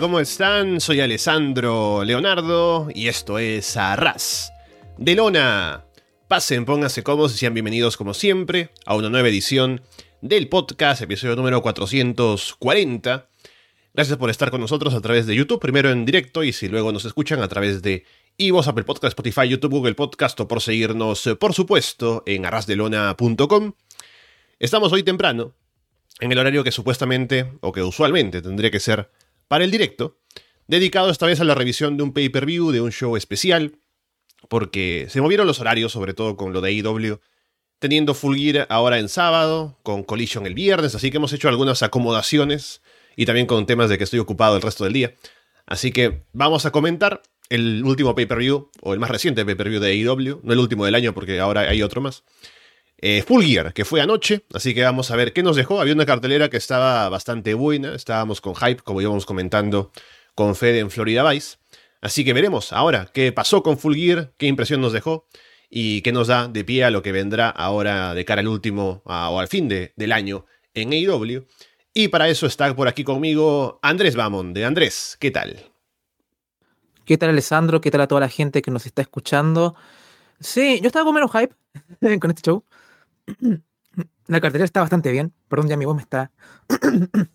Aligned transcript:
¿cómo 0.00 0.20
están? 0.20 0.80
Soy 0.80 1.00
Alessandro 1.00 2.04
Leonardo 2.04 2.88
y 2.94 3.08
esto 3.08 3.38
es 3.38 3.76
Arras 3.76 4.52
de 4.96 5.16
Lona. 5.16 5.86
Pasen, 6.28 6.64
pónganse 6.64 7.02
cómodos 7.02 7.34
y 7.34 7.38
sean 7.38 7.54
bienvenidos 7.54 7.96
como 7.96 8.14
siempre 8.14 8.70
a 8.86 8.94
una 8.94 9.08
nueva 9.08 9.28
edición 9.28 9.82
del 10.20 10.48
podcast, 10.48 11.02
episodio 11.02 11.34
número 11.34 11.62
440. 11.62 13.28
Gracias 13.92 14.18
por 14.18 14.30
estar 14.30 14.52
con 14.52 14.60
nosotros 14.60 14.94
a 14.94 15.00
través 15.00 15.26
de 15.26 15.34
YouTube, 15.34 15.58
primero 15.58 15.90
en 15.90 16.04
directo 16.04 16.44
y 16.44 16.52
si 16.52 16.68
luego 16.68 16.92
nos 16.92 17.04
escuchan 17.04 17.42
a 17.42 17.48
través 17.48 17.82
de 17.82 18.04
Ivo, 18.36 18.60
Apple 18.60 18.84
Podcast, 18.84 19.18
Spotify, 19.18 19.48
YouTube, 19.48 19.72
Google 19.72 19.94
Podcast 19.94 20.38
o 20.38 20.46
por 20.46 20.60
seguirnos, 20.60 21.28
por 21.40 21.54
supuesto, 21.54 22.22
en 22.24 22.46
arrasdelona.com. 22.46 23.72
Estamos 24.60 24.92
hoy 24.92 25.02
temprano, 25.02 25.54
en 26.20 26.30
el 26.30 26.38
horario 26.38 26.62
que 26.62 26.70
supuestamente, 26.70 27.52
o 27.62 27.72
que 27.72 27.82
usualmente 27.82 28.42
tendría 28.42 28.70
que 28.70 28.80
ser 28.80 29.10
para 29.48 29.64
el 29.64 29.70
directo, 29.70 30.18
dedicado 30.66 31.10
esta 31.10 31.26
vez 31.26 31.40
a 31.40 31.44
la 31.44 31.54
revisión 31.54 31.96
de 31.96 32.02
un 32.04 32.12
pay-per-view, 32.12 32.70
de 32.70 32.80
un 32.80 32.92
show 32.92 33.16
especial, 33.16 33.78
porque 34.48 35.06
se 35.08 35.20
movieron 35.20 35.46
los 35.46 35.60
horarios, 35.60 35.92
sobre 35.92 36.14
todo 36.14 36.36
con 36.36 36.52
lo 36.52 36.60
de 36.60 36.70
AEW, 36.70 37.20
teniendo 37.78 38.14
Full 38.14 38.36
Gear 38.36 38.66
ahora 38.70 38.98
en 38.98 39.08
sábado, 39.08 39.78
con 39.82 40.02
Collision 40.02 40.46
el 40.46 40.54
viernes, 40.54 40.94
así 40.94 41.10
que 41.10 41.16
hemos 41.16 41.32
hecho 41.32 41.48
algunas 41.48 41.82
acomodaciones 41.82 42.82
y 43.16 43.26
también 43.26 43.46
con 43.46 43.66
temas 43.66 43.88
de 43.88 43.98
que 43.98 44.04
estoy 44.04 44.20
ocupado 44.20 44.56
el 44.56 44.62
resto 44.62 44.84
del 44.84 44.92
día. 44.92 45.14
Así 45.66 45.92
que 45.92 46.24
vamos 46.32 46.66
a 46.66 46.70
comentar 46.70 47.22
el 47.48 47.82
último 47.84 48.14
pay-per-view, 48.14 48.70
o 48.82 48.94
el 48.94 49.00
más 49.00 49.10
reciente 49.10 49.44
pay-per-view 49.44 49.80
de 49.80 49.90
AEW, 49.90 50.40
no 50.42 50.52
el 50.52 50.58
último 50.58 50.84
del 50.84 50.94
año 50.94 51.14
porque 51.14 51.40
ahora 51.40 51.62
hay 51.62 51.82
otro 51.82 52.00
más. 52.00 52.24
Eh, 53.00 53.22
Full 53.22 53.44
Gear, 53.44 53.72
que 53.72 53.84
fue 53.84 54.00
anoche, 54.00 54.44
así 54.52 54.74
que 54.74 54.82
vamos 54.82 55.10
a 55.12 55.16
ver 55.16 55.32
qué 55.32 55.44
nos 55.44 55.54
dejó. 55.54 55.80
Había 55.80 55.94
una 55.94 56.04
cartelera 56.06 56.50
que 56.50 56.56
estaba 56.56 57.08
bastante 57.08 57.54
buena, 57.54 57.94
estábamos 57.94 58.40
con 58.40 58.56
hype, 58.56 58.82
como 58.82 59.00
íbamos 59.00 59.24
comentando 59.24 59.92
con 60.34 60.56
Fede 60.56 60.80
en 60.80 60.90
Florida 60.90 61.28
Vice. 61.30 61.58
Así 62.00 62.24
que 62.24 62.32
veremos 62.32 62.72
ahora 62.72 63.08
qué 63.12 63.32
pasó 63.32 63.62
con 63.62 63.78
Full 63.78 63.94
Gear, 63.94 64.32
qué 64.36 64.46
impresión 64.46 64.80
nos 64.80 64.92
dejó 64.92 65.26
y 65.70 66.02
qué 66.02 66.10
nos 66.10 66.26
da 66.26 66.48
de 66.48 66.64
pie 66.64 66.84
a 66.84 66.90
lo 66.90 67.02
que 67.02 67.12
vendrá 67.12 67.50
ahora 67.50 68.14
de 68.14 68.24
cara 68.24 68.40
al 68.40 68.48
último 68.48 69.02
o 69.04 69.38
al 69.38 69.48
fin 69.48 69.68
de, 69.68 69.92
del 69.96 70.12
año 70.12 70.46
en 70.74 70.92
AEW. 70.92 71.46
Y 71.94 72.08
para 72.08 72.28
eso 72.28 72.46
está 72.46 72.74
por 72.74 72.88
aquí 72.88 73.04
conmigo 73.04 73.78
Andrés 73.82 74.16
Bamon, 74.16 74.52
de 74.54 74.64
Andrés, 74.64 75.16
¿qué 75.20 75.30
tal? 75.30 75.70
¿Qué 77.04 77.16
tal 77.16 77.30
Alessandro? 77.30 77.80
¿Qué 77.80 77.90
tal 77.90 78.02
a 78.02 78.08
toda 78.08 78.20
la 78.22 78.28
gente 78.28 78.60
que 78.60 78.70
nos 78.70 78.86
está 78.86 79.02
escuchando? 79.02 79.76
Sí, 80.40 80.80
yo 80.80 80.88
estaba 80.88 81.04
con 81.04 81.14
menos 81.14 81.30
hype 81.32 81.54
con 82.20 82.30
este 82.30 82.42
show. 82.42 82.64
La 84.26 84.40
cartera 84.40 84.64
está 84.64 84.80
bastante 84.80 85.10
bien. 85.10 85.34
Perdón, 85.48 85.68
ya 85.68 85.76
mi 85.76 85.84
voz 85.84 85.96
me 85.96 86.02
está. 86.02 86.30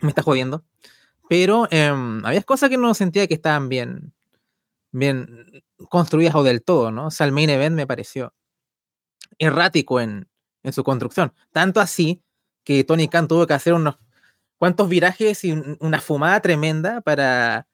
me 0.00 0.08
está 0.08 0.22
jodiendo. 0.22 0.64
Pero 1.28 1.68
em, 1.70 2.24
había 2.24 2.42
cosas 2.42 2.70
que 2.70 2.78
no 2.78 2.94
sentía 2.94 3.26
que 3.26 3.34
estaban 3.34 3.68
bien. 3.68 4.12
Bien 4.92 5.62
construidas 5.88 6.34
o 6.34 6.42
del 6.42 6.62
todo, 6.62 6.90
¿no? 6.90 7.06
O 7.06 7.10
sea, 7.10 7.26
el 7.26 7.38
event 7.38 7.76
me 7.76 7.86
pareció 7.86 8.34
errático 9.38 10.00
en, 10.00 10.28
en 10.62 10.72
su 10.72 10.84
construcción. 10.84 11.32
Tanto 11.52 11.80
así 11.80 12.22
que 12.64 12.84
Tony 12.84 13.08
Khan 13.08 13.28
tuvo 13.28 13.46
que 13.46 13.54
hacer 13.54 13.74
unos 13.74 13.98
cuantos 14.58 14.88
virajes 14.88 15.44
y 15.44 15.52
una 15.80 16.00
fumada 16.00 16.40
tremenda 16.40 17.00
para, 17.00 17.66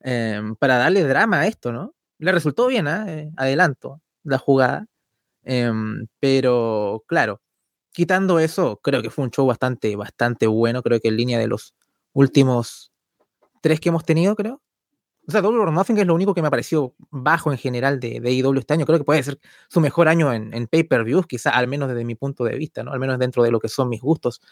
em, 0.00 0.56
para 0.56 0.78
darle 0.78 1.04
drama 1.04 1.40
a 1.40 1.46
esto, 1.46 1.72
¿no? 1.72 1.94
Le 2.18 2.32
resultó 2.32 2.66
bien, 2.66 2.88
¿eh? 2.88 3.30
adelanto 3.36 4.00
la 4.24 4.38
jugada. 4.38 4.86
Em, 5.44 6.06
pero 6.20 7.04
claro, 7.06 7.40
quitando 7.92 8.38
eso, 8.38 8.80
creo 8.82 9.02
que 9.02 9.10
fue 9.10 9.24
un 9.24 9.30
show 9.30 9.46
bastante, 9.46 9.96
bastante 9.96 10.46
bueno. 10.46 10.82
Creo 10.82 11.00
que 11.00 11.08
en 11.08 11.16
línea 11.16 11.38
de 11.38 11.48
los 11.48 11.74
últimos 12.12 12.92
tres 13.62 13.80
que 13.80 13.90
hemos 13.90 14.04
tenido, 14.04 14.34
creo. 14.36 14.62
O 15.26 15.32
sea, 15.32 15.40
Double 15.40 15.60
or 15.60 15.72
Nothing 15.72 15.98
es 15.98 16.06
lo 16.06 16.14
único 16.14 16.34
que 16.34 16.42
me 16.42 16.48
ha 16.48 16.50
parecido 16.50 16.94
bajo 17.10 17.50
en 17.50 17.56
general 17.56 17.98
de, 17.98 18.20
de 18.20 18.32
IW 18.32 18.58
este 18.58 18.74
año. 18.74 18.84
Creo 18.84 18.98
que 18.98 19.04
puede 19.04 19.22
ser 19.22 19.38
su 19.68 19.80
mejor 19.80 20.08
año 20.08 20.32
en, 20.32 20.52
en 20.52 20.66
pay-per-views, 20.66 21.26
quizá 21.26 21.50
al 21.50 21.66
menos 21.66 21.88
desde 21.88 22.04
mi 22.04 22.14
punto 22.14 22.44
de 22.44 22.56
vista, 22.56 22.82
¿no? 22.82 22.92
Al 22.92 23.00
menos 23.00 23.18
dentro 23.18 23.42
de 23.42 23.50
lo 23.50 23.58
que 23.58 23.68
son 23.68 23.88
mis 23.88 24.02
gustos. 24.02 24.42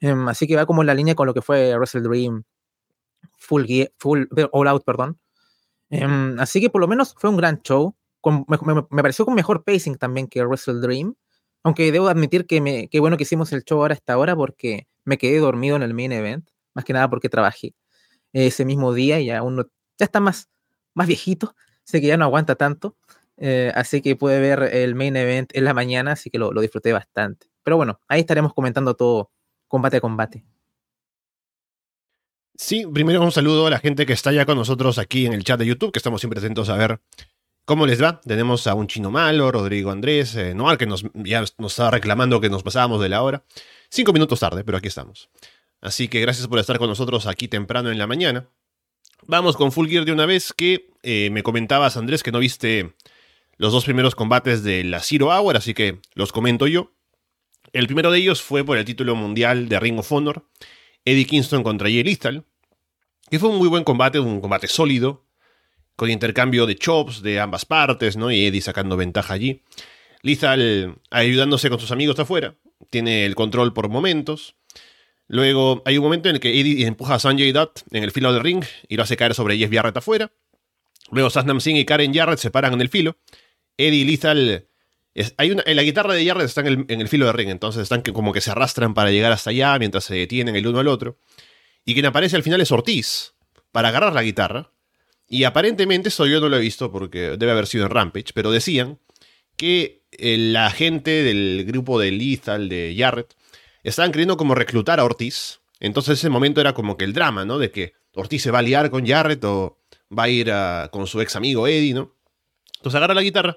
Em, 0.00 0.28
así 0.28 0.46
que 0.46 0.56
va 0.56 0.66
como 0.66 0.82
en 0.82 0.86
la 0.86 0.94
línea 0.94 1.14
con 1.14 1.26
lo 1.26 1.34
que 1.34 1.42
fue 1.42 1.76
Wrestle 1.76 2.02
Dream, 2.02 2.44
Full, 3.38 3.64
full 3.98 4.24
All 4.52 4.68
Out, 4.68 4.84
perdón. 4.84 5.18
Em, 5.90 6.38
así 6.40 6.60
que 6.60 6.70
por 6.70 6.80
lo 6.80 6.88
menos 6.88 7.14
fue 7.18 7.30
un 7.30 7.36
gran 7.36 7.60
show 7.62 7.94
me, 8.30 9.02
pareció 9.02 9.24
con 9.24 9.34
mejor 9.34 9.64
pacing 9.64 9.96
también 9.96 10.28
que 10.28 10.44
Wrestle 10.44 10.80
Dream. 10.80 11.14
Aunque 11.64 11.92
debo 11.92 12.08
admitir 12.08 12.46
que 12.46 12.60
me, 12.60 12.88
qué 12.88 13.00
bueno 13.00 13.16
que 13.16 13.22
hicimos 13.22 13.52
el 13.52 13.62
show 13.64 13.80
ahora 13.80 13.94
hasta 13.94 14.14
ahora 14.14 14.34
porque 14.34 14.88
me 15.04 15.18
quedé 15.18 15.38
dormido 15.38 15.76
en 15.76 15.82
el 15.82 15.94
main 15.94 16.12
event. 16.12 16.48
Más 16.74 16.84
que 16.84 16.92
nada 16.92 17.08
porque 17.08 17.28
trabajé 17.28 17.74
ese 18.32 18.64
mismo 18.64 18.94
día 18.94 19.20
y 19.20 19.26
ya 19.26 19.42
uno 19.42 19.66
ya 19.98 20.04
está 20.04 20.20
más, 20.20 20.48
más 20.94 21.06
viejito. 21.06 21.54
Sé 21.84 22.00
que 22.00 22.08
ya 22.08 22.16
no 22.16 22.24
aguanta 22.24 22.54
tanto. 22.56 22.96
Eh, 23.36 23.72
así 23.74 24.02
que 24.02 24.16
pude 24.16 24.40
ver 24.40 24.62
el 24.74 24.94
main 24.94 25.16
event 25.16 25.50
en 25.54 25.64
la 25.64 25.74
mañana, 25.74 26.12
así 26.12 26.30
que 26.30 26.38
lo, 26.38 26.52
lo 26.52 26.60
disfruté 26.60 26.92
bastante. 26.92 27.48
Pero 27.62 27.76
bueno, 27.76 28.00
ahí 28.08 28.20
estaremos 28.20 28.54
comentando 28.54 28.94
todo 28.94 29.30
combate 29.68 29.98
a 29.98 30.00
combate. 30.00 30.44
Sí, 32.56 32.86
primero 32.86 33.22
un 33.22 33.32
saludo 33.32 33.66
a 33.66 33.70
la 33.70 33.78
gente 33.78 34.06
que 34.06 34.12
está 34.12 34.30
ya 34.30 34.44
con 34.44 34.56
nosotros 34.56 34.98
aquí 34.98 35.26
en 35.26 35.32
el 35.32 35.42
chat 35.42 35.58
de 35.58 35.66
YouTube, 35.66 35.90
que 35.90 35.98
estamos 35.98 36.20
siempre 36.20 36.38
atentos 36.38 36.68
a 36.68 36.76
ver 36.76 37.00
¿Cómo 37.64 37.86
les 37.86 38.02
va? 38.02 38.20
Tenemos 38.20 38.66
a 38.66 38.74
un 38.74 38.88
chino 38.88 39.10
malo, 39.10 39.52
Rodrigo 39.52 39.92
Andrés, 39.92 40.34
eh, 40.34 40.52
Noar, 40.52 40.78
que 40.78 40.86
nos, 40.86 41.04
ya 41.14 41.44
nos 41.58 41.72
estaba 41.72 41.92
reclamando 41.92 42.40
que 42.40 42.50
nos 42.50 42.64
pasábamos 42.64 43.00
de 43.00 43.08
la 43.08 43.22
hora. 43.22 43.44
Cinco 43.88 44.12
minutos 44.12 44.40
tarde, 44.40 44.64
pero 44.64 44.78
aquí 44.78 44.88
estamos. 44.88 45.30
Así 45.80 46.08
que 46.08 46.20
gracias 46.20 46.48
por 46.48 46.58
estar 46.58 46.78
con 46.78 46.88
nosotros 46.88 47.26
aquí 47.26 47.46
temprano 47.46 47.90
en 47.90 47.98
la 47.98 48.08
mañana. 48.08 48.48
Vamos 49.26 49.56
con 49.56 49.70
Full 49.70 49.88
Gear 49.88 50.04
de 50.04 50.12
una 50.12 50.26
vez 50.26 50.52
que 50.52 50.90
eh, 51.04 51.30
me 51.30 51.44
comentabas, 51.44 51.96
Andrés, 51.96 52.24
que 52.24 52.32
no 52.32 52.40
viste 52.40 52.94
los 53.58 53.72
dos 53.72 53.84
primeros 53.84 54.16
combates 54.16 54.64
de 54.64 54.82
la 54.82 54.98
Zero 54.98 55.28
Hour, 55.28 55.56
así 55.56 55.72
que 55.72 56.00
los 56.14 56.32
comento 56.32 56.66
yo. 56.66 56.92
El 57.72 57.86
primero 57.86 58.10
de 58.10 58.18
ellos 58.18 58.42
fue 58.42 58.64
por 58.64 58.76
el 58.76 58.84
título 58.84 59.14
mundial 59.14 59.68
de 59.68 59.78
Ring 59.78 60.00
of 60.00 60.10
Honor, 60.10 60.48
Eddie 61.04 61.26
Kingston 61.26 61.62
contra 61.62 61.88
Jay 61.88 62.18
que 63.30 63.38
fue 63.38 63.48
un 63.48 63.56
muy 63.58 63.68
buen 63.68 63.84
combate, 63.84 64.18
un 64.18 64.40
combate 64.40 64.66
sólido, 64.66 65.24
con 66.02 66.10
intercambio 66.10 66.66
de 66.66 66.74
chops 66.74 67.22
de 67.22 67.38
ambas 67.38 67.64
partes, 67.64 68.16
¿no? 68.16 68.32
Y 68.32 68.44
Eddie 68.44 68.60
sacando 68.60 68.96
ventaja 68.96 69.34
allí. 69.34 69.62
Lethal 70.22 70.96
ayudándose 71.12 71.70
con 71.70 71.78
sus 71.78 71.92
amigos 71.92 72.16
de 72.16 72.22
afuera, 72.22 72.56
tiene 72.90 73.24
el 73.24 73.36
control 73.36 73.72
por 73.72 73.88
momentos. 73.88 74.56
Luego 75.28 75.80
hay 75.86 75.98
un 75.98 76.02
momento 76.02 76.28
en 76.28 76.34
el 76.34 76.40
que 76.40 76.58
Eddie 76.58 76.88
empuja 76.88 77.14
a 77.14 77.18
Sanjay 77.20 77.52
Dutt 77.52 77.82
en 77.92 78.02
el 78.02 78.10
filo 78.10 78.32
del 78.32 78.42
ring 78.42 78.64
y 78.88 78.96
lo 78.96 79.04
hace 79.04 79.16
caer 79.16 79.32
sobre 79.32 79.56
Jeff 79.56 79.72
Jarrett 79.72 79.96
afuera. 79.96 80.32
Luego 81.12 81.30
Satnam 81.30 81.60
Singh 81.60 81.76
y 81.76 81.84
Karen 81.84 82.12
Jarrett 82.12 82.40
se 82.40 82.50
paran 82.50 82.72
en 82.72 82.80
el 82.80 82.88
filo. 82.88 83.16
Eddie 83.76 84.00
y 84.00 84.04
Lethal... 84.04 84.66
hay 85.36 85.50
una, 85.52 85.62
en 85.64 85.76
la 85.76 85.84
guitarra 85.84 86.14
de 86.14 86.26
Jarrett 86.26 86.46
está 86.46 86.62
en 86.62 86.66
el, 86.66 86.84
en 86.88 87.00
el 87.00 87.06
filo 87.06 87.26
del 87.26 87.34
ring, 87.34 87.50
entonces 87.50 87.84
están 87.84 88.02
como 88.02 88.32
que 88.32 88.40
se 88.40 88.50
arrastran 88.50 88.92
para 88.92 89.12
llegar 89.12 89.30
hasta 89.30 89.50
allá 89.50 89.78
mientras 89.78 90.02
se 90.02 90.16
detienen 90.16 90.56
el 90.56 90.66
uno 90.66 90.80
al 90.80 90.88
otro. 90.88 91.16
Y 91.84 91.94
quien 91.94 92.06
aparece 92.06 92.34
al 92.34 92.42
final 92.42 92.60
es 92.60 92.72
Ortiz, 92.72 93.34
para 93.70 93.90
agarrar 93.90 94.12
la 94.12 94.24
guitarra. 94.24 94.72
Y 95.32 95.44
aparentemente, 95.44 96.10
eso 96.10 96.26
yo 96.26 96.40
no 96.40 96.50
lo 96.50 96.58
he 96.58 96.60
visto 96.60 96.92
porque 96.92 97.38
debe 97.38 97.52
haber 97.52 97.66
sido 97.66 97.86
en 97.86 97.90
Rampage, 97.90 98.34
pero 98.34 98.50
decían 98.50 98.98
que 99.56 100.02
eh, 100.10 100.36
la 100.36 100.70
gente 100.70 101.22
del 101.22 101.64
grupo 101.66 101.98
de 101.98 102.10
Lethal, 102.10 102.68
de 102.68 102.94
Jarrett, 102.98 103.34
estaban 103.82 104.12
queriendo 104.12 104.36
como 104.36 104.54
reclutar 104.54 105.00
a 105.00 105.04
Ortiz. 105.04 105.60
Entonces 105.80 106.18
ese 106.18 106.28
momento 106.28 106.60
era 106.60 106.74
como 106.74 106.98
que 106.98 107.06
el 107.06 107.14
drama, 107.14 107.46
¿no? 107.46 107.56
De 107.56 107.70
que 107.70 107.94
Ortiz 108.14 108.42
se 108.42 108.50
va 108.50 108.58
a 108.58 108.62
liar 108.62 108.90
con 108.90 109.06
Jarrett 109.06 109.42
o 109.44 109.78
va 110.16 110.24
a 110.24 110.28
ir 110.28 110.52
con 110.90 111.06
su 111.06 111.18
ex 111.22 111.34
amigo 111.34 111.66
Eddie, 111.66 111.94
¿no? 111.94 112.14
Entonces 112.76 112.98
agarra 112.98 113.14
la 113.14 113.22
guitarra 113.22 113.56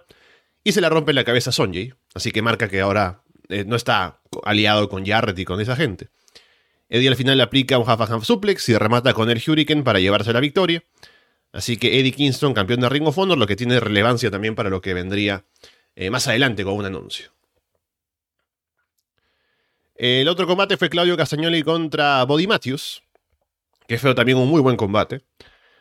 y 0.63 0.71
se 0.71 0.80
la 0.80 0.88
rompe 0.88 1.12
en 1.12 1.16
la 1.16 1.25
cabeza 1.25 1.50
a 1.50 1.54
Sonjay. 1.54 1.94
Así 2.13 2.31
que 2.31 2.42
marca 2.42 2.69
que 2.69 2.80
ahora 2.80 3.21
eh, 3.50 3.66
no 3.68 3.75
está 3.75 4.21
aliado 4.45 4.88
con 4.88 5.06
Jarrett 5.06 5.38
y 5.39 5.44
con 5.44 5.60
esa 5.60 5.75
gente. 5.75 6.07
Eddie 6.88 7.10
al 7.10 7.18
final 7.18 7.36
le 7.36 7.44
aplica 7.44 7.78
un 7.78 7.89
half 7.89 8.00
a 8.00 8.06
half 8.06 8.24
suplex 8.24 8.69
y 8.69 8.78
remata 8.78 9.13
con 9.13 9.30
el 9.30 9.44
Hurricane 9.45 9.83
para 9.83 10.00
llevarse 10.00 10.31
la 10.31 10.39
victoria. 10.39 10.81
Así 11.56 11.78
que 11.78 11.98
Eddie 11.98 12.12
Kingston, 12.12 12.54
campeón 12.54 12.81
de 12.81 12.90
Ring 12.90 13.07
of 13.07 13.18
Honor, 13.18 13.38
lo 13.38 13.48
que 13.48 13.56
tiene 13.56 13.80
relevancia 13.80 14.30
también 14.30 14.56
para 14.56 14.69
lo 14.69 14.81
que 14.81 14.94
vendría 14.94 15.46
eh, 15.96 16.10
más 16.10 16.28
adelante 16.28 16.66
con 16.66 16.74
un 16.74 16.84
anuncio. 16.84 17.31
El 19.96 20.28
otro 20.28 20.48
combate 20.48 20.75
fue 20.75 20.90
Claudio 20.90 21.16
Castagnoli 21.16 21.63
contra 21.63 22.25
Body 22.25 22.46
Matthews, 22.46 23.04
que 23.88 23.98
fue 23.98 24.13
también 24.13 24.38
un 24.38 24.50
muy 24.50 24.60
buen 24.60 24.75
combate. 24.75 25.22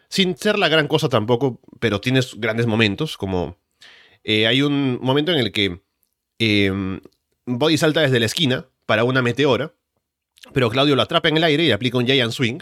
Sin 0.09 0.37
ser 0.37 0.61
la 0.61 0.69
gran 0.69 0.87
cosa 0.87 1.09
tampoco, 1.09 1.61
pero 1.81 2.01
tiene 2.01 2.21
grandes 2.37 2.67
momentos, 2.67 3.17
como 3.17 3.59
eh, 4.23 4.47
hay 4.47 4.63
un 4.63 5.01
momento 5.03 5.33
en 5.33 5.39
el 5.39 5.51
que 5.51 5.83
em, 6.39 7.01
Body 7.47 7.79
salta 7.79 8.01
desde 8.03 8.21
la 8.21 8.27
esquina 8.27 8.69
para 8.87 9.03
una 9.03 9.23
meteora, 9.23 9.75
pero 10.53 10.71
Claudio 10.71 10.95
lo 10.95 11.03
atrapa 11.03 11.29
en 11.31 11.39
el 11.39 11.43
aire 11.43 11.65
y 11.65 11.73
aplica 11.73 11.99
un 11.99 12.07
Giant 12.07 12.33
Swing. 12.33 12.61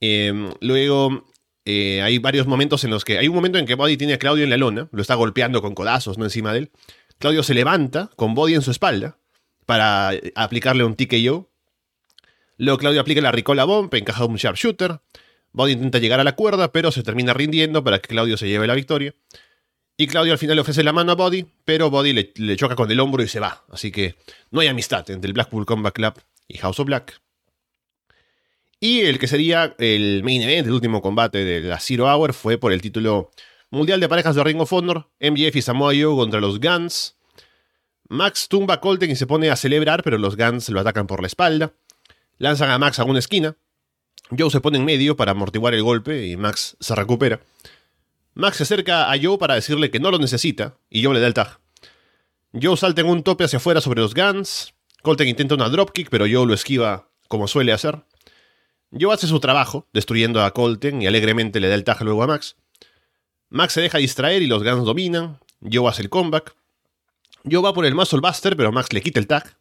Em, 0.00 0.52
luego 0.60 1.24
eh, 1.70 2.00
hay 2.00 2.16
varios 2.16 2.46
momentos 2.46 2.82
en 2.84 2.90
los 2.90 3.04
que. 3.04 3.18
Hay 3.18 3.28
un 3.28 3.34
momento 3.34 3.58
en 3.58 3.66
que 3.66 3.74
Body 3.74 3.98
tiene 3.98 4.14
a 4.14 4.18
Claudio 4.18 4.42
en 4.42 4.48
la 4.48 4.56
lona, 4.56 4.88
lo 4.90 5.02
está 5.02 5.14
golpeando 5.16 5.60
con 5.60 5.74
codazos, 5.74 6.16
¿no? 6.16 6.24
Encima 6.24 6.50
de 6.54 6.60
él. 6.60 6.70
Claudio 7.18 7.42
se 7.42 7.52
levanta 7.52 8.08
con 8.16 8.34
Body 8.34 8.54
en 8.54 8.62
su 8.62 8.70
espalda 8.70 9.18
para 9.66 10.12
aplicarle 10.34 10.84
un 10.84 10.96
TKO. 10.96 11.50
Luego 12.56 12.78
Claudio 12.78 13.02
aplica 13.02 13.20
la 13.20 13.32
Ricola 13.32 13.64
Bomb, 13.64 13.92
encaja 13.94 14.24
un 14.24 14.36
Sharpshooter. 14.36 15.02
Body 15.52 15.72
intenta 15.72 15.98
llegar 15.98 16.20
a 16.20 16.24
la 16.24 16.36
cuerda, 16.36 16.72
pero 16.72 16.90
se 16.90 17.02
termina 17.02 17.34
rindiendo 17.34 17.84
para 17.84 17.98
que 17.98 18.08
Claudio 18.08 18.38
se 18.38 18.48
lleve 18.48 18.66
la 18.66 18.74
victoria. 18.74 19.14
Y 19.98 20.06
Claudio 20.06 20.32
al 20.32 20.38
final 20.38 20.56
le 20.56 20.62
ofrece 20.62 20.82
la 20.82 20.94
mano 20.94 21.12
a 21.12 21.16
Body, 21.16 21.44
pero 21.66 21.90
Body 21.90 22.14
le, 22.14 22.32
le 22.36 22.56
choca 22.56 22.76
con 22.76 22.90
el 22.90 22.98
hombro 22.98 23.22
y 23.22 23.28
se 23.28 23.40
va. 23.40 23.66
Así 23.70 23.92
que 23.92 24.14
no 24.50 24.60
hay 24.60 24.68
amistad 24.68 25.10
entre 25.10 25.28
el 25.28 25.34
Blackpool 25.34 25.66
Combat 25.66 25.92
Club 25.92 26.14
y 26.46 26.56
House 26.56 26.80
of 26.80 26.86
Black. 26.86 27.20
Y 28.80 29.00
el 29.00 29.18
que 29.18 29.26
sería 29.26 29.74
el 29.78 30.22
main 30.22 30.42
event, 30.42 30.66
el 30.68 30.72
último 30.72 31.02
combate 31.02 31.44
de 31.44 31.60
la 31.60 31.80
Zero 31.80 32.06
Hour, 32.06 32.32
fue 32.32 32.58
por 32.58 32.72
el 32.72 32.80
título 32.80 33.30
mundial 33.70 33.98
de 33.98 34.08
parejas 34.08 34.36
de 34.36 34.44
Ring 34.44 34.60
of 34.60 34.72
Honor, 34.72 35.08
MJF 35.20 35.56
y 35.56 35.62
Samoa 35.62 35.92
Joe 35.92 36.14
contra 36.16 36.40
los 36.40 36.60
Guns. 36.60 37.16
Max 38.08 38.48
tumba 38.48 38.74
a 38.74 38.80
Colten 38.80 39.10
y 39.10 39.16
se 39.16 39.26
pone 39.26 39.50
a 39.50 39.56
celebrar, 39.56 40.02
pero 40.02 40.16
los 40.16 40.36
Guns 40.36 40.68
lo 40.68 40.80
atacan 40.80 41.06
por 41.06 41.20
la 41.20 41.26
espalda. 41.26 41.72
Lanzan 42.38 42.70
a 42.70 42.78
Max 42.78 43.00
a 43.00 43.04
una 43.04 43.18
esquina. 43.18 43.56
Joe 44.36 44.50
se 44.50 44.60
pone 44.60 44.78
en 44.78 44.84
medio 44.84 45.16
para 45.16 45.32
amortiguar 45.32 45.74
el 45.74 45.82
golpe 45.82 46.26
y 46.26 46.36
Max 46.36 46.76
se 46.78 46.94
recupera. 46.94 47.40
Max 48.34 48.58
se 48.58 48.62
acerca 48.62 49.10
a 49.10 49.16
Joe 49.20 49.38
para 49.38 49.54
decirle 49.54 49.90
que 49.90 49.98
no 49.98 50.12
lo 50.12 50.18
necesita 50.18 50.76
y 50.88 51.02
Joe 51.02 51.14
le 51.14 51.20
da 51.20 51.26
el 51.26 51.34
tag. 51.34 51.58
Joe 52.52 52.76
salta 52.76 53.00
en 53.00 53.08
un 53.08 53.24
tope 53.24 53.44
hacia 53.44 53.56
afuera 53.56 53.80
sobre 53.80 54.00
los 54.00 54.14
Guns. 54.14 54.72
Colten 55.02 55.26
intenta 55.26 55.56
una 55.56 55.68
dropkick, 55.68 56.08
pero 56.10 56.26
Joe 56.30 56.46
lo 56.46 56.54
esquiva 56.54 57.08
como 57.26 57.48
suele 57.48 57.72
hacer. 57.72 58.04
Joe 58.90 59.12
hace 59.12 59.26
su 59.26 59.38
trabajo, 59.40 59.86
destruyendo 59.92 60.42
a 60.42 60.52
Colten 60.52 61.02
y 61.02 61.06
alegremente 61.06 61.60
le 61.60 61.68
da 61.68 61.74
el 61.74 61.84
tag 61.84 62.02
luego 62.02 62.22
a 62.22 62.26
Max. 62.26 62.56
Max 63.50 63.74
se 63.74 63.80
deja 63.80 63.98
distraer 63.98 64.42
y 64.42 64.46
los 64.46 64.62
Guns 64.62 64.84
dominan. 64.84 65.38
Joe 65.60 65.88
hace 65.88 66.02
el 66.02 66.08
comeback. 66.08 66.54
Joe 67.50 67.62
va 67.62 67.74
por 67.74 67.84
el 67.84 67.94
Muscle 67.94 68.20
Buster, 68.20 68.56
pero 68.56 68.72
Max 68.72 68.92
le 68.92 69.00
quita 69.00 69.20
el 69.20 69.26
tag. 69.26 69.56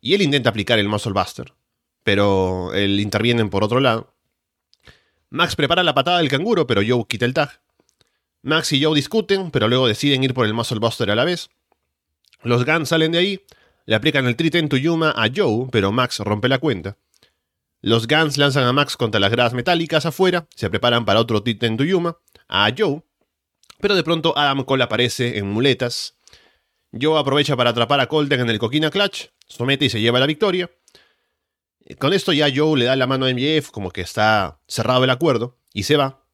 Y 0.00 0.14
él 0.14 0.22
intenta 0.22 0.50
aplicar 0.50 0.78
el 0.78 0.88
Muscle 0.88 1.12
Buster, 1.12 1.54
pero 2.02 2.72
él 2.74 3.00
interviene 3.00 3.44
por 3.46 3.64
otro 3.64 3.80
lado. 3.80 4.12
Max 5.30 5.56
prepara 5.56 5.82
la 5.82 5.94
patada 5.94 6.18
del 6.18 6.28
canguro, 6.28 6.66
pero 6.66 6.82
Joe 6.86 7.04
quita 7.08 7.24
el 7.24 7.34
tag. 7.34 7.60
Max 8.42 8.72
y 8.72 8.82
Joe 8.82 8.94
discuten, 8.94 9.50
pero 9.50 9.68
luego 9.68 9.88
deciden 9.88 10.22
ir 10.22 10.34
por 10.34 10.46
el 10.46 10.54
Muscle 10.54 10.78
Buster 10.78 11.10
a 11.10 11.16
la 11.16 11.24
vez. 11.24 11.50
Los 12.42 12.64
Guns 12.64 12.90
salen 12.90 13.12
de 13.12 13.18
ahí, 13.18 13.40
le 13.86 13.96
aplican 13.96 14.26
el 14.26 14.36
Triten 14.36 14.68
to 14.68 14.76
Yuma 14.76 15.10
a 15.16 15.28
Joe, 15.34 15.66
pero 15.72 15.90
Max 15.92 16.18
rompe 16.20 16.48
la 16.48 16.58
cuenta. 16.58 16.96
Los 17.86 18.08
Guns 18.08 18.36
lanzan 18.36 18.64
a 18.64 18.72
Max 18.72 18.96
contra 18.96 19.20
las 19.20 19.30
gradas 19.30 19.54
metálicas 19.54 20.06
afuera, 20.06 20.48
se 20.56 20.68
preparan 20.68 21.04
para 21.04 21.20
otro 21.20 21.44
Triten 21.44 21.76
to 21.76 21.84
Yuma, 21.84 22.18
a 22.48 22.68
Joe, 22.76 23.04
pero 23.80 23.94
de 23.94 24.02
pronto 24.02 24.36
Adam 24.36 24.64
Cole 24.64 24.82
aparece 24.82 25.38
en 25.38 25.46
muletas. 25.46 26.18
Joe 26.90 27.16
aprovecha 27.16 27.56
para 27.56 27.70
atrapar 27.70 28.00
a 28.00 28.08
Colten 28.08 28.40
en 28.40 28.50
el 28.50 28.58
Coquina 28.58 28.90
Clutch, 28.90 29.28
somete 29.46 29.84
y 29.84 29.90
se 29.90 30.00
lleva 30.00 30.18
la 30.18 30.26
victoria. 30.26 30.68
Con 32.00 32.12
esto 32.12 32.32
ya 32.32 32.48
Joe 32.52 32.76
le 32.76 32.86
da 32.86 32.96
la 32.96 33.06
mano 33.06 33.24
a 33.24 33.32
MJF, 33.32 33.70
como 33.70 33.92
que 33.92 34.00
está 34.00 34.60
cerrado 34.66 35.04
el 35.04 35.10
acuerdo, 35.10 35.56
y 35.72 35.84
se 35.84 35.96
va. 35.96 36.26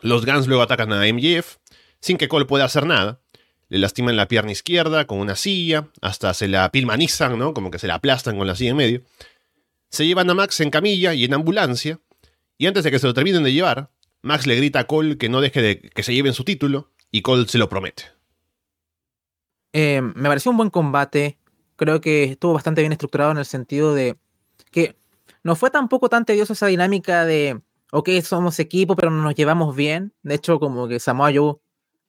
Los 0.00 0.24
Guns 0.24 0.46
luego 0.46 0.62
atacan 0.62 0.90
a 0.94 1.04
MJF, 1.12 1.56
sin 2.00 2.16
que 2.16 2.28
Cole 2.28 2.46
pueda 2.46 2.64
hacer 2.64 2.86
nada. 2.86 3.20
Le 3.68 3.76
lastiman 3.76 4.16
la 4.16 4.26
pierna 4.26 4.52
izquierda 4.52 5.06
con 5.06 5.18
una 5.18 5.36
silla, 5.36 5.90
hasta 6.00 6.32
se 6.32 6.48
la 6.48 6.72
pilmanizan, 6.72 7.38
¿no? 7.38 7.52
Como 7.52 7.70
que 7.70 7.78
se 7.78 7.88
la 7.88 7.96
aplastan 7.96 8.38
con 8.38 8.46
la 8.46 8.56
silla 8.56 8.70
en 8.70 8.76
medio. 8.78 9.02
Se 9.90 10.06
llevan 10.06 10.28
a 10.30 10.34
Max 10.34 10.60
en 10.60 10.70
camilla 10.70 11.14
y 11.14 11.24
en 11.24 11.34
ambulancia, 11.34 12.00
y 12.58 12.66
antes 12.66 12.84
de 12.84 12.90
que 12.90 12.98
se 12.98 13.06
lo 13.06 13.14
terminen 13.14 13.42
de 13.42 13.52
llevar, 13.52 13.90
Max 14.22 14.46
le 14.46 14.56
grita 14.56 14.80
a 14.80 14.86
Cole 14.86 15.16
que 15.16 15.28
no 15.28 15.40
deje 15.40 15.62
de 15.62 15.80
que 15.80 16.02
se 16.02 16.12
lleven 16.12 16.34
su 16.34 16.44
título, 16.44 16.90
y 17.10 17.22
Cole 17.22 17.46
se 17.48 17.58
lo 17.58 17.68
promete. 17.68 18.04
Eh, 19.72 20.02
me 20.02 20.28
pareció 20.28 20.50
un 20.50 20.56
buen 20.56 20.70
combate. 20.70 21.38
Creo 21.76 22.00
que 22.00 22.24
estuvo 22.24 22.54
bastante 22.54 22.80
bien 22.80 22.92
estructurado 22.92 23.30
en 23.30 23.38
el 23.38 23.44
sentido 23.44 23.94
de 23.94 24.18
que 24.70 24.96
no 25.42 25.56
fue 25.56 25.70
tampoco 25.70 26.08
tan 26.08 26.24
tediosa 26.24 26.52
esa 26.52 26.66
dinámica 26.66 27.24
de, 27.24 27.60
ok, 27.92 28.08
somos 28.22 28.58
equipo, 28.58 28.96
pero 28.96 29.10
no 29.10 29.22
nos 29.22 29.34
llevamos 29.34 29.76
bien. 29.76 30.12
De 30.22 30.34
hecho, 30.34 30.58
como 30.58 30.88
que 30.88 30.98
Samoa 31.00 31.30
Joe, 31.32 31.54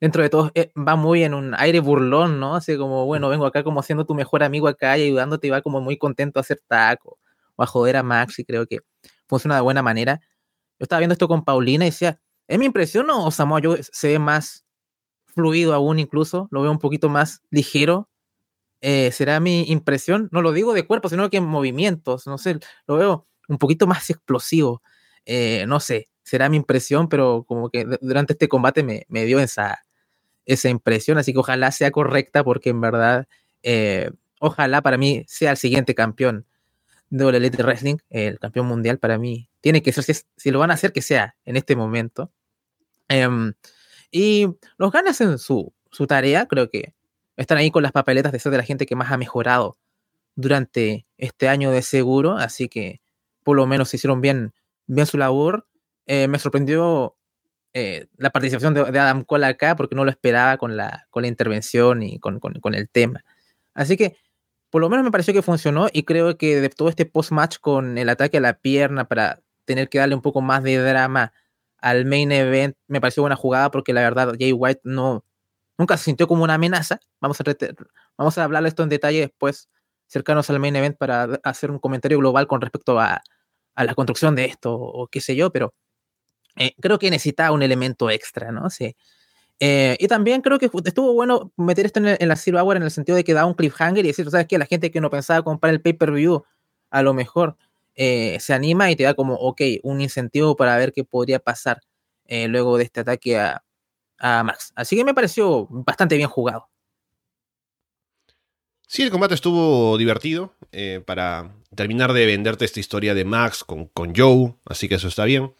dentro 0.00 0.22
de 0.22 0.28
todo, 0.28 0.50
eh, 0.54 0.72
va 0.76 0.96
muy 0.96 1.22
en 1.22 1.34
un 1.34 1.54
aire 1.56 1.80
burlón, 1.80 2.40
¿no? 2.40 2.56
Así 2.56 2.76
como, 2.76 3.06
bueno, 3.06 3.28
vengo 3.28 3.46
acá 3.46 3.62
como 3.62 3.82
siendo 3.82 4.04
tu 4.04 4.14
mejor 4.14 4.42
amigo 4.42 4.68
acá 4.68 4.98
y 4.98 5.04
ayudándote 5.04 5.46
y 5.46 5.50
va 5.50 5.62
como 5.62 5.80
muy 5.80 5.96
contento 5.96 6.40
a 6.40 6.42
hacer 6.42 6.60
taco 6.66 7.18
o 7.60 7.62
a 7.62 7.66
joder 7.66 7.96
a 7.96 8.02
Max 8.02 8.38
y 8.38 8.44
creo 8.44 8.66
que 8.66 8.80
funciona 9.28 9.54
de 9.54 9.60
buena 9.60 9.82
manera. 9.82 10.20
Yo 10.78 10.84
estaba 10.84 11.00
viendo 11.00 11.12
esto 11.12 11.28
con 11.28 11.44
Paulina 11.44 11.84
y 11.84 11.90
decía, 11.90 12.20
¿es 12.48 12.58
mi 12.58 12.66
impresión 12.66 13.08
o 13.10 13.30
Samoa 13.30 13.60
se 13.92 14.08
ve 14.08 14.18
más 14.18 14.64
fluido 15.26 15.74
aún 15.74 15.98
incluso? 15.98 16.48
Lo 16.50 16.62
veo 16.62 16.70
un 16.70 16.78
poquito 16.78 17.08
más 17.08 17.42
ligero. 17.50 18.08
Eh, 18.80 19.12
¿Será 19.12 19.40
mi 19.40 19.64
impresión? 19.70 20.28
No 20.32 20.40
lo 20.42 20.52
digo 20.52 20.72
de 20.72 20.86
cuerpo, 20.86 21.08
sino 21.10 21.28
que 21.28 21.36
en 21.36 21.44
movimientos. 21.44 22.26
No 22.26 22.38
sé, 22.38 22.58
lo 22.86 22.96
veo 22.96 23.28
un 23.48 23.58
poquito 23.58 23.86
más 23.86 24.08
explosivo. 24.10 24.82
Eh, 25.26 25.66
no 25.68 25.80
sé, 25.80 26.08
será 26.22 26.48
mi 26.48 26.56
impresión, 26.56 27.08
pero 27.08 27.44
como 27.46 27.68
que 27.68 27.86
durante 28.00 28.32
este 28.32 28.48
combate 28.48 28.82
me, 28.82 29.04
me 29.08 29.26
dio 29.26 29.38
esa, 29.38 29.80
esa 30.46 30.70
impresión. 30.70 31.18
Así 31.18 31.32
que 31.34 31.38
ojalá 31.40 31.70
sea 31.72 31.90
correcta 31.90 32.42
porque 32.42 32.70
en 32.70 32.80
verdad, 32.80 33.28
eh, 33.62 34.10
ojalá 34.40 34.80
para 34.80 34.96
mí 34.96 35.24
sea 35.28 35.50
el 35.50 35.56
siguiente 35.58 35.94
campeón 35.94 36.46
All 37.12 37.34
Elite 37.34 37.62
Wrestling, 37.62 37.96
el 38.08 38.38
campeón 38.38 38.66
mundial 38.66 38.98
para 38.98 39.18
mí. 39.18 39.48
Tiene 39.60 39.82
que 39.82 39.92
ser, 39.92 40.04
si, 40.36 40.50
lo 40.50 40.58
van 40.58 40.70
a 40.70 40.74
hacer, 40.74 40.92
que 40.92 41.02
sea 41.02 41.36
en 41.44 41.56
este 41.56 41.76
momento. 41.76 42.32
Em, 43.08 43.52
y 44.10 44.48
los 44.78 44.92
ganas 44.92 45.20
en 45.20 45.38
su, 45.38 45.72
su 45.90 46.06
tarea, 46.06 46.46
creo 46.46 46.70
que 46.70 46.94
están 47.36 47.58
ahí 47.58 47.70
con 47.70 47.82
las 47.82 47.92
papeletas 47.92 48.32
de 48.32 48.38
ser 48.38 48.52
de 48.52 48.58
la 48.58 48.64
gente 48.64 48.86
que 48.86 48.96
más 48.96 49.10
ha 49.10 49.16
mejorado 49.16 49.78
durante 50.36 51.06
este 51.18 51.48
año 51.48 51.70
de 51.70 51.82
seguro, 51.82 52.36
así 52.36 52.68
que 52.68 53.00
por 53.42 53.56
lo 53.56 53.66
menos 53.66 53.92
hicieron 53.94 54.20
bien, 54.20 54.52
bien 54.86 55.06
su 55.06 55.18
labor. 55.18 55.66
Eh, 56.06 56.28
me 56.28 56.38
sorprendió 56.38 57.16
eh, 57.72 58.06
la 58.16 58.30
participación 58.30 58.74
de, 58.74 58.80
Adam 58.80 59.24
Cole 59.24 59.46
acá 59.46 59.76
porque 59.76 59.94
no 59.94 60.04
lo 60.04 60.10
esperaba 60.10 60.56
con 60.56 60.76
la, 60.76 61.06
con 61.10 61.22
la 61.22 61.28
intervención 61.28 62.02
y 62.02 62.18
con, 62.18 62.40
con, 62.40 62.74
el 62.74 62.88
tema. 62.88 63.24
Así 63.74 63.96
que 63.96 64.16
por 64.70 64.80
lo 64.80 64.88
menos 64.88 65.04
me 65.04 65.10
pareció 65.10 65.34
que 65.34 65.42
funcionó 65.42 65.88
y 65.92 66.04
creo 66.04 66.36
que 66.38 66.60
de 66.60 66.68
todo 66.70 66.88
este 66.88 67.06
post-match 67.06 67.58
con 67.60 67.98
el 67.98 68.08
ataque 68.08 68.38
a 68.38 68.40
la 68.40 68.54
pierna 68.58 69.06
para 69.06 69.40
tener 69.64 69.88
que 69.88 69.98
darle 69.98 70.14
un 70.14 70.22
poco 70.22 70.40
más 70.40 70.62
de 70.62 70.78
drama 70.78 71.32
al 71.78 72.04
main 72.04 72.30
event, 72.32 72.76
me 72.88 73.00
pareció 73.00 73.22
buena 73.22 73.36
jugada 73.36 73.70
porque 73.70 73.92
la 73.92 74.02
verdad 74.02 74.34
Jay 74.38 74.52
White 74.52 74.82
no, 74.84 75.24
nunca 75.78 75.96
se 75.96 76.04
sintió 76.04 76.28
como 76.28 76.44
una 76.44 76.54
amenaza. 76.54 77.00
Vamos 77.20 77.40
a, 77.40 77.44
vamos 78.16 78.38
a 78.38 78.44
hablar 78.44 78.62
de 78.62 78.68
esto 78.68 78.82
en 78.82 78.88
detalle 78.90 79.20
después, 79.20 79.68
cercanos 80.06 80.50
al 80.50 80.60
main 80.60 80.76
event, 80.76 80.96
para 80.98 81.24
hacer 81.44 81.70
un 81.70 81.78
comentario 81.78 82.18
global 82.18 82.46
con 82.46 82.60
respecto 82.60 83.00
a, 83.00 83.22
a 83.74 83.84
la 83.84 83.94
construcción 83.94 84.34
de 84.36 84.44
esto 84.46 84.74
o 84.74 85.08
qué 85.08 85.20
sé 85.20 85.36
yo, 85.36 85.50
pero 85.50 85.74
eh, 86.56 86.74
creo 86.80 86.98
que 86.98 87.10
necesitaba 87.10 87.52
un 87.52 87.62
elemento 87.62 88.10
extra, 88.10 88.52
¿no? 88.52 88.70
Sí. 88.70 88.96
Eh, 89.62 89.98
y 90.00 90.08
también 90.08 90.40
creo 90.40 90.58
que 90.58 90.70
estuvo 90.86 91.12
bueno 91.12 91.52
meter 91.58 91.84
esto 91.84 92.00
en, 92.00 92.08
el, 92.08 92.16
en, 92.18 92.28
la 92.28 92.36
Zero 92.36 92.58
Hour 92.58 92.78
en 92.78 92.82
el 92.82 92.90
sentido 92.90 93.14
de 93.14 93.24
que 93.24 93.34
da 93.34 93.44
un 93.44 93.52
cliffhanger 93.52 94.02
y 94.02 94.08
decir, 94.08 94.28
¿sabes 94.30 94.46
qué? 94.46 94.56
La 94.56 94.64
gente 94.64 94.90
que 94.90 95.02
no 95.02 95.10
pensaba 95.10 95.42
comprar 95.42 95.74
el 95.74 95.82
pay-per-view, 95.82 96.42
a 96.88 97.02
lo 97.02 97.12
mejor 97.12 97.58
eh, 97.94 98.38
se 98.40 98.54
anima 98.54 98.90
y 98.90 98.96
te 98.96 99.02
da 99.02 99.12
como, 99.12 99.34
ok, 99.34 99.60
un 99.82 100.00
incentivo 100.00 100.56
para 100.56 100.78
ver 100.78 100.94
qué 100.94 101.04
podría 101.04 101.40
pasar 101.40 101.82
eh, 102.24 102.48
luego 102.48 102.78
de 102.78 102.84
este 102.84 103.00
ataque 103.00 103.38
a, 103.38 103.62
a 104.18 104.42
Max. 104.44 104.72
Así 104.76 104.96
que 104.96 105.04
me 105.04 105.12
pareció 105.12 105.66
bastante 105.68 106.16
bien 106.16 106.30
jugado. 106.30 106.70
Sí, 108.86 109.02
el 109.02 109.10
combate 109.10 109.34
estuvo 109.34 109.96
divertido 109.98 110.54
para 111.04 111.54
terminar 111.76 112.12
de 112.12 112.26
venderte 112.26 112.64
esta 112.64 112.80
historia 112.80 113.14
de 113.14 113.24
Max 113.24 113.62
con, 113.62 113.86
con, 113.86 114.14
Joe, 114.16 114.54
así 114.64 114.88
que 114.88 114.96
eso 114.96 115.06
está 115.06 115.26
bien. 115.26 115.54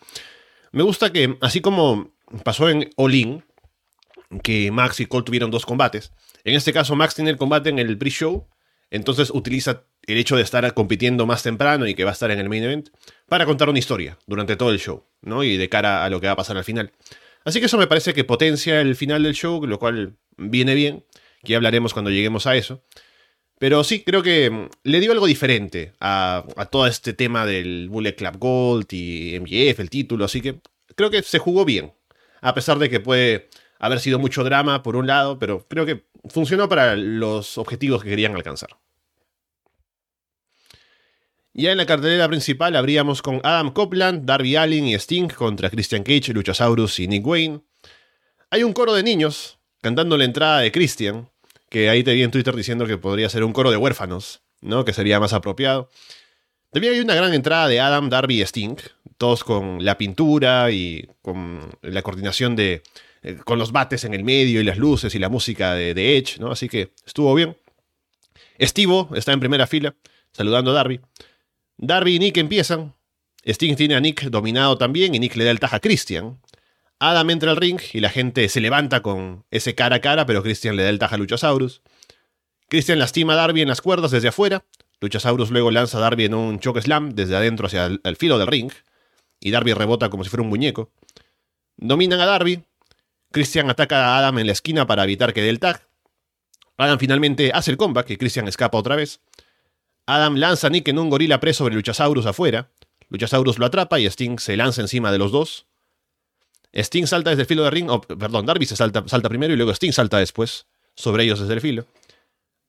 Me 0.72 0.82
gusta 0.82 1.12
que, 1.12 1.36
así 1.40 1.60
como 1.60 2.12
pasó 2.42 2.68
en 2.68 2.90
All 2.96 3.14
In, 3.14 3.44
que 4.42 4.70
Max 4.70 5.00
y 5.00 5.06
Cole 5.06 5.24
tuvieron 5.24 5.50
dos 5.50 5.66
combates, 5.66 6.12
en 6.44 6.54
este 6.54 6.72
caso 6.72 6.96
Max 6.96 7.14
tiene 7.14 7.30
el 7.30 7.36
combate 7.36 7.70
en 7.70 7.78
el 7.78 7.98
pre-show, 7.98 8.46
entonces 8.90 9.30
utiliza 9.30 9.84
el 10.06 10.18
hecho 10.18 10.36
de 10.36 10.42
estar 10.42 10.72
compitiendo 10.74 11.26
más 11.26 11.42
temprano 11.42 11.86
y 11.86 11.94
que 11.94 12.04
va 12.04 12.10
a 12.10 12.12
estar 12.12 12.30
en 12.30 12.38
el 12.38 12.48
main 12.48 12.64
event 12.64 12.88
para 13.28 13.46
contar 13.46 13.68
una 13.68 13.78
historia 13.78 14.18
durante 14.26 14.56
todo 14.56 14.70
el 14.70 14.80
show, 14.80 15.04
¿no? 15.22 15.44
Y 15.44 15.56
de 15.56 15.68
cara 15.68 16.04
a 16.04 16.10
lo 16.10 16.20
que 16.20 16.26
va 16.26 16.32
a 16.32 16.36
pasar 16.36 16.56
al 16.56 16.64
final. 16.64 16.92
Así 17.44 17.60
que 17.60 17.66
eso 17.66 17.78
me 17.78 17.86
parece 17.86 18.12
que 18.12 18.24
potencia 18.24 18.80
el 18.80 18.96
final 18.96 19.22
del 19.22 19.34
show, 19.34 19.64
lo 19.66 19.78
cual 19.78 20.16
viene 20.36 20.74
bien, 20.74 21.04
que 21.44 21.52
ya 21.52 21.56
hablaremos 21.56 21.92
cuando 21.92 22.10
lleguemos 22.10 22.46
a 22.46 22.56
eso. 22.56 22.82
Pero 23.58 23.84
sí, 23.84 24.02
creo 24.02 24.22
que 24.22 24.50
mm, 24.50 24.68
le 24.84 25.00
dio 25.00 25.12
algo 25.12 25.26
diferente 25.26 25.92
a, 26.00 26.44
todo 26.70 26.86
este 26.86 27.12
tema 27.12 27.46
del 27.46 27.88
Bullet 27.90 28.14
Club 28.14 28.38
Gold 28.38 28.86
y 28.92 29.38
MJF, 29.38 29.80
el 29.80 29.90
título, 29.90 30.24
así 30.24 30.40
que 30.40 30.60
creo 30.96 31.10
que 31.10 31.22
se 31.22 31.38
jugó 31.38 31.64
bien. 31.64 31.92
A 32.40 32.54
pesar 32.54 32.78
de 32.78 32.88
que 32.88 33.00
puede 33.00 33.50
haber 33.80 33.98
sido 33.98 34.18
mucho 34.18 34.44
drama 34.44 34.82
por 34.82 34.94
un 34.94 35.06
lado, 35.08 35.38
pero 35.38 35.66
creo 35.66 35.84
que 35.84 36.04
funcionó 36.28 36.68
para 36.68 36.94
los 36.94 37.58
objetivos 37.58 38.04
que 38.04 38.10
querían 38.10 38.36
alcanzar. 38.36 38.78
Ya 41.52 41.72
en 41.72 41.78
la 41.78 41.86
cartelera 41.86 42.28
principal 42.28 42.76
habríamos 42.76 43.22
con 43.22 43.40
Adam 43.42 43.72
Copeland, 43.72 44.24
Darby 44.24 44.54
Allin 44.54 44.86
y 44.86 44.94
Sting 44.94 45.28
contra 45.28 45.68
Christian 45.68 46.04
Cage, 46.04 46.32
Luchasaurus 46.32 47.00
y 47.00 47.08
Nick 47.08 47.26
Wayne. 47.26 47.62
Hay 48.50 48.62
un 48.62 48.72
coro 48.72 48.94
de 48.94 49.02
niños 49.02 49.58
cantando 49.80 50.16
la 50.16 50.24
entrada 50.24 50.60
de 50.60 50.70
Christian, 50.70 51.28
que 51.68 51.88
ahí 51.88 52.04
te 52.04 52.14
vi 52.14 52.22
en 52.22 52.30
Twitter 52.30 52.54
diciendo 52.54 52.86
que 52.86 52.98
podría 52.98 53.28
ser 53.28 53.42
un 53.42 53.52
coro 53.52 53.70
de 53.70 53.76
huérfanos, 53.76 54.42
¿no? 54.60 54.84
Que 54.84 54.92
sería 54.92 55.18
más 55.18 55.32
apropiado. 55.32 55.88
También 56.70 56.94
hay 56.94 57.00
una 57.00 57.14
gran 57.14 57.34
entrada 57.34 57.66
de 57.66 57.80
Adam, 57.80 58.10
Darby 58.10 58.40
y 58.40 58.42
Sting, 58.42 58.76
todos 59.18 59.42
con 59.42 59.84
la 59.84 59.98
pintura 59.98 60.70
y 60.70 61.08
con 61.22 61.60
la 61.82 62.02
coordinación 62.02 62.54
de. 62.56 62.82
Eh, 63.22 63.36
con 63.44 63.58
los 63.58 63.72
bates 63.72 64.04
en 64.04 64.14
el 64.14 64.24
medio 64.24 64.60
y 64.60 64.64
las 64.64 64.78
luces 64.78 65.14
y 65.14 65.18
la 65.18 65.28
música 65.28 65.74
de, 65.74 66.16
Edge, 66.16 66.38
¿no? 66.38 66.50
Así 66.50 66.68
que 66.68 66.92
estuvo 67.04 67.34
bien. 67.34 67.56
Estivo 68.56 69.10
está 69.14 69.32
en 69.32 69.40
primera 69.40 69.66
fila, 69.66 69.94
saludando 70.32 70.70
a 70.70 70.74
Darby. 70.74 71.00
Darby 71.76 72.16
y 72.16 72.18
Nick 72.18 72.36
empiezan. 72.38 72.94
Sting 73.44 73.74
tiene 73.74 73.94
a 73.94 74.00
Nick 74.00 74.24
dominado 74.24 74.76
también 74.78 75.14
y 75.14 75.18
Nick 75.18 75.36
le 75.36 75.44
da 75.44 75.50
el 75.50 75.60
taja 75.60 75.76
a 75.76 75.80
Christian. 75.80 76.40
Adam 76.98 77.30
entra 77.30 77.50
al 77.50 77.56
ring 77.56 77.80
y 77.92 78.00
la 78.00 78.10
gente 78.10 78.48
se 78.48 78.60
levanta 78.60 79.00
con 79.00 79.44
ese 79.50 79.74
cara 79.74 79.96
a 79.96 80.00
cara, 80.00 80.26
pero 80.26 80.42
Christian 80.42 80.76
le 80.76 80.82
da 80.82 80.90
el 80.90 80.98
taja 80.98 81.16
a 81.16 81.18
Luchasaurus. 81.18 81.82
Christian 82.68 82.98
lastima 82.98 83.32
a 83.32 83.36
Darby 83.36 83.62
en 83.62 83.68
las 83.68 83.80
cuerdas 83.80 84.10
desde 84.10 84.28
afuera. 84.28 84.64
Luchasaurus 85.00 85.50
luego 85.50 85.70
lanza 85.70 85.98
a 85.98 86.00
Darby 86.02 86.26
en 86.26 86.34
un 86.34 86.60
choke 86.60 86.82
slam 86.82 87.14
desde 87.14 87.36
adentro 87.36 87.66
hacia 87.66 87.86
el 87.86 88.16
filo 88.16 88.38
del 88.38 88.46
ring. 88.46 88.70
Y 89.40 89.50
Darby 89.50 89.72
rebota 89.72 90.10
como 90.10 90.24
si 90.24 90.30
fuera 90.30 90.42
un 90.42 90.50
muñeco. 90.50 90.92
Dominan 91.76 92.20
a 92.20 92.26
Darby. 92.26 92.62
Christian 93.32 93.70
ataca 93.70 94.06
a 94.06 94.18
Adam 94.18 94.38
en 94.38 94.46
la 94.46 94.52
esquina 94.52 94.86
para 94.86 95.04
evitar 95.04 95.32
que 95.32 95.42
dé 95.42 95.50
el 95.50 95.60
tag. 95.60 95.86
Adam 96.76 96.98
finalmente 96.98 97.52
hace 97.52 97.70
el 97.70 97.76
comeback 97.76 98.10
y 98.10 98.16
Christian 98.16 98.48
escapa 98.48 98.78
otra 98.78 98.96
vez. 98.96 99.20
Adam 100.06 100.36
lanza 100.36 100.66
a 100.66 100.70
Nick 100.70 100.88
en 100.88 100.98
un 100.98 101.10
gorila 101.10 101.38
preso 101.38 101.58
sobre 101.58 101.74
Luchasaurus 101.74 102.26
afuera. 102.26 102.70
Luchasaurus 103.08 103.58
lo 103.58 103.66
atrapa 103.66 104.00
y 104.00 104.06
Sting 104.06 104.38
se 104.38 104.56
lanza 104.56 104.80
encima 104.80 105.12
de 105.12 105.18
los 105.18 105.30
dos. 105.30 105.66
Sting 106.72 107.06
salta 107.06 107.30
desde 107.30 107.42
el 107.42 107.48
filo 107.48 107.64
de 107.64 107.70
ring, 107.70 107.90
perdón, 108.18 108.46
Darby 108.46 108.66
se 108.66 108.76
salta, 108.76 109.04
salta 109.06 109.28
primero 109.28 109.52
y 109.52 109.56
luego 109.56 109.72
Sting 109.72 109.92
salta 109.92 110.18
después, 110.18 110.66
sobre 110.94 111.24
ellos 111.24 111.40
desde 111.40 111.54
el 111.54 111.60
filo. 111.60 111.86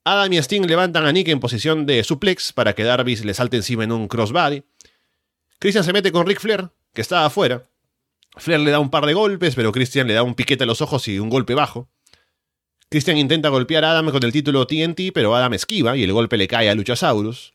Adam 0.03 0.33
y 0.33 0.37
Sting 0.37 0.65
levantan 0.65 1.05
a 1.05 1.11
Nick 1.11 1.27
en 1.27 1.39
posición 1.39 1.85
de 1.85 2.03
suplex 2.03 2.53
para 2.53 2.73
que 2.73 2.83
Darby 2.83 3.15
le 3.17 3.33
salte 3.33 3.57
encima 3.57 3.83
en 3.83 3.91
un 3.91 4.07
crossbody. 4.07 4.63
Christian 5.59 5.83
se 5.83 5.93
mete 5.93 6.11
con 6.11 6.25
Ric 6.25 6.39
Flair, 6.39 6.69
que 6.93 7.01
está 7.01 7.25
afuera. 7.25 7.67
Flair 8.37 8.59
le 8.59 8.71
da 8.71 8.79
un 8.79 8.89
par 8.89 9.05
de 9.05 9.13
golpes, 9.13 9.55
pero 9.55 9.71
Christian 9.71 10.07
le 10.07 10.13
da 10.13 10.23
un 10.23 10.35
piquete 10.35 10.63
a 10.63 10.67
los 10.67 10.81
ojos 10.81 11.07
y 11.07 11.19
un 11.19 11.29
golpe 11.29 11.53
bajo. 11.53 11.89
Christian 12.89 13.17
intenta 13.17 13.49
golpear 13.49 13.85
a 13.85 13.91
Adam 13.91 14.11
con 14.11 14.23
el 14.23 14.31
título 14.31 14.67
TNT, 14.67 15.11
pero 15.13 15.35
Adam 15.35 15.53
esquiva 15.53 15.95
y 15.95 16.03
el 16.03 16.13
golpe 16.13 16.37
le 16.37 16.47
cae 16.47 16.69
a 16.69 16.75
Luchasaurus. 16.75 17.53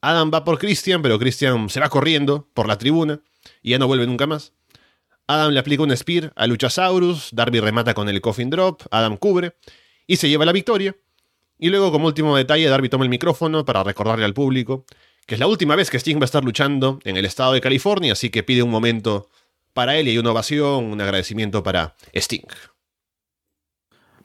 Adam 0.00 0.30
va 0.32 0.44
por 0.44 0.58
Christian, 0.58 1.02
pero 1.02 1.18
Christian 1.18 1.68
se 1.68 1.80
va 1.80 1.88
corriendo 1.88 2.48
por 2.54 2.68
la 2.68 2.78
tribuna 2.78 3.20
y 3.62 3.70
ya 3.70 3.78
no 3.78 3.86
vuelve 3.86 4.06
nunca 4.06 4.26
más. 4.26 4.52
Adam 5.26 5.52
le 5.52 5.58
aplica 5.58 5.82
un 5.82 5.94
spear 5.96 6.32
a 6.36 6.46
Luchasaurus, 6.46 7.30
Darby 7.32 7.60
remata 7.60 7.94
con 7.94 8.08
el 8.08 8.20
coffin 8.20 8.48
drop, 8.48 8.82
Adam 8.90 9.16
cubre 9.16 9.56
y 10.06 10.16
se 10.16 10.28
lleva 10.28 10.44
la 10.44 10.52
victoria. 10.52 10.96
Y 11.58 11.70
luego, 11.70 11.90
como 11.90 12.06
último 12.06 12.36
detalle, 12.36 12.68
Darby 12.68 12.88
toma 12.88 13.04
el 13.04 13.10
micrófono 13.10 13.64
para 13.64 13.82
recordarle 13.82 14.24
al 14.24 14.34
público 14.34 14.84
que 15.26 15.34
es 15.34 15.40
la 15.40 15.48
última 15.48 15.74
vez 15.74 15.90
que 15.90 15.98
Sting 15.98 16.18
va 16.18 16.22
a 16.22 16.26
estar 16.26 16.44
luchando 16.44 17.00
en 17.04 17.16
el 17.16 17.24
estado 17.24 17.52
de 17.52 17.60
California, 17.60 18.12
así 18.12 18.30
que 18.30 18.44
pide 18.44 18.62
un 18.62 18.70
momento 18.70 19.28
para 19.76 19.94
él 19.96 20.08
y 20.08 20.12
hay 20.12 20.18
una 20.18 20.30
ovación, 20.32 20.86
un 20.86 21.00
agradecimiento 21.02 21.62
para 21.62 21.94
Sting. 22.14 22.48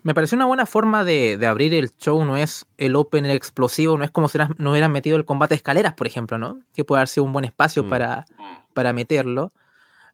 Me 0.01 0.15
pareció 0.15 0.37
una 0.37 0.45
buena 0.45 0.65
forma 0.65 1.03
de, 1.03 1.37
de, 1.37 1.45
abrir 1.45 1.73
el 1.73 1.93
show, 1.97 2.23
no 2.23 2.37
es 2.37 2.65
el 2.77 2.95
opener 2.95 3.35
explosivo, 3.35 3.97
no 3.97 4.05
es 4.05 4.11
como 4.11 4.29
si 4.29 4.39
no 4.57 4.71
hubieran 4.71 4.93
metido 4.93 5.17
el 5.17 5.25
combate 5.25 5.53
de 5.53 5.57
escaleras, 5.57 5.93
por 5.93 6.07
ejemplo, 6.07 6.37
¿no? 6.37 6.61
Que 6.73 6.85
puede 6.85 7.01
darse 7.01 7.19
un 7.19 7.33
buen 7.33 7.43
espacio 7.43 7.83
mm. 7.83 7.89
para, 7.89 8.25
para 8.73 8.93
meterlo. 8.93 9.51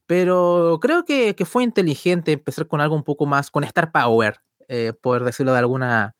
Pero 0.07 0.79
creo 0.81 1.05
que, 1.05 1.35
que, 1.35 1.45
fue 1.45 1.63
inteligente 1.63 2.31
empezar 2.31 2.67
con 2.67 2.81
algo 2.81 2.95
un 2.95 3.03
poco 3.03 3.27
más, 3.27 3.51
con 3.51 3.63
Star 3.63 3.91
Power, 3.91 4.39
eh, 4.67 4.93
por 4.99 5.23
decirlo 5.23 5.53
de 5.53 5.59
alguna, 5.59 6.15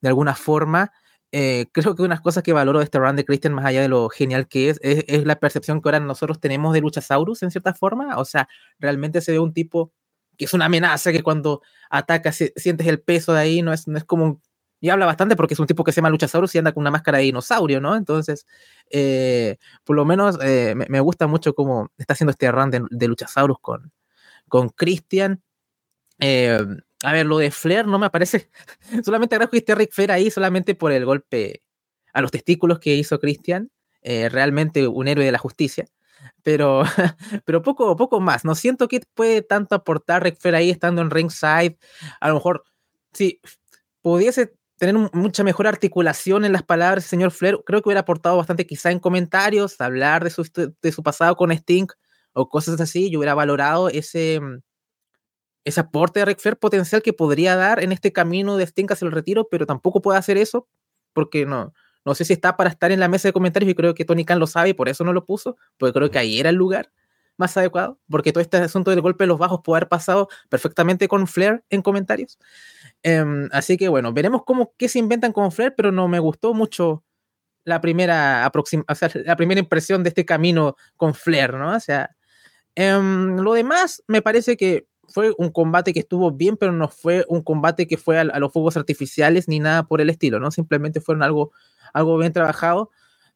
de 0.00 0.08
alguna 0.08 0.34
forma. 0.34 0.90
Eh, 1.36 1.66
creo 1.72 1.96
que 1.96 2.02
unas 2.02 2.20
cosas 2.20 2.44
que 2.44 2.52
valoro 2.52 2.78
de 2.78 2.84
este 2.84 3.00
run 3.00 3.16
de 3.16 3.24
Christian, 3.24 3.54
más 3.54 3.64
allá 3.64 3.82
de 3.82 3.88
lo 3.88 4.08
genial 4.08 4.46
que 4.46 4.68
es, 4.70 4.78
es, 4.82 5.26
la 5.26 5.34
percepción 5.34 5.82
que 5.82 5.88
ahora 5.88 5.98
nosotros 5.98 6.38
tenemos 6.38 6.72
de 6.72 6.80
Luchasaurus, 6.80 7.42
en 7.42 7.50
cierta 7.50 7.74
forma. 7.74 8.18
O 8.18 8.24
sea, 8.24 8.48
realmente 8.78 9.20
se 9.20 9.32
ve 9.32 9.40
un 9.40 9.52
tipo 9.52 9.92
que 10.38 10.44
es 10.44 10.54
una 10.54 10.66
amenaza, 10.66 11.10
que 11.10 11.24
cuando 11.24 11.60
ataca 11.90 12.30
sientes 12.30 12.86
el 12.86 13.00
peso 13.00 13.32
de 13.32 13.40
ahí, 13.40 13.62
no 13.62 13.72
es, 13.72 13.88
no 13.88 13.98
es 13.98 14.04
como 14.04 14.24
un, 14.24 14.42
Y 14.80 14.90
habla 14.90 15.06
bastante 15.06 15.34
porque 15.34 15.54
es 15.54 15.60
un 15.60 15.66
tipo 15.66 15.82
que 15.82 15.90
se 15.90 15.96
llama 15.96 16.10
Luchasaurus 16.10 16.54
y 16.54 16.58
anda 16.58 16.70
con 16.72 16.82
una 16.82 16.92
máscara 16.92 17.18
de 17.18 17.24
dinosaurio, 17.24 17.80
¿no? 17.80 17.96
Entonces, 17.96 18.46
eh, 18.90 19.56
por 19.82 19.96
lo 19.96 20.04
menos 20.04 20.38
eh, 20.40 20.76
me, 20.76 21.00
gusta 21.00 21.26
mucho 21.26 21.52
cómo 21.54 21.90
está 21.98 22.12
haciendo 22.12 22.30
este 22.30 22.52
run 22.52 22.70
de, 22.70 22.80
de 22.90 23.08
Luchasaurus 23.08 23.58
con, 23.60 23.92
con 24.48 24.68
Christian. 24.68 25.42
Eh, 26.20 26.60
a 27.04 27.12
ver, 27.12 27.26
lo 27.26 27.38
de 27.38 27.50
Flair 27.50 27.86
no 27.86 27.98
me 27.98 28.06
aparece. 28.06 28.50
solamente 29.04 29.34
agradezco 29.34 29.52
que 29.52 29.58
esté 29.58 29.74
Rick 29.74 29.92
Flair 29.92 30.10
ahí 30.10 30.30
solamente 30.30 30.74
por 30.74 30.90
el 30.90 31.04
golpe 31.04 31.62
a 32.12 32.22
los 32.22 32.30
testículos 32.30 32.78
que 32.78 32.94
hizo 32.94 33.20
Christian. 33.20 33.70
Eh, 34.00 34.28
realmente 34.28 34.86
un 34.86 35.08
héroe 35.08 35.24
de 35.24 35.32
la 35.32 35.38
justicia. 35.38 35.86
Pero, 36.42 36.82
pero 37.44 37.62
poco, 37.62 37.94
poco 37.96 38.20
más. 38.20 38.44
No 38.44 38.54
siento 38.54 38.88
que 38.88 39.02
puede 39.14 39.42
tanto 39.42 39.74
aportar 39.74 40.22
Rick 40.22 40.38
Flair 40.40 40.54
ahí 40.56 40.70
estando 40.70 41.02
en 41.02 41.10
ringside. 41.10 41.78
A 42.20 42.28
lo 42.28 42.34
mejor, 42.34 42.64
si 43.12 43.40
pudiese 44.02 44.54
tener 44.78 44.94
mucha 45.12 45.44
mejor 45.44 45.66
articulación 45.66 46.44
en 46.44 46.52
las 46.52 46.62
palabras, 46.62 47.04
señor 47.04 47.30
Flair, 47.30 47.60
creo 47.64 47.82
que 47.82 47.88
hubiera 47.88 48.00
aportado 48.00 48.36
bastante 48.36 48.66
quizá 48.66 48.90
en 48.90 48.98
comentarios, 48.98 49.80
hablar 49.80 50.24
de 50.24 50.30
su, 50.30 50.44
de 50.82 50.92
su 50.92 51.02
pasado 51.02 51.36
con 51.36 51.52
Sting 51.52 51.86
o 52.32 52.48
cosas 52.48 52.80
así. 52.80 53.10
Yo 53.10 53.18
hubiera 53.18 53.34
valorado 53.34 53.88
ese, 53.88 54.40
ese 55.64 55.80
aporte 55.80 56.20
de 56.20 56.26
Ric 56.26 56.40
Flair 56.40 56.56
potencial 56.56 57.02
que 57.02 57.12
podría 57.12 57.56
dar 57.56 57.82
en 57.82 57.92
este 57.92 58.12
camino 58.12 58.56
de 58.56 58.64
Sting 58.64 58.86
hacia 58.90 59.06
el 59.06 59.12
retiro, 59.12 59.48
pero 59.50 59.66
tampoco 59.66 60.02
puede 60.02 60.18
hacer 60.18 60.36
eso 60.36 60.68
porque 61.12 61.46
no, 61.46 61.72
no 62.04 62.14
sé 62.14 62.24
si 62.24 62.34
está 62.34 62.56
para 62.56 62.70
estar 62.70 62.92
en 62.92 63.00
la 63.00 63.08
mesa 63.08 63.28
de 63.28 63.32
comentarios 63.32 63.70
y 63.70 63.74
creo 63.74 63.94
que 63.94 64.04
Tony 64.04 64.24
Khan 64.24 64.38
lo 64.38 64.46
sabe 64.46 64.70
y 64.70 64.74
por 64.74 64.88
eso 64.88 65.04
no 65.04 65.12
lo 65.12 65.24
puso, 65.24 65.56
porque 65.78 65.92
creo 65.94 66.10
que 66.10 66.18
ahí 66.18 66.38
era 66.38 66.50
el 66.50 66.56
lugar 66.56 66.90
más 67.36 67.56
adecuado, 67.56 67.98
porque 68.08 68.32
todo 68.32 68.42
este 68.42 68.58
asunto 68.58 68.90
del 68.90 69.00
golpe 69.00 69.24
de 69.24 69.28
los 69.28 69.38
bajos 69.38 69.60
puede 69.64 69.78
haber 69.78 69.88
pasado 69.88 70.28
perfectamente 70.48 71.08
con 71.08 71.26
Flair 71.26 71.64
en 71.70 71.82
comentarios. 71.82 72.38
Um, 73.04 73.48
así 73.52 73.76
que 73.76 73.88
bueno, 73.88 74.12
veremos 74.12 74.42
cómo 74.44 74.72
qué 74.76 74.88
se 74.88 74.98
inventan 74.98 75.32
con 75.32 75.50
Flair, 75.50 75.74
pero 75.76 75.90
no 75.90 76.06
me 76.08 76.18
gustó 76.18 76.54
mucho 76.54 77.02
la 77.64 77.80
primera 77.80 78.50
o 78.52 78.62
la 79.24 79.36
primera 79.36 79.58
impresión 79.58 80.02
de 80.02 80.10
este 80.10 80.24
camino 80.24 80.76
con 80.96 81.14
Flair, 81.14 81.54
¿no? 81.54 81.74
O 81.74 81.80
sea, 81.80 82.14
um, 82.76 83.38
lo 83.38 83.54
demás 83.54 84.02
me 84.06 84.22
parece 84.22 84.56
que 84.56 84.86
fue 85.08 85.34
un 85.38 85.50
combate 85.50 85.92
que 85.92 86.00
estuvo 86.00 86.30
bien, 86.30 86.56
pero 86.56 86.72
no 86.72 86.88
fue 86.88 87.24
un 87.28 87.42
combate 87.42 87.86
que 87.86 87.96
fue 87.96 88.18
a, 88.18 88.24
los 88.24 88.52
fuegos 88.52 88.76
artificiales 88.76 89.48
ni 89.48 89.60
nada 89.60 89.84
por 89.84 90.00
el 90.00 90.10
estilo, 90.10 90.40
¿no? 90.40 90.50
Simplemente 90.50 91.00
fueron 91.00 91.22
algo, 91.22 91.52
algo 91.92 92.18
bien 92.18 92.32
trabajado. 92.32 92.90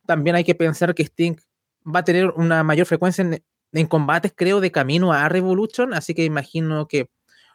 También 0.06 0.36
hay 0.36 0.44
que 0.44 0.54
pensar 0.54 0.94
que 0.94 1.04
Sting 1.04 1.36
va 1.84 2.00
a 2.00 2.04
tener 2.04 2.30
una 2.30 2.62
mayor 2.62 2.86
frecuencia 2.86 3.24
en, 3.72 3.86
combates, 3.86 4.32
creo, 4.34 4.60
de 4.60 4.72
camino 4.72 5.12
a 5.12 5.28
Revolution, 5.28 5.94
así 5.94 6.14
que 6.14 6.24
imagino 6.24 6.88
que 6.88 7.10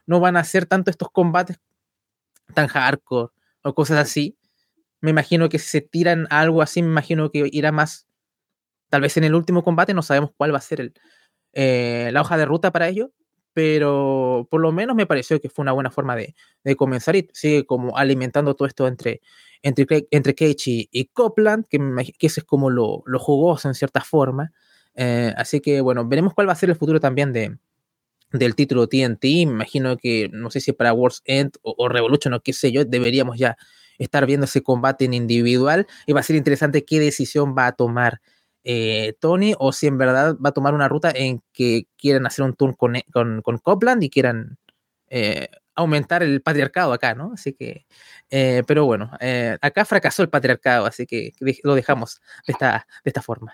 no 0.05 0.20
van 0.20 0.38
a 0.38 0.43
ser 0.43 0.65
tanto 0.65 0.91
estos 0.91 1.10
combates 1.12 1.60
tan 2.53 2.67
hardcore 2.67 3.32
o 3.63 3.74
cosas 3.74 3.98
así. 3.98 4.38
Me 5.01 5.10
imagino 5.10 5.50
que 5.50 5.60
si 5.60 5.67
se 5.67 5.82
tiran 5.82 6.27
algo 6.29 6.62
así, 6.62 6.82
me 6.82 6.89
imagino 6.89 7.32
que 7.32 7.50
irá 7.51 7.72
más, 7.72 8.08
tal 8.89 9.01
vez 9.01 9.17
en 9.17 9.24
el 9.24 9.36
último 9.36 9.63
combate, 9.63 9.93
no 9.93 10.01
sabemos 10.01 10.32
cuál 10.38 10.53
va 10.53 10.60
a 10.60 10.62
ser 10.62 10.93
eh, 11.53 12.10
la 12.13 12.22
hoja 12.22 12.38
de 12.38 12.46
ruta 12.46 12.72
para 12.72 12.88
ello, 12.88 13.12
pero 13.53 14.48
por 14.50 14.62
lo 14.62 14.72
menos 14.72 14.95
me 14.95 15.05
pareció 15.05 15.39
que 15.39 15.50
fue 15.50 15.63
una 15.63 15.72
buena 15.72 15.91
forma 15.91 16.15
de, 16.15 16.36
comenzar 16.75 17.15
y 17.15 17.29
sigue 17.33 17.65
como 17.65 17.98
alimentando 17.98 18.55
todo 18.55 18.67
esto 18.67 18.88
entre, 18.88 19.22
entre, 19.62 20.07
entre 20.12 20.36
Cage 20.36 20.72
y, 20.72 20.89
y 20.91 21.05
Copland, 21.05 21.65
que, 21.67 21.79
que 22.17 22.27
ese 22.27 22.41
es 22.41 22.45
como 22.45 22.69
lo, 22.69 23.03
lo 23.05 23.19
jugoso 23.19 23.67
en 23.67 23.75
cierta 23.75 24.01
forma. 24.01 24.51
Eh, 24.95 25.33
así 25.38 25.60
que 25.60 25.81
bueno, 25.81 26.07
veremos 26.07 26.33
cuál 26.33 26.48
va 26.48 26.53
a 26.53 26.55
ser 26.55 26.69
el 26.69 26.75
futuro 26.75 27.00
también 27.00 27.33
de, 27.33 27.57
del 28.31 28.55
título 28.55 28.88
TNT. 28.88 29.24
Me 29.24 29.41
imagino 29.41 29.98
que, 29.98 30.29
no 30.33 30.50
sé 30.50 30.60
si 30.60 30.74
para 30.74 30.93
World's 30.93 31.22
End 31.25 31.53
o, 31.62 31.75
o, 31.77 31.89
Revolution 31.89 32.33
o 32.33 32.41
qué 32.41 32.53
sé 32.53 32.72
yo, 32.72 32.86
deberíamos 32.86 33.38
ya 33.38 33.57
estar 33.98 34.25
viendo 34.25 34.45
ese 34.45 34.63
combate 34.63 35.05
en 35.05 35.13
individual 35.13 35.88
y 36.07 36.13
va 36.13 36.22
a 36.22 36.24
ser 36.24 36.36
interesante 36.36 36.83
qué 36.83 37.00
decisión 37.00 37.55
va 37.57 37.67
a 37.67 37.72
tomar 37.74 38.22
eh, 38.63 39.13
Tony 39.20 39.53
o 39.58 39.72
si 39.72 39.88
en 39.88 39.98
verdad 39.98 40.36
va 40.43 40.50
a 40.50 40.53
tomar 40.53 40.74
una 40.74 40.88
ruta 40.88 41.12
en 41.13 41.41
que 41.51 41.88
quieran 41.98 42.25
hacer 42.25 42.46
un 42.46 42.53
tour 42.53 42.77
con, 42.77 42.96
con, 43.12 43.41
con 43.41 43.58
Copland 43.58 44.03
y 44.03 44.10
quieran 44.10 44.58
eh, 45.10 45.50
aumentar 45.75 46.24
el 46.24 46.41
patriarcado 46.41 46.93
acá, 46.93 47.15
¿no? 47.15 47.32
Así 47.34 47.53
que, 47.53 47.86
eh, 48.29 48.63
pero 48.67 48.86
bueno, 48.86 49.12
acá 49.62 49.86
fracasó 49.86 50.22
el 50.22 50.29
patriarcado, 50.29 50.86
así 50.86 51.05
que 51.05 51.34
lo 51.63 51.75
dejamos 51.75 52.22
de 52.46 52.53
esta, 52.53 52.88
de 53.03 53.10
esta 53.10 53.22
forma. 53.22 53.53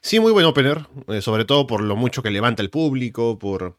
Sí, 0.00 0.18
muy 0.18 0.32
buen 0.32 0.46
opener, 0.46 0.86
sobre 1.20 1.44
todo 1.44 1.66
por 1.66 1.80
lo 1.80 1.94
mucho 1.94 2.22
que 2.22 2.30
levanta 2.30 2.62
el 2.62 2.70
público, 2.70 3.38
por 3.38 3.78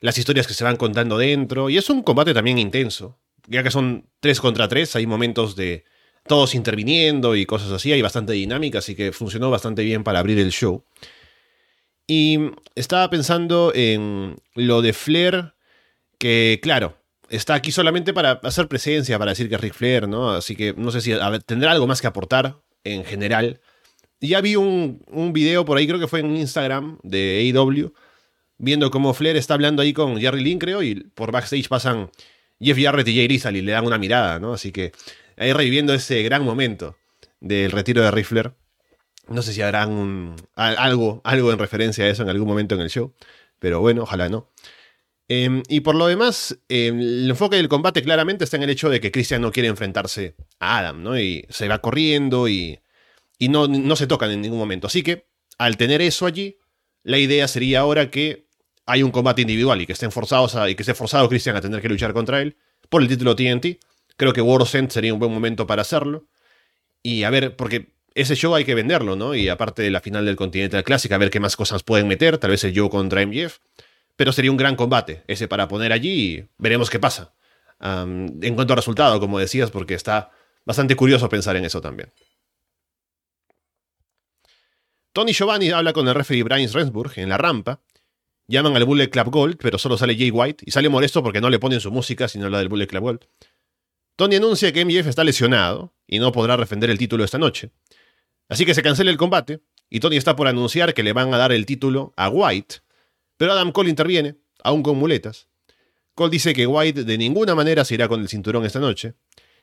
las 0.00 0.18
historias 0.18 0.46
que 0.46 0.52
se 0.52 0.64
van 0.64 0.76
contando 0.76 1.16
dentro, 1.16 1.70
y 1.70 1.78
es 1.78 1.88
un 1.88 2.02
combate 2.02 2.34
también 2.34 2.58
intenso, 2.58 3.18
ya 3.46 3.62
que 3.62 3.70
son 3.70 4.10
3 4.20 4.40
contra 4.40 4.68
3, 4.68 4.96
hay 4.96 5.06
momentos 5.06 5.56
de 5.56 5.84
todos 6.26 6.54
interviniendo 6.54 7.36
y 7.36 7.46
cosas 7.46 7.70
así, 7.72 7.92
hay 7.92 8.02
bastante 8.02 8.32
dinámica, 8.32 8.78
así 8.78 8.94
que 8.94 9.12
funcionó 9.12 9.50
bastante 9.50 9.82
bien 9.82 10.04
para 10.04 10.20
abrir 10.20 10.38
el 10.38 10.50
show. 10.50 10.84
Y 12.06 12.38
estaba 12.74 13.08
pensando 13.10 13.72
en 13.74 14.36
lo 14.54 14.82
de 14.82 14.92
Flair, 14.92 15.54
que 16.18 16.60
claro, 16.62 16.96
está 17.28 17.54
aquí 17.54 17.72
solamente 17.72 18.12
para 18.12 18.32
hacer 18.42 18.68
presencia, 18.68 19.18
para 19.18 19.32
decir 19.32 19.48
que 19.48 19.54
es 19.54 19.60
Ric 19.60 19.74
Flair, 19.74 20.08
¿no? 20.08 20.30
Así 20.30 20.54
que 20.54 20.74
no 20.76 20.90
sé 20.90 21.00
si 21.00 21.12
tendrá 21.46 21.72
algo 21.72 21.86
más 21.86 22.00
que 22.00 22.06
aportar 22.06 22.58
en 22.84 23.04
general. 23.04 23.60
Ya 24.20 24.40
vi 24.40 24.56
un, 24.56 25.02
un 25.08 25.32
video 25.32 25.64
por 25.64 25.78
ahí, 25.78 25.86
creo 25.86 25.98
que 25.98 26.06
fue 26.06 26.20
en 26.20 26.36
Instagram 26.36 26.98
de 27.02 27.52
AEW, 27.54 27.92
viendo 28.58 28.90
cómo 28.90 29.14
Flair 29.14 29.36
está 29.36 29.54
hablando 29.54 29.82
ahí 29.82 29.92
con 29.92 30.20
Jerry 30.20 30.42
Lynn, 30.44 30.58
creo, 30.58 30.82
y 30.82 30.94
por 31.14 31.32
backstage 31.32 31.68
pasan 31.68 32.10
Jeff 32.60 32.78
Jarrett 32.78 33.08
y 33.08 33.16
Jay 33.16 33.26
Rizal 33.26 33.56
y 33.56 33.62
le 33.62 33.72
dan 33.72 33.86
una 33.86 33.98
mirada, 33.98 34.38
¿no? 34.38 34.52
Así 34.52 34.70
que 34.70 34.92
ahí 35.36 35.52
reviviendo 35.52 35.94
ese 35.94 36.22
gran 36.22 36.44
momento 36.44 36.96
del 37.40 37.70
retiro 37.70 38.02
de 38.02 38.10
Riffler. 38.10 38.54
No 39.28 39.42
sé 39.42 39.52
si 39.52 39.62
habrán 39.62 40.36
algo, 40.54 41.20
algo 41.24 41.52
en 41.52 41.58
referencia 41.58 42.04
a 42.04 42.08
eso 42.08 42.22
en 42.22 42.28
algún 42.28 42.48
momento 42.48 42.74
en 42.74 42.80
el 42.80 42.90
show, 42.90 43.14
pero 43.58 43.80
bueno, 43.80 44.02
ojalá 44.02 44.28
no. 44.28 44.50
Em, 45.28 45.62
y 45.68 45.80
por 45.80 45.94
lo 45.94 46.06
demás, 46.06 46.58
em, 46.68 46.98
el 47.00 47.30
enfoque 47.30 47.56
del 47.56 47.68
combate 47.68 48.02
claramente 48.02 48.44
está 48.44 48.56
en 48.56 48.64
el 48.64 48.70
hecho 48.70 48.90
de 48.90 49.00
que 49.00 49.10
Christian 49.12 49.40
no 49.40 49.52
quiere 49.52 49.68
enfrentarse 49.68 50.34
a 50.58 50.78
Adam, 50.78 51.02
¿no? 51.02 51.18
Y 51.18 51.46
se 51.48 51.68
va 51.68 51.78
corriendo 51.78 52.48
y, 52.48 52.80
y 53.38 53.48
no, 53.48 53.66
no 53.68 53.96
se 53.96 54.06
tocan 54.06 54.30
en 54.30 54.40
ningún 54.42 54.58
momento. 54.58 54.88
Así 54.88 55.02
que, 55.02 55.26
al 55.58 55.76
tener 55.76 56.02
eso 56.02 56.26
allí, 56.26 56.58
la 57.02 57.18
idea 57.18 57.48
sería 57.48 57.80
ahora 57.80 58.10
que 58.10 58.46
hay 58.86 59.02
un 59.02 59.10
combate 59.10 59.42
individual 59.42 59.80
y 59.80 59.86
que 59.86 59.92
estén 59.92 60.12
forzados 60.12 60.54
a, 60.54 60.68
y 60.68 60.74
que 60.74 60.82
esté 60.82 60.94
forzado 60.94 61.28
Christian 61.28 61.56
a 61.56 61.60
tener 61.60 61.80
que 61.80 61.88
luchar 61.88 62.12
contra 62.12 62.42
él 62.42 62.56
por 62.88 63.02
el 63.02 63.08
título 63.08 63.34
TNT. 63.34 63.78
Creo 64.16 64.32
que 64.32 64.40
End 64.40 64.90
sería 64.90 65.12
un 65.12 65.20
buen 65.20 65.32
momento 65.32 65.66
para 65.66 65.82
hacerlo. 65.82 66.26
Y 67.02 67.24
a 67.24 67.30
ver, 67.30 67.56
porque 67.56 67.92
ese 68.14 68.36
show 68.36 68.54
hay 68.54 68.64
que 68.64 68.74
venderlo, 68.74 69.16
¿no? 69.16 69.34
Y 69.34 69.48
aparte 69.48 69.82
de 69.82 69.90
la 69.90 70.00
final 70.00 70.24
del 70.24 70.36
Continental 70.36 70.84
Classic, 70.84 71.10
a 71.12 71.18
ver 71.18 71.30
qué 71.30 71.40
más 71.40 71.56
cosas 71.56 71.82
pueden 71.82 72.08
meter, 72.08 72.38
tal 72.38 72.50
vez 72.50 72.62
el 72.64 72.72
show 72.72 72.88
contra 72.90 73.24
MJF. 73.26 73.58
Pero 74.16 74.32
sería 74.32 74.50
un 74.50 74.56
gran 74.56 74.76
combate 74.76 75.24
ese 75.26 75.48
para 75.48 75.68
poner 75.68 75.92
allí 75.92 76.10
y 76.10 76.48
veremos 76.58 76.90
qué 76.90 76.98
pasa. 76.98 77.34
en 77.80 78.54
cuanto 78.54 78.74
a 78.74 78.76
resultado, 78.76 79.18
como 79.18 79.38
decías, 79.38 79.70
porque 79.70 79.94
está 79.94 80.30
bastante 80.64 80.94
curioso 80.94 81.28
pensar 81.28 81.56
en 81.56 81.64
eso 81.64 81.80
también. 81.80 82.12
Tony 85.12 85.32
Giovanni 85.32 85.70
habla 85.70 85.92
con 85.92 86.06
el 86.08 86.14
referee 86.14 86.42
Brian 86.42 86.72
Rensburg 86.72 87.12
en 87.16 87.28
la 87.28 87.38
rampa. 87.38 87.80
Llaman 88.48 88.76
al 88.76 88.84
Bullet 88.84 89.08
Club 89.08 89.30
Gold, 89.30 89.56
pero 89.58 89.78
solo 89.78 89.96
sale 89.96 90.16
Jay 90.16 90.30
White 90.30 90.64
y 90.66 90.70
sale 90.70 90.88
molesto 90.88 91.22
porque 91.22 91.40
no 91.40 91.50
le 91.50 91.58
ponen 91.58 91.80
su 91.80 91.90
música, 91.90 92.28
sino 92.28 92.48
la 92.48 92.58
del 92.58 92.68
Bullet 92.68 92.86
Club 92.86 93.02
Gold. 93.02 93.26
Tony 94.22 94.36
anuncia 94.36 94.72
que 94.72 94.84
MJF 94.84 95.08
está 95.08 95.24
lesionado 95.24 95.92
y 96.06 96.20
no 96.20 96.30
podrá 96.30 96.56
defender 96.56 96.88
el 96.90 96.96
título 96.96 97.24
esta 97.24 97.38
noche. 97.38 97.72
Así 98.48 98.64
que 98.64 98.72
se 98.72 98.80
cancela 98.80 99.10
el 99.10 99.16
combate 99.16 99.62
y 99.90 99.98
Tony 99.98 100.16
está 100.16 100.36
por 100.36 100.46
anunciar 100.46 100.94
que 100.94 101.02
le 101.02 101.12
van 101.12 101.34
a 101.34 101.38
dar 101.38 101.50
el 101.50 101.66
título 101.66 102.14
a 102.16 102.28
White, 102.28 102.76
pero 103.36 103.50
Adam 103.50 103.72
Cole 103.72 103.90
interviene, 103.90 104.36
aún 104.62 104.84
con 104.84 104.96
muletas. 104.96 105.48
Cole 106.14 106.30
dice 106.30 106.54
que 106.54 106.68
White 106.68 107.02
de 107.02 107.18
ninguna 107.18 107.56
manera 107.56 107.84
se 107.84 107.94
irá 107.94 108.06
con 108.06 108.20
el 108.20 108.28
cinturón 108.28 108.64
esta 108.64 108.78
noche. 108.78 109.14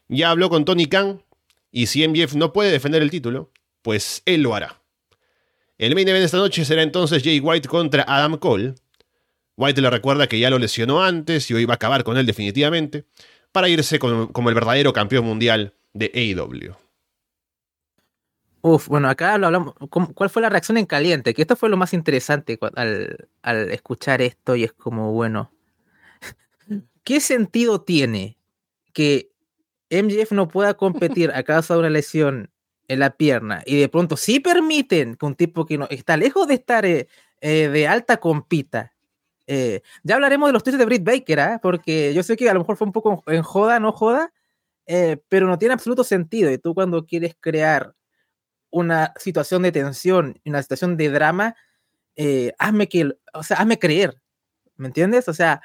Ya 0.10 0.30
habló 0.30 0.50
con 0.50 0.66
Tony 0.66 0.88
Khan 0.88 1.24
y 1.72 1.86
si 1.86 2.06
MJF 2.06 2.36
no 2.36 2.52
puede 2.52 2.70
defender 2.70 3.02
el 3.02 3.12
título, 3.12 3.54
pues 3.82 4.24
él 4.26 4.42
lo 4.42 4.56
hará. 4.56 4.82
El 5.78 5.96
main 5.96 6.10
event 6.10 6.26
esta 6.26 6.36
noche 6.36 6.66
será 6.66 6.84
entonces 6.84 7.24
Jay 7.24 7.40
White 7.40 7.70
contra 7.70 8.04
Adam 8.06 8.36
Cole. 8.36 8.76
White 9.56 9.80
le 9.80 9.90
recuerda 9.90 10.28
que 10.28 10.38
ya 10.38 10.50
lo 10.50 10.60
lesionó 10.60 11.02
antes 11.02 11.50
y 11.50 11.54
hoy 11.54 11.64
va 11.64 11.76
a 11.76 11.76
acabar 11.76 12.04
con 12.04 12.18
él 12.18 12.26
definitivamente, 12.26 13.06
para 13.52 13.70
irse 13.70 14.00
como, 14.00 14.50
el 14.50 14.56
verdadero 14.56 14.94
campeón 14.94 15.26
mundial 15.26 15.74
de 15.94 16.12
AEW. 16.14 16.76
Uf, 18.62 18.88
bueno, 18.88 19.10
acá 19.10 19.38
lo 19.38 19.48
hablamos. 19.48 19.74
¿Cuál 19.90 20.30
fue 20.30 20.42
la 20.42 20.50
reacción 20.50 20.78
en 20.78 20.86
caliente? 20.86 21.34
Que 21.34 21.44
esto 21.44 21.56
fue 21.56 21.70
lo 21.70 21.78
más 21.78 21.94
interesante 21.94 22.60
al, 22.76 23.72
escuchar 23.72 24.22
esto 24.22 24.56
y 24.56 24.66
es 24.66 24.74
como, 24.74 25.14
bueno, 25.14 25.52
¿qué 27.04 27.22
sentido 27.22 27.82
tiene 27.82 28.38
que 28.92 29.32
MJF 29.90 30.34
no 30.34 30.50
pueda 30.50 30.74
competir 30.76 31.32
a 31.32 31.44
causa 31.44 31.74
de 31.74 31.80
una 31.80 31.90
lesión 31.90 32.52
en 32.88 33.00
la 33.00 33.12
pierna 33.12 33.64
y 33.66 33.80
de 33.80 33.88
pronto 33.88 34.18
sí 34.18 34.40
permiten 34.40 35.16
que 35.16 35.26
un 35.26 35.36
tipo 35.36 35.66
que 35.66 35.78
no, 35.78 35.88
está 35.90 36.18
lejos 36.18 36.48
de 36.48 36.56
estar 36.56 36.86
eh, 36.86 37.08
eh, 37.40 37.70
de 37.70 37.88
alta 37.88 38.18
compita? 38.18 38.94
Eh, 39.52 39.82
ya 40.04 40.14
hablaremos 40.14 40.48
de 40.48 40.54
los 40.54 40.64
tweets 40.64 40.78
de 40.78 40.86
Britt 40.86 41.04
Baker, 41.04 41.40
¿ah? 41.40 41.60
porque 41.60 42.14
yo 42.14 42.22
sé 42.22 42.38
que 42.38 42.48
a 42.48 42.54
lo 42.54 42.60
mejor 42.60 42.78
fue 42.78 42.86
un 42.86 42.94
poco 42.94 43.24
en 43.26 43.42
joda, 43.42 43.80
no 43.80 43.92
joda, 43.92 44.32
pero 45.28 45.48
no 45.48 45.58
tiene 45.58 45.74
absoluto 45.74 46.04
sentido. 46.04 46.52
Y 46.52 46.60
tú 46.60 46.76
cuando 46.76 47.06
quieres 47.06 47.36
crear 47.40 47.96
una 48.70 49.14
situación 49.18 49.64
de 49.64 49.72
tensión, 49.72 50.40
una 50.46 50.62
situación 50.62 50.98
de 50.98 51.10
drama, 51.10 51.56
eh, 52.16 52.54
hazme 52.60 52.88
que, 52.90 53.12
o 53.34 53.44
sea, 53.44 53.58
hazme 53.58 53.80
creer, 53.80 54.22
¿me 54.76 54.88
entiendes? 54.88 55.28
O 55.30 55.34
sea, 55.34 55.62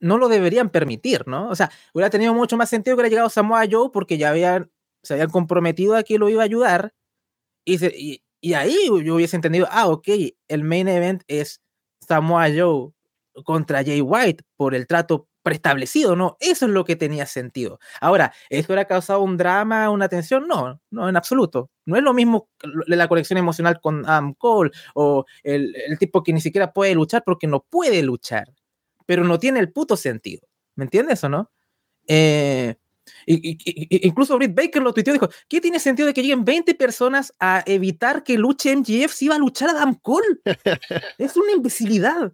no 0.00 0.18
lo 0.18 0.28
deberían 0.28 0.70
permitir, 0.70 1.26
¿no? 1.26 1.48
O 1.48 1.56
sea, 1.56 1.70
hubiera 1.94 2.10
tenido 2.10 2.34
mucho 2.34 2.56
más 2.56 2.68
sentido 2.70 2.96
que 2.96 3.00
hubiera 3.00 3.10
llegado 3.10 3.30
Samoa 3.30 3.64
Joe 3.70 3.90
porque 3.92 4.18
ya 4.18 4.30
habían, 4.30 4.70
se 5.02 5.14
habían 5.14 5.30
comprometido 5.30 5.96
a 5.96 6.04
que 6.04 6.18
lo 6.18 6.28
iba 6.28 6.42
a 6.42 6.44
ayudar 6.44 6.94
y, 7.64 8.22
y, 8.40 8.54
ahí 8.54 8.76
yo 9.04 9.14
hubiese 9.14 9.36
entendido, 9.36 9.68
ah, 9.70 9.88
ok, 9.88 10.08
el 10.48 10.64
main 10.64 10.88
event 10.88 11.22
es 11.28 11.61
Samoa 12.12 12.48
Joe 12.54 12.90
contra 13.44 13.82
Jay 13.82 14.02
White 14.02 14.44
por 14.56 14.74
el 14.74 14.86
trato 14.86 15.28
preestablecido, 15.42 16.14
¿no? 16.14 16.36
Eso 16.40 16.66
es 16.66 16.72
lo 16.72 16.84
que 16.84 16.94
tenía 16.94 17.24
sentido. 17.24 17.78
Ahora, 18.02 18.34
¿esto 18.50 18.78
ha 18.78 18.84
causado 18.84 19.22
un 19.22 19.38
drama, 19.38 19.88
una 19.88 20.08
tensión? 20.08 20.46
No, 20.46 20.78
no, 20.90 21.08
en 21.08 21.16
absoluto. 21.16 21.70
No 21.86 21.96
es 21.96 22.02
lo 22.02 22.12
mismo 22.12 22.50
la 22.86 23.08
conexión 23.08 23.38
emocional 23.38 23.80
con 23.80 24.04
Adam 24.06 24.34
Cole 24.34 24.70
o 24.94 25.24
el, 25.42 25.74
tipo 25.98 26.22
que 26.22 26.34
ni 26.34 26.40
siquiera 26.42 26.72
puede 26.74 26.94
luchar 26.94 27.22
porque 27.24 27.46
no 27.46 27.64
puede 27.68 28.02
luchar, 28.02 28.52
pero 29.06 29.24
no 29.24 29.38
tiene 29.38 29.58
el 29.60 29.72
puto 29.72 29.96
sentido. 29.96 30.46
¿Me 30.76 30.84
entiendes 30.84 31.24
o 31.24 31.30
no? 31.30 31.50
Eh, 32.06 32.76
incluso 33.26 34.36
Britt 34.36 34.54
Baker 34.54 34.82
lo 34.82 34.92
tuiteó 34.92 35.14
y 35.14 35.18
dijo, 35.18 35.30
¿qué 35.48 35.60
tiene 35.60 35.78
sentido 35.78 36.06
de 36.06 36.14
que 36.14 36.22
lleguen 36.22 36.44
20 36.44 36.74
personas 36.74 37.32
a 37.38 37.62
evitar 37.66 38.22
que 38.24 38.38
luche 38.38 38.74
MGF 38.74 39.12
si 39.12 39.26
iba 39.26 39.34
a 39.34 39.38
luchar 39.38 39.70
a 39.70 39.72
Adam 39.72 39.94
Cole? 39.94 40.40
es 41.18 41.36
una 41.36 41.52
imbecilidad. 41.52 42.32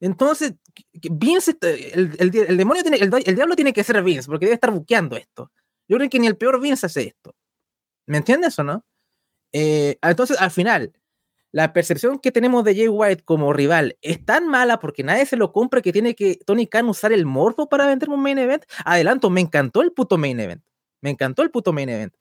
Entonces, 0.00 0.54
Vince, 0.92 1.56
el, 1.62 2.30
demonio 2.30 2.82
tiene, 2.82 2.98
el, 2.98 3.34
diablo 3.36 3.54
tiene 3.54 3.72
que 3.72 3.84
ser 3.84 4.02
Vince, 4.02 4.26
porque 4.26 4.46
debe 4.46 4.54
estar 4.54 4.72
buqueando 4.72 5.16
esto. 5.16 5.52
Yo 5.88 5.96
creo 5.96 6.10
que 6.10 6.18
ni 6.18 6.26
el 6.26 6.36
peor 6.36 6.60
Vince 6.60 6.86
hace 6.86 7.02
esto. 7.08 7.36
¿Me 8.06 8.18
entiendes 8.18 8.58
o 8.58 8.64
no? 8.64 8.84
Eh, 9.52 9.98
entonces, 10.02 10.40
al 10.40 10.50
final, 10.50 10.92
la 11.52 11.72
percepción 11.72 12.18
que 12.18 12.32
tenemos 12.32 12.64
de 12.64 12.74
Jay 12.74 12.88
White 12.88 13.24
como 13.24 13.52
rival 13.52 13.96
es 14.00 14.24
tan 14.24 14.48
mala 14.48 14.80
porque 14.80 15.04
nadie 15.04 15.26
se 15.26 15.36
lo 15.36 15.52
compra 15.52 15.82
que 15.82 15.92
tiene 15.92 16.14
que 16.14 16.38
Tony 16.44 16.66
Khan 16.66 16.88
usar 16.88 17.12
el 17.12 17.26
morfo 17.26 17.68
para 17.68 17.86
vender 17.86 18.08
un 18.10 18.22
main 18.22 18.38
event. 18.38 18.64
Adelanto, 18.84 19.30
me 19.30 19.42
encantó 19.42 19.82
el 19.82 19.92
puto 19.92 20.18
main 20.18 20.40
event. 20.40 20.62
Me 21.02 21.10
encantó 21.10 21.42
el 21.42 21.50
puto 21.50 21.72
main 21.72 21.90
event 21.90 22.14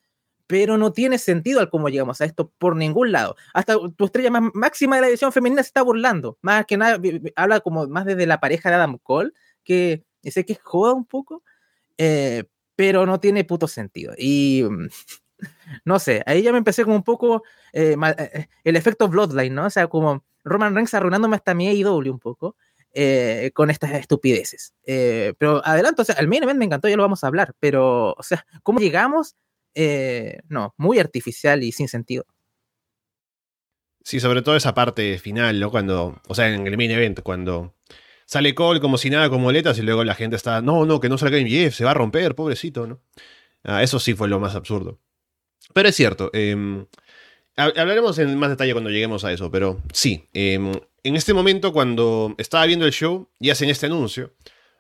pero 0.52 0.78
no 0.78 0.92
tiene 0.92 1.18
sentido 1.18 1.62
al 1.62 1.70
cómo 1.70 1.88
llegamos 1.88 2.20
a 2.20 2.26
esto 2.26 2.52
por 2.58 2.76
ningún 2.76 3.14
lado. 3.14 3.38
Hasta 3.54 3.78
tu 3.96 4.04
estrella 4.04 4.30
más 4.30 4.52
máxima 4.54 4.98
de 4.98 5.04
la 5.04 5.08
edición 5.08 5.32
femenina 5.32 5.64
se 5.64 5.68
está 5.68 5.82
burlando. 5.82 6.38
Más 6.42 6.66
que 6.66 6.76
nada, 6.76 7.00
habla 7.38 7.62
como 7.62 7.88
más 7.88 8.04
desde 8.04 8.26
la 8.26 8.42
pareja 8.42 8.68
de 8.68 8.76
Adam 8.76 8.98
Cole, 9.02 9.32
que 9.64 10.04
sé 10.22 10.46
que 10.46 10.56
joda 10.56 10.92
un 10.92 11.06
poco, 11.06 11.42
eh, 11.98 12.44
pero 12.76 13.06
no 13.06 13.22
tiene 13.22 13.46
puto 13.46 13.66
sentido. 13.70 14.14
Y 14.18 14.66
mm, 14.70 14.90
no 15.86 16.00
sé, 16.00 16.24
ahí 16.26 16.42
ya 16.42 16.52
me 16.52 16.58
empecé 16.58 16.84
como 16.84 16.96
un 16.96 17.04
poco 17.04 17.44
eh, 17.74 17.96
eh, 18.18 18.48
el 18.64 18.76
efecto 18.76 19.08
Bloodline, 19.08 19.54
¿no? 19.54 19.66
O 19.66 19.70
sea, 19.70 19.88
como 19.88 20.24
Roman 20.44 20.74
Reigns 20.74 20.94
arruinándome 20.94 21.36
hasta 21.36 21.54
mi 21.54 21.68
AEW 21.68 22.12
un 22.12 22.20
poco. 22.20 22.56
con 23.54 23.70
estas 23.70 23.92
estupideces. 23.92 24.74
pero 25.38 25.62
adelanto, 25.66 26.02
o 26.02 26.06
sea, 26.06 26.16
el 26.16 26.28
main 26.28 26.44
event 26.44 26.60
me 26.60 26.66
encantó, 26.66 26.90
ya 26.90 26.98
lo 26.98 27.04
vamos 27.04 27.24
a 27.24 27.28
hablar, 27.28 27.54
pero, 27.60 28.14
o 28.18 28.24
sea, 28.24 28.46
¿cómo 28.64 28.80
llegamos 28.80 29.36
eh, 29.74 30.40
no, 30.50 30.74
muy 30.78 31.00
artificial 31.00 31.64
y 31.64 31.72
sin 31.72 31.88
sentido. 31.88 32.26
Sí, 34.04 34.20
sobre 34.20 34.42
todo 34.42 34.56
esa 34.56 34.74
parte 34.74 35.18
final, 35.20 35.60
¿no? 35.60 35.70
Cuando, 35.70 36.20
o 36.28 36.36
sea, 36.36 36.54
en 36.54 36.66
el 36.66 36.76
main 36.76 36.92
event, 36.92 37.22
cuando 37.22 37.76
sale 38.26 38.56
Cole 38.56 38.80
como 38.80 38.98
si 38.98 39.10
nada, 39.10 39.30
con 39.30 39.42
moletas, 39.42 39.78
y 39.78 39.84
luego 39.84 40.04
la 40.04 40.16
gente 40.16 40.36
está, 40.36 40.62
no, 40.62 40.86
no, 40.86 41.00
que 41.00 41.08
no 41.08 41.18
salga 41.18 41.38
Jeff, 41.40 41.76
se 41.76 41.84
va 41.84 41.92
a 41.92 41.94
romper, 41.94 42.36
pobrecito, 42.36 42.88
¿no? 42.88 43.00
Ah, 43.64 43.84
eso 43.84 44.00
sí 44.00 44.16
fue 44.16 44.28
lo 44.28 44.40
más 44.40 44.56
absurdo. 44.56 45.00
Pero 45.74 45.90
es 45.90 45.96
cierto, 45.96 46.30
em, 46.34 46.86
hablaremos 47.56 48.18
en 48.20 48.38
más 48.38 48.50
detalle 48.50 48.74
cuando 48.74 48.90
lleguemos 48.90 49.24
a 49.24 49.32
eso, 49.32 49.52
pero 49.52 49.82
sí, 49.94 50.28
em, 50.34 50.72
en 51.04 51.16
este 51.16 51.34
momento, 51.34 51.74
cuando 51.74 52.36
estaba 52.38 52.66
viendo 52.66 52.86
el 52.86 52.92
show 52.92 53.30
y 53.40 53.50
hacen 53.50 53.70
este 53.70 53.88
anuncio, 53.88 54.34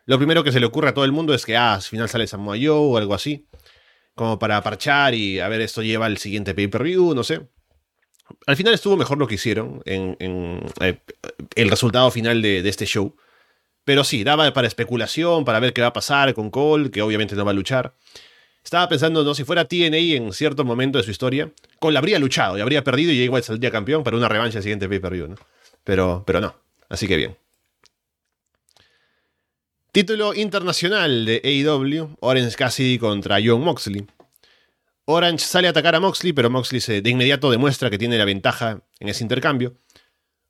lo 0.06 0.18
primero 0.18 0.44
que 0.44 0.52
se 0.52 0.60
le 0.60 0.66
ocurre 0.66 0.90
a 0.90 0.94
todo 0.94 1.06
el 1.06 1.12
mundo 1.12 1.34
es 1.34 1.46
que, 1.46 1.56
ah, 1.56 1.76
al 1.76 1.82
final 1.82 2.10
sale 2.10 2.28
Samoa 2.28 2.56
Joe 2.58 2.70
o 2.72 2.98
algo 2.98 3.14
así 3.14 3.48
como 4.16 4.40
para 4.40 4.62
parchar 4.62 5.16
y 5.16 5.40
a 5.40 5.48
ver, 5.48 5.62
esto 5.62 5.82
lleva 5.82 6.06
al 6.06 6.18
siguiente 6.18 6.54
pay-per-view, 6.54 7.16
no 7.16 7.24
sé. 7.24 7.48
Al 8.48 8.56
final 8.56 8.74
estuvo 8.74 8.96
mejor 8.96 9.18
lo 9.18 9.28
que 9.28 9.36
hicieron 9.36 9.82
en, 9.86 10.64
eh, 10.80 11.00
el 11.56 11.70
resultado 11.70 12.12
final 12.12 12.42
de, 12.42 12.68
este 12.68 12.86
show. 12.86 13.16
Pero 13.84 14.04
sí, 14.04 14.24
daba 14.24 14.54
para 14.54 14.68
especulación, 14.68 15.44
para 15.44 15.60
ver 15.60 15.74
qué 15.74 15.82
va 15.82 15.88
a 15.88 15.94
pasar 15.94 16.34
con 16.34 16.50
Cole, 16.52 16.92
que 16.92 17.02
obviamente 17.02 17.36
no 17.36 17.44
va 17.44 17.52
a 17.52 17.56
luchar. 17.56 17.96
Estaba 18.64 18.88
pensando, 18.88 19.24
¿no? 19.24 19.34
Si 19.34 19.44
fuera 19.44 19.66
TNA 19.66 20.16
en 20.16 20.34
cierto 20.34 20.64
momento 20.64 20.98
de 20.98 21.04
su 21.04 21.12
historia, 21.12 21.52
Cole 21.80 21.98
habría 21.98 22.20
luchado 22.20 22.58
y 22.58 22.62
habría 22.62 22.84
perdido 22.84 23.12
y 23.12 23.18
Jay 23.18 23.28
White 23.28 23.48
saldría 23.48 23.72
campeón 23.72 24.04
para 24.04 24.18
una 24.18 24.30
revancha 24.30 24.60
el 24.60 24.64
siguiente 24.64 24.88
pay-per-view. 24.88 25.36
Pero, 25.84 26.24
pero 26.26 26.40
no. 26.40 26.56
Así 26.90 27.08
que 27.08 27.18
bien. 27.18 27.38
Título 29.92 30.34
internacional 30.34 31.26
de 31.26 31.42
AEW, 31.44 32.16
Orange 32.22 32.56
Cassidy 32.56 32.98
contra 32.98 33.40
John 33.44 33.62
Moxley. 33.62 34.06
Orange 35.06 35.44
sale 35.44 35.68
a 35.68 35.72
atacar 35.72 35.96
a 35.96 36.00
Moxley, 36.00 36.32
pero 36.32 36.50
Moxley 36.50 36.80
se, 36.80 37.02
de 37.02 37.10
inmediato 37.10 37.52
demuestra 37.52 37.90
que 37.90 37.98
tiene 37.98 38.18
la 38.18 38.24
ventaja 38.24 38.84
en 39.00 39.10
ese 39.10 39.24
intercambio. 39.24 39.76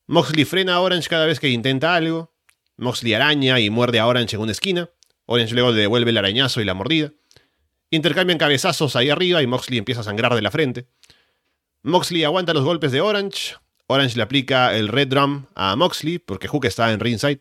Moxley 0.06 0.46
frena 0.46 0.76
a 0.76 0.82
Orange 0.82 1.10
cada 1.10 1.26
vez 1.26 1.40
que 1.40 1.50
intenta 1.50 1.96
algo. 1.96 2.32
Moxley 2.78 3.14
araña 3.14 3.60
y 3.60 3.70
muerde 3.70 4.00
a 4.00 4.06
Orange 4.06 4.36
en 4.36 4.42
una 4.44 4.52
esquina. 4.52 4.90
Orange 5.26 5.54
luego 5.54 5.72
le 5.72 5.82
devuelve 5.82 6.12
el 6.12 6.18
arañazo 6.18 6.62
y 6.62 6.66
la 6.66 6.74
mordida. 6.74 7.12
Intercambian 7.92 8.40
cabezazos 8.40 8.96
ahí 8.96 9.10
arriba 9.10 9.44
y 9.44 9.48
Moxley 9.48 9.78
empieza 9.78 10.02
a 10.02 10.06
sangrar 10.06 10.34
de 10.34 10.42
la 10.42 10.50
frente. 10.50 10.88
Moxley 11.84 12.24
aguanta 12.24 12.54
los 12.54 12.64
golpes 12.64 12.94
de 12.94 13.02
Orange. 13.02 13.56
Orange 13.88 14.16
le 14.16 14.24
aplica 14.24 14.76
el 14.76 14.88
Red 14.88 15.10
Drum 15.10 15.48
a 15.56 15.76
Moxley 15.76 16.18
porque 16.18 16.48
Hook 16.48 16.66
está 16.66 16.94
en 16.94 17.02
ringside. 17.02 17.40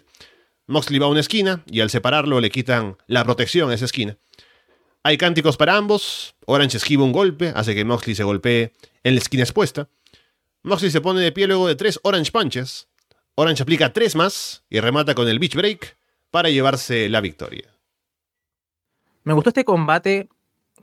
Moxley 0.66 0.98
va 0.98 1.06
a 1.06 1.10
una 1.10 1.20
esquina 1.20 1.62
y 1.66 1.80
al 1.80 1.90
separarlo 1.90 2.40
le 2.40 2.50
quitan 2.50 2.96
la 3.06 3.24
protección 3.24 3.70
a 3.70 3.74
esa 3.74 3.84
esquina. 3.84 4.16
Hay 5.04 5.18
cánticos 5.18 5.56
para 5.56 5.76
ambos. 5.76 6.34
Orange 6.46 6.78
esquiva 6.78 7.04
un 7.04 7.12
golpe, 7.12 7.52
hace 7.54 7.74
que 7.74 7.84
Moxley 7.84 8.16
se 8.16 8.24
golpee 8.24 8.72
en 9.04 9.14
la 9.14 9.20
esquina 9.20 9.44
expuesta. 9.44 9.88
Moxley 10.64 10.90
se 10.90 11.00
pone 11.00 11.20
de 11.20 11.30
pie 11.30 11.46
luego 11.46 11.68
de 11.68 11.76
tres 11.76 12.00
Orange 12.02 12.32
Punches. 12.32 12.88
Orange 13.36 13.62
aplica 13.62 13.92
tres 13.92 14.16
más 14.16 14.64
y 14.68 14.80
remata 14.80 15.14
con 15.14 15.28
el 15.28 15.38
Beach 15.38 15.54
Break 15.54 15.96
para 16.32 16.50
llevarse 16.50 17.08
la 17.08 17.20
victoria. 17.20 17.72
Me 19.22 19.32
gustó 19.32 19.50
este 19.50 19.64
combate. 19.64 20.28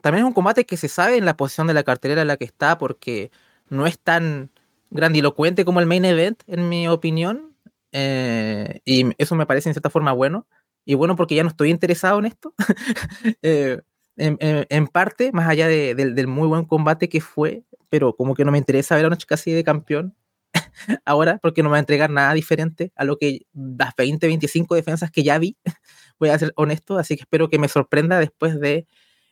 También 0.02 0.26
es 0.26 0.28
un 0.28 0.34
combate 0.34 0.66
que 0.66 0.78
se 0.78 0.88
sabe 0.88 1.18
en 1.18 1.26
la 1.26 1.38
posición 1.38 1.68
de 1.68 1.74
la 1.74 1.84
cartelera 1.84 2.22
en 2.22 2.28
la 2.28 2.38
que 2.38 2.46
está 2.46 2.78
porque 2.78 3.32
no 3.70 3.88
es 3.88 4.00
tan 4.00 4.52
grandilocuente 4.90 5.66
como 5.66 5.80
el 5.80 5.86
main 5.86 6.06
event, 6.06 6.42
en 6.48 6.70
mi 6.70 6.88
opinión. 6.88 7.56
Eh, 7.92 8.82
y 8.86 9.06
eso 9.18 9.36
me 9.36 9.46
parece 9.46 9.70
en 9.70 9.74
cierta 9.74 9.90
forma 9.90 10.12
bueno. 10.14 10.48
Y 10.86 10.96
bueno 10.96 11.16
porque 11.16 11.36
ya 11.36 11.44
no 11.44 11.50
estoy 11.50 11.70
interesado 11.70 12.20
en 12.20 12.26
esto. 12.26 12.54
eh, 13.42 13.82
en, 14.18 14.88
parte, 14.88 15.32
más 15.32 15.48
allá 15.48 15.68
del 15.68 16.28
muy 16.28 16.48
buen 16.48 16.66
combate 16.66 17.10
que 17.10 17.22
fue, 17.22 17.64
pero 17.90 18.16
como 18.16 18.34
que 18.34 18.46
no 18.46 18.52
me 18.52 18.58
interesa 18.58 18.96
ver 18.96 19.06
a 19.06 19.10
noche 19.10 19.28
casi 19.28 19.52
de 19.52 19.64
campeón 19.64 20.16
ahora, 21.06 21.40
porque 21.42 21.64
no 21.64 21.70
me 21.70 21.74
va 21.74 21.78
a 21.78 21.82
entregar 21.82 22.10
nada 22.10 22.34
diferente 22.34 22.92
a 22.96 23.04
lo 23.04 23.18
que 23.18 23.46
las 23.54 23.96
20, 23.96 24.28
25 24.28 24.76
defensas 24.76 25.12
que 25.12 25.24
ya 25.24 25.38
vi, 25.38 25.58
voy 26.20 26.30
a 26.30 26.40
ser 26.40 26.54
honesto, 26.56 26.98
así 26.98 27.16
que 27.16 27.22
espero 27.22 27.50
que 27.50 27.60
me 27.60 27.68
sorprenda 27.68 28.20
después 28.20 28.60
de 28.60 28.88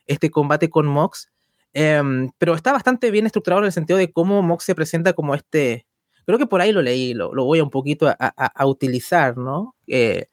este 0.06 0.30
combate 0.30 0.70
con 0.70 0.86
Mox. 0.86 1.30
Em, 1.72 2.30
pero 2.38 2.54
está 2.54 2.72
bastante 2.72 3.10
bien 3.10 3.26
estructurado 3.26 3.60
en 3.60 3.66
el 3.66 3.72
sentido 3.72 3.98
de 3.98 4.10
cómo 4.10 4.42
Mox 4.42 4.64
se 4.64 4.74
presenta 4.74 5.12
como 5.12 5.34
este, 5.34 5.86
creo 6.24 6.38
que 6.38 6.46
por 6.46 6.60
ahí 6.60 6.72
lo 6.72 6.80
leí, 6.82 7.12
lo, 7.12 7.30
voy 7.32 7.58
a 7.58 7.64
un 7.64 7.70
poquito 7.70 8.08
a, 8.08 8.66
utilizar, 8.66 9.36
¿no? 9.36 9.76
Eh, 9.86 10.26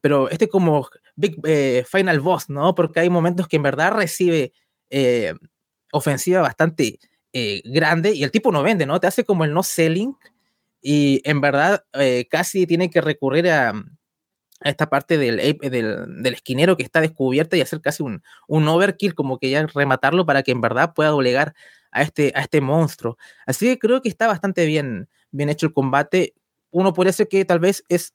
pero 0.00 0.28
este 0.30 0.48
como 0.48 0.88
Big 1.16 1.38
eh, 1.44 1.84
Final 1.88 2.20
Boss, 2.20 2.50
¿no? 2.50 2.74
Porque 2.74 3.00
hay 3.00 3.10
momentos 3.10 3.48
que 3.48 3.56
en 3.56 3.62
verdad 3.62 3.92
recibe 3.92 4.52
eh, 4.90 5.34
ofensiva 5.92 6.42
bastante 6.42 6.98
grande 7.64 8.12
y 8.12 8.24
el 8.24 8.30
tipo 8.30 8.52
no 8.52 8.62
vende, 8.62 8.86
¿no? 8.86 9.00
Te 9.00 9.06
hace 9.06 9.24
como 9.24 9.44
el 9.44 9.54
no 9.54 9.62
selling 9.62 10.16
y 10.82 11.22
en 11.24 11.40
verdad 11.40 11.84
casi 12.28 12.66
tiene 12.66 12.90
que 12.90 13.00
recurrir 13.00 13.48
a, 13.48 13.72
esta 14.62 14.90
parte 14.90 15.16
del, 15.16 15.36
del, 15.58 16.22
del, 16.22 16.34
esquinero 16.34 16.76
que 16.76 16.82
está 16.82 17.00
descubierta 17.00 17.56
y 17.56 17.62
hacer 17.62 17.80
casi 17.80 18.02
un, 18.02 18.22
un, 18.46 18.68
overkill, 18.68 19.14
como 19.14 19.38
que 19.38 19.50
ya 19.50 19.66
rematarlo 19.66 20.26
para 20.26 20.42
que 20.42 20.52
en 20.52 20.60
verdad 20.60 20.92
pueda 20.94 21.10
doblegar 21.10 21.54
a 21.90 22.02
este, 22.02 22.32
a 22.34 22.42
este 22.42 22.60
monstruo. 22.60 23.16
Así 23.46 23.66
que 23.66 23.78
creo 23.78 24.02
que 24.02 24.08
está 24.08 24.26
bastante 24.26 24.66
bien, 24.66 25.08
bien 25.30 25.48
hecho 25.48 25.66
el 25.66 25.72
combate. 25.72 26.34
Uno 26.70 26.92
puede 26.92 27.12
ser 27.12 27.28
que 27.28 27.44
tal 27.44 27.58
vez 27.58 27.84
es 27.88 28.14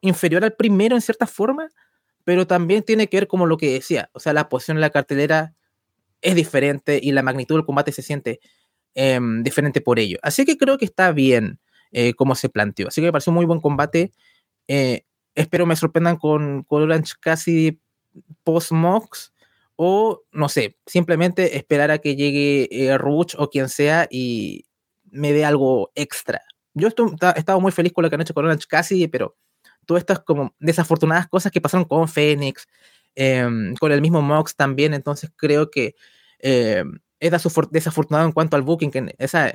inferior 0.00 0.44
al 0.44 0.54
primero 0.54 0.96
en 0.96 1.02
cierta 1.02 1.26
forma, 1.26 1.68
pero 2.24 2.46
también 2.46 2.82
tiene 2.82 3.08
que 3.08 3.18
ver 3.18 3.28
como 3.28 3.46
lo 3.46 3.56
que 3.56 3.72
decía, 3.72 4.10
o 4.12 4.20
sea, 4.20 4.32
la 4.32 4.48
posición 4.48 4.76
en 4.76 4.80
la 4.80 4.90
cartelera 4.90 5.54
es 6.20 6.34
diferente 6.34 6.98
y 7.02 7.12
la 7.12 7.22
magnitud 7.22 7.54
del 7.54 7.64
combate 7.64 7.92
se 7.92 8.02
siente 8.02 8.40
em, 8.94 9.42
diferente 9.42 9.80
por 9.80 9.98
ello. 9.98 10.18
Así 10.22 10.44
que 10.44 10.56
creo 10.58 10.78
que 10.78 10.84
está 10.84 11.12
bien 11.12 11.60
eh, 11.92 12.14
como 12.14 12.34
se 12.34 12.48
planteó. 12.48 12.88
Así 12.88 13.00
que 13.00 13.06
me 13.06 13.12
pareció 13.12 13.30
un 13.30 13.36
muy 13.36 13.46
buen 13.46 13.60
combate. 13.60 14.12
Eh, 14.66 15.04
espero 15.36 15.66
me 15.66 15.76
sorprendan 15.76 16.16
con, 16.16 16.64
con 16.64 16.82
Orange 16.82 17.12
casi 17.20 17.80
post-Mox 18.42 19.32
o 19.76 20.22
no 20.32 20.48
sé, 20.48 20.78
simplemente 20.86 21.56
esperar 21.56 21.90
a 21.90 21.98
que 21.98 22.16
llegue 22.16 22.68
eh, 22.70 22.96
Ruch 22.98 23.34
o 23.38 23.50
quien 23.50 23.68
sea 23.68 24.08
y 24.10 24.64
me 25.04 25.32
dé 25.32 25.44
algo 25.44 25.92
extra. 25.94 26.42
Yo 26.74 26.88
he 26.88 27.38
estado 27.38 27.60
muy 27.60 27.72
feliz 27.72 27.92
con 27.92 28.02
lo 28.02 28.08
que 28.08 28.16
han 28.16 28.22
hecho 28.22 28.34
con 28.34 28.46
Orange 28.46 28.66
casi, 28.68 29.06
pero 29.06 29.36
todas 29.84 30.00
estas 30.00 30.20
como 30.20 30.54
desafortunadas 30.58 31.28
cosas 31.28 31.52
que 31.52 31.60
pasaron 31.60 31.84
con 31.84 32.08
Phoenix, 32.08 32.66
em, 33.14 33.74
con 33.76 33.92
el 33.92 34.00
mismo 34.00 34.22
Mox 34.22 34.56
también, 34.56 34.94
entonces 34.94 35.30
creo 35.36 35.70
que 35.70 35.94
em, 36.38 36.98
es 37.20 37.30
desafortunado 37.70 38.26
en 38.26 38.32
cuanto 38.32 38.56
al 38.56 38.62
booking, 38.62 38.90
que 38.90 39.14
esa 39.18 39.52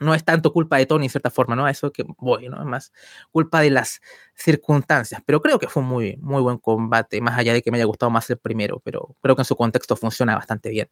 no 0.00 0.14
es 0.14 0.24
tanto 0.24 0.52
culpa 0.52 0.76
de 0.78 0.86
Tony 0.86 1.06
en 1.06 1.10
cierta 1.10 1.30
forma, 1.30 1.56
¿no? 1.56 1.68
Eso 1.68 1.92
que 1.92 2.04
voy, 2.18 2.48
¿no? 2.48 2.60
Es 2.60 2.66
más 2.66 2.92
culpa 3.30 3.60
de 3.60 3.70
las 3.70 4.00
circunstancias, 4.34 5.22
pero 5.24 5.40
creo 5.40 5.58
que 5.58 5.68
fue 5.68 5.82
muy, 5.82 6.16
muy 6.18 6.42
buen 6.42 6.58
combate, 6.58 7.20
más 7.20 7.38
allá 7.38 7.52
de 7.52 7.62
que 7.62 7.70
me 7.70 7.78
haya 7.78 7.84
gustado 7.84 8.10
más 8.10 8.28
el 8.30 8.38
primero, 8.38 8.80
pero 8.84 9.16
creo 9.20 9.36
que 9.36 9.42
en 9.42 9.46
su 9.46 9.56
contexto 9.56 9.96
funciona 9.96 10.34
bastante 10.34 10.70
bien. 10.70 10.88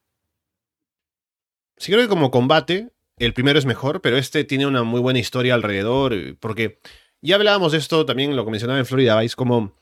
Sí, 1.77 1.92
creo 1.92 2.03
que 2.03 2.09
como 2.09 2.31
combate, 2.31 2.90
el 3.19 3.35
primero 3.35 3.59
es 3.59 3.66
mejor, 3.66 4.01
pero 4.01 4.16
este 4.16 4.45
tiene 4.45 4.66
una 4.66 4.83
muy 4.83 5.01
buena 5.01 5.19
historia 5.19 5.55
alrededor, 5.55 6.14
porque 6.40 6.81
ya 7.21 7.37
hablábamos 7.37 7.73
de 7.73 7.79
esto 7.79 8.07
también, 8.07 8.37
lo 8.37 8.45
que 8.45 8.51
mencionaba 8.51 8.79
en 8.79 8.87
Florida 8.87 9.21
Vice, 9.21 9.37
como 9.37 9.73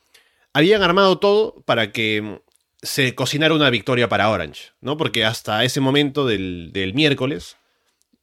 habían 0.53 0.83
armado 0.83 1.19
todo 1.19 1.63
para 1.65 1.93
que 1.93 2.41
se 2.85 3.15
cocinara 3.15 3.55
una 3.55 3.71
victoria 3.71 4.09
para 4.09 4.31
Orange, 4.31 4.73
¿no? 4.81 4.97
Porque 4.97 5.25
hasta 5.25 5.65
ese 5.65 5.81
momento 5.81 6.27
del, 6.27 6.93
miércoles, 6.95 7.57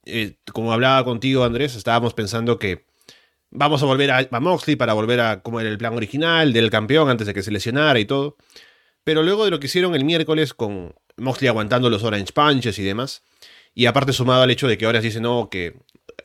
eh, 0.04 0.36
como 0.52 0.72
hablaba 0.72 1.04
contigo 1.04 1.44
Andrés, 1.44 1.74
estábamos 1.74 2.14
pensando 2.14 2.58
que 2.58 2.86
vamos 3.50 3.82
a 3.82 3.86
volver 3.86 4.10
a, 4.10 4.40
Moxley 4.40 4.76
para 4.76 4.94
volver 4.94 5.20
a 5.20 5.42
como 5.42 5.60
era 5.60 5.68
el 5.68 5.78
plan 5.78 5.94
original 5.94 6.52
del 6.52 6.70
campeón 6.70 7.08
antes 7.08 7.26
de 7.26 7.34
que 7.34 7.42
se 7.42 7.50
lesionara 7.50 7.98
y 8.00 8.04
todo. 8.04 8.36
Pero 9.04 9.22
luego 9.22 9.44
de 9.44 9.50
lo 9.50 9.60
que 9.60 9.66
hicieron 9.66 9.94
el 9.94 10.04
miércoles 10.04 10.54
con 10.54 10.94
Moxley 11.16 11.48
aguantando 11.48 11.90
los 11.90 12.02
Orange 12.04 12.32
Punches 12.32 12.78
y 12.78 12.84
demás, 12.84 13.22
y 13.74 13.86
aparte 13.86 14.12
sumado 14.12 14.42
al 14.42 14.50
hecho 14.50 14.68
de 14.68 14.78
que 14.78 14.86
Orange 14.86 15.08
dice 15.08 15.20
no, 15.20 15.48
que 15.50 15.76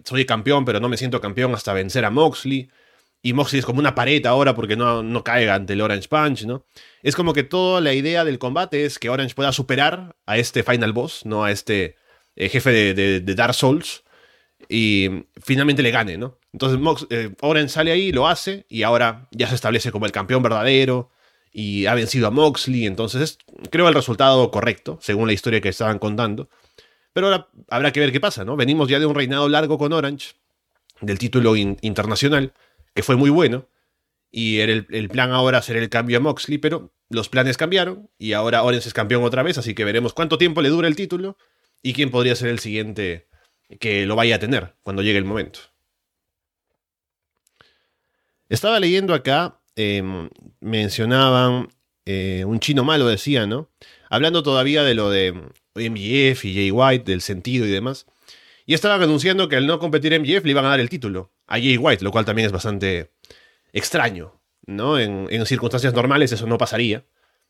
soy 0.03 0.25
campeón, 0.25 0.65
pero 0.65 0.79
no 0.79 0.89
me 0.89 0.97
siento 0.97 1.19
campeón 1.21 1.53
hasta 1.53 1.73
vencer 1.73 2.05
a 2.05 2.11
Moxley, 2.11 2.69
y 3.21 3.33
Moxley 3.33 3.59
es 3.59 3.65
como 3.65 3.79
una 3.79 3.95
pared 3.95 4.25
ahora 4.25 4.53
porque 4.55 4.75
no, 4.75 5.03
no 5.03 5.23
caiga 5.23 5.55
ante 5.55 5.73
el 5.73 5.81
Orange 5.81 6.07
Punch, 6.07 6.45
¿no? 6.45 6.65
Es 7.01 7.15
como 7.15 7.33
que 7.33 7.43
toda 7.43 7.81
la 7.81 7.93
idea 7.93 8.23
del 8.23 8.39
combate 8.39 8.85
es 8.85 8.99
que 8.99 9.09
Orange 9.09 9.35
pueda 9.35 9.51
superar 9.51 10.15
a 10.25 10.37
este 10.37 10.63
Final 10.63 10.93
Boss, 10.93 11.25
¿no? 11.25 11.43
A 11.43 11.51
este 11.51 11.97
eh, 12.37 12.49
jefe 12.49 12.93
de, 12.93 13.35
Dark 13.35 13.53
Souls 13.53 14.03
y 14.69 15.25
finalmente 15.43 15.83
le 15.83 15.91
gane, 15.91 16.17
¿no? 16.17 16.39
Entonces 16.53 17.07
eh, 17.09 17.35
Orange 17.41 17.69
sale 17.69 17.91
ahí, 17.91 18.11
lo 18.11 18.27
hace 18.27 18.65
y 18.69 18.83
ahora 18.83 19.27
ya 19.31 19.49
se 19.49 19.55
establece 19.55 19.91
como 19.91 20.05
el 20.05 20.11
campeón 20.11 20.43
verdadero 20.43 21.11
y 21.51 21.85
ha 21.87 21.93
vencido 21.93 22.27
a 22.27 22.31
Moxley, 22.31 22.85
entonces 22.85 23.21
es, 23.21 23.37
creo 23.71 23.87
el 23.87 23.93
resultado 23.93 24.49
correcto, 24.51 24.99
según 25.01 25.27
la 25.27 25.33
historia 25.33 25.61
que 25.61 25.69
estaban 25.69 25.99
contando. 25.99 26.49
Pero 27.13 27.27
ahora 27.27 27.49
habrá 27.69 27.91
que 27.91 27.99
ver 27.99 28.11
qué 28.11 28.19
pasa, 28.19 28.45
¿no? 28.45 28.55
Venimos 28.55 28.87
ya 28.87 28.99
de 28.99 29.05
un 29.07 29.15
reinado 29.15 29.49
largo 29.49 29.77
con 29.77 29.91
Orange, 29.91 30.35
del 31.01 31.17
título 31.17 31.55
internacional 31.55 32.53
que 32.93 33.03
fue 33.03 33.15
muy 33.15 33.29
bueno. 33.29 33.67
Y 34.29 34.59
era 34.59 34.73
el, 34.73 35.09
plan 35.09 35.31
ahora 35.31 35.59
hacer 35.59 35.77
el 35.77 35.89
cambio 35.89 36.17
a 36.17 36.19
Moxley, 36.19 36.57
pero 36.57 36.91
los 37.09 37.29
planes 37.29 37.57
cambiaron 37.57 38.09
y 38.17 38.33
ahora 38.33 38.61
Orange 38.63 38.89
es 38.89 38.93
campeón 38.93 39.23
otra 39.23 39.41
vez, 39.41 39.57
así 39.57 39.73
que 39.73 39.85
veremos 39.85 40.13
cuánto 40.13 40.37
tiempo 40.37 40.61
le 40.61 40.69
dura 40.69 40.87
el 40.87 40.95
título 40.95 41.37
y 41.81 41.93
quién 41.93 42.11
podría 42.11 42.35
ser 42.35 42.49
el 42.49 42.59
siguiente 42.59 43.27
que 43.79 44.05
lo 44.05 44.15
vaya 44.15 44.35
a 44.35 44.39
tener 44.39 44.75
cuando 44.83 45.01
llegue 45.01 45.17
el 45.17 45.25
momento. 45.25 45.59
Estaba 48.49 48.79
leyendo 48.79 49.13
acá, 49.13 49.59
em, 49.75 50.29
mencionaban, 50.61 51.69
eh, 52.05 52.45
un 52.45 52.59
chino 52.59 52.83
malo 52.83 53.07
decía, 53.07 53.45
¿no? 53.45 53.69
Hablando 54.09 54.41
todavía 54.41 54.83
de 54.83 54.93
lo 54.93 55.09
de 55.09 55.33
MJF 55.75 56.45
y 56.45 56.53
Jay 56.53 56.71
White, 56.71 57.11
del 57.11 57.21
sentido 57.21 57.65
y 57.65 57.69
demás. 57.69 58.05
Y 58.65 58.73
estaban 58.73 59.01
anunciando 59.01 59.49
que 59.49 59.57
al 59.57 59.67
no 59.67 59.79
competir 59.79 60.13
en 60.13 60.21
MJF 60.21 60.45
le 60.45 60.51
iban 60.51 60.65
a 60.65 60.69
dar 60.69 60.79
el 60.79 60.89
título 60.89 61.31
a 61.45 61.55
Jay 61.55 61.77
White, 61.77 62.03
lo 62.03 62.11
cual 62.11 62.25
también 62.25 62.45
es 62.45 62.51
bastante 62.51 63.11
extraño, 63.73 64.41
¿no? 64.65 64.99
En, 64.99 65.45
circunstancias 65.45 65.93
normales 65.93 66.31
eso 66.31 66.47
no 66.47 66.57
pasaría, 66.57 67.05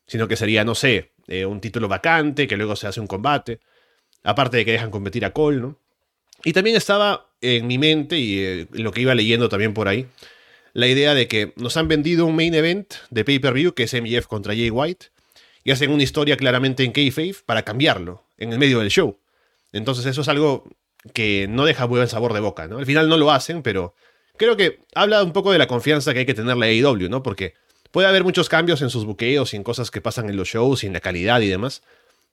sino 0.07 0.27
que 0.27 0.35
sería, 0.35 0.63
no 0.63 0.75
sé, 0.75 1.13
eh, 1.27 1.45
un 1.45 1.61
título 1.61 1.87
vacante, 1.87 2.47
que 2.47 2.57
luego 2.57 2.75
se 2.75 2.87
hace 2.87 2.99
un 2.99 3.07
combate, 3.07 3.59
aparte 4.27 4.57
de 4.57 4.65
que 4.65 4.73
dejan 4.73 4.91
competir 4.91 5.23
a 5.23 5.31
Cole, 5.31 5.57
¿no? 5.57 5.77
Y 6.43 6.51
también 6.51 6.75
estaba 6.75 7.29
en 7.39 7.65
mi 7.65 7.77
mente 7.77 8.17
y 8.19 8.39
eh, 8.39 8.67
lo 8.71 8.91
que 8.91 9.01
iba 9.01 9.15
leyendo 9.15 9.47
también 9.47 9.73
por 9.73 9.87
ahí, 9.87 10.05
la 10.73 10.87
idea 10.87 11.13
de 11.13 11.29
que 11.29 11.53
nos 11.55 11.77
han 11.77 11.87
vendido 11.87 12.25
un 12.25 12.35
main 12.35 12.53
event 12.53 12.93
de 13.09 13.23
pay-per-view 13.23 13.73
que 13.73 13.83
es 13.83 13.93
MJF 13.93 14.27
contra 14.27 14.53
Jay 14.53 14.69
White 14.69 15.07
y 15.63 15.71
hacen 15.71 15.91
una 15.91 16.03
historia 16.03 16.35
claramente 16.35 16.83
en 16.83 16.91
kayfabe 16.91 17.35
para 17.45 17.63
cambiarlo 17.63 18.25
en 18.37 18.51
el 18.51 18.59
medio 18.59 18.79
del 18.79 18.89
show. 18.89 19.17
Entonces 19.71 20.05
eso 20.05 20.21
es 20.21 20.27
algo 20.27 20.65
que 21.13 21.47
no 21.49 21.65
deja 21.65 21.85
buen 21.85 22.07
sabor 22.09 22.33
de 22.33 22.41
boca, 22.41 22.67
¿no? 22.67 22.79
Al 22.79 22.85
final 22.85 23.07
no 23.07 23.15
lo 23.15 23.31
hacen, 23.31 23.63
pero 23.63 23.95
creo 24.35 24.57
que 24.57 24.81
habla 24.93 25.23
un 25.23 25.31
poco 25.31 25.53
de 25.53 25.57
la 25.57 25.67
confianza 25.67 26.11
que 26.11 26.19
hay 26.19 26.25
que 26.25 26.33
tener 26.33 26.57
la 26.57 26.65
AEW, 26.65 27.09
¿no? 27.09 27.23
Porque 27.23 27.53
puede 27.91 28.09
haber 28.09 28.25
muchos 28.25 28.49
cambios 28.49 28.81
en 28.81 28.89
sus 28.89 29.05
buqueos 29.05 29.53
y 29.53 29.55
en 29.55 29.63
cosas 29.63 29.89
que 29.89 30.01
pasan 30.01 30.29
en 30.29 30.35
los 30.35 30.49
shows 30.49 30.83
y 30.83 30.87
en 30.87 30.93
la 30.93 30.99
calidad 30.99 31.39
y 31.39 31.47
demás, 31.47 31.81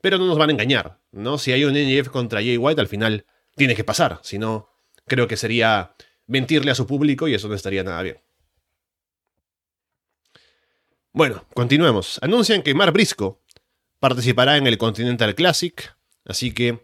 Pero 0.05 0.19
no 0.19 0.27
nos 0.27 0.37
van 0.37 0.51
a 0.51 0.53
engañar, 0.53 1.01
¿no? 1.13 1.39
Si 1.39 1.51
hay 1.51 1.65
un 1.65 1.73
NJF 1.73 2.11
contra 2.11 2.41
Jay 2.41 2.59
White, 2.59 2.79
al 2.79 2.89
final 2.89 3.25
tiene 3.57 3.75
que 3.75 3.85
pasar. 3.85 4.21
Si 4.23 4.39
no, 4.39 4.69
creo 5.07 5.27
que 5.27 5.39
sería 5.39 5.95
mentirle 6.27 6.71
a 6.71 6.75
su 6.75 6.87
público 6.87 7.27
y 7.27 7.33
eso 7.33 7.49
no 7.49 7.55
estaría 7.55 7.83
nada 7.85 8.03
bien. 8.03 8.19
Bueno, 11.11 11.47
continuemos. 11.55 12.19
Anuncian 12.21 12.61
que 12.61 12.75
Mar 12.75 12.93
Brisco 12.93 13.41
participará 13.99 14.59
en 14.59 14.67
el 14.67 14.77
Continental 14.77 15.35
Classic, 15.35 15.97
así 16.27 16.53
que 16.53 16.83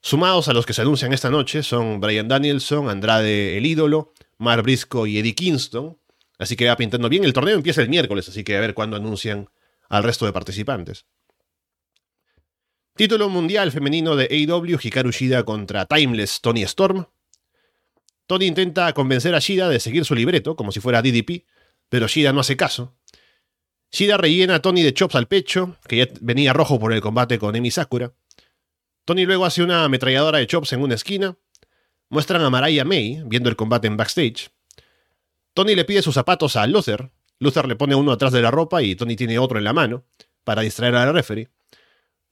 sumados 0.00 0.48
a 0.48 0.54
los 0.54 0.64
que 0.64 0.72
se 0.72 0.80
anuncian 0.80 1.12
esta 1.12 1.28
noche 1.28 1.62
son 1.62 2.00
Brian 2.00 2.28
Danielson, 2.28 2.88
Andrade 2.88 3.58
el 3.58 3.66
ídolo, 3.66 4.14
Mar 4.38 4.62
Brisco 4.62 5.06
y 5.06 5.18
Eddie 5.18 5.34
Kingston, 5.34 5.98
así 6.38 6.56
que 6.56 6.66
va 6.66 6.78
pintando 6.78 7.10
bien. 7.10 7.24
El 7.24 7.34
torneo 7.34 7.56
empieza 7.56 7.82
el 7.82 7.90
miércoles, 7.90 8.26
así 8.30 8.42
que 8.42 8.56
a 8.56 8.60
ver 8.60 8.72
cuándo 8.72 8.96
anuncian 8.96 9.50
al 9.90 10.02
resto 10.02 10.24
de 10.24 10.32
participantes. 10.32 11.04
Título 12.96 13.28
mundial 13.28 13.72
femenino 13.72 14.14
de 14.14 14.28
AEW, 14.30 14.78
Hikaru 14.80 15.10
Shida 15.10 15.42
contra 15.42 15.84
Timeless 15.84 16.40
Tony 16.40 16.62
Storm. 16.62 17.06
Tony 18.28 18.46
intenta 18.46 18.92
convencer 18.92 19.34
a 19.34 19.40
Shida 19.40 19.68
de 19.68 19.80
seguir 19.80 20.04
su 20.04 20.14
libreto, 20.14 20.54
como 20.54 20.70
si 20.70 20.78
fuera 20.78 21.02
DDP, 21.02 21.44
pero 21.88 22.06
Shida 22.06 22.32
no 22.32 22.38
hace 22.38 22.56
caso. 22.56 22.94
Shida 23.90 24.16
rellena 24.16 24.54
a 24.54 24.62
Tony 24.62 24.84
de 24.84 24.94
chops 24.94 25.16
al 25.16 25.26
pecho, 25.26 25.76
que 25.88 25.96
ya 25.96 26.08
venía 26.20 26.52
rojo 26.52 26.78
por 26.78 26.92
el 26.92 27.00
combate 27.00 27.40
con 27.40 27.56
Emi 27.56 27.72
Sakura. 27.72 28.12
Tony 29.04 29.26
luego 29.26 29.44
hace 29.44 29.64
una 29.64 29.82
ametralladora 29.82 30.38
de 30.38 30.46
chops 30.46 30.72
en 30.72 30.80
una 30.80 30.94
esquina. 30.94 31.36
Muestran 32.10 32.42
a 32.42 32.50
Mariah 32.50 32.84
May 32.84 33.24
viendo 33.26 33.48
el 33.48 33.56
combate 33.56 33.88
en 33.88 33.96
backstage. 33.96 34.50
Tony 35.52 35.74
le 35.74 35.84
pide 35.84 36.00
sus 36.00 36.14
zapatos 36.14 36.54
a 36.54 36.64
Luther. 36.68 37.10
Luther 37.40 37.66
le 37.66 37.74
pone 37.74 37.96
uno 37.96 38.12
atrás 38.12 38.30
de 38.30 38.40
la 38.40 38.52
ropa 38.52 38.82
y 38.82 38.94
Tony 38.94 39.16
tiene 39.16 39.40
otro 39.40 39.58
en 39.58 39.64
la 39.64 39.72
mano, 39.72 40.04
para 40.44 40.62
distraer 40.62 40.94
al 40.94 41.12
referee. 41.12 41.48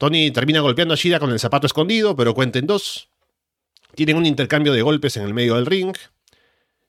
Tony 0.03 0.33
termina 0.33 0.59
golpeando 0.59 0.95
a 0.95 0.97
Shida 0.97 1.21
con 1.21 1.31
el 1.31 1.39
zapato 1.39 1.69
escondido, 1.69 2.17
pero 2.17 2.35
cuenten 2.35 2.67
dos. 2.67 3.09
Tienen 3.95 4.17
un 4.17 4.27
intercambio 4.27 4.73
de 4.73 4.83
golpes 4.83 5.17
en 5.17 5.23
el 5.23 5.33
medio 5.33 5.55
del 5.55 5.65
ring. 5.65 5.97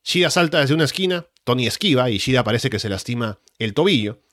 Shida 0.03 0.31
salta 0.31 0.61
desde 0.61 0.73
una 0.73 0.85
esquina, 0.85 1.27
Tony 1.43 1.67
esquiva 1.67 2.09
y 2.09 2.17
Shida 2.17 2.43
parece 2.43 2.71
que 2.71 2.79
se 2.79 2.89
lastima 2.89 3.37
el 3.59 3.75
tobillo. 3.75 4.23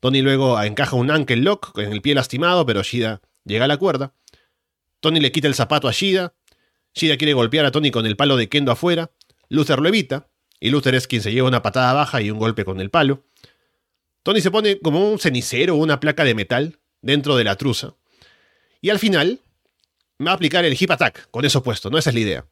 Tony 0.00 0.22
luego 0.22 0.60
encaja 0.60 0.96
un 0.96 1.12
ankle 1.12 1.36
lock 1.36 1.78
en 1.78 1.92
el 1.92 2.02
pie 2.02 2.16
lastimado, 2.16 2.66
pero 2.66 2.82
Shida 2.82 3.22
llega 3.44 3.66
a 3.66 3.68
la 3.68 3.76
cuerda. 3.76 4.12
Tony 4.98 5.20
le 5.20 5.30
quita 5.30 5.46
el 5.46 5.54
zapato 5.54 5.86
a 5.86 5.92
Shida. 5.92 6.34
Shida 6.96 7.18
quiere 7.18 7.32
golpear 7.32 7.64
a 7.64 7.70
Tony 7.70 7.92
con 7.92 8.06
el 8.06 8.16
palo 8.16 8.36
de 8.36 8.48
Kendo 8.48 8.72
afuera. 8.72 9.12
Luther 9.48 9.78
lo 9.78 9.86
evita, 9.86 10.26
y 10.58 10.70
Luther 10.70 10.96
es 10.96 11.06
quien 11.06 11.22
se 11.22 11.30
lleva 11.30 11.46
una 11.46 11.62
patada 11.62 11.92
baja 11.92 12.20
y 12.20 12.32
un 12.32 12.40
golpe 12.40 12.64
con 12.64 12.80
el 12.80 12.90
palo. 12.90 13.22
Tony 14.24 14.40
se 14.40 14.50
pone 14.50 14.80
como 14.80 15.12
un 15.12 15.20
cenicero 15.20 15.76
o 15.76 15.78
una 15.78 16.00
placa 16.00 16.24
de 16.24 16.34
metal 16.34 16.80
dentro 17.02 17.36
de 17.36 17.44
la 17.44 17.54
truza. 17.54 17.94
Y 18.86 18.90
al 18.90 19.00
final, 19.00 19.40
me 20.16 20.26
va 20.26 20.30
a 20.30 20.34
aplicar 20.36 20.64
el 20.64 20.76
hip 20.80 20.88
attack 20.92 21.28
con 21.32 21.44
eso 21.44 21.60
puesto, 21.60 21.90
¿no? 21.90 21.98
Esa 21.98 22.10
es 22.10 22.14
la 22.14 22.20
idea. 22.20 22.46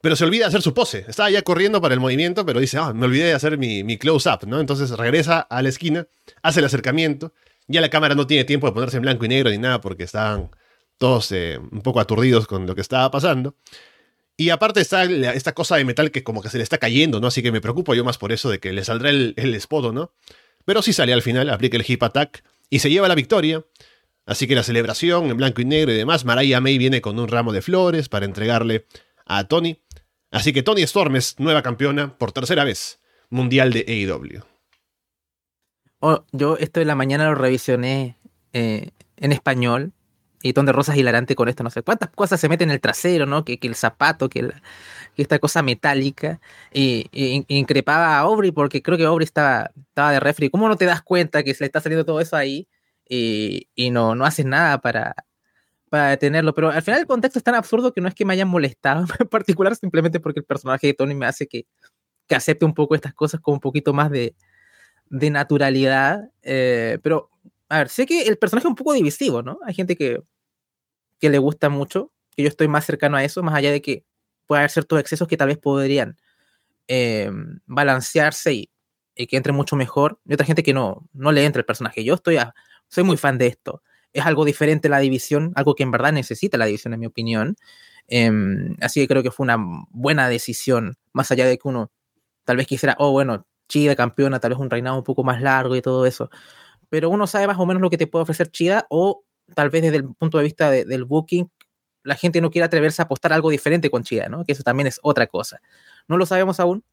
Pero 0.00 0.16
se 0.16 0.24
olvida 0.24 0.48
hacer 0.48 0.62
su 0.62 0.74
pose. 0.74 1.04
Estaba 1.06 1.30
ya 1.30 1.42
corriendo 1.42 1.80
para 1.80 1.94
el 1.94 2.00
movimiento, 2.00 2.44
pero 2.44 2.58
dice, 2.58 2.78
ah, 2.78 2.92
me 2.92 3.06
olvidé 3.06 3.26
de 3.26 3.34
hacer 3.34 3.56
mi, 3.56 3.98
close-up, 3.98 4.48
¿no? 4.48 4.58
Entonces 4.58 4.90
regresa 4.90 5.38
a 5.38 5.62
la 5.62 5.68
esquina, 5.68 6.08
hace 6.42 6.58
el 6.58 6.66
acercamiento. 6.66 7.32
Ya 7.68 7.80
la 7.80 7.88
cámara 7.88 8.16
no 8.16 8.26
tiene 8.26 8.42
tiempo 8.42 8.66
de 8.66 8.72
ponerse 8.72 8.96
en 8.96 9.02
blanco 9.02 9.24
y 9.24 9.28
negro 9.28 9.50
ni 9.50 9.58
nada 9.58 9.80
porque 9.80 10.02
estaban 10.02 10.50
todos 10.98 11.30
eh, 11.30 11.56
un 11.70 11.82
poco 11.82 12.00
aturdidos 12.00 12.48
con 12.48 12.66
lo 12.66 12.74
que 12.74 12.80
estaba 12.80 13.08
pasando. 13.12 13.54
Y 14.36 14.50
aparte 14.50 14.80
está 14.80 15.04
esta 15.04 15.52
cosa 15.52 15.76
de 15.76 15.84
metal 15.84 16.10
que 16.10 16.24
como 16.24 16.42
que 16.42 16.48
se 16.48 16.56
le 16.56 16.64
está 16.64 16.78
cayendo, 16.78 17.20
¿no? 17.20 17.28
Así 17.28 17.44
que 17.44 17.52
me 17.52 17.60
preocupo 17.60 17.94
yo 17.94 18.02
más 18.02 18.18
por 18.18 18.32
eso 18.32 18.50
de 18.50 18.58
que 18.58 18.72
le 18.72 18.84
saldrá 18.84 19.10
el, 19.10 19.34
el 19.36 19.54
espodo, 19.54 19.92
¿no? 19.92 20.14
Pero 20.64 20.82
sí 20.82 20.92
sale 20.92 21.12
al 21.12 21.22
final, 21.22 21.48
aplica 21.48 21.76
el 21.76 21.84
hip 21.86 22.02
attack 22.02 22.42
y 22.70 22.80
se 22.80 22.90
lleva 22.90 23.06
la 23.06 23.14
victoria. 23.14 23.64
Así 24.24 24.46
que 24.46 24.54
la 24.54 24.62
celebración 24.62 25.30
en 25.30 25.36
blanco 25.36 25.60
y 25.60 25.64
negro 25.64 25.92
y 25.92 25.96
demás, 25.96 26.24
Mariah 26.24 26.60
May 26.60 26.78
viene 26.78 27.00
con 27.00 27.18
un 27.18 27.28
ramo 27.28 27.52
de 27.52 27.62
flores 27.62 28.08
para 28.08 28.24
entregarle 28.24 28.86
a 29.26 29.44
Tony. 29.44 29.82
Así 30.30 30.52
que 30.52 30.62
Tony 30.62 30.82
Storm 30.82 31.16
es 31.16 31.38
nueva 31.38 31.62
campeona 31.62 32.16
por 32.16 32.32
tercera 32.32 32.64
vez 32.64 33.00
mundial 33.30 33.72
de 33.72 33.84
AEW. 33.88 34.44
Oh, 36.00 36.24
yo 36.32 36.56
esto 36.58 36.80
de 36.80 36.86
la 36.86 36.94
mañana 36.94 37.26
lo 37.26 37.34
revisioné 37.34 38.16
eh, 38.52 38.90
en 39.16 39.32
español 39.32 39.92
y 40.42 40.52
Ton 40.52 40.66
de 40.66 40.72
Rosas 40.72 40.96
hilarante 40.96 41.36
con 41.36 41.48
esto, 41.48 41.62
no 41.62 41.70
sé 41.70 41.82
cuántas 41.82 42.10
cosas 42.10 42.40
se 42.40 42.48
meten 42.48 42.68
en 42.68 42.74
el 42.74 42.80
trasero, 42.80 43.26
¿no? 43.26 43.44
Que, 43.44 43.58
el 43.62 43.76
zapato, 43.76 44.28
que, 44.28 44.52
esta 45.16 45.38
cosa 45.38 45.62
metálica, 45.62 46.40
y, 46.72 47.08
increpaba 47.48 48.16
a 48.16 48.20
Aubrey 48.20 48.50
porque 48.50 48.82
creo 48.82 48.98
que 48.98 49.04
Aubrey 49.04 49.24
estaba, 49.24 49.70
estaba 49.88 50.10
de 50.10 50.20
refri. 50.20 50.50
¿Cómo 50.50 50.68
no 50.68 50.76
te 50.76 50.84
das 50.84 51.02
cuenta 51.02 51.44
que 51.44 51.54
se 51.54 51.62
le 51.62 51.66
está 51.66 51.80
saliendo 51.80 52.04
todo 52.04 52.20
eso 52.20 52.36
ahí? 52.36 52.66
Y, 53.08 53.90
no, 53.90 54.14
no 54.14 54.24
hacen 54.24 54.48
nada 54.48 54.80
para, 54.80 55.14
para 55.90 56.10
detenerlo. 56.10 56.54
Pero 56.54 56.70
al 56.70 56.82
final 56.82 57.00
el 57.00 57.06
contexto 57.06 57.38
es 57.38 57.44
tan 57.44 57.54
absurdo 57.54 57.92
que 57.92 58.00
no 58.00 58.08
es 58.08 58.14
que 58.14 58.24
me 58.24 58.32
hayan 58.32 58.48
molestado 58.48 59.04
en 59.20 59.28
particular, 59.28 59.76
simplemente 59.76 60.20
porque 60.20 60.40
el 60.40 60.46
personaje 60.46 60.88
de 60.88 60.94
Tony 60.94 61.14
me 61.14 61.26
hace 61.26 61.46
que, 61.46 61.66
que 62.26 62.34
acepte 62.34 62.64
un 62.64 62.74
poco 62.74 62.94
estas 62.94 63.14
cosas 63.14 63.40
con 63.40 63.54
un 63.54 63.60
poquito 63.60 63.92
más 63.92 64.10
de, 64.10 64.34
de 65.10 65.30
naturalidad. 65.30 66.30
Eh, 66.42 66.98
pero, 67.02 67.30
a 67.68 67.78
ver, 67.78 67.88
sé 67.88 68.06
que 68.06 68.22
el 68.22 68.38
personaje 68.38 68.66
es 68.66 68.70
un 68.70 68.76
poco 68.76 68.94
divisivo, 68.94 69.42
¿no? 69.42 69.58
Hay 69.66 69.74
gente 69.74 69.96
que, 69.96 70.22
que 71.20 71.30
le 71.30 71.38
gusta 71.38 71.68
mucho, 71.68 72.10
que 72.34 72.42
yo 72.42 72.48
estoy 72.48 72.68
más 72.68 72.86
cercano 72.86 73.16
a 73.16 73.24
eso, 73.24 73.42
más 73.42 73.54
allá 73.54 73.70
de 73.70 73.82
que 73.82 74.04
pueda 74.46 74.60
haber 74.60 74.70
ciertos 74.70 74.98
excesos 74.98 75.28
que 75.28 75.36
tal 75.36 75.48
vez 75.48 75.58
podrían 75.58 76.16
eh, 76.88 77.30
balancearse 77.66 78.54
y, 78.54 78.70
y, 79.14 79.26
que 79.26 79.36
entre 79.36 79.52
mucho 79.52 79.76
mejor. 79.76 80.18
Y 80.26 80.34
otra 80.34 80.46
gente 80.46 80.62
que 80.62 80.72
no, 80.72 81.06
no 81.12 81.30
le 81.32 81.44
entra 81.44 81.60
el 81.60 81.66
personaje. 81.66 82.04
Yo 82.04 82.14
estoy 82.14 82.38
a, 82.38 82.54
soy 82.92 83.04
muy 83.04 83.16
fan 83.16 83.38
de 83.38 83.46
esto. 83.46 83.82
Es 84.12 84.26
algo 84.26 84.44
diferente 84.44 84.90
la 84.90 84.98
división, 84.98 85.52
algo 85.56 85.74
que 85.74 85.82
en 85.82 85.90
verdad 85.90 86.12
necesita 86.12 86.58
la 86.58 86.66
división, 86.66 86.92
en 86.92 87.00
mi 87.00 87.06
opinión. 87.06 87.56
Em, 88.06 88.76
así 88.82 89.00
que 89.00 89.08
creo 89.08 89.22
que 89.22 89.30
fue 89.30 89.44
una 89.44 89.56
buena 89.90 90.28
decisión, 90.28 90.96
más 91.14 91.30
allá 91.30 91.46
de 91.46 91.56
que 91.56 91.68
uno 91.68 91.90
tal 92.44 92.58
vez 92.58 92.66
quisiera, 92.66 92.96
oh, 92.98 93.12
bueno, 93.12 93.46
Chida 93.68 93.96
campeona, 93.96 94.40
tal 94.40 94.50
vez 94.50 94.60
un 94.60 94.68
reinado 94.68 94.98
un 94.98 95.04
poco 95.04 95.24
más 95.24 95.40
largo 95.40 95.74
y 95.76 95.82
todo 95.82 96.04
eso. 96.04 96.28
Pero 96.90 97.08
uno 97.10 97.26
sabe 97.26 97.46
más 97.46 97.58
o 97.58 97.64
menos 97.66 97.80
lo 97.80 97.90
que 97.90 97.96
te 97.98 98.06
puede 98.06 98.24
ofrecer 98.24 98.50
Chida, 98.50 98.86
o 98.90 99.24
tal 99.54 99.70
vez 99.70 99.82
desde 99.82 99.96
el 99.96 100.14
punto 100.14 100.38
de 100.38 100.44
vista 100.44 100.70
del 100.70 101.04
booking, 101.06 101.50
la 102.04 102.16
gente 102.16 102.40
no 102.42 102.50
quiere 102.50 102.66
atreverse 102.66 103.00
a 103.02 103.06
apostar 103.06 103.32
algo 103.32 103.50
diferente 103.50 103.90
con 103.90 104.02
Chida, 104.02 104.28
¿no? 104.28 104.44
Que 104.44 104.52
eso 104.52 104.62
también 104.64 104.88
es 104.88 105.00
otra 105.02 105.26
cosa. 105.28 105.60
No 106.08 106.18
lo 106.18 106.26
sabemos 106.26 106.60
aún, 106.60 106.84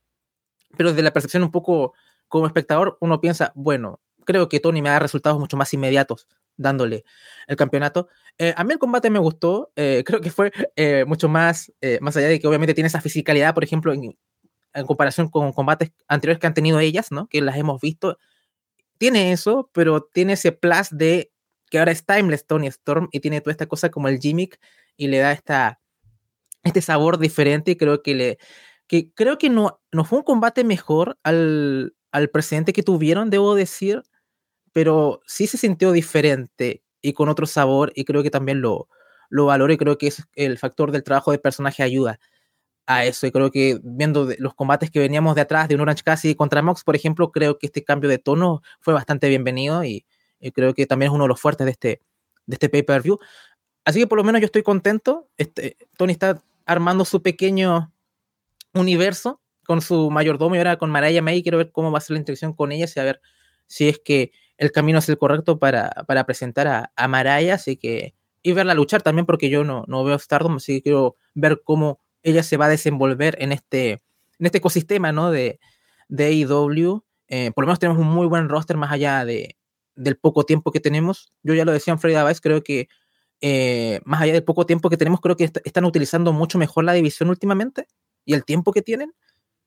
pero 0.78 0.90
desde 0.92 1.04
la 1.04 1.12
percepción 1.12 1.44
un 1.44 1.52
poco 1.52 1.94
como 2.30 2.48
espectador, 2.48 2.98
uno 3.02 3.20
piensa, 3.20 3.52
bueno, 3.56 4.00
creo 4.30 4.48
que 4.48 4.60
Tony 4.60 4.84
me 4.84 4.90
da 4.90 5.00
resultados 5.00 5.40
mucho 5.40 5.58
más 5.58 5.74
inmediatos 5.74 6.28
dándole 6.56 7.04
el 7.48 7.56
campeonato. 7.56 8.10
Eh, 8.38 8.54
a 8.56 8.64
mí 8.64 8.74
el 8.74 8.78
combate 8.78 9.10
me 9.10 9.18
gustó, 9.18 9.72
eh, 9.76 10.04
creo 10.06 10.22
que 10.22 10.30
fue 10.30 10.52
eh, 10.76 11.04
mucho 11.08 11.28
más, 11.28 11.74
más 12.00 12.16
allá 12.16 12.28
de 12.28 12.40
que 12.40 12.48
obviamente 12.48 12.76
tiene 12.76 12.90
esa 12.90 13.02
fisicalidad, 13.02 13.56
por 13.56 13.64
ejemplo, 13.64 13.92
en, 13.92 14.16
comparación 14.86 15.30
con 15.30 15.52
combates 15.52 15.92
anteriores 16.08 16.40
que 16.40 16.46
han 16.46 16.54
tenido 16.54 16.80
ellas, 16.80 17.12
¿no? 17.12 17.28
Que 17.28 17.42
las 17.42 17.58
hemos 17.58 17.82
visto. 17.82 18.20
Tiene 19.00 19.32
eso, 19.32 19.72
pero 19.74 20.04
tiene 20.04 20.34
ese 20.34 20.52
plus 20.52 20.90
de 20.92 21.32
que 21.72 21.80
ahora 21.80 21.92
es 21.92 22.06
Timeless 22.06 22.46
Tony 22.46 22.68
Storm 22.68 23.10
y 23.12 23.22
tiene 23.22 23.42
toda 23.42 23.52
esta 23.52 23.66
cosa 23.66 23.90
como 23.90 24.10
el 24.10 24.20
gimmick 24.20 24.60
y 24.96 25.08
le 25.08 25.18
da 25.18 25.32
esta, 25.32 25.80
este 26.64 26.82
sabor 26.84 27.18
diferente 27.18 27.72
y 27.72 27.78
creo 27.78 28.04
que 28.04 28.14
le... 28.14 28.38
Que 28.86 29.12
creo 29.12 29.40
que 29.40 29.50
no, 29.50 29.82
no 29.92 30.06
fue 30.06 30.20
un 30.20 30.26
combate 30.26 30.64
mejor 30.64 31.18
al, 31.24 31.96
al 32.12 32.30
presidente 32.30 32.74
que 32.74 32.84
tuvieron, 32.84 33.30
debo 33.30 33.56
decir, 33.56 34.04
pero 34.74 35.22
sí 35.26 35.48
se 35.48 35.58
sintió 35.58 35.92
diferente 35.92 36.84
y 37.02 37.14
con 37.14 37.30
otro 37.30 37.46
sabor 37.46 37.92
y 37.96 38.06
creo 38.06 38.24
que 38.24 38.32
también 38.32 38.62
lo, 38.62 38.88
lo 39.30 39.46
valoro 39.46 39.74
y 39.74 39.78
creo 39.78 39.98
que 39.98 40.08
es 40.08 40.28
el 40.36 40.58
factor 40.58 40.92
del 40.92 41.04
trabajo 41.04 41.32
de 41.32 41.40
personaje 41.40 41.84
ayuda 41.84 42.20
a 42.90 43.06
eso 43.06 43.28
y 43.28 43.32
creo 43.32 43.52
que 43.52 43.80
viendo 43.84 44.28
los 44.40 44.56
combates 44.56 44.90
que 44.90 45.00
veníamos 45.00 45.36
de 45.36 45.42
atrás 45.42 45.68
de 45.68 45.76
un 45.76 45.82
Orange 45.82 46.02
Cassidy 46.04 46.34
contra 46.34 46.64
Mox, 46.64 46.84
por 46.84 46.96
ejemplo, 46.96 47.32
creo 47.32 47.60
que 47.60 47.68
este 47.68 47.84
cambio 47.84 48.10
de 48.10 48.18
tono 48.18 48.64
fue 48.80 48.96
bastante 48.96 49.30
bienvenido 49.30 49.84
y, 49.84 50.06
creo 50.54 50.74
que 50.74 50.88
también 50.88 51.12
es 51.12 51.16
uno 51.16 51.26
de 51.26 51.28
los 51.28 51.40
fuertes 51.40 51.66
de 51.66 51.72
este, 51.72 52.02
de 52.48 52.56
este 52.56 52.70
pay-per-view. 52.70 53.20
Así 53.86 54.00
que 54.00 54.08
por 54.08 54.18
lo 54.18 54.24
menos 54.24 54.42
yo 54.42 54.46
estoy 54.46 54.64
contento. 54.64 55.28
Este, 55.38 55.78
Tony 55.98 56.14
está 56.14 56.42
armando 56.66 57.06
su 57.06 57.22
pequeño 57.22 57.94
universo 58.74 59.42
con 59.66 59.82
su 59.82 60.10
mayordomo 60.10 60.56
y 60.56 60.58
ahora 60.58 60.78
con 60.78 60.90
Mariah 60.90 61.22
May. 61.22 61.44
Quiero 61.44 61.60
ver 61.60 61.72
cómo 61.72 61.92
va 61.92 62.00
a 62.00 62.02
ser 62.02 62.14
la 62.16 62.20
interacción 62.20 62.54
con 62.54 62.72
ella 62.72 62.88
y 62.94 63.00
a 63.00 63.04
ver 63.04 63.22
si 63.68 63.88
es 63.88 64.00
que 64.00 64.32
el 64.60 64.74
camino 64.74 65.00
es 65.00 65.08
el 65.08 65.18
correcto 65.18 65.58
para, 65.58 65.90
para 66.06 66.26
presentar 66.26 66.68
a, 66.68 66.92
a, 66.96 67.08
Maraya, 67.08 67.56
así 67.56 67.78
que, 67.78 68.14
y 68.44 68.52
verla 68.52 68.74
luchar 68.74 69.02
también, 69.02 69.26
porque 69.26 69.50
yo 69.50 69.64
no, 69.64 69.86
no 69.88 70.04
veo 70.04 70.20
Stardom, 70.20 70.58
así 70.58 70.76
que 70.76 70.82
quiero 70.84 71.16
ver 71.34 71.62
cómo 71.64 72.02
ella 72.24 72.44
se 72.44 72.58
va 72.58 72.66
a 72.66 72.70
desenvolver 72.70 73.38
en 73.40 73.54
este, 73.54 73.92
en 73.92 74.46
este 74.46 74.58
ecosistema, 74.58 75.14
¿no? 75.14 75.32
De, 75.32 75.62
de 76.10 76.26
AEW. 76.26 77.06
Eh, 77.30 77.52
por 77.52 77.64
lo 77.64 77.68
menos 77.68 77.80
tenemos 77.80 78.02
un 78.02 78.10
muy 78.10 78.28
buen 78.28 78.50
roster 78.50 78.76
más 78.76 78.92
allá 78.92 79.24
de, 79.24 79.56
del 79.96 80.18
poco 80.18 80.44
tiempo 80.44 80.72
que 80.74 80.82
tenemos. 80.82 81.32
Yo 81.42 81.54
ya 81.54 81.64
lo 81.64 81.72
decía 81.72 81.94
en 81.94 82.00
Freddy 82.00 82.22
Vice, 82.28 82.42
creo 82.42 82.62
que 82.62 82.90
eh, 83.40 84.02
más 84.04 84.22
allá 84.22 84.34
del 84.34 84.44
poco 84.44 84.66
tiempo 84.66 84.90
que 84.90 84.98
tenemos, 84.98 85.22
creo 85.22 85.38
que 85.38 85.46
están 85.46 85.86
utilizando 85.86 86.34
mucho 86.34 86.58
mejor 86.58 86.84
la 86.84 86.92
división 86.92 87.30
últimamente 87.30 87.88
y 88.26 88.34
el 88.34 88.44
tiempo 88.44 88.74
que 88.74 88.82
tienen. 88.82 89.14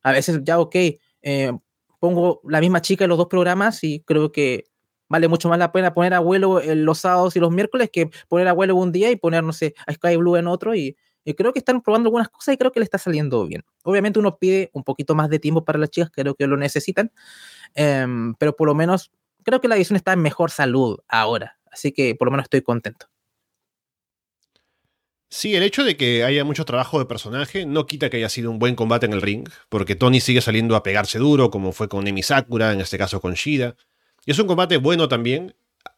A 0.03 0.13
veces 0.13 0.41
ya, 0.43 0.59
ok, 0.59 0.77
eh, 1.23 1.53
pongo 1.99 2.43
la 2.45 2.61
misma 2.61 2.83
chica 2.83 3.05
en 3.05 3.09
los 3.09 3.17
dos 3.17 3.29
programas 3.29 3.83
y 3.85 4.01
creo 4.01 4.33
que 4.33 4.67
vale 5.13 5.29
mucho 5.29 5.51
más 5.51 5.59
la 5.59 5.71
pena 5.71 5.93
poner 5.93 6.15
a 6.15 6.21
vuelo 6.21 6.63
los 6.75 7.01
sábados 7.01 7.37
y 7.37 7.39
los 7.39 7.51
miércoles 7.51 7.91
que 7.93 8.09
poner 8.29 8.49
a 8.49 8.55
un 8.55 8.93
día 8.93 9.11
y 9.11 9.17
poner, 9.17 9.45
no 9.45 9.53
sé, 9.53 9.75
a 9.87 9.93
Sky 9.93 10.17
Blue 10.17 10.37
en 10.37 10.47
otro 10.47 10.75
y, 10.75 10.97
creo 11.37 11.53
que 11.53 11.59
están 11.59 11.83
probando 11.83 12.09
algunas 12.09 12.31
cosas 12.31 12.55
y 12.55 12.57
creo 12.57 12.73
que 12.73 12.81
le 12.81 12.85
está 12.85 12.99
saliendo 12.99 13.47
bien. 13.47 13.63
Obviamente 13.85 14.19
uno 14.19 14.39
pide 14.39 14.71
un 14.73 14.83
poquito 14.83 15.15
más 15.15 15.29
de 15.29 15.39
tiempo 15.39 15.65
para 15.65 15.79
las 15.79 15.91
chicas, 15.91 16.11
creo 16.13 16.35
que 16.35 16.47
lo 16.47 16.57
necesitan, 16.57 17.13
em, 17.75 18.35
pero 18.37 18.57
por 18.57 18.67
lo 18.67 18.75
menos 18.75 19.13
creo 19.45 19.61
que 19.61 19.69
la 19.69 19.77
edición 19.77 19.97
está 19.97 20.15
en 20.15 20.23
mejor 20.23 20.51
salud 20.51 20.99
ahora, 21.07 21.59
así 21.71 21.93
que 21.93 22.15
por 22.15 22.27
lo 22.27 22.33
menos 22.33 22.45
estoy 22.45 22.63
contento. 22.63 23.07
Sí, 25.29 25.55
el 25.55 25.63
hecho 25.63 25.85
de 25.85 25.97
que 25.97 26.25
haya 26.25 26.45
mucho 26.45 26.65
trabajo 26.65 26.99
de 26.99 27.07
personaje 27.07 27.67
no 27.67 27.87
quita 27.87 28.11
que 28.11 28.17
haya 28.17 28.29
sido 28.29 28.51
un 28.51 28.59
buen 28.59 28.75
combate 28.75 29.07
en 29.07 29.13
el 29.13 29.23
ring, 29.23 29.49
porque 29.69 29.95
Tony 29.95 30.21
sigue 30.21 30.41
saliendo 30.41 30.75
a 30.75 30.83
pegarse 30.83 31.19
duro, 31.19 31.51
como 31.51 31.73
fue 31.73 31.89
con 31.89 32.07
Emi 32.07 32.23
Sakura, 32.23 32.73
en 32.73 32.81
este 32.81 32.99
caso 32.99 33.21
con 33.21 33.35
Shida. 33.35 33.77
Y 34.25 34.31
es 34.31 34.39
un 34.39 34.47
combate 34.47 34.77
bueno 34.77 35.09
también, 35.09 35.55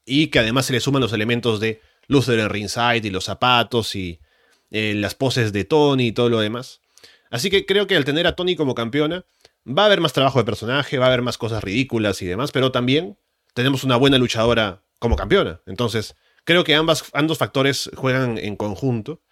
y 0.06 0.28
que 0.28 0.38
además 0.38 0.66
se 0.66 0.72
le 0.72 0.80
suman 0.80 1.02
los 1.02 1.12
elementos 1.12 1.60
de 1.60 1.80
luces 2.06 2.38
en 2.38 2.48
ringside 2.48 3.04
y 3.04 3.10
los 3.10 3.24
zapatos 3.24 3.94
y 3.94 4.20
eh, 4.70 4.94
las 4.94 5.14
poses 5.14 5.52
de 5.52 5.64
Tony 5.64 6.08
y 6.08 6.12
todo 6.12 6.28
lo 6.28 6.40
demás. 6.40 6.80
Así 7.30 7.50
que 7.50 7.66
creo 7.66 7.86
que 7.86 7.96
al 7.96 8.04
tener 8.04 8.26
a 8.26 8.36
Tony 8.36 8.56
como 8.56 8.74
campeona, 8.74 9.24
va 9.66 9.82
a 9.82 9.86
haber 9.86 10.00
más 10.00 10.12
trabajo 10.12 10.38
de 10.38 10.44
personaje, 10.44 10.98
va 10.98 11.06
a 11.06 11.08
haber 11.08 11.22
más 11.22 11.38
cosas 11.38 11.64
ridículas 11.64 12.20
y 12.22 12.26
demás, 12.26 12.52
pero 12.52 12.70
también 12.72 13.16
tenemos 13.54 13.84
una 13.84 13.96
buena 13.96 14.18
luchadora 14.18 14.82
como 14.98 15.16
campeona. 15.16 15.60
Entonces, 15.66 16.16
creo 16.44 16.64
que 16.64 16.74
ambas, 16.74 17.04
ambos 17.12 17.38
factores 17.38 17.90
juegan 17.96 18.38
en 18.38 18.56
conjunto. 18.56 19.22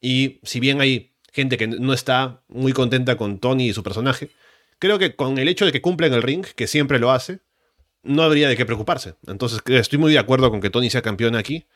Y 0.00 0.40
si 0.42 0.60
bien 0.60 0.80
hay 0.80 1.14
gente 1.32 1.56
que 1.56 1.66
no 1.66 1.92
está 1.92 2.42
muy 2.48 2.72
contenta 2.72 3.16
con 3.16 3.38
Tony 3.38 3.68
y 3.68 3.74
su 3.74 3.82
personaje, 3.82 4.30
creo 4.78 4.98
que 4.98 5.16
con 5.16 5.38
el 5.38 5.48
hecho 5.48 5.64
de 5.64 5.72
que 5.72 5.82
cumple 5.82 6.06
en 6.06 6.14
el 6.14 6.22
ring, 6.22 6.44
que 6.44 6.66
siempre 6.66 6.98
lo 6.98 7.10
hace, 7.10 7.40
no 8.02 8.22
habría 8.22 8.48
de 8.48 8.56
qué 8.56 8.64
preocuparse. 8.66 9.14
Entonces 9.26 9.60
estoy 9.66 9.98
muy 9.98 10.12
de 10.12 10.18
acuerdo 10.18 10.50
con 10.50 10.60
que 10.60 10.70
Tony 10.70 10.90
sea 10.90 11.02
campeón 11.02 11.36
aquí. 11.36 11.66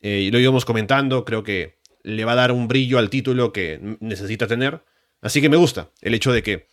Eh, 0.00 0.20
y 0.20 0.30
lo 0.30 0.38
íbamos 0.38 0.64
comentando, 0.64 1.24
creo 1.24 1.42
que 1.42 1.78
le 2.02 2.24
va 2.24 2.32
a 2.32 2.36
dar 2.36 2.52
un 2.52 2.68
brillo 2.68 2.98
al 2.98 3.10
título 3.10 3.52
que 3.52 3.96
necesita 4.00 4.46
tener. 4.46 4.84
Así 5.22 5.40
que 5.40 5.48
me 5.48 5.56
gusta 5.56 5.90
el 6.02 6.14
hecho 6.14 6.32
de 6.32 6.42
que 6.42 6.68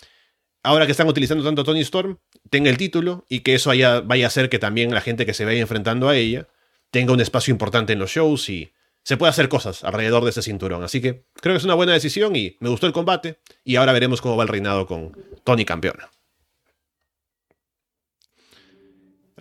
ahora 0.64 0.86
que 0.86 0.92
están 0.92 1.08
utilizando 1.08 1.44
tanto 1.44 1.64
Tony 1.64 1.82
Storm, 1.82 2.20
tenga 2.50 2.70
el 2.70 2.78
título 2.78 3.26
y 3.30 3.40
que 3.40 3.56
eso 3.56 3.70
vaya 3.70 4.26
a 4.26 4.28
hacer 4.28 4.50
que 4.50 4.60
también 4.60 4.94
la 4.94 5.02
gente 5.02 5.26
que 5.26 5.34
se 5.34 5.46
vaya 5.46 5.62
enfrentando 5.62 6.10
a 6.10 6.18
ella 6.18 6.48
tenga 6.92 7.14
un 7.14 7.22
espacio 7.22 7.52
importante 7.52 7.94
en 7.94 8.00
los 8.00 8.12
shows 8.12 8.50
y 8.50 8.74
se 9.04 9.18
puede 9.18 9.32
hacer 9.32 9.50
cosas 9.50 9.84
alrededor 9.84 10.24
de 10.24 10.30
ese 10.30 10.42
cinturón. 10.42 10.84
Así 10.84 11.02
que 11.02 11.26
creo 11.36 11.54
que 11.54 11.60
es 11.60 11.64
una 11.64 11.74
buena 11.74 11.94
decisión 11.94 12.36
y 12.36 12.58
me 12.60 12.70
gustó 12.70 12.86
el 12.86 12.94
combate. 12.94 13.40
Y 13.64 13.78
ahora 13.78 13.94
veremos 13.94 14.22
cómo 14.22 14.38
va 14.38 14.44
el 14.44 14.50
reinado 14.50 14.86
con 14.86 15.18
Tony 15.44 15.66
campeona. 15.66 16.10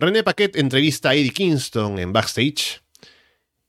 René 0.01 0.23
Paquet 0.23 0.55
entrevista 0.55 1.11
a 1.11 1.13
Eddie 1.13 1.29
Kingston 1.29 1.99
en 1.99 2.11
backstage. 2.11 2.81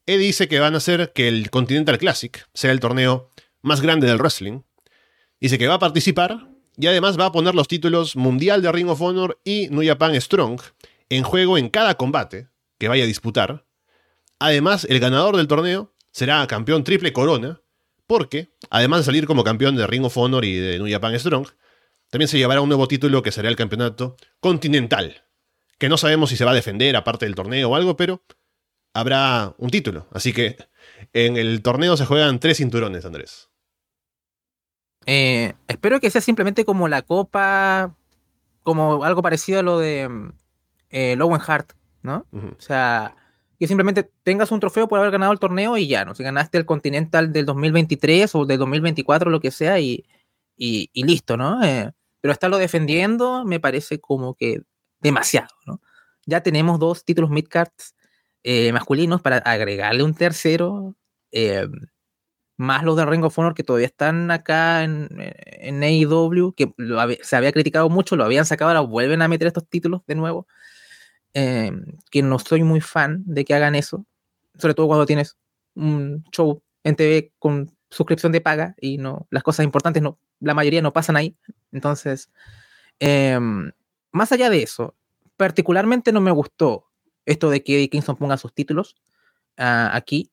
Eddie 0.06 0.28
dice 0.28 0.48
que 0.48 0.60
van 0.60 0.72
a 0.72 0.78
hacer 0.78 1.12
que 1.12 1.28
el 1.28 1.50
Continental 1.50 1.98
Classic 1.98 2.48
sea 2.54 2.72
el 2.72 2.80
torneo 2.80 3.28
más 3.60 3.82
grande 3.82 4.06
del 4.06 4.16
wrestling. 4.16 4.62
Dice 5.42 5.58
que 5.58 5.68
va 5.68 5.74
a 5.74 5.78
participar 5.78 6.48
y 6.78 6.86
además 6.86 7.20
va 7.20 7.26
a 7.26 7.32
poner 7.32 7.54
los 7.54 7.68
títulos 7.68 8.16
Mundial 8.16 8.62
de 8.62 8.72
Ring 8.72 8.88
of 8.88 9.02
Honor 9.02 9.42
y 9.44 9.68
New 9.68 9.86
Japan 9.86 10.18
Strong 10.18 10.62
en 11.10 11.22
juego 11.22 11.58
en 11.58 11.68
cada 11.68 11.98
combate 11.98 12.48
que 12.78 12.88
vaya 12.88 13.04
a 13.04 13.06
disputar 13.06 13.66
Además, 14.38 14.86
el 14.88 15.00
ganador 15.00 15.36
del 15.36 15.48
torneo 15.48 15.94
será 16.12 16.46
campeón 16.46 16.82
triple 16.82 17.12
corona, 17.12 17.60
porque, 18.06 18.54
además 18.70 19.00
de 19.00 19.04
salir 19.04 19.26
como 19.26 19.44
campeón 19.44 19.76
de 19.76 19.86
Ring 19.86 20.06
of 20.06 20.16
Honor 20.16 20.46
y 20.46 20.56
de 20.56 20.78
New 20.78 20.90
Japan 20.90 21.16
Strong, 21.20 21.48
también 22.08 22.28
se 22.28 22.38
llevará 22.38 22.62
un 22.62 22.70
nuevo 22.70 22.88
título 22.88 23.22
que 23.22 23.32
será 23.32 23.50
el 23.50 23.54
campeonato 23.54 24.16
continental, 24.40 25.26
que 25.82 25.88
no 25.88 25.96
sabemos 25.96 26.30
si 26.30 26.36
se 26.36 26.44
va 26.44 26.52
a 26.52 26.54
defender 26.54 26.94
aparte 26.94 27.24
del 27.24 27.34
torneo 27.34 27.68
o 27.68 27.74
algo, 27.74 27.96
pero 27.96 28.22
habrá 28.94 29.52
un 29.58 29.68
título. 29.68 30.06
Así 30.12 30.32
que 30.32 30.56
en 31.12 31.36
el 31.36 31.60
torneo 31.60 31.96
se 31.96 32.06
juegan 32.06 32.38
tres 32.38 32.58
cinturones, 32.58 33.04
Andrés. 33.04 33.50
Eh, 35.06 35.54
espero 35.66 35.98
que 35.98 36.08
sea 36.08 36.20
simplemente 36.20 36.64
como 36.64 36.86
la 36.86 37.02
copa, 37.02 37.96
como 38.62 39.02
algo 39.02 39.22
parecido 39.22 39.58
a 39.58 39.64
lo 39.64 39.80
de 39.80 40.08
eh, 40.90 41.16
Lowen 41.16 41.40
Hart, 41.44 41.72
¿no? 42.02 42.26
O 42.32 42.60
sea, 42.60 43.16
que 43.58 43.66
simplemente 43.66 44.08
tengas 44.22 44.52
un 44.52 44.60
trofeo 44.60 44.86
por 44.86 45.00
haber 45.00 45.10
ganado 45.10 45.32
el 45.32 45.40
torneo 45.40 45.76
y 45.76 45.88
ya, 45.88 46.04
¿no? 46.04 46.14
Si 46.14 46.22
ganaste 46.22 46.58
el 46.58 46.64
Continental 46.64 47.32
del 47.32 47.44
2023 47.44 48.32
o 48.36 48.46
del 48.46 48.60
2024, 48.60 49.30
lo 49.32 49.40
que 49.40 49.50
sea, 49.50 49.80
y, 49.80 50.04
y, 50.56 51.02
listo, 51.02 51.36
¿no? 51.36 51.60
Eh, 51.64 51.90
pero 52.20 52.30
estarlo 52.30 52.58
defendiendo 52.58 53.44
me 53.44 53.58
parece 53.58 53.98
como 53.98 54.36
que 54.36 54.62
demasiado, 55.02 55.48
¿no? 55.66 55.80
Ya 56.24 56.42
tenemos 56.42 56.78
dos 56.78 57.04
títulos 57.04 57.30
midcards 57.30 57.94
eh, 58.44 58.72
masculinos 58.72 59.20
para 59.20 59.38
agregarle 59.38 60.02
un 60.02 60.14
tercero, 60.14 60.94
eh, 61.32 61.66
más 62.56 62.84
los 62.84 62.96
de 62.96 63.04
Ring 63.04 63.24
of 63.24 63.38
Honor 63.38 63.54
que 63.54 63.64
todavía 63.64 63.86
están 63.86 64.30
acá 64.30 64.84
en, 64.84 65.08
en 65.10 65.82
AEW, 65.82 66.52
que 66.54 66.72
se 67.22 67.36
había 67.36 67.52
criticado 67.52 67.88
mucho, 67.88 68.14
lo 68.14 68.24
habían 68.24 68.46
sacado, 68.46 68.70
ahora 68.70 68.80
vuelven 68.80 69.22
a 69.22 69.28
meter 69.28 69.48
estos 69.48 69.68
títulos 69.68 70.02
de 70.06 70.14
nuevo. 70.14 70.46
Em, 71.34 71.84
que 72.10 72.22
no 72.22 72.38
soy 72.38 72.62
muy 72.62 72.82
fan 72.82 73.22
de 73.24 73.46
que 73.46 73.54
hagan 73.54 73.74
eso, 73.74 74.04
sobre 74.58 74.74
todo 74.74 74.86
cuando 74.86 75.06
tienes 75.06 75.38
un 75.74 76.24
show 76.30 76.62
en 76.84 76.94
TV 76.94 77.32
con 77.38 77.74
suscripción 77.88 78.32
de 78.32 78.42
paga 78.42 78.74
y 78.78 78.98
no 78.98 79.26
las 79.30 79.42
cosas 79.42 79.64
importantes 79.64 80.02
no 80.02 80.18
la 80.40 80.52
mayoría 80.52 80.82
no 80.82 80.92
pasan 80.92 81.16
ahí 81.16 81.36
entonces 81.72 82.30
em, 82.98 83.72
más 84.12 84.32
allá 84.32 84.50
de 84.50 84.62
eso 84.62 84.94
particularmente 85.36 86.12
no 86.12 86.20
me 86.20 86.30
gustó 86.30 86.86
esto 87.26 87.50
de 87.50 87.62
que 87.62 87.76
Eddie 87.76 87.90
Kingston 87.90 88.16
ponga 88.16 88.36
sus 88.36 88.54
títulos 88.54 88.96
ah, 89.56 89.90
aquí 89.92 90.30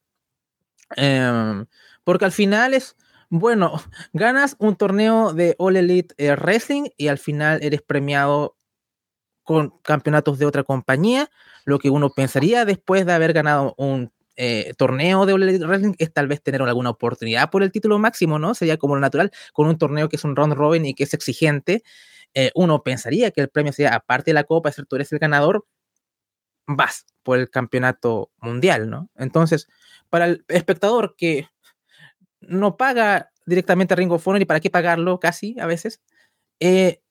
em, 0.96 1.66
porque 2.04 2.26
al 2.26 2.32
final 2.32 2.74
es 2.74 2.96
bueno 3.30 3.82
ganas 4.14 4.56
un 4.60 4.76
torneo 4.76 5.34
de 5.34 5.56
All 5.58 5.78
Elite 5.78 6.16
eh, 6.18 6.36
Wrestling 6.36 6.90
y 6.98 7.08
al 7.08 7.18
final 7.18 7.60
eres 7.64 7.82
premiado 7.82 8.56
con 9.50 9.74
campeonatos 9.82 10.38
de 10.38 10.46
otra 10.46 10.64
compañía, 10.64 11.32
lo 11.66 11.80
que 11.80 11.90
uno 11.90 12.12
pensaría 12.12 12.66
después 12.66 13.04
de 13.08 13.14
haber 13.14 13.34
ganado 13.34 13.74
un 13.80 14.12
eh, 14.36 14.76
torneo 14.78 15.26
de 15.26 15.34
Wrestling 15.34 15.96
es 15.98 16.14
tal 16.14 16.28
vez 16.28 16.44
tener 16.44 16.62
alguna 16.62 16.92
oportunidad 16.92 17.50
por 17.50 17.64
el 17.64 17.72
título 17.72 17.98
máximo, 17.98 18.38
¿no? 18.38 18.54
Sería 18.54 18.78
como 18.78 18.94
lo 18.94 19.02
natural, 19.02 19.32
con 19.52 19.66
un 19.66 19.80
torneo 19.80 20.08
que 20.08 20.18
es 20.18 20.24
un 20.24 20.36
round 20.36 20.54
robin 20.54 20.86
y 20.86 20.94
que 20.94 21.04
es 21.04 21.16
exigente, 21.16 21.82
eh, 22.34 22.52
uno 22.56 22.84
pensaría 22.84 23.32
que 23.32 23.42
el 23.42 23.50
premio 23.50 23.74
sería, 23.74 23.96
aparte 23.96 24.32
de 24.32 24.36
la 24.36 24.44
copa, 24.44 24.72
si 24.72 24.84
tú 24.84 24.96
eres 24.96 25.12
el 25.12 25.20
ganador, 25.20 25.66
vas 26.68 27.06
por 27.24 27.40
el 27.40 27.50
campeonato 27.50 28.32
mundial, 28.38 28.90
¿no? 28.90 29.10
Entonces, 29.16 29.68
para 30.10 30.26
el 30.26 30.46
espectador 30.48 31.16
que 31.18 31.48
no 32.42 32.78
paga 32.78 33.32
directamente 33.46 33.94
a 33.94 33.98
Ring 33.98 34.12
of 34.12 34.28
Honor 34.28 34.42
y 34.42 34.46
para 34.46 34.60
qué 34.60 34.70
pagarlo 34.70 35.20
casi 35.20 35.60
a 35.60 35.66
veces, 35.66 36.02
eh, 36.60 37.02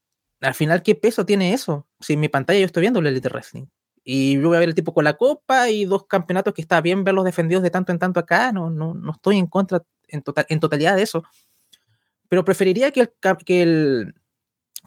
al 0.40 0.54
final, 0.54 0.82
¿qué 0.82 0.94
peso 0.94 1.26
tiene 1.26 1.52
eso? 1.52 1.86
Si 2.00 2.14
en 2.14 2.20
mi 2.20 2.28
pantalla 2.28 2.60
yo 2.60 2.66
estoy 2.66 2.82
viendo 2.82 3.00
el 3.00 3.06
Elite 3.08 3.28
Wrestling. 3.28 3.66
Y 4.04 4.34
yo 4.34 4.48
voy 4.48 4.56
a 4.56 4.60
ver 4.60 4.68
el 4.68 4.74
tipo 4.74 4.94
con 4.94 5.04
la 5.04 5.16
copa 5.16 5.68
y 5.68 5.84
dos 5.84 6.06
campeonatos 6.06 6.54
que 6.54 6.62
está 6.62 6.80
bien 6.80 7.04
verlos 7.04 7.24
defendidos 7.24 7.62
de 7.62 7.70
tanto 7.70 7.92
en 7.92 7.98
tanto 7.98 8.20
acá. 8.20 8.52
No, 8.52 8.70
no, 8.70 8.94
no 8.94 9.12
estoy 9.12 9.36
en 9.36 9.46
contra 9.46 9.82
en, 10.08 10.22
total, 10.22 10.46
en 10.48 10.60
totalidad 10.60 10.96
de 10.96 11.02
eso. 11.02 11.24
Pero 12.28 12.44
preferiría 12.44 12.90
que 12.90 13.00
el, 13.00 13.12
que 13.44 13.62
el, 13.62 14.14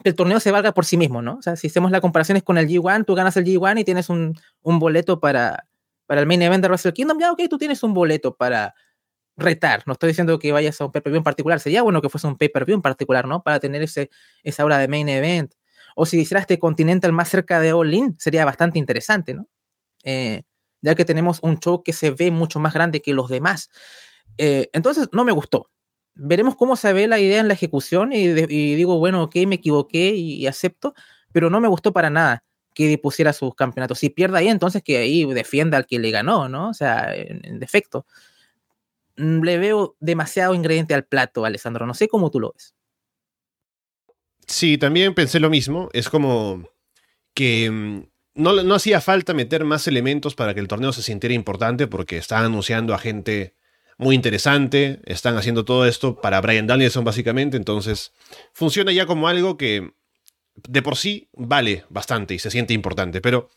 el 0.03 0.15
torneo 0.15 0.39
se 0.39 0.51
valga 0.51 0.73
por 0.73 0.85
sí 0.85 0.97
mismo, 0.97 1.21
¿no? 1.21 1.35
O 1.35 1.41
sea, 1.41 1.55
si 1.55 1.67
hacemos 1.67 1.91
las 1.91 2.01
comparaciones 2.01 2.43
con 2.43 2.57
el 2.57 2.67
G1, 2.67 3.05
tú 3.05 3.15
ganas 3.15 3.37
el 3.37 3.45
G1 3.45 3.79
y 3.79 3.83
tienes 3.83 4.09
un, 4.09 4.35
un 4.61 4.79
boleto 4.79 5.19
para, 5.19 5.67
para 6.05 6.21
el 6.21 6.27
main 6.27 6.41
event 6.41 6.61
de 6.61 6.67
Wrestle 6.67 6.93
Kingdom, 6.93 7.19
ya 7.19 7.31
ok, 7.31 7.41
tú 7.49 7.57
tienes 7.57 7.83
un 7.83 7.93
boleto 7.93 8.35
para 8.35 8.73
retar. 9.37 9.83
No 9.85 9.93
estoy 9.93 10.09
diciendo 10.09 10.37
que 10.39 10.51
vayas 10.51 10.79
a 10.81 10.85
un 10.85 10.91
pay-per-view 10.91 11.17
en 11.17 11.23
particular. 11.23 11.59
Sería 11.59 11.81
bueno 11.83 12.01
que 12.01 12.09
fuese 12.09 12.27
un 12.27 12.37
pay-per-view 12.37 12.75
en 12.75 12.81
particular, 12.81 13.27
¿no? 13.27 13.43
Para 13.43 13.59
tener 13.59 13.81
ese, 13.81 14.09
esa 14.43 14.65
hora 14.65 14.77
de 14.77 14.87
main 14.87 15.09
event. 15.09 15.53
O 15.95 16.05
si 16.05 16.19
hicieras 16.19 16.43
este 16.43 16.59
Continental 16.59 17.11
más 17.11 17.29
cerca 17.29 17.59
de 17.59 17.73
All 17.73 17.93
In, 17.93 18.15
sería 18.19 18.45
bastante 18.45 18.79
interesante, 18.79 19.33
¿no? 19.33 19.47
Eh, 20.03 20.43
ya 20.81 20.95
que 20.95 21.05
tenemos 21.05 21.39
un 21.43 21.59
show 21.59 21.83
que 21.83 21.93
se 21.93 22.11
ve 22.11 22.31
mucho 22.31 22.59
más 22.59 22.73
grande 22.73 23.01
que 23.01 23.13
los 23.13 23.29
demás. 23.29 23.69
Eh, 24.37 24.69
entonces, 24.73 25.09
no 25.11 25.23
me 25.23 25.31
gustó. 25.31 25.69
Veremos 26.23 26.55
cómo 26.55 26.75
se 26.75 26.93
ve 26.93 27.07
la 27.07 27.19
idea 27.19 27.39
en 27.39 27.47
la 27.47 27.53
ejecución 27.53 28.13
y, 28.13 28.27
digo, 28.27 28.99
bueno, 28.99 29.23
ok, 29.23 29.35
me 29.47 29.55
equivoqué 29.55 30.15
y, 30.15 30.45
acepto, 30.47 30.93
pero 31.31 31.49
no 31.49 31.59
me 31.59 31.67
gustó 31.67 31.91
para 31.93 32.09
nada 32.09 32.43
que 32.73 32.97
pusiera 32.97 33.33
sus 33.33 33.55
campeonatos. 33.55 33.99
Si 33.99 34.09
pierde 34.09 34.37
ahí, 34.37 34.47
entonces 34.47 34.81
que 34.81 34.97
ahí 34.97 35.25
defienda 35.25 35.77
al 35.77 35.85
que 35.85 35.99
le 35.99 36.11
ganó, 36.11 36.47
¿no? 36.47 36.69
O 36.69 36.73
sea, 36.73 37.13
en 37.15 37.59
defecto. 37.59 38.05
Mm, 39.17 39.41
le 39.43 39.57
veo 39.57 39.95
demasiado 39.99 40.55
ingrediente 40.55 40.93
al 40.93 41.05
plato, 41.05 41.45
Alessandro. 41.45 41.85
No 41.85 41.93
sé 41.93 42.07
cómo 42.07 42.31
tú 42.31 42.39
lo 42.39 42.53
ves. 42.53 42.75
Sí, 44.47 44.77
también 44.77 45.13
pensé 45.13 45.39
lo 45.39 45.49
mismo. 45.49 45.89
Es 45.93 46.09
como 46.09 46.67
que 47.33 47.69
mm, 47.69 48.03
no, 48.35 48.63
no, 48.63 48.75
hacía 48.75 49.01
falta 49.01 49.33
meter 49.33 49.63
más 49.63 49.87
elementos 49.87 50.35
para 50.35 50.53
que 50.53 50.59
el 50.59 50.67
torneo 50.67 50.93
se 50.93 51.03
sintiera 51.03 51.33
importante 51.33 51.87
porque 51.87 52.17
están 52.17 52.45
anunciando 52.45 52.93
a 52.93 52.99
gente 52.99 53.55
muy 54.01 54.15
interesante, 54.15 54.99
están 55.05 55.37
haciendo 55.37 55.63
todo 55.63 55.85
esto 55.85 56.19
para 56.19 56.41
Brian 56.41 56.65
Danielson 56.65 57.03
básicamente, 57.05 57.55
entonces 57.55 58.13
funciona 58.51 58.91
ya 58.91 59.05
como 59.05 59.27
algo 59.27 59.57
que 59.57 59.93
de 60.55 60.81
por 60.81 60.97
sí 60.97 61.29
vale 61.33 61.85
bastante 61.89 62.33
y 62.33 62.39
se 62.39 62.49
siente 62.49 62.73
importante, 62.73 63.21
pero 63.21 63.49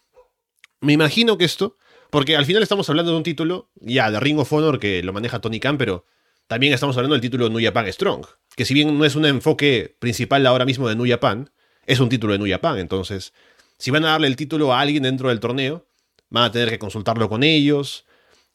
Me 0.81 0.93
imagino 0.93 1.39
que 1.39 1.47
esto, 1.47 1.79
porque 2.11 2.37
al 2.37 2.45
final 2.45 2.63
estamos 2.63 2.91
hablando 2.91 3.13
de 3.13 3.17
un 3.17 3.23
título, 3.23 3.71
ya, 3.77 4.11
de 4.11 4.21
Ring 4.21 4.39
of 4.39 4.53
Honor, 4.53 4.79
que 4.79 5.03
lo 5.03 5.15
maneja 5.15 5.41
Tony 5.41 5.61
Khan, 5.61 5.79
pero 5.79 6.05
también 6.47 6.75
estamos 6.75 6.95
hablando 6.99 7.15
del 7.15 7.23
título 7.23 7.45
de 7.45 7.51
New 7.51 7.65
Japan 7.65 7.91
Strong, 7.91 8.27
que 8.55 8.67
si 8.67 8.75
bien 8.75 8.99
no 8.99 9.07
es 9.07 9.15
un 9.15 9.25
enfoque 9.25 9.97
principal 9.99 10.47
ahora 10.47 10.67
mismo 10.67 10.91
de 10.91 10.95
New 10.95 11.09
Japan, 11.09 11.51
es 11.87 12.01
un 12.01 12.11
título 12.11 12.35
de 12.35 12.39
New 12.39 12.51
Japan, 12.51 12.79
entonces, 12.79 13.33
si 13.79 13.91
van 13.91 14.05
a 14.05 14.11
darle 14.11 14.27
el 14.27 14.37
título 14.37 14.75
a 14.75 14.81
alguien 14.81 15.05
dentro 15.05 15.31
del 15.31 15.41
torneo, 15.41 15.87
van 16.29 16.45
a 16.45 16.53
tener 16.53 16.69
que 16.69 16.79
consultarlo 16.79 17.31
con 17.31 17.43
ellos, 17.45 18.05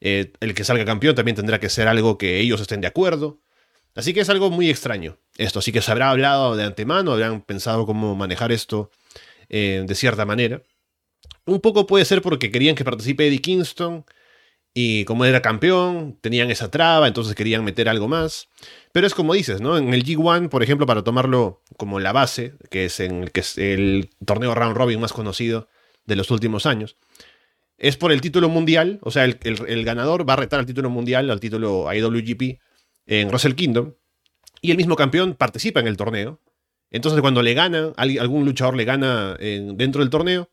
eh, 0.01 0.33
el 0.39 0.53
que 0.53 0.63
salga 0.63 0.85
campeón 0.85 1.15
también 1.15 1.35
tendrá 1.35 1.59
que 1.59 1.69
ser 1.69 1.87
algo 1.87 2.17
que 2.17 2.39
ellos 2.39 2.61
estén 2.61 2.81
de 2.81 2.87
acuerdo. 2.87 3.41
Así 3.95 4.13
que 4.13 4.21
es 4.21 4.29
algo 4.29 4.49
muy 4.49 4.69
extraño 4.69 5.17
esto. 5.37 5.59
Así 5.59 5.71
que 5.71 5.81
se 5.81 5.91
habrá 5.91 6.11
hablado 6.11 6.55
de 6.55 6.63
antemano, 6.63 7.13
habrán 7.13 7.41
pensado 7.41 7.85
cómo 7.85 8.15
manejar 8.15 8.51
esto 8.51 8.91
eh, 9.49 9.83
de 9.85 9.95
cierta 9.95 10.25
manera. 10.25 10.61
Un 11.45 11.59
poco 11.59 11.87
puede 11.87 12.05
ser 12.05 12.21
porque 12.21 12.51
querían 12.51 12.75
que 12.75 12.85
participe 12.85 13.27
Eddie 13.27 13.41
Kingston 13.41 14.05
y 14.73 15.03
como 15.05 15.25
era 15.25 15.41
campeón, 15.41 16.17
tenían 16.21 16.51
esa 16.51 16.69
traba, 16.69 17.07
entonces 17.07 17.35
querían 17.35 17.63
meter 17.63 17.89
algo 17.89 18.07
más. 18.07 18.47
Pero 18.91 19.07
es 19.07 19.15
como 19.15 19.33
dices, 19.33 19.61
¿no? 19.61 19.77
En 19.77 19.93
el 19.93 20.05
G1, 20.05 20.49
por 20.49 20.63
ejemplo, 20.63 20.85
para 20.85 21.03
tomarlo 21.03 21.63
como 21.77 21.99
la 21.99 22.11
base, 22.11 22.53
que 22.69 22.85
es, 22.85 22.99
en, 22.99 23.27
que 23.27 23.41
es 23.41 23.57
el 23.57 24.11
torneo 24.25 24.53
round 24.53 24.77
robin 24.77 24.99
más 24.99 25.11
conocido 25.11 25.67
de 26.05 26.15
los 26.15 26.31
últimos 26.31 26.65
años, 26.65 26.97
es 27.79 27.95
por 27.95 28.11
el 28.11 28.21
título 28.21 28.49
mundial, 28.49 28.99
o 29.01 29.09
sea, 29.09 29.23
el, 29.23 29.85
ganador 29.85 30.27
va 30.27 30.33
a 30.33 30.37
retar 30.37 30.59
al 30.59 30.65
título 30.65 30.89
mundial, 30.89 31.31
al 31.31 31.39
título 31.39 31.87
IWGP 31.91 32.59
en 33.07 33.29
Wrestle 33.29 33.55
Kingdom, 33.55 33.93
y 34.61 34.71
el 34.71 34.77
mismo 34.77 34.97
campeón 34.97 35.33
participa 35.33 35.79
en 35.79 35.87
el 35.87 35.95
torneo. 35.95 36.41
Entonces, 36.91 37.21
cuando 37.21 37.41
le 37.41 37.53
gana, 37.53 37.93
algún 37.95 38.45
luchador 38.45 38.75
le 38.75 38.83
gana 38.83 39.35
dentro 39.35 40.01
del 40.01 40.09
torneo, 40.09 40.49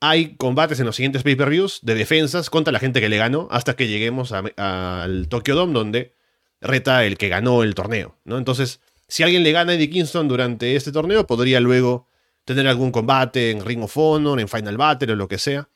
hay 0.00 0.36
combates 0.36 0.80
en 0.80 0.86
los 0.86 0.96
siguientes 0.96 1.22
pay-per-views 1.22 1.80
de 1.82 1.94
defensas 1.94 2.50
contra 2.50 2.72
la 2.72 2.78
gente 2.78 3.00
que 3.00 3.08
le 3.08 3.16
ganó 3.16 3.48
hasta 3.50 3.74
que 3.74 3.88
lleguemos 3.88 4.32
al 4.32 5.28
Tokyo 5.28 5.54
Dome, 5.54 5.72
donde 5.72 6.14
reta 6.60 7.04
el 7.04 7.16
que 7.16 7.28
ganó 7.28 7.62
el 7.62 7.74
torneo. 7.74 8.18
¿no? 8.24 8.36
Entonces, 8.36 8.80
si 9.08 9.22
alguien 9.22 9.42
le 9.42 9.52
gana 9.52 9.72
a 9.72 9.74
Eddie 9.74 9.90
Kingston 9.90 10.28
durante 10.28 10.76
este 10.76 10.92
torneo, 10.92 11.26
podría 11.26 11.60
luego 11.60 12.08
tener 12.44 12.66
algún 12.66 12.90
combate 12.90 13.50
en 13.50 13.64
Ring 13.64 13.82
of 13.82 13.96
Honor, 13.96 14.40
en 14.40 14.48
Final 14.48 14.76
Battle 14.76 15.12
o 15.12 15.16
lo 15.16 15.28
que 15.28 15.38
sea. 15.38 15.68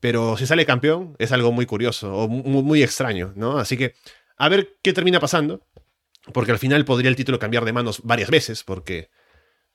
Pero 0.00 0.36
si 0.36 0.46
sale 0.46 0.66
campeón, 0.66 1.16
es 1.18 1.32
algo 1.32 1.52
muy 1.52 1.66
curioso 1.66 2.14
o 2.14 2.28
muy, 2.28 2.82
extraño, 2.82 3.32
¿no? 3.34 3.58
Así 3.58 3.76
que 3.76 3.94
a 4.36 4.48
ver 4.48 4.76
qué 4.82 4.92
termina 4.92 5.20
pasando. 5.20 5.66
Porque 6.32 6.52
al 6.52 6.58
final 6.58 6.84
podría 6.84 7.08
el 7.08 7.16
título 7.16 7.38
cambiar 7.38 7.64
de 7.64 7.72
manos 7.72 8.02
varias 8.04 8.28
veces, 8.28 8.62
porque 8.62 9.08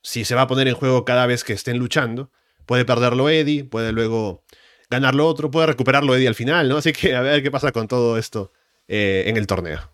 si 0.04 0.24
se 0.24 0.36
va 0.36 0.44
a 0.44 0.48
poner 0.48 0.68
en 0.68 0.76
juego 0.76 1.04
cada 1.04 1.26
vez 1.26 1.44
que 1.44 1.54
estén 1.54 1.80
luchando, 1.80 2.32
puede 2.68 2.86
perderlo 2.86 3.28
Eddie, 3.30 3.64
puede 3.64 3.92
luego 3.92 4.44
ganarlo 4.90 5.28
otro, 5.28 5.50
puede 5.50 5.68
recuperarlo 5.68 6.16
Eddie 6.16 6.28
al 6.28 6.36
final, 6.36 6.70
¿no? 6.70 6.78
Así 6.78 6.94
que 6.94 7.16
a 7.16 7.22
ver 7.22 7.42
qué 7.42 7.50
pasa 7.50 7.72
con 7.72 7.88
todo 7.88 8.20
esto 8.20 8.52
eh, 8.88 9.24
en 9.26 9.38
el 9.38 9.48
torneo. 9.48 9.93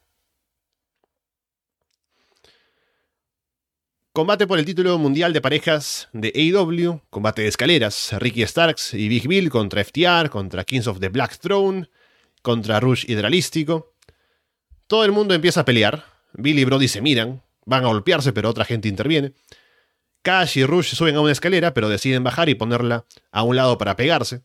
Combate 4.19 4.47
por 4.47 4.59
el 4.59 4.65
título 4.65 4.97
mundial 4.97 5.31
de 5.31 5.39
parejas 5.39 6.09
de 6.11 6.33
AEW, 6.35 6.99
combate 7.09 7.43
de 7.43 7.47
escaleras, 7.47 8.11
Ricky 8.19 8.45
Starks 8.45 8.93
y 8.93 9.07
Big 9.07 9.29
Bill 9.29 9.49
contra 9.49 9.81
FTR, 9.81 10.29
contra 10.29 10.65
Kings 10.65 10.87
of 10.87 10.99
the 10.99 11.07
Black 11.07 11.39
Throne, 11.39 11.89
contra 12.41 12.81
Rush 12.81 13.05
Hidralístico. 13.07 13.93
Todo 14.87 15.05
el 15.05 15.13
mundo 15.13 15.33
empieza 15.33 15.61
a 15.61 15.65
pelear, 15.65 16.03
Bill 16.33 16.59
y 16.59 16.65
Brody 16.65 16.89
se 16.89 16.99
miran, 16.99 17.43
van 17.63 17.85
a 17.85 17.87
golpearse 17.87 18.33
pero 18.33 18.49
otra 18.49 18.65
gente 18.65 18.89
interviene. 18.89 19.31
Cash 20.21 20.57
y 20.57 20.65
Rush 20.65 20.95
suben 20.95 21.15
a 21.15 21.21
una 21.21 21.31
escalera 21.31 21.73
pero 21.73 21.87
deciden 21.87 22.21
bajar 22.21 22.49
y 22.49 22.55
ponerla 22.55 23.05
a 23.31 23.43
un 23.43 23.55
lado 23.55 23.77
para 23.77 23.95
pegarse. 23.95 24.41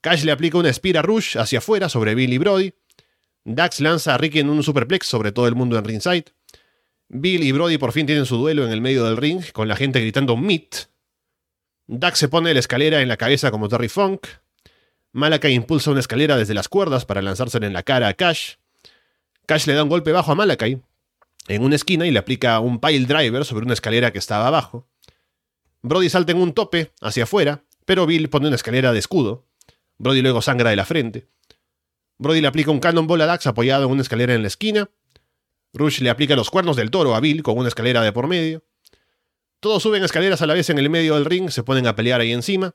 Cash 0.00 0.24
le 0.24 0.32
aplica 0.32 0.58
una 0.58 0.68
espira 0.68 0.98
a 0.98 1.04
Rush 1.04 1.38
hacia 1.38 1.60
afuera 1.60 1.88
sobre 1.88 2.16
Bill 2.16 2.32
y 2.32 2.38
Brody. 2.38 2.74
Dax 3.44 3.80
lanza 3.80 4.16
a 4.16 4.18
Ricky 4.18 4.40
en 4.40 4.50
un 4.50 4.64
superplex 4.64 5.06
sobre 5.06 5.30
todo 5.30 5.46
el 5.46 5.54
mundo 5.54 5.78
en 5.78 5.84
ringside. 5.84 6.24
Bill 7.12 7.42
y 7.42 7.50
Brody 7.50 7.76
por 7.76 7.90
fin 7.90 8.06
tienen 8.06 8.24
su 8.24 8.36
duelo 8.36 8.64
en 8.64 8.70
el 8.70 8.80
medio 8.80 9.04
del 9.04 9.16
ring, 9.16 9.42
con 9.52 9.66
la 9.66 9.74
gente 9.74 10.00
gritando 10.00 10.36
Meet. 10.36 10.88
Dax 11.88 12.20
se 12.20 12.28
pone 12.28 12.54
la 12.54 12.60
escalera 12.60 13.02
en 13.02 13.08
la 13.08 13.16
cabeza 13.16 13.50
como 13.50 13.68
Terry 13.68 13.88
Funk. 13.88 14.28
Malakai 15.10 15.52
impulsa 15.52 15.90
una 15.90 15.98
escalera 15.98 16.36
desde 16.36 16.54
las 16.54 16.68
cuerdas 16.68 17.04
para 17.04 17.20
lanzársela 17.20 17.66
en 17.66 17.72
la 17.72 17.82
cara 17.82 18.06
a 18.06 18.14
Cash. 18.14 18.54
Cash 19.46 19.66
le 19.66 19.74
da 19.74 19.82
un 19.82 19.88
golpe 19.88 20.12
bajo 20.12 20.30
a 20.30 20.36
Malakai 20.36 20.80
en 21.48 21.64
una 21.64 21.74
esquina 21.74 22.06
y 22.06 22.12
le 22.12 22.20
aplica 22.20 22.60
un 22.60 22.78
pile 22.78 23.06
driver 23.06 23.44
sobre 23.44 23.64
una 23.64 23.74
escalera 23.74 24.12
que 24.12 24.20
estaba 24.20 24.46
abajo. 24.46 24.86
Brody 25.82 26.10
salta 26.10 26.30
en 26.30 26.38
un 26.38 26.52
tope 26.52 26.92
hacia 27.00 27.24
afuera, 27.24 27.64
pero 27.86 28.06
Bill 28.06 28.30
pone 28.30 28.46
una 28.46 28.56
escalera 28.56 28.92
de 28.92 29.00
escudo. 29.00 29.48
Brody 29.98 30.22
luego 30.22 30.42
sangra 30.42 30.70
de 30.70 30.76
la 30.76 30.84
frente. 30.84 31.26
Brody 32.18 32.40
le 32.40 32.46
aplica 32.46 32.70
un 32.70 32.78
cannonball 32.78 33.22
a 33.22 33.26
Dax 33.26 33.48
apoyado 33.48 33.86
en 33.86 33.90
una 33.90 34.02
escalera 34.02 34.32
en 34.32 34.42
la 34.42 34.48
esquina. 34.48 34.90
Rush 35.72 36.00
le 36.00 36.10
aplica 36.10 36.36
los 36.36 36.50
cuernos 36.50 36.76
del 36.76 36.90
toro 36.90 37.14
a 37.14 37.20
Bill 37.20 37.42
con 37.42 37.58
una 37.58 37.68
escalera 37.68 38.02
de 38.02 38.12
por 38.12 38.26
medio. 38.26 38.64
Todos 39.60 39.82
suben 39.82 40.02
escaleras 40.02 40.42
a 40.42 40.46
la 40.46 40.54
vez 40.54 40.70
en 40.70 40.78
el 40.78 40.90
medio 40.90 41.14
del 41.14 41.26
ring, 41.26 41.50
se 41.50 41.62
ponen 41.62 41.86
a 41.86 41.94
pelear 41.94 42.20
ahí 42.20 42.32
encima. 42.32 42.74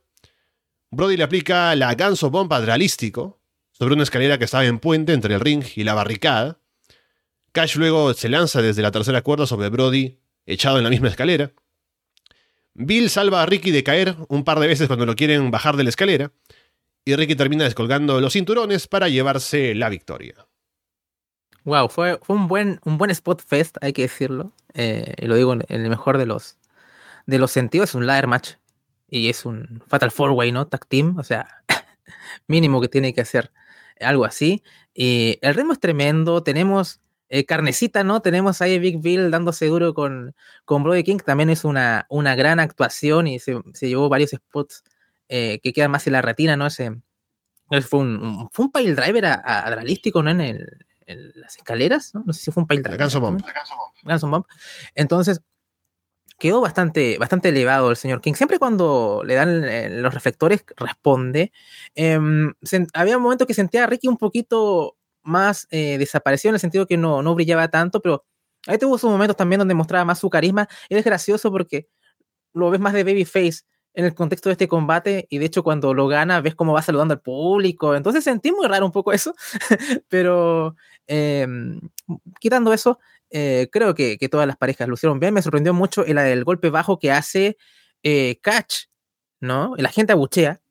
Brody 0.92 1.18
le 1.18 1.24
aplica 1.24 1.76
la 1.76 1.94
ganso 1.96 2.30
bomba 2.30 2.62
realístico 2.62 3.42
sobre 3.72 3.96
una 3.96 4.04
escalera 4.04 4.38
que 4.38 4.46
estaba 4.46 4.66
en 4.66 4.80
puente 4.80 5.14
entre 5.14 5.34
el 5.34 5.42
ring 5.42 5.64
y 5.76 5.84
la 5.84 5.94
barricada. 5.94 6.60
Cash 7.52 7.76
luego 7.76 8.14
se 8.14 8.30
lanza 8.30 8.62
desde 8.62 8.82
la 8.82 8.92
tercera 8.92 9.22
cuerda 9.22 9.48
sobre 9.48 9.70
Brody, 9.70 10.20
echado 10.46 10.78
en 10.78 10.84
la 10.84 10.90
misma 10.90 11.10
escalera. 11.10 11.52
Bill 12.74 13.10
salva 13.10 13.42
a 13.42 13.46
Ricky 13.46 13.72
de 13.72 13.84
caer 13.84 14.16
un 14.28 14.44
par 14.44 14.60
de 14.60 14.68
veces 14.68 14.88
cuando 14.88 15.06
lo 15.06 15.16
quieren 15.16 15.50
bajar 15.52 15.78
de 15.78 15.84
la 15.84 15.90
escalera, 15.90 16.32
y 17.04 17.16
Ricky 17.16 17.36
termina 17.36 17.64
descolgando 17.64 18.20
los 18.20 18.34
cinturones 18.34 18.88
para 18.88 19.10
llevarse 19.10 19.76
la 19.76 19.90
victoria. 19.90 20.45
Wow, 21.66 21.90
fue, 21.90 22.20
fue 22.22 22.36
un 22.36 22.48
buen, 22.48 22.80
un 22.86 23.00
buen 23.00 23.10
spot 23.10 23.44
fest, 23.44 23.78
hay 23.82 23.92
que 23.92 24.04
decirlo. 24.04 24.54
Eh, 24.76 25.16
y 25.18 25.26
lo 25.26 25.36
digo 25.36 25.54
en, 25.54 25.64
el 25.68 25.90
mejor 25.90 26.20
de 26.20 26.28
los, 26.28 26.58
de 27.26 27.40
los 27.40 27.52
sentidos, 27.52 27.90
es 27.90 27.96
un 27.96 28.06
ladder 28.06 28.28
match. 28.28 28.54
Y 29.10 29.30
es 29.30 29.46
un 29.46 29.84
Fatal 29.88 30.12
Four 30.12 30.32
Way, 30.32 30.52
¿no? 30.52 30.68
Tag 30.68 30.86
Team. 30.88 31.18
O 31.18 31.24
sea, 31.24 31.64
mínimo 32.48 32.82
que 32.82 32.88
tiene 32.88 33.14
que 33.14 33.22
hacer 33.22 33.52
algo 34.00 34.26
así. 34.26 34.64
Y 34.94 35.40
el 35.42 35.56
ritmo 35.56 35.74
es 35.74 35.80
tremendo. 35.80 36.44
Tenemos 36.44 37.02
eh, 37.30 37.46
carnecita, 37.46 38.04
¿no? 38.04 38.22
Tenemos 38.22 38.62
ahí 38.62 38.78
Big 38.78 39.00
Bill 39.00 39.32
dándose 39.32 39.66
duro 39.66 39.96
con, 39.96 40.36
con 40.66 40.84
Brody 40.84 41.04
King. 41.04 41.18
También 41.18 41.50
es 41.50 41.66
una, 41.66 42.06
una 42.10 42.36
gran 42.36 42.60
actuación 42.60 43.28
y 43.28 43.40
se, 43.40 43.60
llevó 43.82 44.08
varios 44.10 44.32
spots 44.32 44.84
eh, 45.30 45.60
que 45.64 45.74
quedan 45.74 45.92
más 45.92 46.06
en 46.06 46.14
la 46.14 46.22
retina, 46.22 46.56
¿no? 46.58 46.68
Ese, 46.68 46.92
fue 47.90 48.00
un, 48.02 48.50
fue 48.52 48.66
un 48.66 48.72
pile 48.72 48.94
driver 48.94 49.26
adralístico, 49.26 50.22
¿no? 50.22 50.30
En 50.30 50.42
el, 50.42 50.86
las 51.06 51.58
escaleras, 51.58 52.14
¿no? 52.14 52.32
sé 52.34 52.42
si 52.46 52.52
fue 52.52 52.62
un 52.62 52.68
pile 52.68 52.82
driver. 52.82 53.00
Ganso 53.00 53.20
Bomb. 53.20 53.42
Bomb. 54.04 54.46
Entonces, 54.96 55.42
quedó 56.38 56.62
bastante, 56.62 57.18
bastante 57.18 57.50
elevado 57.50 57.92
el 57.92 57.98
señor 57.98 58.22
King. 58.22 58.34
Siempre 58.34 58.60
cuando 58.60 59.22
le 59.26 59.36
dan 59.36 59.64
eh, 59.64 59.90
los 59.90 60.14
reflectores, 60.14 60.66
responde. 60.78 61.52
Em, 61.96 62.54
había 62.94 63.18
un 63.18 63.24
momento 63.24 63.46
que 63.46 63.54
sentía 63.54 63.84
a 63.84 63.88
Ricky 63.88 64.08
un 64.08 64.18
poquito 64.18 64.98
más 65.24 65.68
eh, 65.72 65.98
desaparecido 65.98 66.50
en 66.50 66.56
el 66.56 66.60
sentido 66.60 66.86
que 66.88 66.98
no, 66.98 67.22
no 67.22 67.36
brillaba 67.36 67.68
tanto, 67.70 68.02
pero 68.02 68.26
ahí 68.68 68.78
tuvo 68.78 68.98
sus 68.98 69.10
momentos 69.10 69.38
también 69.38 69.60
donde 69.60 69.74
mostraba 69.74 70.06
más 70.06 70.20
su 70.20 70.30
carisma. 70.30 70.68
Y 70.90 70.96
es 70.96 71.06
gracioso 71.06 71.52
porque 71.52 71.88
lo 72.54 72.70
ves 72.70 72.80
más 72.80 72.94
de 72.94 73.04
babyface 73.04 73.62
en 73.96 74.06
el 74.06 74.14
contexto 74.14 74.50
de 74.50 74.54
este 74.54 74.68
combate 74.68 75.26
y 75.30 75.38
de 75.38 75.46
hecho 75.46 75.64
cuando 75.64 75.94
lo 75.94 76.08
gana 76.08 76.42
ves 76.42 76.56
cómo 76.56 76.74
va 76.74 76.82
saludando 76.82 77.14
al 77.14 77.22
público. 77.22 77.96
Entonces 77.96 78.24
sentí 78.24 78.52
muy 78.52 78.68
raro 78.68 78.86
un 78.86 78.92
poco 78.92 79.14
eso, 79.14 79.34
pero 80.10 80.76
em, 81.08 81.80
quitando 82.40 82.74
eso, 82.74 83.00
eh, 83.30 83.70
creo 83.72 83.96
que, 83.96 84.18
todas 84.30 84.48
las 84.48 84.58
parejas 84.58 84.88
lo 84.88 84.96
hicieron 84.96 85.20
bien. 85.20 85.34
Me 85.34 85.42
sorprendió 85.42 85.74
mucho 85.74 86.06
el, 86.06 86.18
el 86.18 86.44
golpe 86.44 86.70
bajo 86.70 87.00
que 87.00 87.12
hace 87.12 87.58
eh, 88.04 88.40
Catch, 88.42 88.86
¿no? 89.40 89.74
La 89.78 89.90
gente 89.90 90.14
abuchea. 90.14 90.62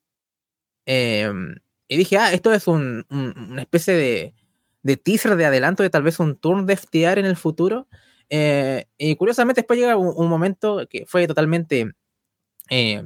Em, 0.87 1.57
y 1.89 1.97
dije, 1.97 2.18
ah, 2.18 2.33
esto 2.33 2.53
es 2.53 2.66
un, 2.66 3.07
una 3.11 3.62
especie 3.62 3.95
de, 3.95 4.35
de, 4.83 4.97
teaser 4.97 5.37
de 5.37 5.47
adelanto 5.47 5.83
de 5.83 5.91
tal 5.91 6.03
vez 6.03 6.20
un 6.20 6.37
turn 6.37 6.66
de 6.66 6.77
FTR 6.77 7.18
en 7.18 7.27
el 7.27 7.37
futuro. 7.37 7.89
Eh, 8.31 8.87
y 8.99 9.16
curiosamente 9.16 9.61
después 9.62 9.79
llega 9.79 9.97
un 9.97 10.29
momento 10.29 10.87
que 10.89 11.05
fue 11.07 11.27
totalmente 11.27 11.95
eh, 12.71 13.03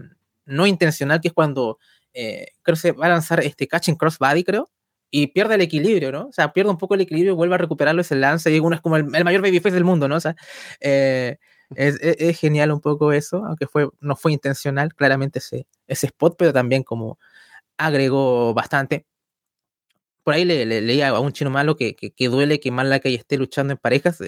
no 0.47 0.67
intencional, 0.67 1.21
que 1.21 1.29
es 1.29 1.35
cuando 1.35 1.79
eh, 2.13 2.49
creo 2.63 2.75
que 2.75 2.81
se 2.81 2.93
va 2.93 3.07
a 3.07 3.11
lanzar 3.11 3.41
este 3.41 3.69
catching 3.69 3.97
crossbody, 3.97 4.45
creo, 4.45 4.71
y 5.11 5.29
pierde 5.29 5.55
el 5.55 5.61
equilibrio, 5.63 6.13
¿no? 6.13 6.27
O 6.29 6.33
sea, 6.33 6.53
pierde 6.53 6.71
un 6.71 6.79
poco 6.79 6.95
el 6.95 7.01
equilibrio, 7.03 7.37
vuelve 7.37 7.55
a 7.55 7.59
recuperarlo 7.59 8.03
ese 8.03 8.17
lance 8.17 8.55
y 8.55 8.59
uno 8.61 8.77
es 8.77 8.83
como 8.83 8.97
el, 8.97 9.05
mayor 9.07 9.43
babyface 9.43 9.75
del 9.75 9.85
mundo, 9.85 10.09
¿no? 10.09 10.17
O 10.17 10.21
sea, 10.21 10.37
eh, 10.81 11.39
es, 11.75 12.39
genial 12.39 12.73
un 12.73 12.81
poco 12.81 13.13
eso, 13.13 13.45
aunque 13.45 13.67
fue, 13.67 13.89
no 14.01 14.17
fue 14.17 14.33
intencional, 14.33 14.95
claramente 14.95 15.39
ese, 15.39 15.67
ese 15.87 16.07
spot, 16.07 16.37
pero 16.39 16.53
también 16.53 16.83
como 16.83 17.19
agregó 17.79 18.55
bastante. 18.55 19.07
Por 20.23 20.35
ahí 20.35 20.45
le, 20.45 20.67
leía 20.67 21.09
a 21.09 21.21
un 21.21 21.33
chino 21.33 21.51
malo 21.51 21.77
que, 21.77 21.95
que, 21.95 22.29
duele 22.29 22.61
que 22.61 22.71
Malakai 22.71 23.15
esté 23.15 23.39
luchando 23.39 23.73
en 23.73 23.79
parejas. 23.79 24.21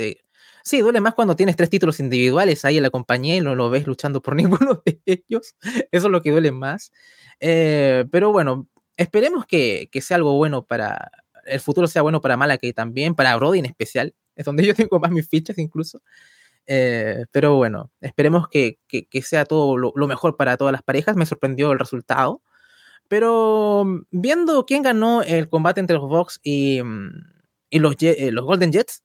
Sí, 0.64 0.80
duele 0.80 1.00
más 1.00 1.14
cuando 1.14 1.36
tienes 1.36 1.56
tres 1.56 1.70
títulos 1.70 2.00
individuales 2.00 2.64
ahí 2.64 2.76
en 2.76 2.82
la 2.82 2.90
compañía 2.90 3.36
y 3.36 3.40
no 3.40 3.54
lo 3.54 3.70
ves 3.70 3.86
luchando 3.86 4.20
por 4.22 4.34
ninguno 4.36 4.82
de 4.84 5.00
ellos. 5.06 5.54
Eso 5.90 6.06
es 6.06 6.12
lo 6.12 6.22
que 6.22 6.30
duele 6.30 6.52
más. 6.52 6.92
Eh, 7.40 8.04
pero 8.10 8.32
bueno, 8.32 8.68
esperemos 8.96 9.46
que, 9.46 9.88
que, 9.90 10.00
sea 10.00 10.16
algo 10.16 10.36
bueno 10.36 10.64
para. 10.64 11.10
El 11.46 11.60
futuro 11.60 11.88
sea 11.88 12.02
bueno 12.02 12.20
para 12.20 12.36
Malaki 12.36 12.72
también, 12.72 13.14
para 13.14 13.34
Brody 13.36 13.60
en 13.60 13.66
especial. 13.66 14.14
Es 14.36 14.44
donde 14.44 14.64
yo 14.64 14.74
tengo 14.88 15.00
más 15.00 15.10
mis 15.10 15.28
fichas 15.28 15.58
incluso. 15.58 16.02
Eh, 16.66 17.24
pero 17.32 17.56
bueno, 17.56 17.90
esperemos 18.00 18.48
que, 18.48 18.78
que, 18.86 19.22
sea 19.22 19.44
todo 19.44 19.76
lo, 19.76 20.06
mejor 20.06 20.36
para 20.36 20.56
todas 20.56 20.72
las 20.72 20.82
parejas. 20.82 21.16
Me 21.16 21.26
sorprendió 21.26 21.72
el 21.72 21.78
resultado. 21.78 22.42
Pero 23.08 23.84
mm, 23.86 24.02
viendo 24.12 24.66
quién 24.66 24.82
ganó 24.82 25.22
el 25.22 25.48
combate 25.48 25.80
entre 25.80 25.96
los 25.96 26.08
Vox 26.08 26.40
y, 26.42 26.82
mm, 26.82 27.10
y 27.70 27.78
los, 27.80 27.96
eh, 28.00 28.30
los 28.32 28.44
Golden 28.44 28.72
Jets, 28.72 29.02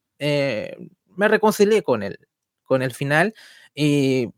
me 1.16 1.28
reconcilié 1.28 1.84
con 1.84 2.03
el, 2.03 2.20
con 2.63 2.82
el 2.82 2.93
final. 2.93 3.34
Y 3.74 4.30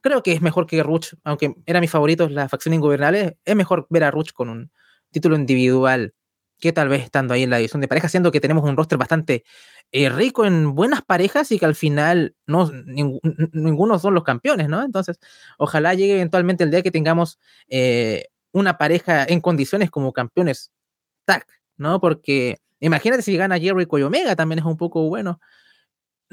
creo 0.00 0.22
que 0.22 0.32
es 0.32 0.42
mejor 0.42 0.66
que 0.66 0.82
Ruch, 0.82 1.14
aunque 1.24 1.54
era 1.66 1.80
mi 1.80 1.88
favorito 1.88 2.28
la 2.28 2.48
facción 2.48 2.74
ingobernable, 2.74 3.38
es 3.44 3.56
mejor 3.56 3.86
ver 3.90 4.04
a 4.04 4.10
Ruch 4.10 4.32
con 4.32 4.48
un 4.48 4.70
título 5.10 5.36
individual 5.36 6.14
que 6.60 6.72
tal 6.72 6.88
vez 6.88 7.02
estando 7.02 7.34
ahí 7.34 7.42
en 7.42 7.50
la 7.50 7.58
división 7.58 7.80
de 7.80 7.88
parejas, 7.88 8.10
siendo 8.10 8.30
que 8.32 8.40
tenemos 8.40 8.64
un 8.64 8.76
roster 8.76 8.96
bastante 8.98 9.44
eh, 9.92 10.08
rico 10.08 10.46
en 10.46 10.74
buenas 10.74 11.02
parejas 11.02 11.52
y 11.52 11.58
que 11.58 11.66
al 11.66 11.74
final 11.74 12.36
no, 12.46 12.70
ning 12.72 13.18
ninguno 13.52 13.98
son 13.98 14.14
los 14.14 14.24
campeones, 14.24 14.68
¿no? 14.68 14.82
Entonces, 14.82 15.18
ojalá 15.58 15.94
llegue 15.94 16.14
eventualmente 16.14 16.64
el 16.64 16.70
día 16.70 16.82
que 16.82 16.90
tengamos 16.90 17.38
eh, 17.68 18.28
una 18.52 18.78
pareja 18.78 19.24
en 19.24 19.40
condiciones 19.40 19.90
como 19.90 20.12
campeones 20.12 20.72
¿no? 21.76 22.00
Porque 22.00 22.58
imagínate 22.80 23.22
si 23.22 23.36
gana 23.36 23.58
Jericho 23.58 23.98
y 23.98 24.02
Omega, 24.02 24.36
también 24.36 24.60
es 24.60 24.64
un 24.64 24.76
poco 24.76 25.08
bueno 25.08 25.40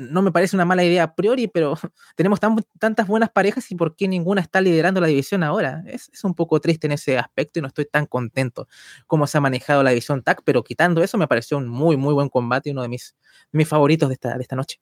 no 0.10 0.22
me 0.22 0.32
parece 0.32 0.56
una 0.56 0.66
mala 0.66 0.84
idea 0.84 1.04
a 1.04 1.16
priori, 1.16 1.48
pero 1.48 1.76
tenemos 2.16 2.40
tan, 2.40 2.58
tantas 2.80 3.08
buenas 3.08 3.30
parejas 3.30 3.70
y 3.72 3.76
por 3.76 3.96
qué 3.96 4.08
ninguna 4.08 4.42
está 4.42 4.62
liderando 4.62 5.00
la 5.02 5.08
división 5.08 5.44
ahora. 5.44 5.84
Es, 5.88 6.10
es, 6.12 6.24
un 6.24 6.34
poco 6.34 6.60
triste 6.60 6.88
en 6.88 6.94
ese 6.94 7.18
aspecto 7.18 7.60
y 7.60 7.62
no 7.62 7.68
estoy 7.68 7.86
tan 7.86 8.06
contento 8.06 8.68
como 9.08 9.28
se 9.28 9.38
ha 9.38 9.42
manejado 9.42 9.84
la 9.84 9.92
división 9.92 10.24
TAC, 10.24 10.42
pero 10.44 10.64
quitando 10.64 11.04
eso 11.04 11.18
me 11.18 11.28
pareció 11.28 11.58
un 11.58 11.68
muy, 11.68 11.98
muy 11.98 12.14
buen 12.14 12.30
combate 12.30 12.70
y 12.70 12.72
uno 12.72 12.82
de 12.82 12.90
mis, 12.90 13.16
mis 13.52 13.68
favoritos 13.68 14.10
de 14.10 14.14
esta, 14.14 14.36
de 14.36 14.42
esta 14.42 14.56
noche. 14.56 14.80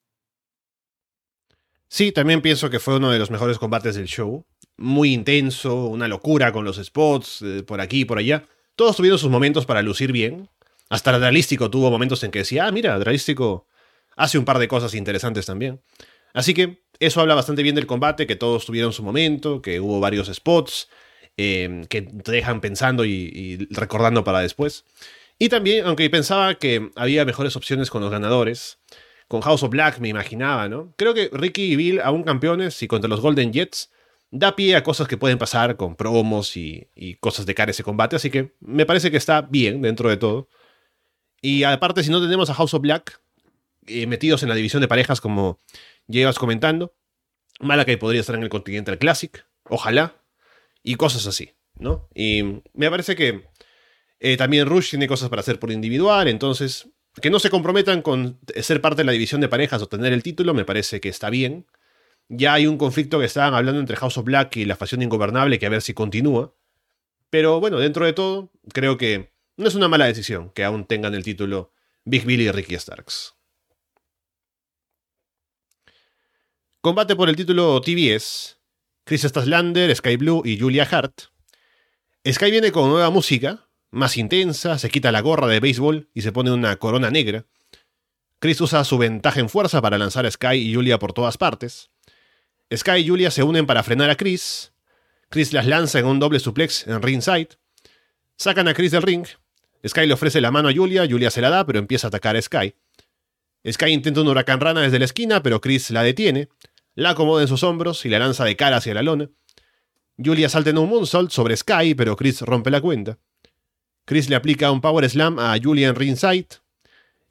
Sí, 1.87 2.11
también 2.11 2.41
pienso 2.41 2.69
que 2.69 2.79
fue 2.79 2.97
uno 2.97 3.09
de 3.09 3.17
los 3.17 3.31
mejores 3.31 3.57
combates 3.57 3.95
del 3.95 4.05
show. 4.05 4.45
Muy 4.77 5.11
intenso, 5.11 5.87
una 5.87 6.07
locura 6.07 6.51
con 6.51 6.63
los 6.63 6.77
spots, 6.77 7.41
eh, 7.41 7.63
por 7.63 7.81
aquí 7.81 8.01
y 8.01 8.05
por 8.05 8.19
allá. 8.19 8.47
Todos 8.75 8.95
tuvieron 8.95 9.17
sus 9.17 9.31
momentos 9.31 9.65
para 9.65 9.81
lucir 9.81 10.11
bien. 10.11 10.49
Hasta 10.89 11.17
Dralístico 11.17 11.69
tuvo 11.69 11.89
momentos 11.89 12.23
en 12.23 12.31
que 12.31 12.39
decía, 12.39 12.67
ah, 12.67 12.71
mira, 12.71 12.97
Dralístico 12.99 13.67
hace 14.19 14.37
un 14.37 14.45
par 14.45 14.59
de 14.59 14.67
cosas 14.67 14.93
interesantes 14.93 15.45
también. 15.45 15.81
Así 16.33 16.53
que 16.53 16.83
eso 16.99 17.21
habla 17.21 17.35
bastante 17.35 17.63
bien 17.63 17.73
del 17.73 17.87
combate, 17.87 18.27
que 18.27 18.35
todos 18.35 18.65
tuvieron 18.65 18.91
su 18.91 19.01
momento, 19.01 19.61
que 19.61 19.79
hubo 19.79 19.99
varios 20.01 20.27
spots 20.27 20.89
eh, 21.37 21.85
que 21.89 22.01
te 22.01 22.31
dejan 22.33 22.59
pensando 22.59 23.05
y, 23.05 23.11
y, 23.11 23.73
recordando 23.73 24.25
para 24.25 24.41
después. 24.41 24.83
Y 25.39 25.47
también, 25.47 25.85
aunque 25.85 26.09
pensaba 26.09 26.55
que 26.55 26.91
había 26.97 27.23
mejores 27.23 27.55
opciones 27.55 27.89
con 27.89 28.01
los 28.01 28.11
ganadores, 28.11 28.79
con 29.29 29.39
House 29.41 29.63
of 29.63 29.69
Black 29.69 29.99
me 29.99 30.09
imaginaba, 30.09 30.67
¿no? 30.67 30.93
Creo 30.97 31.13
que 31.13 31.29
Ricky 31.31 31.71
y 31.71 31.75
Bill, 31.77 32.01
aún 32.01 32.23
campeones 32.23 32.83
y 32.83 32.87
contra 32.89 33.07
los 33.07 33.21
Golden 33.21 33.53
Jets, 33.53 33.89
da 34.31 34.57
pie 34.57 34.75
a 34.75 34.83
cosas 34.83 35.07
que 35.07 35.15
pueden 35.15 35.37
pasar 35.37 35.77
con 35.77 35.95
promos 35.95 36.57
y, 36.57 36.89
y 36.93 37.15
cosas 37.15 37.45
de 37.45 37.55
cara 37.55 37.69
a 37.69 37.71
ese 37.71 37.83
combate, 37.83 38.17
así 38.17 38.29
que 38.29 38.53
me 38.59 38.85
parece 38.85 39.11
que 39.11 39.17
está 39.17 39.41
bien 39.41 39.81
dentro 39.81 40.09
de 40.09 40.17
todo. 40.17 40.49
Y 41.41 41.63
aparte, 41.63 42.03
si 42.03 42.11
no 42.11 42.21
tenemos 42.21 42.49
a 42.49 42.53
House 42.53 42.73
of 42.73 42.81
Black, 42.81 43.21
eh, 43.89 44.07
metidos 44.07 44.43
en 44.43 44.49
la 44.49 44.55
división 44.55 44.81
de 44.81 44.87
parejas, 44.87 45.21
como 45.21 45.59
llevas 46.07 46.39
comentando. 46.39 46.95
Malakai 47.59 47.97
podría 47.97 48.21
estar 48.21 48.35
en 48.35 48.43
el 48.43 48.49
Continental 48.49 48.97
Classic, 48.97 49.45
ojalá, 49.63 50.15
y 50.81 50.95
cosas 50.95 51.27
así, 51.27 51.55
¿no? 51.75 52.07
Y 52.15 52.61
me 52.73 52.89
parece 52.89 53.15
que 53.15 53.49
eh, 54.19 54.37
también 54.37 54.67
Rush 54.67 54.91
tiene 54.91 55.07
cosas 55.07 55.29
para 55.29 55.41
hacer 55.41 55.59
por 55.59 55.71
individual, 55.71 56.27
entonces 56.27 56.89
que 57.21 57.29
no 57.29 57.39
se 57.39 57.49
comprometan 57.49 58.01
con 58.01 58.39
ser 58.61 58.81
parte 58.81 59.01
de 59.01 59.05
la 59.05 59.11
división 59.11 59.41
de 59.41 59.49
parejas 59.49 59.81
o 59.81 59.87
tener 59.87 60.13
el 60.13 60.23
título, 60.23 60.53
me 60.53 60.63
parece 60.63 61.01
que 61.01 61.09
está 61.09 61.29
bien. 61.29 61.65
Ya 62.29 62.53
hay 62.53 62.67
un 62.67 62.77
conflicto 62.77 63.19
que 63.19 63.25
estaban 63.25 63.53
hablando 63.53 63.79
entre 63.79 63.97
House 63.97 64.17
of 64.17 64.25
Black 64.25 64.57
y 64.57 64.65
la 64.65 64.75
facción 64.75 65.01
ingobernable, 65.01 65.57
que 65.59 65.65
a 65.65 65.69
ver 65.69 65.81
si 65.81 65.93
continúa. 65.93 66.53
Pero 67.29 67.59
bueno, 67.59 67.79
dentro 67.79 68.05
de 68.05 68.13
todo, 68.13 68.51
creo 68.73 68.97
que 68.97 69.31
no 69.57 69.67
es 69.67 69.75
una 69.75 69.87
mala 69.87 70.05
decisión 70.05 70.51
que 70.51 70.63
aún 70.63 70.85
tengan 70.85 71.15
el 71.15 71.23
título 71.23 71.73
Big 72.05 72.25
Billy 72.25 72.45
y 72.45 72.51
Ricky 72.51 72.75
Starks. 72.75 73.35
Combate 76.81 77.13
por 77.17 77.27
el 77.27 77.35
título 77.35 77.81
TBS. 77.81 78.57
Chris 79.03 79.23
Staslander, 79.23 79.93
Sky 79.93 80.15
Blue 80.15 80.43
y 80.45 80.57
Julia 80.57 80.87
Hart. 80.89 81.23
Sky 82.25 82.51
viene 82.51 82.71
con 82.71 82.89
nueva 82.89 83.09
música, 83.09 83.67
más 83.91 84.15
intensa, 84.15 84.79
se 84.79 84.89
quita 84.89 85.11
la 85.11 85.19
gorra 85.19 85.47
de 85.47 85.59
béisbol 85.59 86.07
y 86.13 86.21
se 86.21 86.31
pone 86.31 86.51
una 86.51 86.77
corona 86.77 87.11
negra. 87.11 87.45
Chris 88.39 88.61
usa 88.61 88.85
su 88.85 88.97
ventaja 88.97 89.41
en 89.41 89.49
fuerza 89.49 89.81
para 89.81 89.97
lanzar 89.97 90.25
a 90.25 90.31
Sky 90.31 90.55
y 90.55 90.73
Julia 90.73 90.99
por 90.99 91.11
todas 91.11 91.37
partes. 91.37 91.89
Sky 92.73 92.99
y 92.99 93.09
Julia 93.09 93.29
se 93.29 93.43
unen 93.43 93.65
para 93.65 93.83
frenar 93.83 94.09
a 94.09 94.15
Chris. 94.15 94.71
Chris 95.27 95.51
las 95.51 95.67
lanza 95.67 95.99
en 95.99 96.05
un 96.05 96.17
doble 96.17 96.39
suplex 96.39 96.87
en 96.87 97.01
ringside. 97.01 97.49
Sacan 98.37 98.69
a 98.69 98.73
Chris 98.73 98.91
del 98.91 99.01
ring. 99.01 99.25
Sky 99.85 100.07
le 100.07 100.13
ofrece 100.13 100.39
la 100.39 100.49
mano 100.49 100.69
a 100.69 100.73
Julia, 100.73 101.05
Julia 101.09 101.29
se 101.29 101.41
la 101.41 101.49
da, 101.49 101.65
pero 101.65 101.77
empieza 101.77 102.07
a 102.07 102.09
atacar 102.09 102.37
a 102.37 102.41
Sky. 102.41 102.73
Sky 103.69 103.87
intenta 103.87 104.21
un 104.21 104.29
huracán 104.29 104.61
rana 104.61 104.79
desde 104.79 104.99
la 104.99 105.05
esquina, 105.05 105.43
pero 105.43 105.59
Chris 105.59 105.89
la 105.91 106.03
detiene 106.03 106.47
la 106.95 107.11
acomoda 107.11 107.41
en 107.41 107.47
sus 107.47 107.63
hombros 107.63 108.05
y 108.05 108.09
la 108.09 108.19
lanza 108.19 108.45
de 108.45 108.55
cara 108.55 108.77
hacia 108.77 108.93
la 108.93 109.03
lona. 109.03 109.29
Julia 110.17 110.49
salta 110.49 110.69
en 110.69 110.77
un 110.77 110.89
moonsault 110.89 111.31
sobre 111.31 111.55
Sky, 111.55 111.95
pero 111.95 112.15
Chris 112.15 112.41
rompe 112.41 112.69
la 112.69 112.81
cuenta. 112.81 113.17
Chris 114.05 114.29
le 114.29 114.35
aplica 114.35 114.71
un 114.71 114.81
Power 114.81 115.09
Slam 115.09 115.39
a 115.39 115.57
Julia 115.61 115.87
en 115.87 115.95
ringside. 115.95 116.47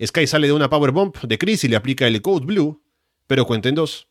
Sky 0.04 0.26
sale 0.26 0.46
de 0.46 0.52
una 0.52 0.70
Power 0.70 0.92
Bomb 0.92 1.16
de 1.22 1.36
Chris 1.36 1.64
y 1.64 1.68
le 1.68 1.76
aplica 1.76 2.06
el 2.06 2.22
Code 2.22 2.46
Blue, 2.46 2.82
pero 3.26 3.46
cuenta 3.46 3.68
en 3.68 3.74
dos. 3.74 4.08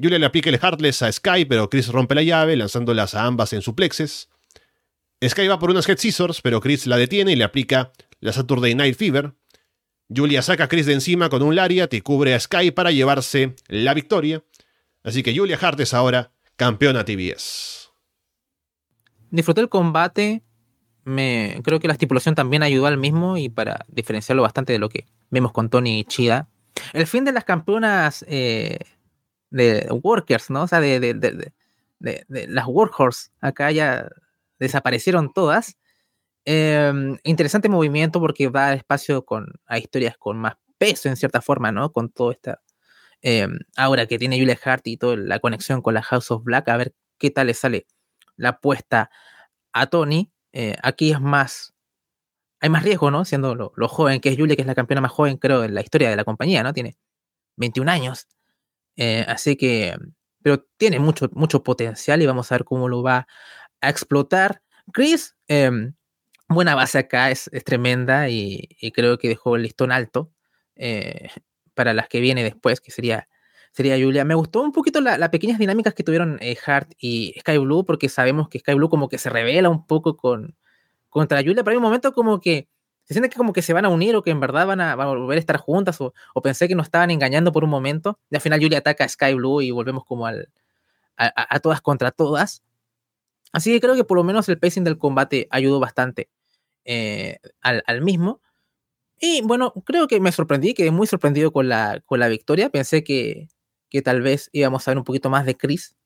Julia 0.00 0.18
le 0.18 0.26
aplica 0.26 0.50
el 0.50 0.58
Heartless 0.58 1.02
a 1.02 1.10
Sky, 1.10 1.44
pero 1.46 1.68
Chris 1.68 1.88
rompe 1.88 2.14
la 2.14 2.22
llave, 2.22 2.56
lanzándolas 2.56 3.14
a 3.14 3.24
ambas 3.24 3.52
en 3.52 3.62
suplexes. 3.62 4.28
Sky 5.26 5.48
va 5.48 5.58
por 5.58 5.70
unas 5.70 5.88
Head 5.88 5.98
Scissors, 5.98 6.40
pero 6.40 6.60
Chris 6.60 6.86
la 6.86 6.96
detiene 6.96 7.32
y 7.32 7.36
le 7.36 7.44
aplica 7.44 7.92
la 8.20 8.32
Saturday 8.32 8.74
Night 8.74 8.96
Fever. 8.96 9.32
Julia 10.14 10.42
saca 10.42 10.64
a 10.64 10.68
Chris 10.68 10.86
de 10.86 10.92
encima 10.92 11.28
con 11.28 11.42
un 11.42 11.56
Lariat 11.56 11.92
y 11.94 12.00
cubre 12.00 12.34
a 12.34 12.40
Sky 12.40 12.70
para 12.70 12.92
llevarse 12.92 13.56
la 13.66 13.94
victoria. 13.94 14.44
Así 15.02 15.22
que 15.22 15.36
Julia 15.36 15.58
Hart 15.60 15.80
es 15.80 15.94
ahora 15.94 16.32
campeona 16.56 17.04
TBS. 17.04 17.90
Disfruté 19.30 19.60
el 19.60 19.68
combate. 19.68 20.42
Me, 21.04 21.60
creo 21.64 21.80
que 21.80 21.86
la 21.86 21.94
estipulación 21.94 22.34
también 22.34 22.62
ayudó 22.62 22.86
al 22.86 22.98
mismo 22.98 23.38
y 23.38 23.48
para 23.48 23.86
diferenciarlo 23.88 24.42
bastante 24.42 24.72
de 24.72 24.78
lo 24.78 24.88
que 24.88 25.06
vemos 25.30 25.52
con 25.52 25.70
Tony 25.70 26.04
Chida. 26.04 26.48
El 26.92 27.06
fin 27.06 27.24
de 27.24 27.32
las 27.32 27.44
campeonas 27.44 28.24
eh, 28.28 28.78
de 29.50 29.88
Workers, 30.02 30.50
¿no? 30.50 30.64
O 30.64 30.68
sea, 30.68 30.80
de, 30.80 31.00
de, 31.00 31.14
de, 31.14 31.52
de 32.00 32.46
las 32.48 32.66
Workhorse. 32.66 33.30
Acá 33.40 33.70
ya 33.70 34.08
desaparecieron 34.58 35.32
todas. 35.32 35.78
Eh, 36.44 36.92
interesante 37.24 37.68
movimiento 37.68 38.20
porque 38.20 38.48
va 38.48 38.72
espacio 38.72 39.24
con, 39.24 39.52
a 39.66 39.78
historias 39.78 40.16
con 40.16 40.38
más 40.38 40.54
peso 40.78 41.08
en 41.08 41.16
cierta 41.16 41.42
forma, 41.42 41.72
¿no? 41.72 41.92
Con 41.92 42.10
toda 42.10 42.32
esta 42.32 42.60
eh, 43.22 43.48
ahora 43.76 44.06
que 44.06 44.18
tiene 44.18 44.38
Julia 44.38 44.58
Hart 44.62 44.86
y 44.86 44.96
toda 44.96 45.16
la 45.16 45.38
conexión 45.40 45.82
con 45.82 45.94
la 45.94 46.02
House 46.02 46.30
of 46.30 46.44
Black, 46.44 46.68
a 46.68 46.76
ver 46.76 46.94
qué 47.18 47.30
tal 47.30 47.48
le 47.48 47.54
sale 47.54 47.86
la 48.36 48.50
apuesta 48.50 49.10
a 49.72 49.86
Tony. 49.86 50.32
Eh, 50.52 50.76
aquí 50.82 51.12
es 51.12 51.20
más, 51.20 51.74
hay 52.60 52.70
más 52.70 52.84
riesgo, 52.84 53.10
¿no? 53.10 53.24
Siendo 53.24 53.54
lo, 53.54 53.88
joven 53.88 54.20
que 54.20 54.30
es 54.30 54.36
Julia, 54.38 54.56
que 54.56 54.62
es 54.62 54.68
la 54.68 54.74
campeona 54.74 55.00
más 55.00 55.12
joven, 55.12 55.36
creo, 55.38 55.64
en 55.64 55.74
la 55.74 55.82
historia 55.82 56.10
de 56.10 56.16
la 56.16 56.24
compañía, 56.24 56.62
¿no? 56.62 56.72
Tiene 56.72 56.96
21 57.56 57.90
años. 57.90 58.28
Eh, 58.96 59.24
así 59.28 59.56
que, 59.56 59.96
pero 60.42 60.66
tiene 60.76 60.98
mucho, 61.00 61.28
mucho 61.32 61.62
potencial 61.62 62.22
y 62.22 62.26
vamos 62.26 62.50
a 62.50 62.56
ver 62.56 62.64
cómo 62.64 62.88
lo 62.88 63.02
va 63.02 63.26
a 63.80 63.90
explotar. 63.90 64.62
Chris, 64.92 65.36
em, 65.48 65.94
buena 66.48 66.74
base 66.74 66.98
acá, 66.98 67.30
es, 67.30 67.50
es 67.52 67.64
tremenda 67.64 68.28
y, 68.30 68.68
y, 68.80 68.92
creo 68.92 69.18
que 69.18 69.28
dejó 69.28 69.56
el 69.56 69.62
listón 69.62 69.92
alto. 69.92 70.32
Eh, 70.76 71.28
para 71.78 71.94
las 71.94 72.08
que 72.08 72.18
viene 72.18 72.42
después, 72.42 72.80
que 72.80 72.90
sería, 72.90 73.28
sería 73.70 73.94
Julia. 73.96 74.24
Me 74.24 74.34
gustó 74.34 74.62
un 74.62 74.72
poquito 74.72 75.00
las 75.00 75.16
la 75.16 75.30
pequeñas 75.30 75.60
dinámicas 75.60 75.94
que 75.94 76.02
tuvieron 76.02 76.36
eh, 76.40 76.56
Hart 76.66 76.90
y 76.98 77.36
Sky 77.38 77.58
Blue, 77.58 77.84
porque 77.84 78.08
sabemos 78.08 78.48
que 78.48 78.58
Sky 78.58 78.74
Blue 78.74 78.88
como 78.88 79.08
que 79.08 79.16
se 79.16 79.30
revela 79.30 79.68
un 79.68 79.86
poco 79.86 80.16
con, 80.16 80.56
contra 81.08 81.38
Julia, 81.38 81.62
pero 81.62 81.70
hay 81.70 81.76
un 81.76 81.84
momento 81.84 82.12
como 82.12 82.40
que 82.40 82.68
se 83.04 83.14
siente 83.14 83.30
que 83.30 83.36
como 83.36 83.52
que 83.52 83.62
se 83.62 83.72
van 83.72 83.84
a 83.84 83.90
unir 83.90 84.16
o 84.16 84.24
que 84.24 84.32
en 84.32 84.40
verdad 84.40 84.66
van 84.66 84.80
a, 84.80 84.96
volver 84.96 85.36
a 85.36 85.38
estar 85.38 85.56
juntas 85.56 86.00
o, 86.00 86.12
pensé 86.42 86.66
que 86.66 86.74
nos 86.74 86.86
estaban 86.88 87.12
engañando 87.12 87.52
por 87.52 87.62
un 87.62 87.70
momento. 87.70 88.18
Y 88.28 88.34
al 88.34 88.40
final 88.40 88.60
Julia 88.60 88.78
ataca 88.78 89.04
a 89.04 89.08
Sky 89.08 89.34
Blue 89.34 89.62
y 89.62 89.70
volvemos 89.70 90.04
como 90.04 90.26
al, 90.26 90.48
a, 91.16 91.54
a, 91.54 91.60
todas 91.60 91.80
contra 91.80 92.10
todas. 92.10 92.64
Así 93.52 93.72
que 93.72 93.80
creo 93.80 93.94
que 93.94 94.02
por 94.02 94.16
lo 94.16 94.24
menos 94.24 94.48
el 94.48 94.58
pacing 94.58 94.82
del 94.82 94.98
combate 94.98 95.46
ayudó 95.52 95.78
bastante 95.78 96.28
eh, 96.84 97.38
al, 97.60 97.84
al 97.86 98.02
mismo. 98.02 98.40
Y 99.20 99.42
bueno, 99.42 99.72
creo 99.84 100.06
que 100.06 100.20
me 100.20 100.32
sorprendí, 100.32 100.74
quedé 100.74 100.90
muy 100.90 101.06
sorprendido 101.06 101.52
con 101.52 101.68
la, 101.68 102.00
con 102.06 102.20
la 102.20 102.28
victoria. 102.28 102.70
Pensé 102.70 103.02
que, 103.02 103.48
que 103.90 104.02
tal 104.02 104.22
vez 104.22 104.48
íbamos 104.52 104.86
a 104.86 104.92
ver 104.92 104.98
un 104.98 105.04
poquito 105.04 105.30
más 105.30 105.44
de 105.44 105.56
Chris 105.56 105.96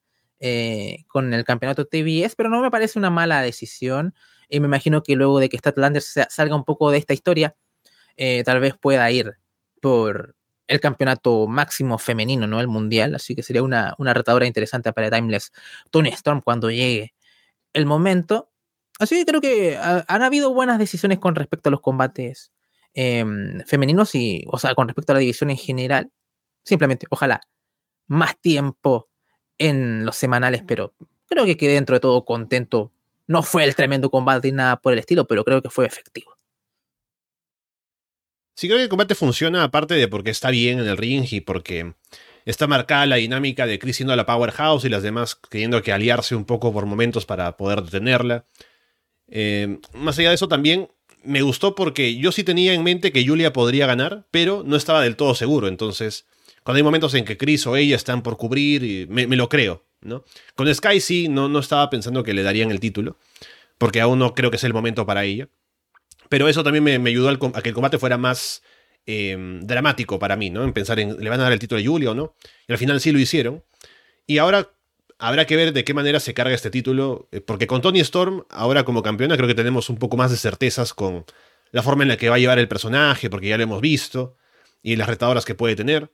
eh, 0.41 1.05
con 1.09 1.33
el 1.35 1.45
campeonato 1.45 1.87
TBS, 1.87 2.35
pero 2.37 2.49
no 2.49 2.61
me 2.63 2.71
parece 2.71 2.99
una 2.99 3.11
mala 3.11 3.43
decisión. 3.43 4.15
Y 4.49 4.61
me 4.61 4.67
imagino 4.67 5.03
que 5.03 5.15
luego 5.17 5.39
de 5.41 5.49
que 5.49 5.59
Statlander 5.59 6.03
salga 6.03 6.57
un 6.57 6.65
poco 6.65 6.91
de 6.91 6.99
esta 6.99 7.15
historia, 7.15 7.55
eh, 8.17 8.43
tal 8.45 8.61
vez 8.61 8.75
pueda 8.81 9.11
ir 9.11 9.35
por 9.81 10.37
el 10.69 10.81
campeonato 10.81 11.47
máximo 11.49 11.99
femenino, 11.99 12.47
¿no? 12.47 12.61
El 12.61 12.69
mundial. 12.69 13.15
Así 13.15 13.35
que 13.35 13.43
sería 13.43 13.63
una, 13.63 13.95
una 13.99 14.15
retadora 14.15 14.47
interesante 14.47 14.93
para 14.93 15.11
Timeless 15.11 15.53
Tony 15.91 16.11
Storm 16.11 16.41
cuando 16.43 16.71
llegue 16.71 17.15
el 17.75 17.87
momento. 17.87 18.51
Así 18.99 19.17
que 19.17 19.27
creo 19.27 19.41
que 19.41 19.79
han 19.79 20.23
habido 20.23 20.55
buenas 20.55 20.79
decisiones 20.79 21.19
con 21.19 21.35
respecto 21.35 21.69
a 21.69 21.73
los 21.73 21.81
combates 21.81 22.53
em, 22.95 23.61
femeninos 23.67 24.15
y, 24.15 24.45
o 24.49 24.59
sea, 24.59 24.75
con 24.75 24.89
respecto 24.89 25.13
a 25.13 25.15
la 25.15 25.21
división 25.21 25.51
en 25.51 25.57
general. 25.57 26.11
Simplemente, 26.65 27.07
ojalá, 27.11 27.41
más 28.07 28.39
tiempo 28.41 29.09
en 29.59 30.05
los 30.05 30.17
semanales, 30.17 30.63
pero 30.67 30.95
creo 31.27 31.45
que 31.45 31.57
quedé 31.57 31.75
dentro 31.75 31.97
de 31.97 32.01
todo 32.01 32.25
contento. 32.25 32.93
No 33.27 33.43
fue 33.43 33.65
el 33.65 33.75
tremendo 33.75 34.11
combate 34.11 34.51
ni 34.51 34.57
nada 34.57 34.77
por 34.81 34.93
el 34.93 34.99
estilo, 34.99 35.27
pero 35.27 35.45
creo 35.45 35.63
que 35.63 35.71
fue 35.71 35.87
efectivo. 35.87 36.37
Sí, 38.55 38.69
creo 38.69 38.79
que 38.79 38.85
el 38.85 38.89
combate 38.89 39.15
funciona 39.15 39.65
aparte 39.65 39.95
de 39.95 40.09
porque 40.09 40.31
está 40.31 40.51
bien 40.51 40.79
en 40.79 40.87
el 40.87 40.97
ring 40.97 41.25
y 41.31 41.41
porque 41.41 41.95
está 42.45 42.67
marcada 42.67 43.07
la 43.07 43.17
dinámica 43.17 43.67
de 43.67 43.79
Chris 43.79 43.97
siendo 43.97 44.15
la 44.15 44.27
powerhouse 44.27 44.85
y 44.85 44.89
las 44.89 45.03
demás 45.03 45.37
queriendo 45.37 45.83
que 45.83 45.93
aliarse 45.93 46.35
un 46.37 46.45
poco 46.45 46.73
por 46.73 46.87
momentos 46.87 47.25
para 47.25 47.57
poder 47.57 47.83
detenerla. 47.83 48.47
Eh, 49.29 49.79
más 49.95 50.19
allá 50.19 50.29
de 50.29 50.35
eso 50.35 50.49
también 50.49 50.91
me 51.25 51.43
gustó 51.43 51.75
porque 51.75 52.17
yo 52.17 52.33
sí 52.33 52.45
tenía 52.45 52.75
en 52.75 52.83
mente 52.83 53.13
que 53.13 53.27
Julia 53.27 53.53
podría 53.53 53.87
ganar, 53.87 54.27
pero 54.31 54.63
no 54.67 54.77
estaba 54.77 55.03
del 55.03 55.17
todo 55.17 55.35
seguro. 55.35 55.69
Entonces, 55.69 56.27
cuando 56.63 56.79
hay 56.79 56.83
momentos 56.83 57.15
en 57.15 57.25
que 57.25 57.37
Chris 57.37 57.67
o 57.67 57.77
ella 57.77 57.97
están 57.97 58.23
por 58.23 58.37
cubrir, 58.37 59.09
me, 59.09 59.27
me 59.27 59.37
lo 59.37 59.49
creo. 59.49 59.85
¿no? 60.03 60.25
Con 60.55 60.73
Sky 60.73 61.01
sí, 61.01 61.29
no, 61.29 61.49
no 61.49 61.59
estaba 61.59 61.89
pensando 61.91 62.23
que 62.23 62.35
le 62.35 62.43
darían 62.43 62.71
el 62.71 62.81
título, 62.81 63.19
porque 63.79 64.01
aún 64.01 64.19
no 64.19 64.35
creo 64.35 64.51
que 64.51 64.59
sea 64.59 64.67
el 64.67 64.75
momento 64.75 65.07
para 65.07 65.25
ella. 65.25 65.49
Pero 66.29 66.49
eso 66.49 66.65
también 66.65 66.85
me, 66.85 67.11
ayudó 67.11 67.29
a 67.29 67.63
que 67.63 67.69
el 67.69 67.75
combate 67.75 67.99
fuera 67.99 68.17
más 68.19 68.63
eh, 69.07 69.37
dramático 69.63 70.19
para 70.19 70.37
mí, 70.37 70.51
¿no? 70.51 70.65
En 70.65 70.73
pensar 70.73 70.99
en, 70.99 71.23
¿le 71.23 71.31
van 71.31 71.41
a 71.41 71.45
dar 71.45 71.53
el 71.53 71.59
título 71.59 71.81
a 71.81 71.85
Julio 71.85 72.13
o 72.13 72.15
no? 72.15 72.35
Y 72.67 72.73
al 72.73 72.79
final 72.79 73.01
sí 73.01 73.13
lo 73.13 73.19
hicieron. 73.19 73.63
Y 74.27 74.39
ahora 74.39 74.71
habrá 75.23 75.47
que 75.47 75.55
ver 75.55 75.73
de 75.73 75.85
qué 75.85 75.95
manera 75.95 76.19
se 76.19 76.35
carga 76.35 76.53
este 76.53 76.71
título, 76.71 77.29
eh, 77.31 77.41
porque 77.41 77.69
con 77.69 77.81
Tony 77.81 78.01
Storm, 78.01 78.45
ahora 78.51 78.85
como 78.85 79.03
campeona, 79.03 79.37
creo 79.37 79.47
que 79.47 79.55
tenemos 79.55 79.89
un 79.89 79.97
poco 79.97 80.17
más 80.17 80.33
de 80.33 80.37
certezas 80.37 80.93
con 80.93 81.25
la 81.71 81.83
forma 81.83 82.03
en 82.03 82.09
la 82.09 82.17
que 82.17 82.29
va 82.29 82.35
a 82.35 82.39
llevar 82.41 82.59
el 82.59 82.67
personaje, 82.67 83.31
porque 83.31 83.47
ya 83.47 83.57
lo 83.57 83.63
hemos 83.63 83.81
visto, 83.81 84.37
y 84.83 84.97
las 84.97 85.09
retadoras 85.09 85.45
que 85.45 85.55
puede 85.55 85.77
tener. 85.77 86.11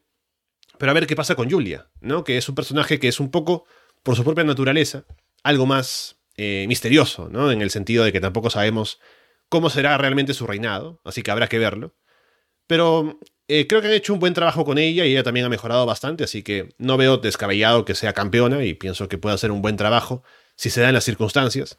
Pero 0.77 0.91
a 0.91 0.95
ver 0.95 1.07
qué 1.07 1.17
pasa 1.17 1.35
con 1.35 1.51
Julia, 1.51 1.89
¿no? 2.01 2.23
Que 2.23 2.37
es 2.37 2.49
un 2.51 2.55
personaje 2.55 2.99
que 2.99 3.09
es 3.09 3.19
un 3.19 3.31
poco, 3.31 3.65
por 4.03 4.15
su 4.15 4.25
propia 4.25 4.45
naturaleza, 4.45 5.05
algo 5.43 5.65
más 5.65 6.19
eh, 6.37 6.67
misterioso, 6.69 7.31
¿no? 7.31 7.51
En 7.51 7.63
el 7.63 7.71
sentido 7.71 8.05
de 8.05 8.13
que 8.13 8.21
tampoco 8.21 8.51
sabemos 8.51 9.01
cómo 9.49 9.71
será 9.71 9.97
realmente 9.97 10.35
su 10.35 10.47
reinado, 10.47 11.01
así 11.05 11.23
que 11.23 11.31
habrá 11.31 11.49
que 11.49 11.59
verlo. 11.59 11.95
Pero 12.69 13.19
eh, 13.49 13.67
creo 13.67 13.81
que 13.81 13.89
han 13.89 13.95
hecho 13.95 14.13
un 14.15 14.21
buen 14.21 14.35
trabajo 14.35 14.65
con 14.65 14.79
ella 14.79 15.05
y 15.05 15.13
ella 15.13 15.25
también 15.25 15.47
ha 15.47 15.49
mejorado 15.49 15.85
bastante, 15.87 16.23
así 16.23 16.45
que 16.45 16.69
no 16.79 16.97
veo 16.97 17.17
descabellado 17.17 17.85
que 17.85 17.97
sea 17.97 18.13
campeona 18.13 18.63
y 18.65 18.75
pienso 18.75 19.09
que 19.09 19.19
puede 19.19 19.35
hacer 19.35 19.51
un 19.51 19.63
buen 19.63 19.77
trabajo 19.77 20.23
si 20.55 20.71
se 20.71 20.81
dan 20.83 20.95
las 20.95 21.05
circunstancias. 21.05 21.79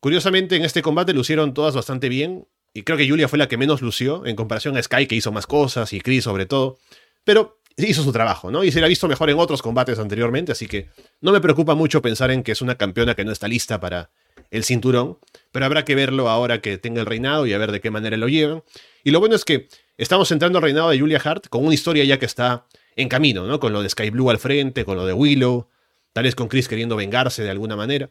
Curiosamente, 0.00 0.56
en 0.56 0.64
este 0.64 0.82
combate 0.82 1.12
lucieron 1.12 1.54
todas 1.54 1.74
bastante 1.74 2.08
bien, 2.08 2.46
y 2.72 2.82
creo 2.82 2.98
que 2.98 3.08
Julia 3.08 3.28
fue 3.28 3.38
la 3.38 3.48
que 3.48 3.56
menos 3.56 3.82
lució 3.82 4.26
en 4.26 4.34
comparación 4.34 4.76
a 4.76 4.82
Sky, 4.82 5.06
que 5.06 5.14
hizo 5.14 5.30
más 5.30 5.46
cosas, 5.46 5.92
y 5.92 6.00
Chris 6.00 6.24
sobre 6.24 6.46
todo, 6.46 6.78
pero 7.22 7.58
hizo 7.76 8.02
su 8.02 8.12
trabajo, 8.12 8.50
¿no? 8.50 8.64
Y 8.64 8.72
se 8.72 8.80
la 8.80 8.86
ha 8.86 8.88
visto 8.88 9.08
mejor 9.08 9.30
en 9.30 9.38
otros 9.38 9.62
combates 9.62 9.98
anteriormente, 9.98 10.52
así 10.52 10.66
que 10.66 10.88
no 11.20 11.32
me 11.32 11.40
preocupa 11.40 11.74
mucho 11.74 12.02
pensar 12.02 12.30
en 12.30 12.42
que 12.42 12.52
es 12.52 12.62
una 12.62 12.76
campeona 12.76 13.14
que 13.14 13.24
no 13.24 13.32
está 13.32 13.48
lista 13.48 13.80
para 13.80 14.10
el 14.50 14.64
cinturón, 14.64 15.18
pero 15.52 15.66
habrá 15.66 15.84
que 15.84 15.94
verlo 15.94 16.28
ahora 16.28 16.60
que 16.60 16.78
tenga 16.78 17.00
el 17.00 17.06
reinado 17.06 17.46
y 17.46 17.52
a 17.52 17.58
ver 17.58 17.72
de 17.72 17.80
qué 17.80 17.90
manera 17.90 18.16
lo 18.16 18.28
llevan. 18.28 18.62
Y 19.02 19.10
lo 19.10 19.20
bueno 19.20 19.34
es 19.34 19.44
que 19.44 19.68
estamos 19.96 20.30
entrando 20.30 20.58
al 20.58 20.62
reinado 20.64 20.90
de 20.90 20.98
Julia 20.98 21.20
Hart 21.22 21.48
con 21.48 21.64
una 21.64 21.74
historia 21.74 22.04
ya 22.04 22.18
que 22.18 22.26
está 22.26 22.66
en 22.96 23.08
camino, 23.08 23.46
¿no? 23.46 23.60
Con 23.60 23.72
lo 23.72 23.82
de 23.82 23.88
Sky 23.88 24.10
Blue 24.10 24.30
al 24.30 24.38
frente, 24.38 24.84
con 24.84 24.96
lo 24.96 25.06
de 25.06 25.12
Willow, 25.12 25.68
tal 26.12 26.24
vez 26.24 26.34
con 26.34 26.48
Chris 26.48 26.68
queriendo 26.68 26.96
vengarse 26.96 27.42
de 27.42 27.50
alguna 27.50 27.76
manera. 27.76 28.10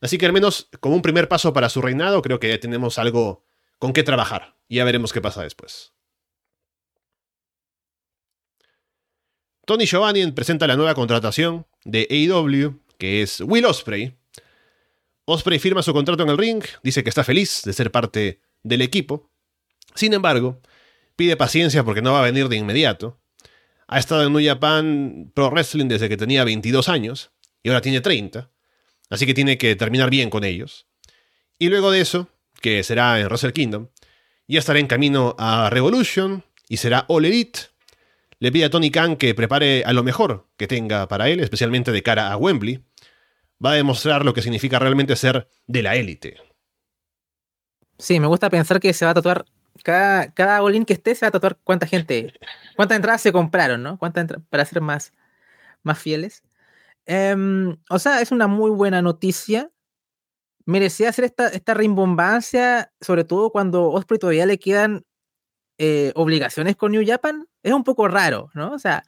Así 0.00 0.18
que 0.18 0.26
al 0.26 0.32
menos 0.32 0.68
como 0.80 0.94
un 0.94 1.02
primer 1.02 1.28
paso 1.28 1.52
para 1.52 1.68
su 1.68 1.82
reinado, 1.82 2.22
creo 2.22 2.40
que 2.40 2.48
ya 2.48 2.58
tenemos 2.58 2.98
algo 2.98 3.44
con 3.78 3.92
qué 3.92 4.02
trabajar. 4.02 4.56
Y 4.68 4.76
ya 4.76 4.84
veremos 4.84 5.12
qué 5.12 5.20
pasa 5.20 5.42
después. 5.42 5.92
Tony 9.66 9.86
Giovanni 9.86 10.30
presenta 10.32 10.66
la 10.66 10.76
nueva 10.76 10.94
contratación 10.94 11.66
de 11.84 12.06
AEW, 12.10 12.80
que 12.98 13.22
es 13.22 13.40
Will 13.40 13.66
Osprey, 13.66 14.16
Osprey 15.32 15.60
firma 15.60 15.82
su 15.82 15.92
contrato 15.92 16.24
en 16.24 16.28
el 16.28 16.38
ring, 16.38 16.62
dice 16.82 17.04
que 17.04 17.08
está 17.08 17.22
feliz 17.22 17.62
de 17.64 17.72
ser 17.72 17.92
parte 17.92 18.40
del 18.64 18.82
equipo. 18.82 19.30
Sin 19.94 20.12
embargo, 20.12 20.60
pide 21.20 21.36
paciencia 21.36 21.84
porque 21.84 22.00
no 22.00 22.14
va 22.14 22.20
a 22.20 22.24
venir 22.24 22.48
de 22.48 22.56
inmediato. 22.56 23.20
Ha 23.88 23.98
estado 23.98 24.26
en 24.26 24.32
New 24.32 24.42
Japan 24.42 25.30
Pro 25.34 25.50
Wrestling 25.50 25.86
desde 25.86 26.08
que 26.08 26.16
tenía 26.16 26.44
22 26.44 26.88
años 26.88 27.30
y 27.62 27.68
ahora 27.68 27.82
tiene 27.82 28.00
30, 28.00 28.50
así 29.10 29.26
que 29.26 29.34
tiene 29.34 29.58
que 29.58 29.76
terminar 29.76 30.08
bien 30.08 30.30
con 30.30 30.44
ellos. 30.44 30.86
Y 31.58 31.68
luego 31.68 31.90
de 31.90 32.00
eso, 32.00 32.30
que 32.62 32.82
será 32.84 33.20
en 33.20 33.26
Wrestle 33.26 33.52
Kingdom, 33.52 33.88
ya 34.48 34.60
estará 34.60 34.78
en 34.78 34.86
camino 34.86 35.36
a 35.38 35.68
Revolution 35.68 36.42
y 36.70 36.78
será 36.78 37.04
All 37.08 37.26
Elite. 37.26 37.60
Le 38.38 38.50
pide 38.50 38.64
a 38.64 38.70
Tony 38.70 38.90
Khan 38.90 39.16
que 39.16 39.34
prepare 39.34 39.84
a 39.84 39.92
lo 39.92 40.02
mejor 40.02 40.48
que 40.56 40.68
tenga 40.68 41.06
para 41.06 41.28
él, 41.28 41.40
especialmente 41.40 41.92
de 41.92 42.02
cara 42.02 42.32
a 42.32 42.38
Wembley, 42.38 42.82
va 43.62 43.72
a 43.72 43.74
demostrar 43.74 44.24
lo 44.24 44.32
que 44.32 44.40
significa 44.40 44.78
realmente 44.78 45.16
ser 45.16 45.50
de 45.66 45.82
la 45.82 45.96
élite. 45.96 46.38
Sí, 47.98 48.18
me 48.20 48.26
gusta 48.26 48.48
pensar 48.48 48.80
que 48.80 48.94
se 48.94 49.04
va 49.04 49.10
a 49.10 49.14
tatuar, 49.14 49.44
cada, 49.82 50.32
cada 50.32 50.60
bolín 50.60 50.84
que 50.84 50.94
esté 50.94 51.14
se 51.14 51.24
va 51.24 51.28
a 51.28 51.32
tatuar 51.32 51.58
cuánta 51.64 51.86
gente, 51.86 52.32
cuántas 52.76 52.96
entradas 52.96 53.20
se 53.22 53.32
compraron, 53.32 53.82
¿no? 53.82 53.98
Cuántas 53.98 54.26
para 54.48 54.64
ser 54.64 54.80
más, 54.80 55.12
más 55.82 55.98
fieles. 55.98 56.42
Em, 57.06 57.76
o 57.88 57.98
sea, 57.98 58.20
es 58.20 58.32
una 58.32 58.46
muy 58.46 58.70
buena 58.70 59.02
noticia. 59.02 59.70
Merecía 60.66 61.08
hacer 61.08 61.24
esta, 61.24 61.48
esta 61.48 61.74
rimbombancia, 61.74 62.92
sobre 63.00 63.24
todo 63.24 63.50
cuando 63.50 63.90
Osprey 63.90 64.18
todavía 64.18 64.46
le 64.46 64.58
quedan 64.58 65.04
eh, 65.78 66.12
obligaciones 66.14 66.76
con 66.76 66.92
New 66.92 67.04
Japan. 67.06 67.48
Es 67.62 67.72
un 67.72 67.84
poco 67.84 68.08
raro, 68.08 68.50
¿no? 68.54 68.72
O 68.72 68.78
sea, 68.78 69.02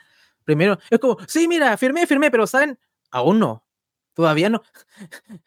primero, 0.45 0.79
es 0.91 0.99
como, 0.99 1.19
sí, 1.29 1.49
mira, 1.49 1.77
firmé, 1.77 2.07
firmé, 2.07 2.31
pero 2.31 2.47
¿saben? 2.47 2.79
Aún 3.11 3.39
no. 3.39 3.65
Todavía 4.15 4.51
no. 4.51 4.63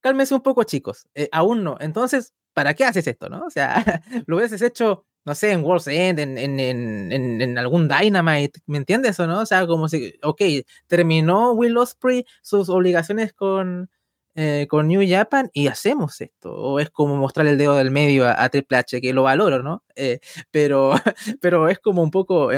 Cálmese 0.00 0.34
un 0.34 0.42
poco, 0.42 0.64
chicos. 0.64 1.06
Eh, 1.14 1.28
aún 1.32 1.64
no. 1.64 1.76
Entonces, 1.80 2.34
¿para 2.58 2.74
qué 2.74 2.84
haces 2.84 3.06
esto, 3.06 3.28
no? 3.28 3.46
O 3.46 3.50
sea, 3.50 4.02
lo 4.26 4.36
hubieses 4.36 4.60
hecho, 4.62 5.06
no 5.24 5.36
sé, 5.36 5.52
en 5.52 5.62
World's 5.62 5.86
End, 5.86 6.18
en, 6.18 6.36
en, 6.36 6.58
en, 6.58 7.40
en, 7.40 7.56
algún 7.56 7.86
Dynamite, 7.86 8.58
¿me 8.66 8.78
entiendes 8.78 9.20
o 9.20 9.28
no? 9.28 9.42
O 9.42 9.46
sea, 9.46 9.64
como 9.68 9.88
si, 9.88 10.12
ok, 10.24 10.42
terminó 10.88 11.52
Will 11.52 11.78
Ospreay 11.78 12.26
sus 12.42 12.68
obligaciones 12.68 13.32
con, 13.32 13.88
eh, 14.34 14.66
con 14.68 14.88
New 14.88 15.08
Japan 15.08 15.50
y 15.52 15.68
hacemos 15.68 16.20
esto. 16.20 16.52
O 16.52 16.80
es 16.80 16.90
como 16.90 17.16
mostrar 17.16 17.46
el 17.46 17.58
dedo 17.58 17.76
del 17.76 17.92
medio 17.92 18.26
a, 18.26 18.48
Triple 18.48 18.78
H, 18.78 19.00
que 19.00 19.12
lo 19.12 19.22
valoro, 19.22 19.62
¿no? 19.62 19.84
Eh, 19.94 20.18
pero, 20.50 20.94
pero 21.40 21.68
es 21.68 21.78
como 21.78 22.02
un 22.02 22.10
poco, 22.10 22.50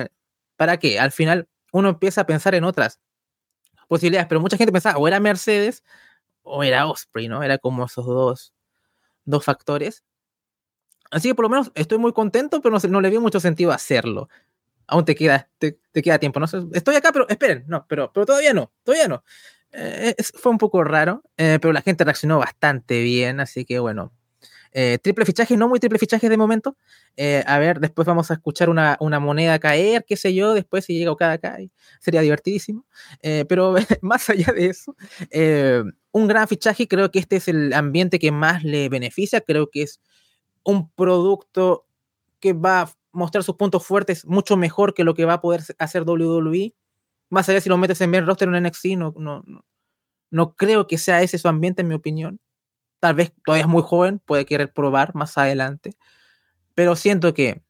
¿para 0.57 0.79
qué? 0.79 0.99
Al 0.99 1.13
final 1.13 1.47
uno 1.73 1.91
empieza 1.91 2.23
a 2.23 2.27
pensar 2.27 2.55
en 2.55 2.65
otras 2.65 3.01
posibilidades, 3.87 4.29
pero 4.29 4.41
mucha 4.41 4.57
gente 4.57 4.73
pensaba 4.73 4.99
o 4.99 5.07
era 5.07 5.21
Mercedes 5.21 5.83
o 6.43 6.65
era 6.65 6.87
Osprey, 6.87 7.29
¿no? 7.29 7.43
Era 7.43 7.59
como 7.59 7.85
esos 7.85 8.07
dos, 8.07 8.55
dos 9.25 9.45
factores. 9.45 10.05
Así 11.11 11.29
que 11.29 11.35
por 11.35 11.45
lo 11.45 11.49
menos 11.49 11.73
estoy 11.75 11.99
muy 11.99 12.13
contento, 12.13 12.61
pero 12.61 12.77
no, 12.77 12.89
no 12.89 13.01
le 13.01 13.11
vi 13.11 13.19
mucho 13.19 13.41
sentido 13.41 13.73
hacerlo. 13.73 14.29
Aún 14.87 15.05
te 15.05 15.15
queda, 15.15 15.49
te, 15.59 15.79
queda 15.93 16.19
tiempo. 16.19 16.41
No 16.41 16.47
estoy 16.73 16.97
acá, 16.97 17.13
pero 17.13 17.29
esperen, 17.29 17.65
no, 17.67 17.87
pero, 17.89 18.13
pero 18.13 18.27
todavía 18.27 18.55
no, 18.55 18.73
todavía 18.83 19.09
no. 19.09 19.25
Eh, 19.73 20.15
fue 20.35 20.51
un 20.51 20.59
poco 20.59 20.83
raro, 20.83 21.23
eh, 21.37 21.59
pero 21.61 21.73
la 21.73 21.83
gente 21.83 22.05
reaccionó 22.05 22.39
bastante 22.39 23.01
bien, 23.03 23.39
así 23.39 23.65
que 23.65 23.79
bueno, 23.79 24.13
eh, 24.73 24.99
triple 25.03 25.25
fichaje, 25.25 25.57
no 25.57 25.69
muy 25.69 25.81
triple 25.81 25.99
fichaje 25.99 26.29
de 26.29 26.37
momento. 26.37 26.77
Eh, 27.17 27.43
a 27.47 27.59
ver, 27.59 27.81
después 27.81 28.07
vamos 28.07 28.31
a 28.31 28.35
escuchar 28.35 28.71
una, 28.71 28.97
moneda 29.21 29.59
caer, 29.59 30.05
qué 30.07 30.17
sé 30.17 30.35
yo, 30.35 30.55
después 30.55 30.85
si 30.85 30.99
llega 30.99 31.11
Okada 31.11 31.39
cae, 31.39 31.71
sería 32.01 32.21
divertidísimo. 32.21 32.85
Eh, 33.23 33.45
pero 33.49 33.75
más 34.03 34.31
allá 34.31 34.53
de 34.53 34.67
eso, 34.67 34.97
un 36.13 36.29
gran 36.29 36.49
fichaje, 36.49 36.89
creo 36.89 37.11
que 37.11 37.19
este 37.19 37.37
es 37.37 37.49
el 37.49 37.73
ambiente 37.73 38.19
que 38.19 38.33
más 38.33 38.65
le 38.65 38.89
beneficia, 38.89 39.41
creo 39.41 39.71
que 39.71 39.83
es 39.83 40.01
un 40.65 40.91
producto 40.91 41.87
que 42.41 42.53
va 42.53 42.83
a 42.83 42.93
mostrar 43.13 43.45
sus 43.45 43.57
puntos 43.57 43.85
fuertes 43.85 44.25
mucho 44.27 44.57
mejor 44.57 44.95
que 44.95 45.05
lo 45.05 45.15
que 45.15 45.25
va 45.25 45.35
a 45.35 45.41
poder 45.41 45.63
hacer 45.79 46.05
WWE. 46.05 46.75
Más 47.29 47.49
allá 47.49 47.61
si 47.61 47.69
lo 47.69 47.77
metes 47.77 48.01
en 48.01 48.11
bien 48.11 48.27
roster 48.27 48.49
en 48.49 48.63
NXT, 48.63 48.87
no, 48.97 49.15
no, 49.17 49.45
no 50.31 50.55
creo 50.55 50.87
que 50.87 50.99
sea 50.99 51.23
ese 51.23 51.39
su 51.39 51.49
ambiente, 51.49 51.83
en 51.83 51.89
mi 51.89 51.95
opinión. 51.95 52.41
Tal 53.01 53.15
vez 53.15 53.33
todavía 53.45 53.63
es 53.65 53.69
muy 53.69 53.83
joven, 53.83 54.21
puede 54.21 54.45
querer 54.45 54.73
probar 54.73 55.15
más 55.15 55.37
adelante. 55.39 55.93
Pero 56.75 56.97
siento 56.97 57.35
que 57.35 57.63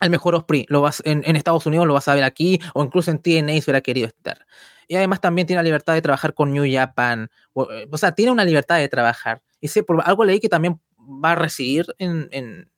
al 0.00 0.10
mejor 0.10 0.34
Osprey 0.34 0.66
lo 0.68 0.80
vas, 0.80 1.02
en, 1.04 1.24
Estados 1.36 1.66
Unidos 1.66 1.86
lo 1.86 1.94
vas 1.94 2.08
a 2.08 2.14
ver 2.14 2.24
aquí, 2.24 2.60
o 2.74 2.84
incluso 2.84 3.10
en 3.10 3.18
TNA 3.18 3.52
si 3.52 3.64
hubiera 3.66 3.80
querido 3.80 4.06
estar. 4.08 4.46
Y 4.88 4.96
además 4.96 5.20
también 5.20 5.46
tiene 5.46 5.58
la 5.58 5.64
libertad 5.64 5.94
de 5.94 6.02
trabajar 6.02 6.34
con 6.34 6.52
New 6.52 6.64
Japan. 6.70 7.30
O, 7.52 7.70
eh, 7.70 7.88
sea, 7.94 8.12
tiene 8.12 8.32
una 8.32 8.44
libertad 8.44 8.76
de 8.78 8.88
trabajar. 8.88 9.42
Y 9.60 9.68
sé, 9.68 9.82
por 9.82 10.02
algo 10.04 10.24
leí 10.24 10.40
que 10.40 10.48
también 10.48 10.80
va 10.98 11.32
a 11.32 11.34
residir 11.36 11.86
en, 11.98 12.28
en, 12.32 12.70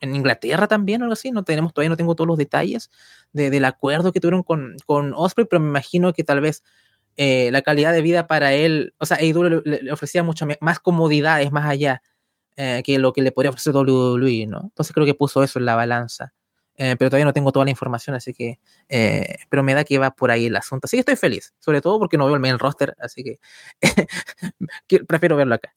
Inglaterra 0.00 0.68
también, 0.68 1.02
algo 1.02 1.14
así. 1.14 1.32
No 1.32 1.42
tenemos, 1.42 1.74
todavía 1.74 1.90
no 1.90 1.96
tengo 1.96 2.14
todos 2.14 2.28
los 2.28 2.38
detalles 2.38 2.90
de, 3.32 3.50
del 3.50 3.64
acuerdo 3.64 4.12
que 4.12 4.20
tuvieron 4.20 4.44
con, 4.44 4.76
con 4.86 5.12
Osprey, 5.16 5.46
pero 5.50 5.58
me 5.58 5.68
imagino 5.68 6.12
que 6.12 6.22
tal 6.22 6.40
vez 6.40 6.62
eh, 7.18 7.50
la 7.50 7.62
calidad 7.62 7.92
de 7.92 8.00
vida 8.00 8.28
para 8.28 8.54
él, 8.54 8.94
o 8.98 9.04
sea, 9.04 9.16
AEW 9.18 9.62
le, 9.64 9.82
le 9.82 9.92
ofrecía 9.92 10.22
mucho 10.22 10.46
más 10.60 10.78
comodidades 10.78 11.50
más 11.50 11.66
allá 11.66 12.00
eh, 12.56 12.82
que 12.84 12.98
lo 12.98 13.12
que 13.12 13.22
le 13.22 13.32
podría 13.32 13.50
ofrecer 13.50 13.74
WWE, 13.74 14.46
¿no? 14.46 14.60
Entonces 14.62 14.94
creo 14.94 15.04
que 15.04 15.14
puso 15.14 15.42
eso 15.42 15.58
en 15.58 15.64
la 15.64 15.74
balanza. 15.74 16.32
Eh, 16.76 16.94
pero 16.96 17.10
todavía 17.10 17.24
no 17.24 17.32
tengo 17.32 17.50
toda 17.50 17.64
la 17.64 17.72
información, 17.72 18.14
así 18.14 18.32
que, 18.32 18.60
pero 19.50 19.64
me 19.64 19.74
da 19.74 19.82
que 19.82 19.98
va 19.98 20.12
por 20.12 20.30
ahí 20.30 20.46
el 20.46 20.54
asunto. 20.54 20.86
Así 20.86 20.96
que 20.96 21.00
estoy 21.00 21.16
feliz, 21.16 21.52
sobre 21.58 21.80
todo 21.80 21.98
porque 21.98 22.16
no 22.16 22.24
veo 22.24 22.36
el 22.36 22.40
main 22.40 22.56
roster, 22.56 22.94
así 23.00 23.24
que 23.24 23.40
prefiero 25.08 25.36
verlo 25.36 25.56
acá. 25.56 25.74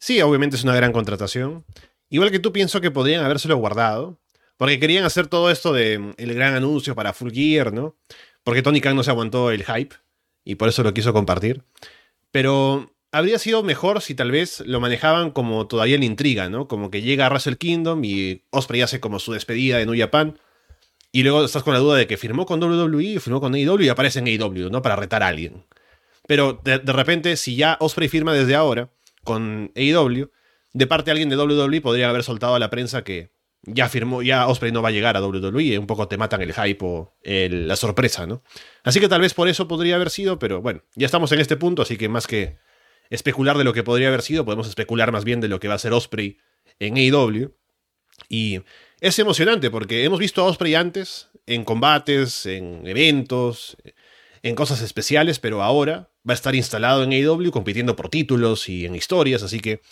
Sí, 0.00 0.20
obviamente 0.20 0.56
es 0.56 0.64
una 0.64 0.74
gran 0.74 0.92
contratación. 0.92 1.64
Igual 2.08 2.32
que 2.32 2.40
tú 2.40 2.52
pienso 2.52 2.80
que 2.80 2.90
podrían 2.90 3.24
habérselo 3.24 3.56
guardado, 3.56 4.18
porque 4.56 4.78
querían 4.78 5.04
hacer 5.04 5.26
todo 5.26 5.50
esto 5.50 5.72
de 5.72 5.98
mm, 5.98 6.14
el 6.18 6.34
gran 6.34 6.54
anuncio 6.54 6.94
para 6.94 7.12
Full 7.12 7.32
Gear, 7.32 7.72
¿no? 7.72 7.96
Porque 8.44 8.62
Tony 8.62 8.80
Khan 8.80 8.96
no 8.96 9.02
se 9.02 9.10
aguantó 9.10 9.50
el 9.50 9.64
hype 9.64 9.96
y 10.44 10.56
por 10.56 10.68
eso 10.68 10.82
lo 10.82 10.94
quiso 10.94 11.12
compartir. 11.12 11.62
Pero 12.30 12.94
habría 13.12 13.38
sido 13.38 13.62
mejor 13.62 14.00
si 14.00 14.14
tal 14.14 14.30
vez 14.30 14.60
lo 14.66 14.80
manejaban 14.80 15.30
como 15.30 15.66
todavía 15.66 15.96
en 15.96 16.02
intriga, 16.02 16.48
¿no? 16.48 16.66
Como 16.66 16.90
que 16.90 17.02
llega 17.02 17.26
a 17.26 17.28
Wrestle 17.28 17.56
Kingdom 17.56 18.02
y 18.04 18.44
Osprey 18.50 18.80
hace 18.80 19.00
como 19.00 19.18
su 19.18 19.32
despedida 19.32 19.78
de 19.78 19.86
New 19.86 19.98
Japan. 19.98 20.38
Y 21.12 21.22
luego 21.22 21.44
estás 21.44 21.62
con 21.62 21.74
la 21.74 21.80
duda 21.80 21.98
de 21.98 22.06
que 22.06 22.16
firmó 22.16 22.46
con 22.46 22.62
WWE, 22.62 23.20
firmó 23.20 23.40
con 23.40 23.54
AEW 23.54 23.82
y 23.82 23.88
aparece 23.90 24.20
en 24.20 24.26
AEW, 24.28 24.70
¿no? 24.70 24.80
Para 24.80 24.96
retar 24.96 25.22
a 25.22 25.28
alguien. 25.28 25.66
Pero 26.26 26.60
de, 26.64 26.78
de 26.78 26.92
repente, 26.92 27.36
si 27.36 27.54
ya 27.54 27.76
Osprey 27.80 28.08
firma 28.08 28.32
desde 28.32 28.54
ahora 28.54 28.90
con 29.22 29.70
AEW, 29.76 30.30
de 30.72 30.86
parte 30.86 31.06
de 31.06 31.10
alguien 31.12 31.28
de 31.28 31.36
WWE 31.36 31.80
podría 31.82 32.08
haber 32.08 32.24
soltado 32.24 32.54
a 32.54 32.58
la 32.58 32.70
prensa 32.70 33.04
que 33.04 33.30
ya 33.62 33.88
firmó, 33.88 34.22
ya 34.22 34.46
Osprey 34.48 34.72
no 34.72 34.82
va 34.82 34.88
a 34.88 34.92
llegar 34.92 35.16
a 35.16 35.24
WWE, 35.24 35.78
un 35.78 35.86
poco 35.86 36.08
te 36.08 36.16
matan 36.16 36.42
el 36.42 36.52
hype 36.52 36.78
o 36.80 37.14
la 37.22 37.76
sorpresa, 37.76 38.26
¿no? 38.26 38.42
Así 38.82 39.00
que 39.00 39.08
tal 39.08 39.20
vez 39.20 39.34
por 39.34 39.48
eso 39.48 39.68
podría 39.68 39.94
haber 39.94 40.10
sido, 40.10 40.38
pero 40.38 40.60
bueno, 40.60 40.82
ya 40.94 41.06
estamos 41.06 41.30
en 41.32 41.40
este 41.40 41.56
punto, 41.56 41.82
así 41.82 41.96
que 41.96 42.08
más 42.08 42.26
que 42.26 42.58
especular 43.10 43.58
de 43.58 43.64
lo 43.64 43.72
que 43.72 43.82
podría 43.82 44.08
haber 44.08 44.22
sido, 44.22 44.44
podemos 44.44 44.68
especular 44.68 45.12
más 45.12 45.24
bien 45.24 45.40
de 45.40 45.48
lo 45.48 45.60
que 45.60 45.68
va 45.68 45.74
a 45.74 45.78
ser 45.78 45.92
Osprey 45.92 46.38
en 46.78 46.96
AEW. 46.96 47.54
Y 48.28 48.62
es 49.00 49.18
emocionante 49.18 49.70
porque 49.70 50.04
hemos 50.04 50.18
visto 50.18 50.42
a 50.42 50.46
Osprey 50.46 50.74
antes 50.74 51.28
en 51.46 51.64
combates, 51.64 52.46
en 52.46 52.86
eventos, 52.86 53.76
en 54.42 54.54
cosas 54.54 54.80
especiales, 54.82 55.38
pero 55.38 55.62
ahora 55.62 56.10
va 56.28 56.32
a 56.32 56.34
estar 56.34 56.54
instalado 56.54 57.02
en 57.02 57.12
AEW 57.12 57.50
compitiendo 57.50 57.96
por 57.96 58.08
títulos 58.08 58.68
y 58.68 58.86
en 58.86 58.94
historias, 58.94 59.42
así 59.42 59.60
que 59.60 59.82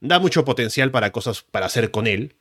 da 0.00 0.18
mucho 0.18 0.44
potencial 0.44 0.90
para 0.90 1.12
cosas 1.12 1.42
para 1.42 1.66
hacer 1.66 1.90
con 1.90 2.06
él. 2.06 2.36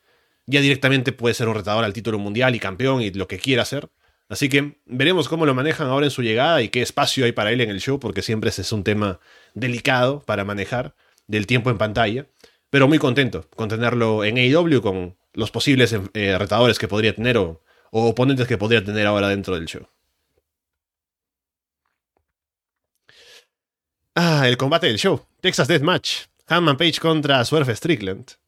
Ya 0.47 0.61
directamente 0.61 1.11
puede 1.11 1.35
ser 1.35 1.47
un 1.47 1.55
retador 1.55 1.83
al 1.83 1.93
título 1.93 2.19
mundial 2.19 2.55
y 2.55 2.59
campeón 2.59 3.01
y 3.01 3.11
lo 3.11 3.27
que 3.27 3.39
quiera 3.39 3.61
hacer. 3.63 3.89
Así 4.31 4.47
que 4.47 4.77
veremos 4.85 5.27
cómo 5.27 5.45
lo 5.45 5.53
manejan 5.53 5.87
ahora 5.87 6.05
en 6.05 6.11
su 6.11 6.23
llegada 6.23 6.61
y 6.61 6.69
qué 6.69 6.81
espacio 6.81 7.25
hay 7.25 7.33
para 7.33 7.51
él 7.51 7.59
en 7.59 7.69
el 7.69 7.81
show, 7.81 7.99
porque 7.99 8.21
siempre 8.21 8.49
ese 8.49 8.61
es 8.61 8.71
un 8.71 8.83
tema 8.83 9.19
delicado 9.53 10.21
para 10.21 10.45
manejar 10.45 10.95
del 11.27 11.47
tiempo 11.47 11.69
en 11.69 11.77
pantalla. 11.77 12.27
Pero 12.69 12.87
muy 12.87 12.97
contento 12.97 13.49
con 13.55 13.67
tenerlo 13.67 14.23
en 14.23 14.37
AEW 14.37 14.81
con 14.81 15.17
los 15.33 15.51
posibles 15.51 15.93
eh, 16.13 16.37
retadores 16.37 16.79
que 16.79 16.87
podría 16.87 17.13
tener 17.13 17.37
o, 17.37 17.61
oponentes 17.91 18.47
que 18.47 18.57
podría 18.57 18.83
tener 18.83 19.05
ahora 19.05 19.27
dentro 19.27 19.55
del 19.55 19.65
show. 19.65 19.85
Ah, 24.15 24.47
el 24.47 24.57
combate 24.57 24.87
del 24.87 24.97
show. 24.97 25.25
Texas 25.41 25.67
Death 25.67 25.81
Match. 25.81 26.25
Hanman 26.47 26.77
Page 26.77 26.99
contra 26.99 27.43
Swerve 27.43 27.75
Strickland. 27.75 28.40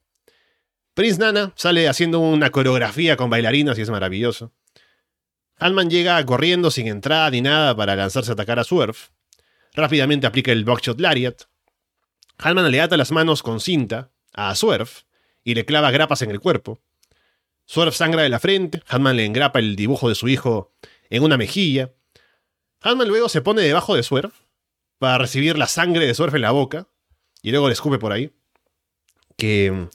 Prince 0.94 1.20
Nana 1.20 1.54
sale 1.56 1.88
haciendo 1.88 2.20
una 2.20 2.52
coreografía 2.52 3.18
con 3.18 3.30
bailarinas 3.30 3.78
y 3.80 3.82
es 3.82 3.89
maravilloso. 3.89 4.54
Hanman 5.58 5.89
llega 5.89 6.24
corriendo 6.26 6.70
sin 6.70 6.88
entrada 6.88 7.30
ni 7.32 7.41
nada 7.41 7.76
para 7.76 7.96
lanzarse 7.96 8.32
a 8.32 8.34
atacar 8.34 8.60
a 8.60 8.64
Swerve. 8.64 8.98
Rápidamente 9.74 10.28
aplica 10.28 10.52
el 10.52 10.66
Buckshot 10.66 11.00
Lariat. 11.00 11.44
Hanman 12.38 12.70
le 12.70 12.82
ata 12.82 12.98
las 12.98 13.12
manos 13.12 13.41
con 13.41 13.60
cinta 13.60 14.12
a 14.34 14.56
Swerve 14.56 14.91
y 15.44 15.56
le 15.56 15.66
clava 15.66 15.91
grapas 15.91 16.22
en 16.22 16.32
el 16.32 16.39
cuerpo. 16.39 16.82
Swerve 17.66 17.94
sangra 17.94 18.24
de 18.24 18.30
la 18.30 18.39
frente, 18.39 18.84
Hanman 18.88 19.16
le 19.16 19.26
engrapa 19.26 19.60
el 19.60 19.76
dibujo 19.76 20.10
de 20.10 20.16
su 20.16 20.28
hijo 20.28 20.74
en 21.10 21.24
una 21.24 21.38
mejilla. 21.38 21.91
Hanman 22.82 23.08
luego 23.08 23.30
se 23.30 23.41
pone 23.41 23.62
debajo 23.62 23.96
de 23.96 24.04
Swerve 24.04 24.34
para 25.00 25.18
recibir 25.18 25.58
la 25.58 25.68
sangre 25.68 26.06
de 26.06 26.14
Swerve 26.14 26.38
en 26.38 26.44
la 26.44 26.52
boca 26.52 26.88
y 27.41 27.52
luego 27.52 27.68
le 27.68 27.74
escupe 27.74 27.98
por 27.98 28.12
ahí. 28.12 28.32
Que 29.38 29.88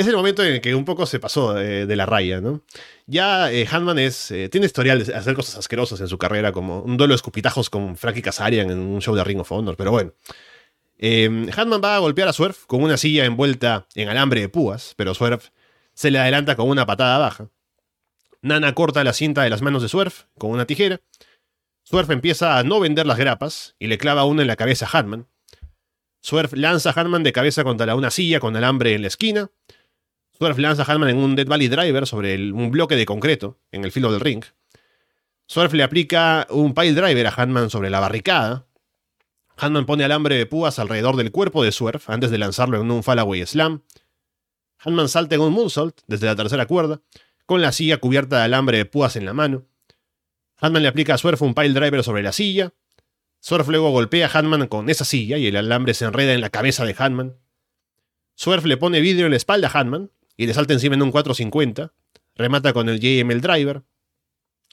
es 0.00 0.06
el 0.06 0.16
momento 0.16 0.44
en 0.44 0.54
el 0.54 0.60
que 0.60 0.74
un 0.74 0.84
poco 0.84 1.06
se 1.06 1.20
pasó 1.20 1.54
de, 1.54 1.86
de 1.86 1.96
la 1.96 2.06
raya, 2.06 2.40
¿no? 2.40 2.62
Ya 3.06 3.50
eh, 3.52 3.66
Hanman 3.70 3.98
es, 3.98 4.30
eh, 4.30 4.48
tiene 4.48 4.66
historial 4.66 5.04
de 5.04 5.14
hacer 5.14 5.34
cosas 5.34 5.56
asquerosas 5.56 6.00
en 6.00 6.08
su 6.08 6.16
carrera, 6.16 6.52
como 6.52 6.80
un 6.80 6.96
duelo 6.96 7.12
de 7.12 7.16
escupitajos 7.16 7.68
con 7.68 7.96
Frankie 7.96 8.22
Kazarian 8.22 8.70
en 8.70 8.78
un 8.78 9.00
show 9.00 9.14
de 9.14 9.24
Ring 9.24 9.40
of 9.40 9.50
Honor, 9.50 9.76
pero 9.76 9.90
bueno. 9.90 10.12
Eh, 10.98 11.48
Hanman 11.56 11.80
va 11.82 11.96
a 11.96 11.98
golpear 11.98 12.28
a 12.28 12.32
Swerve 12.32 12.58
con 12.66 12.82
una 12.82 12.96
silla 12.96 13.24
envuelta 13.24 13.86
en 13.94 14.08
alambre 14.08 14.42
de 14.42 14.48
púas, 14.48 14.94
pero 14.96 15.14
Swerve 15.14 15.44
se 15.94 16.10
le 16.10 16.18
adelanta 16.18 16.56
con 16.56 16.68
una 16.68 16.86
patada 16.86 17.18
baja. 17.18 17.48
Nana 18.42 18.74
corta 18.74 19.02
la 19.02 19.12
cinta 19.12 19.42
de 19.42 19.50
las 19.50 19.62
manos 19.62 19.82
de 19.82 19.88
Swerve 19.88 20.14
con 20.38 20.50
una 20.50 20.66
tijera. 20.66 21.00
Swerve 21.82 22.14
empieza 22.14 22.58
a 22.58 22.62
no 22.62 22.80
vender 22.80 23.06
las 23.06 23.18
grapas 23.18 23.74
y 23.78 23.86
le 23.86 23.98
clava 23.98 24.24
una 24.24 24.42
en 24.42 24.48
la 24.48 24.56
cabeza 24.56 24.86
a 24.86 24.98
Hanman. 24.98 25.26
Swerve 26.20 26.56
lanza 26.56 26.90
a 26.90 27.00
Hanman 27.00 27.22
de 27.22 27.32
cabeza 27.32 27.64
contra 27.64 27.94
una 27.94 28.10
silla 28.10 28.38
con 28.38 28.54
alambre 28.56 28.94
en 28.94 29.02
la 29.02 29.08
esquina. 29.08 29.50
Swerve 30.40 30.62
lanza 30.62 30.84
a 30.84 30.90
Hanman 30.90 31.10
en 31.10 31.18
un 31.18 31.36
Dead 31.36 31.46
Valley 31.46 31.68
Driver 31.68 32.06
sobre 32.06 32.34
un 32.50 32.70
bloque 32.70 32.96
de 32.96 33.04
concreto 33.04 33.60
en 33.72 33.84
el 33.84 33.92
filo 33.92 34.10
del 34.10 34.22
ring. 34.22 34.42
Swerve 35.46 35.76
le 35.76 35.82
aplica 35.82 36.46
un 36.48 36.72
Pile 36.72 36.94
Driver 36.94 37.26
a 37.26 37.34
Hanman 37.36 37.68
sobre 37.68 37.90
la 37.90 38.00
barricada. 38.00 38.66
Hanman 39.58 39.84
pone 39.84 40.02
alambre 40.02 40.36
de 40.36 40.46
púas 40.46 40.78
alrededor 40.78 41.16
del 41.16 41.30
cuerpo 41.30 41.62
de 41.62 41.72
Swerve 41.72 42.00
antes 42.06 42.30
de 42.30 42.38
lanzarlo 42.38 42.80
en 42.80 42.90
un 42.90 43.02
Fallaway 43.02 43.44
Slam. 43.44 43.82
Hanman 44.78 45.10
salta 45.10 45.34
en 45.34 45.42
un 45.42 45.52
Moonsault 45.52 46.00
desde 46.06 46.24
la 46.24 46.36
tercera 46.36 46.64
cuerda, 46.64 47.02
con 47.44 47.60
la 47.60 47.70
silla 47.70 47.98
cubierta 47.98 48.38
de 48.38 48.44
alambre 48.44 48.78
de 48.78 48.86
púas 48.86 49.16
en 49.16 49.26
la 49.26 49.34
mano. 49.34 49.66
Hanman 50.56 50.80
le 50.80 50.88
aplica 50.88 51.12
a 51.12 51.18
Swerve 51.18 51.44
un 51.44 51.54
Pile 51.54 51.74
Driver 51.74 52.02
sobre 52.02 52.22
la 52.22 52.32
silla. 52.32 52.72
Swerve 53.40 53.72
luego 53.72 53.90
golpea 53.90 54.26
a 54.26 54.38
Hanman 54.38 54.68
con 54.68 54.88
esa 54.88 55.04
silla 55.04 55.36
y 55.36 55.48
el 55.48 55.56
alambre 55.56 55.92
se 55.92 56.06
enreda 56.06 56.32
en 56.32 56.40
la 56.40 56.48
cabeza 56.48 56.86
de 56.86 56.96
Hanman. 56.96 57.36
Swerve 58.36 58.68
le 58.68 58.78
pone 58.78 59.00
vidrio 59.00 59.26
en 59.26 59.32
la 59.32 59.36
espalda 59.36 59.68
a 59.68 59.78
Hanman 59.78 60.10
y 60.36 60.46
le 60.46 60.54
salta 60.54 60.72
encima 60.72 60.94
en 60.94 61.02
un 61.02 61.10
450. 61.10 61.92
Remata 62.34 62.72
con 62.72 62.88
el 62.88 63.00
JML 63.00 63.40
Driver. 63.40 63.82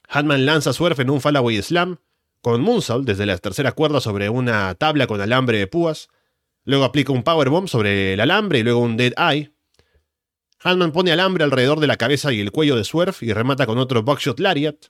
Hanman 0.08 0.45
lanza 0.45 0.74
Swerve 0.74 1.03
en 1.03 1.10
un 1.10 1.22
Fallaway 1.22 1.62
Slam 1.62 1.97
con 2.41 2.62
Moonsault 2.62 3.05
desde 3.05 3.26
la 3.26 3.38
tercera 3.38 3.74
cuerda 3.74 3.99
sobre 3.99 4.30
una 4.30 4.74
tabla 4.76 5.08
con 5.08 5.20
alambre 5.20 5.58
de 5.58 5.68
púas. 5.68 6.08
Luego 6.64 6.86
aplica 6.86 7.12
un 7.12 7.24
Powerbomb 7.24 7.68
sobre 7.68 8.14
el 8.14 8.20
alambre 8.20 8.60
y 8.60 8.64
luego 8.64 8.80
un 8.80 8.97
Dead 8.97 9.14
Eye. 9.18 9.51
Hanman 10.62 10.91
pone 10.91 11.12
alambre 11.12 11.43
alrededor 11.43 11.80
de 11.80 11.88
la 11.88 11.97
cabeza 11.97 12.32
y 12.32 12.39
el 12.39 12.51
cuello 12.51 12.76
de 12.76 12.84
Swerve 12.84 13.18
y 13.22 13.34
remata 13.34 13.66
con 13.66 13.78
otro 13.78 14.03
Buckshot 14.03 14.39
Lariat. 14.39 14.88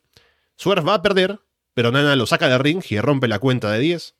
Swerve 0.55 0.85
va 0.85 0.95
a 0.95 1.01
perder, 1.01 1.39
pero 1.73 1.91
Nana 1.91 2.15
lo 2.15 2.25
saca 2.25 2.47
del 2.47 2.59
ring 2.59 2.83
y 2.89 2.99
rompe 2.99 3.27
la 3.27 3.39
cuenta 3.39 3.71
de 3.71 3.79
10. 3.79 4.15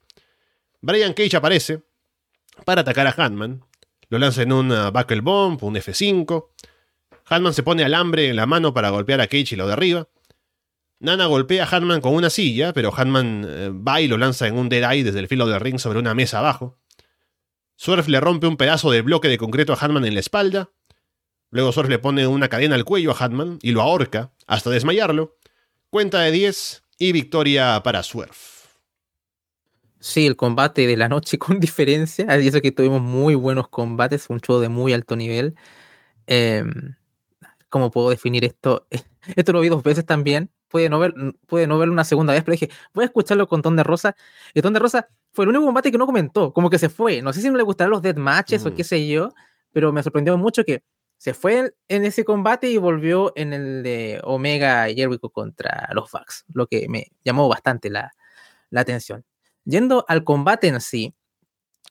Brian 0.81 1.13
Cage 1.13 1.37
aparece 1.37 1.83
para 2.65 2.81
atacar 2.81 3.07
a 3.07 3.15
Hanman. 3.17 3.63
Lo 4.09 4.19
lanza 4.19 4.41
en 4.41 4.53
un 4.53 4.69
Buckle 4.93 5.21
Bomb, 5.21 5.61
un 5.63 5.75
F5. 5.75 6.47
Hanman 7.25 7.53
se 7.53 7.63
pone 7.63 7.83
alambre 7.83 8.29
en 8.29 8.35
la 8.35 8.45
mano 8.45 8.73
para 8.73 8.89
golpear 8.89 9.19
a 9.21 9.27
Cage 9.27 9.49
y 9.51 9.55
lo 9.55 9.67
derriba. 9.67 10.07
Nana 10.99 11.27
golpea 11.27 11.65
a 11.65 11.75
Hanman 11.75 12.01
con 12.01 12.13
una 12.15 12.29
silla, 12.29 12.73
pero 12.73 12.91
Hanman 12.95 13.45
eh, 13.47 13.69
va 13.69 14.01
y 14.01 14.07
lo 14.07 14.17
lanza 14.17 14.47
en 14.47 14.57
un 14.57 14.69
Dead 14.69 14.91
Eye 14.91 15.03
desde 15.03 15.19
el 15.19 15.27
filo 15.27 15.45
del 15.45 15.59
ring 15.59 15.77
sobre 15.77 15.99
una 15.99 16.15
mesa 16.15 16.39
abajo. 16.39 16.79
Swerve 17.75 18.09
le 18.09 18.19
rompe 18.19 18.47
un 18.47 18.57
pedazo 18.57 18.89
de 18.89 19.01
bloque 19.03 19.27
de 19.27 19.37
concreto 19.37 19.73
a 19.73 19.77
Hanman 19.79 20.05
en 20.05 20.15
la 20.15 20.21
espalda. 20.21 20.71
Luego 21.51 21.71
Swerve 21.71 21.91
le 21.91 21.99
pone 21.99 22.25
una 22.25 22.47
cadena 22.47 22.75
al 22.75 22.85
cuello 22.85 23.11
a 23.11 23.23
Hanman 23.23 23.59
y 23.61 23.71
lo 23.71 23.81
ahorca 23.81 24.31
hasta 24.47 24.71
desmayarlo. 24.71 25.37
Cuenta 25.91 26.21
de 26.21 26.31
10 26.31 26.83
y 26.97 27.11
victoria 27.11 27.81
para 27.83 28.01
Swerve. 28.01 28.56
Sí, 30.07 30.25
el 30.25 30.37
combate 30.37 30.87
de 30.87 30.95
la 30.95 31.09
noche 31.09 31.37
con 31.39 31.59
diferencia. 31.59 32.39
Y 32.39 32.47
eso 32.47 32.61
que 32.61 32.71
tuvimos 32.71 33.01
muy 33.01 33.35
buenos 33.35 33.67
combates, 33.67 34.29
un 34.29 34.39
show 34.39 34.59
de 34.59 34.69
muy 34.69 34.93
alto 34.93 35.17
nivel. 35.17 35.55
Eh, 36.27 36.63
¿Cómo 37.69 37.91
puedo 37.91 38.09
definir 38.09 38.45
esto? 38.45 38.87
Esto 39.35 39.51
lo 39.51 39.59
vi 39.59 39.67
dos 39.67 39.83
veces 39.83 40.05
también. 40.05 40.49
Puede 40.69 40.89
no, 40.89 40.99
ver, 40.99 41.13
puede 41.45 41.67
no 41.67 41.77
verlo 41.77 41.93
una 41.93 42.05
segunda 42.05 42.33
vez, 42.33 42.43
pero 42.43 42.53
dije, 42.53 42.69
voy 42.93 43.03
a 43.03 43.07
escucharlo 43.07 43.47
con 43.49 43.61
Ton 43.61 43.75
de 43.75 43.83
Rosa. 43.83 44.15
Y 44.53 44.61
Ton 44.61 44.73
de 44.73 44.79
Rosa 44.79 45.09
fue 45.33 45.43
el 45.43 45.49
único 45.49 45.65
combate 45.65 45.91
que 45.91 45.97
no 45.97 46.05
comentó, 46.05 46.53
como 46.53 46.69
que 46.69 46.79
se 46.79 46.87
fue. 46.89 47.21
No 47.21 47.33
sé 47.33 47.41
si 47.41 47.49
no 47.49 47.57
le 47.57 47.63
gustarán 47.63 47.91
los 47.91 48.01
dead 48.01 48.15
matches 48.15 48.63
mm. 48.63 48.67
o 48.67 48.75
qué 48.75 48.83
sé 48.85 49.07
yo, 49.07 49.33
pero 49.73 49.91
me 49.91 50.03
sorprendió 50.03 50.37
mucho 50.37 50.63
que 50.63 50.83
Se 51.17 51.33
fue 51.33 51.73
en 51.89 52.05
ese 52.05 52.23
combate 52.23 52.69
y 52.69 52.77
volvió 52.77 53.33
en 53.35 53.51
el 53.53 53.83
de 53.83 54.21
Omega 54.23 54.89
y 54.89 54.95
Jericho 54.95 55.29
contra 55.29 55.89
los 55.93 56.09
Bucks, 56.11 56.45
lo 56.53 56.67
que 56.67 56.87
me 56.87 57.07
llamó 57.25 57.49
bastante 57.49 57.89
la, 57.89 58.13
la 58.69 58.81
atención. 58.81 59.25
Yendo 59.67 60.05
al 60.07 60.23
combate 60.23 60.67
en 60.67 60.79
sí, 60.79 61.13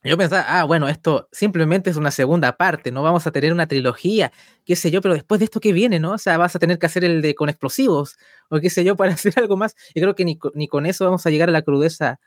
yo 0.02 0.16
pensaba, 0.16 0.44
ah, 0.48 0.64
bueno, 0.64 0.88
esto 0.88 1.28
simplemente 1.32 1.90
es 1.90 1.96
una 1.96 2.10
segunda 2.10 2.56
parte, 2.56 2.92
no 2.92 3.02
vamos 3.02 3.26
a 3.26 3.32
tener 3.32 3.52
una 3.52 3.66
trilogía, 3.66 4.32
qué 4.64 4.76
sé 4.76 4.90
yo, 4.90 5.00
pero 5.02 5.14
después 5.14 5.40
de 5.40 5.46
esto 5.46 5.60
que 5.60 5.72
viene, 5.72 5.98
¿no? 6.00 6.12
O 6.12 6.18
sea, 6.18 6.38
vas 6.38 6.54
a 6.56 6.58
tener 6.58 6.78
que 6.78 6.86
hacer 6.86 7.04
el 7.04 7.22
de 7.22 7.34
con 7.34 7.48
explosivos, 7.48 8.16
o 8.50 8.60
qué 8.60 8.70
sé 8.70 8.84
yo, 8.84 8.96
para 8.96 9.12
hacer 9.14 9.34
algo 9.36 9.56
más. 9.56 9.74
Y 9.94 10.00
creo 10.00 10.14
que 10.14 10.24
ni, 10.24 10.38
ni 10.54 10.68
con 10.68 10.86
eso 10.86 11.04
vamos 11.04 11.26
a 11.26 11.30
llegar 11.30 11.48
a 11.48 11.52
la 11.52 11.62
crudeza 11.62 12.20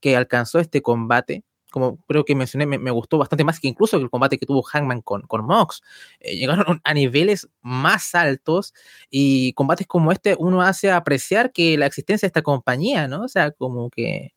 que 0.00 0.16
alcanzó 0.16 0.58
este 0.60 0.82
combate. 0.82 1.44
Como 1.70 1.98
creo 2.06 2.24
que 2.24 2.34
mencioné, 2.34 2.66
me, 2.66 2.90
gustó 2.90 3.18
bastante 3.18 3.44
más 3.44 3.60
que 3.60 3.68
incluso 3.68 3.96
el 3.98 4.10
combate 4.10 4.38
que 4.38 4.46
tuvo 4.46 4.62
Hangman 4.62 5.02
con, 5.02 5.22
con 5.22 5.44
Mox. 5.44 5.82
Eh, 6.20 6.36
llegaron 6.36 6.80
a 6.84 6.94
niveles 6.94 7.48
más 7.60 8.14
altos 8.14 8.72
y 9.10 9.52
combates 9.54 9.86
como 9.86 10.12
este 10.12 10.36
uno 10.38 10.62
hace 10.62 10.90
apreciar 10.90 11.52
que 11.52 11.76
la 11.78 11.86
existencia 11.86 12.26
de 12.26 12.28
esta 12.30 12.42
compañía, 12.42 13.08
¿no? 13.08 13.24
O 13.24 13.28
sea, 13.28 13.50
como 13.52 13.90
que 13.90 14.35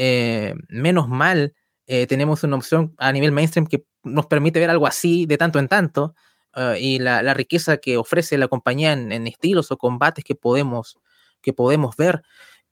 eh, 0.00 0.54
menos 0.68 1.08
mal 1.08 1.54
eh, 1.88 2.06
tenemos 2.06 2.44
una 2.44 2.54
opción 2.54 2.94
a 2.98 3.10
nivel 3.10 3.32
mainstream 3.32 3.66
que 3.66 3.84
nos 4.04 4.26
permite 4.26 4.60
ver 4.60 4.70
algo 4.70 4.86
así 4.86 5.26
de 5.26 5.36
tanto 5.36 5.58
en 5.58 5.66
tanto 5.66 6.14
uh, 6.54 6.76
y 6.78 7.00
la, 7.00 7.34
riqueza 7.34 7.78
que 7.78 7.96
ofrece 7.96 8.38
la 8.38 8.46
compañía 8.46 8.92
en, 8.92 9.26
estilos 9.26 9.72
o 9.72 9.76
combates 9.76 10.24
que 10.24 10.36
podemos, 10.36 11.00
que 11.40 11.52
podemos 11.52 11.96
ver. 11.96 12.22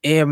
Eh, 0.02 0.24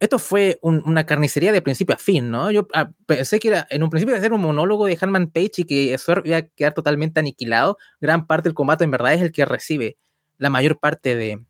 esto 0.00 0.18
fue 0.18 0.58
un, 0.62 0.82
una 0.86 1.04
carnicería 1.04 1.52
de 1.52 1.60
principio 1.60 1.94
a 1.94 1.98
fin, 1.98 2.30
¿no? 2.30 2.50
Yo 2.50 2.68
ah, 2.72 2.90
pensé 3.04 3.38
que 3.38 3.48
era, 3.48 3.66
en 3.68 3.82
un 3.82 3.90
principio 3.90 4.12
iba 4.12 4.18
a 4.18 4.22
ser 4.22 4.32
un 4.32 4.40
monólogo 4.40 4.86
de 4.86 4.96
Hanman 4.98 5.28
Page 5.30 5.52
y 5.58 5.64
que 5.64 5.92
eso 5.92 6.22
iba 6.24 6.38
a 6.38 6.42
quedar 6.42 6.72
totalmente 6.72 7.20
aniquilado. 7.20 7.76
Gran 8.00 8.26
parte 8.26 8.48
del 8.48 8.54
combate 8.54 8.84
en 8.84 8.90
verdad 8.92 9.12
es 9.12 9.20
el 9.20 9.30
que 9.30 9.44
recibe 9.44 9.98
la 10.38 10.48
mayor 10.48 10.78
parte 10.80 11.16
de, 11.16 11.44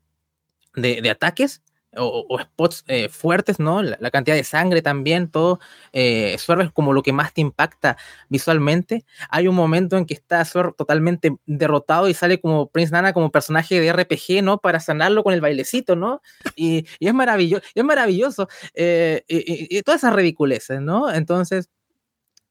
de 0.75 1.11
ataques 1.11 1.63
o, 1.97 2.39
spots 2.41 2.85
eh, 2.87 3.09
fuertes, 3.09 3.59
¿no? 3.59 3.83
La, 3.83 4.11
cantidad 4.11 4.37
de 4.37 4.45
sangre 4.45 4.83
también, 4.83 5.29
todo. 5.29 5.61
Eh, 5.93 6.35
es 6.35 6.47
como 6.73 6.93
lo 6.93 7.03
que 7.03 7.13
más 7.13 7.33
te 7.33 7.41
impacta 7.41 7.97
visualmente. 8.29 9.05
Hay 9.31 9.49
un 9.49 9.55
momento 9.55 9.97
en 9.97 10.07
que 10.07 10.15
está 10.15 10.45
Swerve 10.45 10.75
totalmente 10.77 11.37
derrotado 11.47 12.09
y 12.09 12.15
sale 12.15 12.41
como 12.41 12.69
Prince 12.69 12.93
Nana 12.93 13.13
como 13.13 13.31
personaje 13.31 13.81
de 13.81 13.93
RPG, 13.93 14.43
¿no? 14.43 14.59
Para 14.59 14.81
sanarlo 14.81 15.23
con 15.25 15.35
el 15.35 15.41
bailecito, 15.41 15.97
¿no? 15.97 16.21
Y, 16.57 16.87
y 16.99 17.09
es 17.09 17.15
maravilloso, 17.15 17.65
es 17.75 17.85
maravilloso. 17.85 18.49
Eh, 18.75 19.25
y, 19.29 19.79
y, 19.79 19.83
todas 19.83 20.01
esas 20.03 20.15
ridiculeces, 20.15 20.81
¿no? 20.81 21.13
Entonces, 21.13 21.69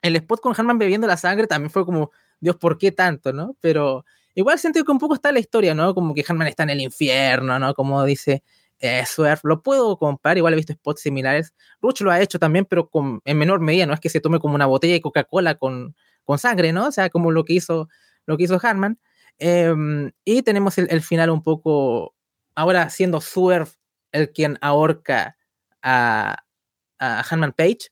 el 0.01 0.15
spot 0.17 0.41
con 0.41 0.53
Harman 0.57 0.77
bebiendo 0.77 1.07
la 1.07 1.17
sangre 1.17 1.47
también 1.47 1.71
fue 1.71 1.85
como, 1.85 2.11
Dios, 2.39 2.57
¿por 2.57 2.77
qué 2.77 2.91
tanto, 2.91 3.33
no? 3.33 3.55
Pero 3.61 4.05
igual 4.35 4.59
siento 4.59 4.83
que 4.83 4.91
un 4.91 4.99
poco 4.99 5.15
está 5.15 5.31
la 5.31 5.39
historia, 5.39 5.73
¿no? 5.73 5.95
Como 5.95 6.13
que 6.13 6.25
Harman 6.27 6.47
está 6.47 6.63
en 6.63 6.71
el 6.71 6.81
infierno, 6.81 7.57
¿no? 7.59 7.73
Como 7.73 8.03
dice 8.05 8.43
eh, 8.84 9.05
lo 9.43 9.63
puedo 9.63 9.97
comprar, 9.97 10.38
igual 10.38 10.53
he 10.53 10.57
visto 10.57 10.73
spots 10.73 11.01
similares. 11.01 11.53
Ruch 11.81 12.01
lo 12.01 12.11
ha 12.11 12.19
hecho 12.21 12.38
también, 12.38 12.65
pero 12.65 12.89
en 13.23 13.38
menor 13.38 13.61
medida, 13.61 13.86
no 13.86 13.93
es 13.93 14.01
que 14.01 14.09
se 14.09 14.19
tome 14.19 14.39
como 14.39 14.55
una 14.55 14.65
botella 14.65 14.93
de 14.93 15.01
Coca-Cola 15.01 15.55
con, 15.55 15.95
con 16.25 16.38
sangre, 16.38 16.73
¿no? 16.73 16.88
O 16.88 16.91
sea, 16.91 17.09
como 17.09 17.31
lo 17.31 17.45
que 17.45 17.53
hizo, 17.53 17.88
lo 18.25 18.36
que 18.36 18.43
hizo 18.43 18.59
Harman. 18.61 18.99
Em, 19.39 20.11
y 20.25 20.41
tenemos 20.41 20.77
el, 20.77 21.01
final 21.01 21.29
un 21.29 21.41
poco, 21.41 22.13
ahora 22.55 22.89
siendo 22.89 23.21
Swerve 23.21 23.71
el 24.11 24.31
quien 24.34 24.57
ahorca 24.59 25.38
a, 25.81 26.43
a 26.99 27.23
Page. 27.55 27.88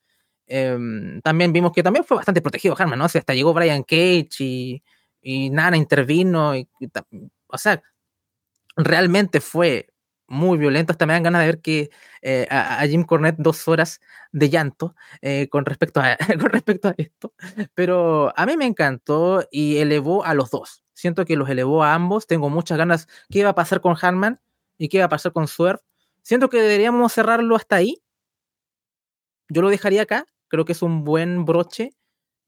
Eh, 0.47 0.77
también 1.23 1.53
vimos 1.53 1.71
que 1.71 1.83
también 1.83 2.03
fue 2.03 2.17
bastante 2.17 2.41
protegido 2.41 2.75
Hanman, 2.77 2.99
¿no? 2.99 3.05
O 3.05 3.09
sea, 3.09 3.19
hasta 3.19 3.33
llegó 3.33 3.53
Brian 3.53 3.83
Cage 3.83 4.29
y, 4.39 4.83
y 5.21 5.49
Nana 5.51 5.77
intervino. 5.77 6.53
O 7.47 7.57
sea, 7.57 7.81
realmente 8.75 9.39
fue 9.39 9.90
muy 10.31 10.57
violento. 10.57 10.93
Hasta 10.93 11.05
me 11.05 11.13
dan 11.13 11.23
ganas 11.23 11.41
de 11.41 11.45
ver 11.45 11.61
que 11.61 11.89
eh, 12.21 12.47
a, 12.49 12.85
Jim 12.87 13.03
Cornette 13.03 13.37
dos 13.37 13.67
horas 13.67 13.99
de 14.31 14.49
llanto 14.49 14.95
eh, 15.21 15.49
con, 15.49 15.65
respecto 15.65 15.99
a, 15.99 16.17
con 16.39 16.49
respecto 16.49 16.87
a 16.87 16.95
esto. 16.97 17.33
Pero 17.75 18.33
a 18.35 18.45
mí 18.45 18.57
me 18.57 18.65
encantó 18.65 19.45
y 19.51 19.77
elevó 19.77 20.25
a 20.25 20.33
los 20.33 20.49
dos. 20.49 20.83
Siento 20.93 21.25
que 21.25 21.35
los 21.35 21.49
elevó 21.49 21.83
a 21.83 21.93
ambos. 21.93 22.27
Tengo 22.27 22.49
muchas 22.49 22.77
ganas. 22.77 23.07
¿Qué 23.29 23.39
iba 23.39 23.49
a 23.49 23.55
pasar 23.55 23.81
con 23.81 23.95
Harman 24.01 24.39
y 24.77 24.89
qué 24.89 24.97
iba 24.97 25.05
a 25.05 25.09
pasar 25.09 25.33
con 25.33 25.47
Swerve? 25.47 25.81
Siento 26.23 26.49
que 26.49 26.61
deberíamos 26.61 27.13
cerrarlo 27.13 27.55
hasta 27.55 27.75
ahí. 27.75 28.01
Yo 29.49 29.61
lo 29.61 29.69
dejaría 29.69 30.03
acá. 30.03 30.25
Creo 30.47 30.65
que 30.65 30.71
es 30.71 30.81
un 30.81 31.03
buen 31.03 31.45
broche 31.45 31.91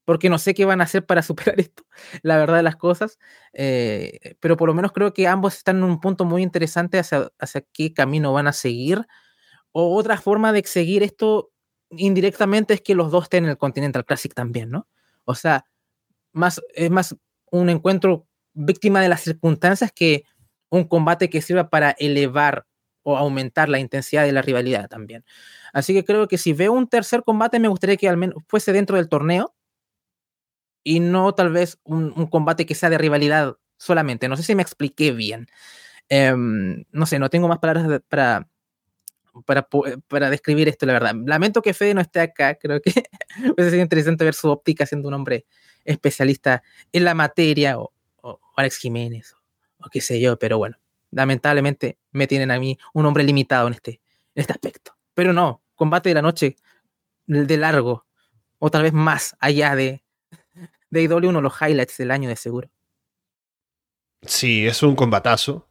porque 0.04 0.28
no 0.28 0.38
sé 0.38 0.54
qué 0.54 0.64
van 0.64 0.80
a 0.80 0.84
hacer 0.84 1.06
para 1.06 1.22
superar 1.22 1.60
esto, 1.60 1.84
la 2.22 2.36
verdad 2.36 2.56
de 2.56 2.62
las 2.62 2.76
cosas, 2.76 3.18
eh, 3.52 4.36
pero 4.40 4.56
por 4.56 4.68
lo 4.68 4.74
menos 4.74 4.92
creo 4.92 5.14
que 5.14 5.26
ambos 5.26 5.56
están 5.56 5.78
en 5.78 5.84
un 5.84 6.00
punto 6.00 6.24
muy 6.24 6.42
interesante 6.42 6.98
hacia, 6.98 7.30
hacia 7.38 7.62
qué 7.72 7.92
camino 7.92 8.32
van 8.32 8.46
a 8.46 8.52
seguir. 8.52 9.06
O 9.72 9.96
otra 9.96 10.18
forma 10.18 10.52
de 10.52 10.62
seguir 10.64 11.02
esto 11.02 11.50
indirectamente 11.90 12.74
es 12.74 12.80
que 12.80 12.94
los 12.94 13.10
dos 13.10 13.24
estén 13.24 13.44
en 13.44 13.50
el 13.50 13.58
Continental 13.58 14.04
Classic 14.04 14.32
también, 14.32 14.70
¿no? 14.70 14.88
O 15.24 15.34
sea, 15.34 15.64
más, 16.32 16.60
es 16.74 16.90
más 16.90 17.16
un 17.50 17.70
encuentro 17.70 18.26
víctima 18.52 19.00
de 19.00 19.08
las 19.08 19.22
circunstancias 19.22 19.92
que 19.92 20.24
un 20.70 20.84
combate 20.84 21.30
que 21.30 21.42
sirva 21.42 21.70
para 21.70 21.90
elevar 21.92 22.66
o 23.02 23.16
aumentar 23.16 23.68
la 23.68 23.78
intensidad 23.78 24.24
de 24.24 24.32
la 24.32 24.42
rivalidad 24.42 24.88
también. 24.88 25.24
Así 25.72 25.94
que 25.94 26.04
creo 26.04 26.26
que 26.28 26.38
si 26.38 26.52
veo 26.52 26.72
un 26.72 26.88
tercer 26.88 27.22
combate 27.22 27.60
me 27.60 27.68
gustaría 27.68 27.96
que 27.96 28.08
al 28.08 28.16
menos 28.16 28.42
fuese 28.48 28.72
dentro 28.72 28.96
del 28.96 29.08
torneo, 29.08 29.54
y 30.84 31.00
no 31.00 31.34
tal 31.34 31.50
vez 31.50 31.78
un, 31.82 32.12
un, 32.14 32.26
combate 32.26 32.66
que 32.66 32.74
sea 32.74 32.90
de 32.90 32.98
rivalidad 32.98 33.56
solamente. 33.78 34.28
No 34.28 34.36
sé 34.36 34.42
si 34.42 34.54
me 34.54 34.62
expliqué 34.62 35.12
bien. 35.12 35.48
Eh, 36.08 36.34
no 36.36 37.06
sé, 37.06 37.18
no 37.18 37.30
tengo 37.30 37.48
más 37.48 37.58
palabras 37.58 38.02
para, 38.08 38.48
para, 39.46 39.68
para, 40.08 40.30
describir 40.30 40.68
esto, 40.68 40.86
la 40.86 40.92
verdad. 40.92 41.14
Lamento 41.24 41.62
que 41.62 41.74
Fede 41.74 41.94
no 41.94 42.00
esté 42.00 42.20
acá. 42.20 42.56
Creo 42.56 42.80
que 42.80 42.92
hubiese 43.52 43.70
sido 43.70 43.82
interesante 43.82 44.24
ver 44.24 44.34
su 44.34 44.50
óptica 44.50 44.86
siendo 44.86 45.08
un 45.08 45.14
hombre 45.14 45.46
especialista 45.84 46.62
en 46.92 47.04
la 47.04 47.14
materia, 47.14 47.78
o, 47.78 47.92
o 48.20 48.40
Alex 48.56 48.76
Jiménez, 48.76 49.32
o, 49.32 49.86
o, 49.86 49.88
qué 49.90 50.00
sé 50.00 50.20
yo, 50.20 50.38
pero 50.38 50.58
bueno, 50.58 50.76
lamentablemente 51.10 51.98
me 52.12 52.26
tienen 52.26 52.50
a 52.50 52.58
mí 52.58 52.78
un 52.92 53.06
hombre 53.06 53.24
limitado 53.24 53.66
en 53.68 53.74
este, 53.74 54.00
en 54.34 54.40
este 54.40 54.52
aspecto. 54.52 54.96
Pero 55.14 55.32
no, 55.32 55.62
combate 55.74 56.10
de 56.10 56.14
la 56.14 56.22
noche 56.22 56.56
de 57.26 57.56
largo, 57.56 58.06
o 58.58 58.70
tal 58.70 58.82
vez 58.82 58.92
más 58.92 59.36
allá 59.40 59.74
de, 59.74 60.03
de 60.94 61.02
IW 61.02 61.28
uno 61.28 61.38
de 61.38 61.42
los 61.42 61.60
highlights 61.60 61.98
del 61.98 62.10
año 62.10 62.28
de 62.28 62.36
seguro. 62.36 62.70
Sí, 64.22 64.66
es 64.66 64.82
un 64.82 64.96
combatazo. 64.96 65.68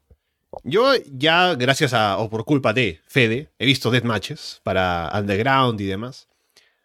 Yo 0.64 0.94
ya, 1.12 1.56
gracias 1.56 1.94
a, 1.94 2.18
o 2.18 2.30
por 2.30 2.46
culpa 2.46 2.74
de 2.74 3.00
Fede, 3.08 3.50
he 3.58 3.66
visto 3.66 3.90
death 3.90 4.04
matches 4.04 4.62
para 4.64 5.12
Underground 5.14 5.82
y 5.82 5.86
demás. 5.86 6.28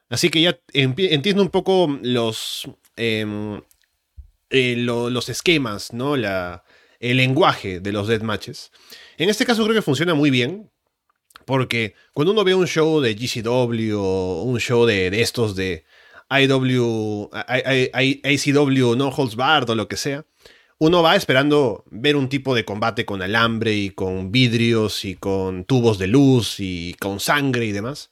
Así 0.09 0.30
que 0.30 0.41
ya 0.41 0.59
entiendo 0.72 1.43
un 1.43 1.51
poco 1.51 1.99
los, 2.03 2.66
eh, 2.97 3.61
eh, 4.49 4.74
lo, 4.78 5.11
los 5.11 5.28
esquemas, 5.28 5.93
¿no? 5.93 6.16
La, 6.16 6.64
el 6.99 7.18
lenguaje 7.18 7.80
de 7.80 7.93
los 7.93 8.09
death 8.09 8.22
matches. 8.22 8.72
En 9.18 9.28
este 9.28 9.45
caso 9.45 9.64
creo 9.64 9.74
que 9.74 9.82
funciona 9.82 10.14
muy 10.14 10.30
bien. 10.30 10.70
Porque 11.45 11.95
cuando 12.12 12.32
uno 12.32 12.45
ve 12.45 12.55
un 12.55 12.66
show 12.66 13.01
de 13.01 13.14
GCW 13.14 13.97
o 13.97 14.43
un 14.43 14.61
show 14.61 14.84
de, 14.84 15.11
de 15.11 15.22
estos 15.22 15.57
de, 15.57 15.86
IW, 16.31 17.31
ACW, 17.33 18.97
No 18.97 19.09
Holds 19.09 19.37
Barred 19.37 19.70
o 19.70 19.74
lo 19.74 19.89
que 19.89 19.97
sea, 19.97 20.24
uno 20.79 21.03
va 21.03 21.16
esperando 21.16 21.85
ver 21.91 22.14
un 22.16 22.29
tipo 22.29 22.55
de 22.55 22.64
combate 22.64 23.05
con 23.05 23.20
alambre 23.20 23.74
y 23.74 23.91
con 23.91 24.31
vidrios 24.31 25.05
y 25.05 25.16
con 25.16 25.64
tubos 25.64 25.99
de 25.99 26.07
luz 26.07 26.57
y 26.61 26.95
con 27.01 27.18
sangre 27.18 27.66
y 27.66 27.72
demás. 27.72 28.11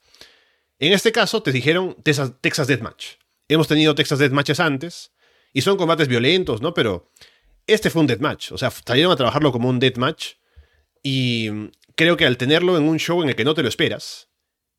En 0.79 0.93
este 0.93 1.12
caso 1.12 1.43
te 1.43 1.53
dijeron 1.53 1.97
Texas, 2.03 2.33
Texas 2.41 2.67
Deathmatch. 2.67 3.14
Hemos 3.49 3.69
tenido 3.69 3.95
Texas 3.95 4.19
Deathmatches 4.19 4.59
antes 4.59 5.12
y 5.53 5.62
son 5.62 5.77
combates 5.77 6.09
violentos, 6.09 6.61
¿no? 6.61 6.75
Pero 6.75 7.11
este 7.69 7.89
fue 7.89 8.01
un 8.01 8.09
Deathmatch. 8.09 8.53
O 8.53 8.59
sea, 8.59 8.71
salieron 8.71 9.12
a 9.12 9.17
trabajarlo 9.17 9.53
como 9.53 9.69
un 9.69 9.79
Deathmatch 9.79 10.35
y 11.03 11.71
creo 11.95 12.17
que 12.17 12.27
al 12.27 12.37
tenerlo 12.37 12.77
en 12.77 12.83
un 12.83 12.99
show 12.99 13.23
en 13.23 13.29
el 13.29 13.37
que 13.37 13.45
no 13.45 13.55
te 13.55 13.62
lo 13.62 13.69
esperas, 13.69 14.29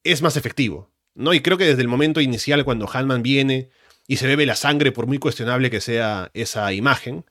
es 0.03 0.21
más 0.21 0.35
efectivo. 0.35 0.91
¿No? 1.17 1.33
Y 1.33 1.41
creo 1.41 1.57
que 1.57 1.65
desde 1.65 1.81
el 1.81 1.87
momento 1.87 2.21
inicial, 2.21 2.63
cuando 2.63 2.87
Hanman 2.91 3.23
viene 3.23 3.69
y 4.07 4.17
se 4.17 4.27
bebe 4.27 4.45
la 4.45 4.55
sangre, 4.55 4.91
por 4.91 5.07
muy 5.07 5.17
cuestionable 5.17 5.69
que 5.69 5.81
sea 5.81 6.31
esa 6.33 6.71
imagen, 6.71 7.25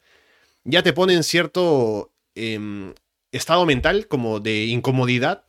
ya 0.64 0.82
te 0.82 0.93
pone 0.93 1.14
en 1.14 1.22
cierto 1.22 2.12
eh, 2.34 2.93
estado 3.32 3.64
mental 3.64 4.09
como 4.09 4.41
de 4.41 4.66
incomodidad 4.66 5.45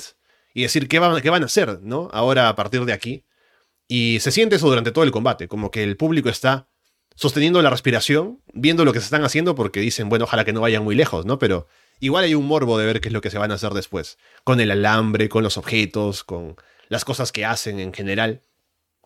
y 0.54 0.62
decir 0.62 0.88
qué 0.88 1.00
van, 1.00 1.22
qué 1.22 1.30
van 1.30 1.44
a 1.44 1.48
hacer, 1.48 1.80
¿no? 1.82 2.10
Ahora 2.14 2.48
a 2.48 2.56
partir 2.56 2.86
de 2.86 2.94
aquí. 2.94 3.26
Y 3.88 4.20
se 4.22 4.32
siente 4.32 4.58
eso 4.58 4.68
durante 4.68 4.92
todo 4.92 5.04
el 5.04 5.12
combate, 5.12 5.48
como 5.48 5.72
que 5.72 5.84
el 5.84 5.98
público 5.98 6.30
está 6.30 6.70
sosteniendo 7.16 7.62
la 7.62 7.72
respiración, 7.72 8.42
viendo 8.54 8.86
lo 8.86 8.94
que 8.94 9.00
se 9.00 9.06
están 9.06 9.24
haciendo 9.24 9.56
porque 9.56 9.80
dicen, 9.80 10.10
bueno, 10.10 10.26
ojalá 10.26 10.46
que 10.46 10.54
no 10.54 10.62
vayan 10.62 10.84
muy 10.84 10.96
lejos, 10.96 11.26
¿no? 11.26 11.40
Pero 11.40 11.68
igual 12.00 12.26
hay 12.26 12.36
un 12.36 12.46
morbo 12.46 12.78
de 12.78 12.86
ver 12.86 13.02
qué 13.02 13.10
es 13.10 13.14
lo 13.14 13.22
que 13.22 13.32
se 13.32 13.40
van 13.40 13.52
a 13.52 13.56
hacer 13.56 13.72
después, 13.72 14.20
con 14.44 14.60
el 14.60 14.70
alambre, 14.70 15.28
con 15.28 15.42
los 15.44 15.58
objetos, 15.58 16.24
con 16.24 16.56
las 16.88 17.06
cosas 17.06 17.32
que 17.32 17.46
hacen 17.46 17.80
en 17.80 17.94
general. 17.94 18.42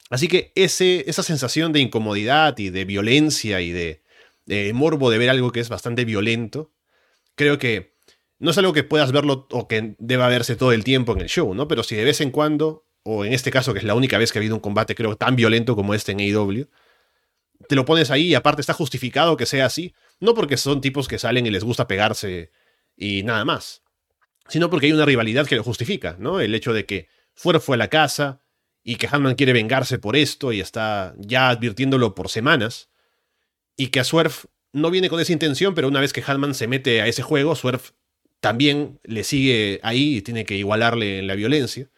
Así 0.10 0.28
que 0.28 0.52
ese, 0.56 1.10
esa 1.10 1.24
sensación 1.24 1.72
de 1.72 1.80
incomodidad 1.80 2.58
y 2.58 2.70
de 2.70 2.86
violencia 2.86 3.62
y 3.62 3.72
de, 3.72 4.02
eh, 4.48 4.74
morbo 4.74 5.10
de 5.10 5.18
ver 5.18 5.30
algo 5.30 5.52
que 5.52 5.60
es 5.60 5.70
bastante 5.70 6.06
violento. 6.06 6.72
Creo 7.36 7.58
que 7.58 7.96
no 8.40 8.52
es 8.52 8.58
algo 8.58 8.74
que 8.74 8.84
puedas 8.84 9.12
verlo 9.12 9.48
o 9.52 9.68
que 9.68 9.96
deba 10.00 10.28
verse 10.28 10.56
todo 10.56 10.74
el 10.74 10.84
tiempo 10.84 11.14
en 11.14 11.22
el 11.22 11.30
show, 11.30 11.54
¿no? 11.54 11.68
Pero 11.68 11.84
si 11.84 11.96
de 11.96 12.04
vez 12.04 12.22
en 12.22 12.32
cuando, 12.32 12.86
o 13.04 13.24
en 13.24 13.34
este 13.34 13.52
caso 13.52 13.72
que 13.72 13.80
es 13.80 13.86
la 13.86 13.96
única 13.96 14.18
vez 14.18 14.32
que 14.32 14.40
ha 14.40 14.42
habido 14.42 14.56
un 14.56 14.62
combate 14.62 14.96
creo 14.96 15.16
tan 15.16 15.36
violento 15.36 15.76
como 15.76 15.94
este 15.94 16.12
en 16.12 16.20
AEW, 16.20 16.68
te 17.70 17.76
lo 17.76 17.86
pones 17.86 18.12
ahí 18.12 18.24
y 18.24 18.36
aparte 18.36 18.62
está 18.62 18.74
justificado 18.74 19.38
que 19.38 19.46
sea 19.46 19.68
así, 19.68 19.94
no 20.20 20.34
porque 20.34 20.58
son 20.58 20.82
tipos 20.82 21.08
que 21.08 21.20
salen 21.20 21.46
y 21.46 21.52
les 21.52 21.64
gusta 21.64 21.88
pegarse 21.88 22.52
y 22.98 23.24
nada 23.24 23.46
más, 23.46 23.84
sino 24.48 24.70
porque 24.70 24.88
hay 24.88 24.92
una 24.92 25.06
rivalidad 25.06 25.48
que 25.48 25.56
lo 25.56 25.64
justifica, 25.64 26.18
¿no? 26.20 26.40
El 26.40 26.54
hecho 26.56 26.74
de 26.74 26.86
que 26.86 27.08
fuera 27.42 27.60
fue 27.60 27.76
a 27.76 27.78
la 27.78 27.89
casa 27.89 28.42
y 28.84 28.96
que 28.96 29.08
Hanman 29.12 29.36
quiere 29.36 29.54
vengarse 29.54 29.98
por 29.98 30.16
esto 30.16 30.54
y 30.54 30.62
está 30.62 31.16
ya 31.18 31.50
advirtiéndolo 31.50 32.16
por 32.16 32.30
semanas, 32.30 32.89
y 33.76 33.88
que 33.88 34.00
a 34.00 34.04
Swerve 34.04 34.36
no 34.74 34.92
viene 34.92 35.10
con 35.10 35.20
esa 35.20 35.34
intención, 35.34 35.74
pero 35.74 35.88
una 35.88 36.00
vez 36.00 36.14
que 36.14 36.24
Hanman 36.26 36.54
se 36.54 36.68
mete 36.68 37.02
a 37.02 37.08
ese 37.08 37.24
juego, 37.24 37.56
Swerve 37.56 37.84
también 38.39 39.00
le 39.04 39.24
sigue 39.24 39.80
ahí 39.84 40.18
y 40.18 40.22
tiene 40.22 40.46
que 40.46 40.56
igualarle 40.56 41.20
en 41.20 41.28
la 41.28 41.36
violencia. 41.36 41.89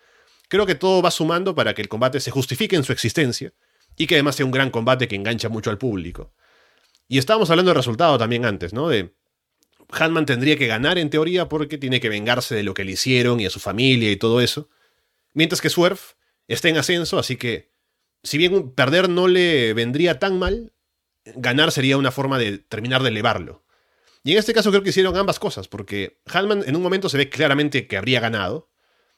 Creo 0.50 0.66
que 0.66 0.76
todo 0.76 1.02
va 1.02 1.12
sumando 1.12 1.56
para 1.56 1.74
que 1.74 1.82
el 1.82 1.89
combate 1.89 2.20
se 2.20 2.32
justifique 2.32 2.76
en 2.76 2.84
su 2.84 2.91
existencia 2.91 3.54
y 3.98 4.08
que 4.08 4.16
además 4.16 4.36
sea 4.36 4.46
un 4.46 4.52
gran 4.52 4.70
combate 4.70 5.08
que 5.08 5.16
engancha 5.16 5.50
mucho 5.50 5.70
al 5.70 5.78
público. 5.78 6.34
Y 7.08 7.18
estábamos 7.18 7.50
hablando 7.50 7.70
del 7.70 7.78
resultado 7.78 8.18
también 8.18 8.46
antes, 8.46 8.74
¿no? 8.74 8.88
De 8.89 9.14
Hanman 9.89 10.26
tendría 10.26 10.58
que 10.58 10.68
ganar 10.68 10.98
en 10.98 11.10
teoría 11.10 11.50
porque 11.50 11.78
tiene 11.78 12.00
que 12.00 12.10
vengarse 12.10 12.56
de 12.56 12.64
lo 12.64 12.74
que 12.74 12.84
le 12.84 12.94
hicieron 12.94 13.39
y 13.39 13.46
a 13.46 13.50
su 13.50 13.60
familia 13.60 14.12
y 14.12 14.16
todo 14.16 14.41
eso. 14.41 14.70
Mientras 15.34 15.62
que 15.62 15.70
Swerve 15.70 16.00
está 16.48 16.70
en 16.70 16.78
ascenso, 16.78 17.20
así 17.20 17.38
que 17.38 17.74
si 18.24 18.38
bien 18.38 18.72
perder 18.72 19.10
no 19.10 19.28
le 19.28 19.74
vendría 19.74 20.20
tan 20.20 20.40
mal, 20.40 20.74
ganar 21.26 21.72
sería 21.72 21.98
una 21.98 22.12
forma 22.12 22.38
de 22.38 22.58
terminar 22.58 23.04
de 23.04 23.10
elevarlo. 23.10 23.64
Y 24.24 24.32
en 24.32 24.38
este 24.38 24.54
caso 24.54 24.70
creo 24.70 24.84
que 24.84 24.90
hicieron 24.90 25.18
ambas 25.18 25.40
cosas, 25.40 25.68
porque 25.68 26.22
Hanman 26.28 26.64
en 26.66 26.76
un 26.76 26.82
momento 26.82 27.10
se 27.10 27.18
ve 27.18 27.30
claramente 27.30 27.88
que 27.88 27.98
habría 27.98 28.22
ganado, 28.22 28.70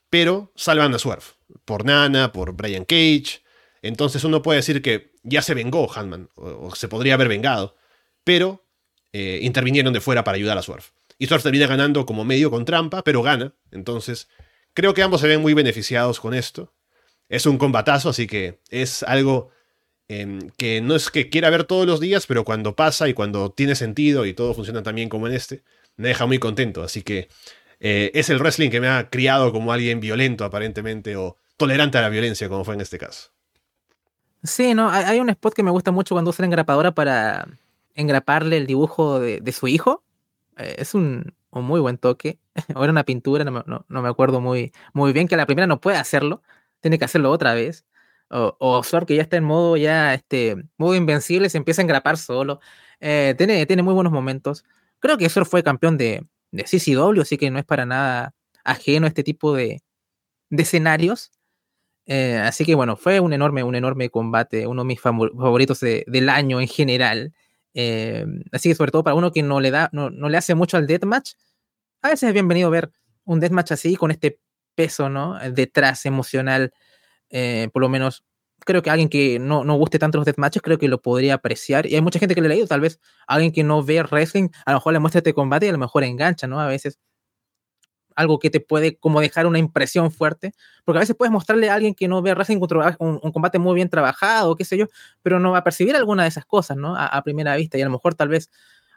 pero 0.10 0.52
salvan 0.56 0.94
a 0.94 1.00
Swerve, 1.00 1.26
por 1.64 1.86
Nana, 1.86 2.32
por 2.32 2.54
Brian 2.54 2.86
Cage, 2.86 3.44
entonces 3.84 4.24
uno 4.24 4.42
puede 4.42 4.58
decir 4.58 4.82
que 4.82 5.12
ya 5.22 5.44
se 5.44 5.54
vengó 5.54 5.92
Hanman, 5.94 6.30
o, 6.36 6.74
se 6.74 6.88
podría 6.88 7.14
haber 7.14 7.28
vengado, 7.28 7.76
pero 8.24 8.66
eh, 9.14 9.40
intervinieron 9.44 9.94
de 9.94 10.02
fuera 10.02 10.24
para 10.24 10.38
ayudar 10.38 10.58
a 10.58 10.64
Swerve. 10.64 10.86
Y 11.20 11.28
Swerve 11.28 11.44
termina 11.44 11.68
ganando 11.68 12.06
como 12.06 12.26
medio 12.26 12.50
con 12.50 12.66
trampa, 12.66 13.04
pero 13.04 13.22
gana. 13.22 13.54
Entonces, 13.72 14.28
creo 14.76 14.94
que 14.94 15.02
ambos 15.02 15.22
se 15.22 15.28
ven 15.28 15.42
muy 15.42 15.56
beneficiados 15.56 16.20
con 16.20 16.36
esto. 16.36 16.72
Es 17.28 17.48
un 17.48 17.58
combatazo, 17.58 18.10
así 18.10 18.28
que 18.28 18.60
es 18.70 19.02
algo 19.02 19.50
em, 20.08 20.52
que 20.58 20.82
no 20.82 20.96
es 20.96 21.10
que 21.10 21.32
quiera 21.32 21.50
ver 21.50 21.64
todos 21.64 21.88
los 21.88 22.00
días, 22.00 22.28
pero 22.28 22.44
cuando 22.44 22.76
pasa 22.76 23.10
y 23.10 23.16
cuando 23.16 23.50
tiene 23.50 23.74
sentido 23.74 24.28
y 24.28 24.36
todo 24.36 24.54
funciona 24.54 24.84
tan 24.84 24.94
bien 24.94 25.10
como 25.10 25.26
en 25.26 25.34
este, 25.34 25.64
me 25.96 26.10
deja 26.10 26.28
muy 26.28 26.38
contento. 26.38 26.84
Así 26.84 27.02
que 27.02 27.30
eh, 27.80 28.12
es 28.14 28.30
el 28.30 28.40
wrestling 28.40 28.70
que 28.70 28.82
me 28.82 28.88
ha 28.88 29.10
criado 29.10 29.52
como 29.52 29.74
alguien 29.74 30.00
violento 30.00 30.46
aparentemente 30.46 31.16
o 31.16 31.38
tolerante 31.58 31.98
a 31.98 32.02
la 32.02 32.10
violencia, 32.10 32.50
como 32.50 32.64
fue 32.64 32.76
en 32.76 32.82
este 32.82 33.00
caso. 33.00 33.32
Sí, 34.44 34.76
no, 34.76 34.92
hay, 34.92 35.20
un 35.20 35.30
spot 35.30 35.56
que 35.56 35.64
me 35.64 35.72
gusta 35.72 35.92
mucho 35.92 36.14
cuando 36.14 36.30
usa 36.30 36.44
la 36.44 36.48
engrapadora 36.48 36.92
para 36.92 37.48
engraparle 37.96 38.58
el 38.58 38.68
dibujo 38.68 39.20
de, 39.20 39.52
su 39.52 39.68
hijo. 39.68 40.04
Eh, 40.58 40.76
es 40.78 40.94
un, 40.94 41.34
muy 41.62 41.80
buen 41.80 41.98
toque. 41.98 42.40
o 42.76 42.84
era 42.84 42.92
una 42.92 43.04
pintura, 43.04 43.44
no, 43.44 43.86
me 43.88 44.10
acuerdo 44.10 44.42
muy, 44.42 44.74
muy 44.94 45.14
bien, 45.14 45.28
que 45.28 45.38
la 45.38 45.46
primera 45.46 45.68
no 45.68 45.80
puede 45.82 45.98
hacerlo, 45.98 46.42
tiene 46.82 47.00
que 47.00 47.06
hacerlo 47.06 47.32
otra 47.32 47.54
vez. 47.54 47.86
O, 48.30 48.56
o 48.60 49.06
que 49.06 49.16
ya 49.16 49.22
está 49.22 49.38
en 49.38 49.44
modo 49.44 49.78
ya, 49.78 50.14
este, 50.14 50.56
modo 50.78 50.96
invencible, 50.96 51.50
se 51.50 51.58
empieza 51.58 51.82
a 51.82 51.84
engrapar 51.84 52.18
solo. 52.18 52.60
Eh, 53.00 53.36
tiene, 53.38 53.66
tiene 53.66 53.84
muy 53.84 53.94
buenos 53.94 54.12
momentos. 54.14 54.66
Creo 55.00 55.18
que 55.18 55.30
Sor 55.30 55.46
fue 55.46 55.64
campeón 55.64 55.98
de, 55.98 56.26
de 56.52 56.64
CCW, 56.64 57.22
así 57.22 57.38
que 57.38 57.52
no 57.52 57.60
es 57.60 57.66
para 57.66 57.86
nada 57.86 58.34
ajeno 58.64 59.06
a 59.06 59.10
este 59.10 59.24
tipo 59.24 59.54
de, 59.54 59.84
de 60.50 60.64
escenarios. 60.64 61.32
Eh, 62.08 62.38
así 62.38 62.66
que 62.66 62.76
bueno, 62.76 62.98
fue 62.98 63.20
un 63.20 63.34
enorme, 63.34 63.64
un 63.64 63.76
enorme 63.76 64.10
combate, 64.10 64.68
uno 64.68 64.84
de 64.84 64.88
mis 64.88 65.02
favoritos 65.02 65.80
del 65.80 66.30
año 66.30 66.62
en 66.62 66.68
general. 66.68 67.34
Eh, 67.76 68.26
así 68.54 68.70
que 68.70 68.76
sobre 68.76 68.92
todo 68.92 69.04
para 69.04 69.16
uno 69.16 69.32
que 69.32 69.44
no 69.44 69.60
le 69.60 69.70
da, 69.70 69.90
no, 69.92 70.10
le 70.10 70.38
hace 70.38 70.56
mucho 70.56 70.78
al 70.78 70.88
deathmatch, 70.88 71.34
a 72.02 72.10
veces 72.10 72.30
es 72.30 72.34
bienvenido 72.34 72.70
ver 72.72 72.92
un 73.26 73.40
deathmatch 73.40 73.74
así 73.74 73.96
con 73.98 74.12
este 74.12 74.40
peso, 74.76 75.10
¿no? 75.10 75.38
Detrás 75.52 76.06
emocional, 76.06 76.74
eh, 77.30 77.70
por 77.74 77.82
lo 77.82 77.90
menos 77.90 78.24
creo 78.66 78.82
que 78.82 78.90
alguien 78.90 79.10
que 79.10 79.40
no, 79.40 79.64
no 79.66 79.76
guste 79.76 80.00
tanto 80.00 80.18
los 80.18 80.26
deathmatches, 80.26 80.62
creo 80.62 80.78
que 80.80 80.88
lo 80.88 81.02
podría 81.02 81.36
apreciar. 81.36 81.86
Y 81.88 81.96
hay 81.96 82.02
mucha 82.02 82.20
gente 82.20 82.36
que 82.36 82.42
le 82.42 82.48
ha 82.48 82.50
leído, 82.50 82.68
tal 82.68 82.82
vez 82.82 83.00
alguien 83.28 83.52
que 83.52 83.64
no 83.64 83.84
ve 83.84 84.02
wrestling, 84.04 84.50
a 84.66 84.72
lo 84.72 84.78
mejor 84.78 84.94
le 84.94 85.00
muestra 85.00 85.20
este 85.20 85.34
combate 85.34 85.68
y 85.68 85.70
a 85.70 85.74
lo 85.74 85.78
mejor 85.78 86.04
engancha, 86.04 86.48
¿no? 86.48 86.60
A 86.60 86.68
veces 86.68 87.00
algo 88.16 88.40
que 88.40 88.50
te 88.50 88.60
puede 88.60 88.98
como 88.98 89.22
dejar 89.22 89.46
una 89.46 89.60
impresión 89.60 90.12
fuerte, 90.12 90.54
porque 90.84 91.00
a 91.00 91.02
veces 91.02 91.16
puedes 91.16 91.32
mostrarle 91.32 91.70
a 91.70 91.76
alguien 91.76 91.94
que 91.94 92.08
no 92.08 92.22
ve 92.22 92.34
Racing 92.34 92.58
un, 93.00 93.20
un, 93.22 93.32
combate 93.32 93.60
muy 93.60 93.76
bien 93.76 93.90
trabajado, 93.90 94.56
qué 94.56 94.66
sé 94.66 94.78
yo, 94.78 94.88
pero 95.22 95.40
no 95.40 95.52
va 95.52 95.60
a 95.60 95.64
percibir 95.64 95.96
alguna 95.96 96.24
de 96.24 96.30
esas 96.30 96.46
cosas, 96.46 96.78
¿no? 96.78 96.96
A, 96.98 97.22
primera 97.24 97.56
vista, 97.56 97.78
y 97.78 97.82
a 97.82 97.86
lo 97.86 97.92
mejor 97.92 98.16
tal 98.16 98.30
vez 98.30 98.50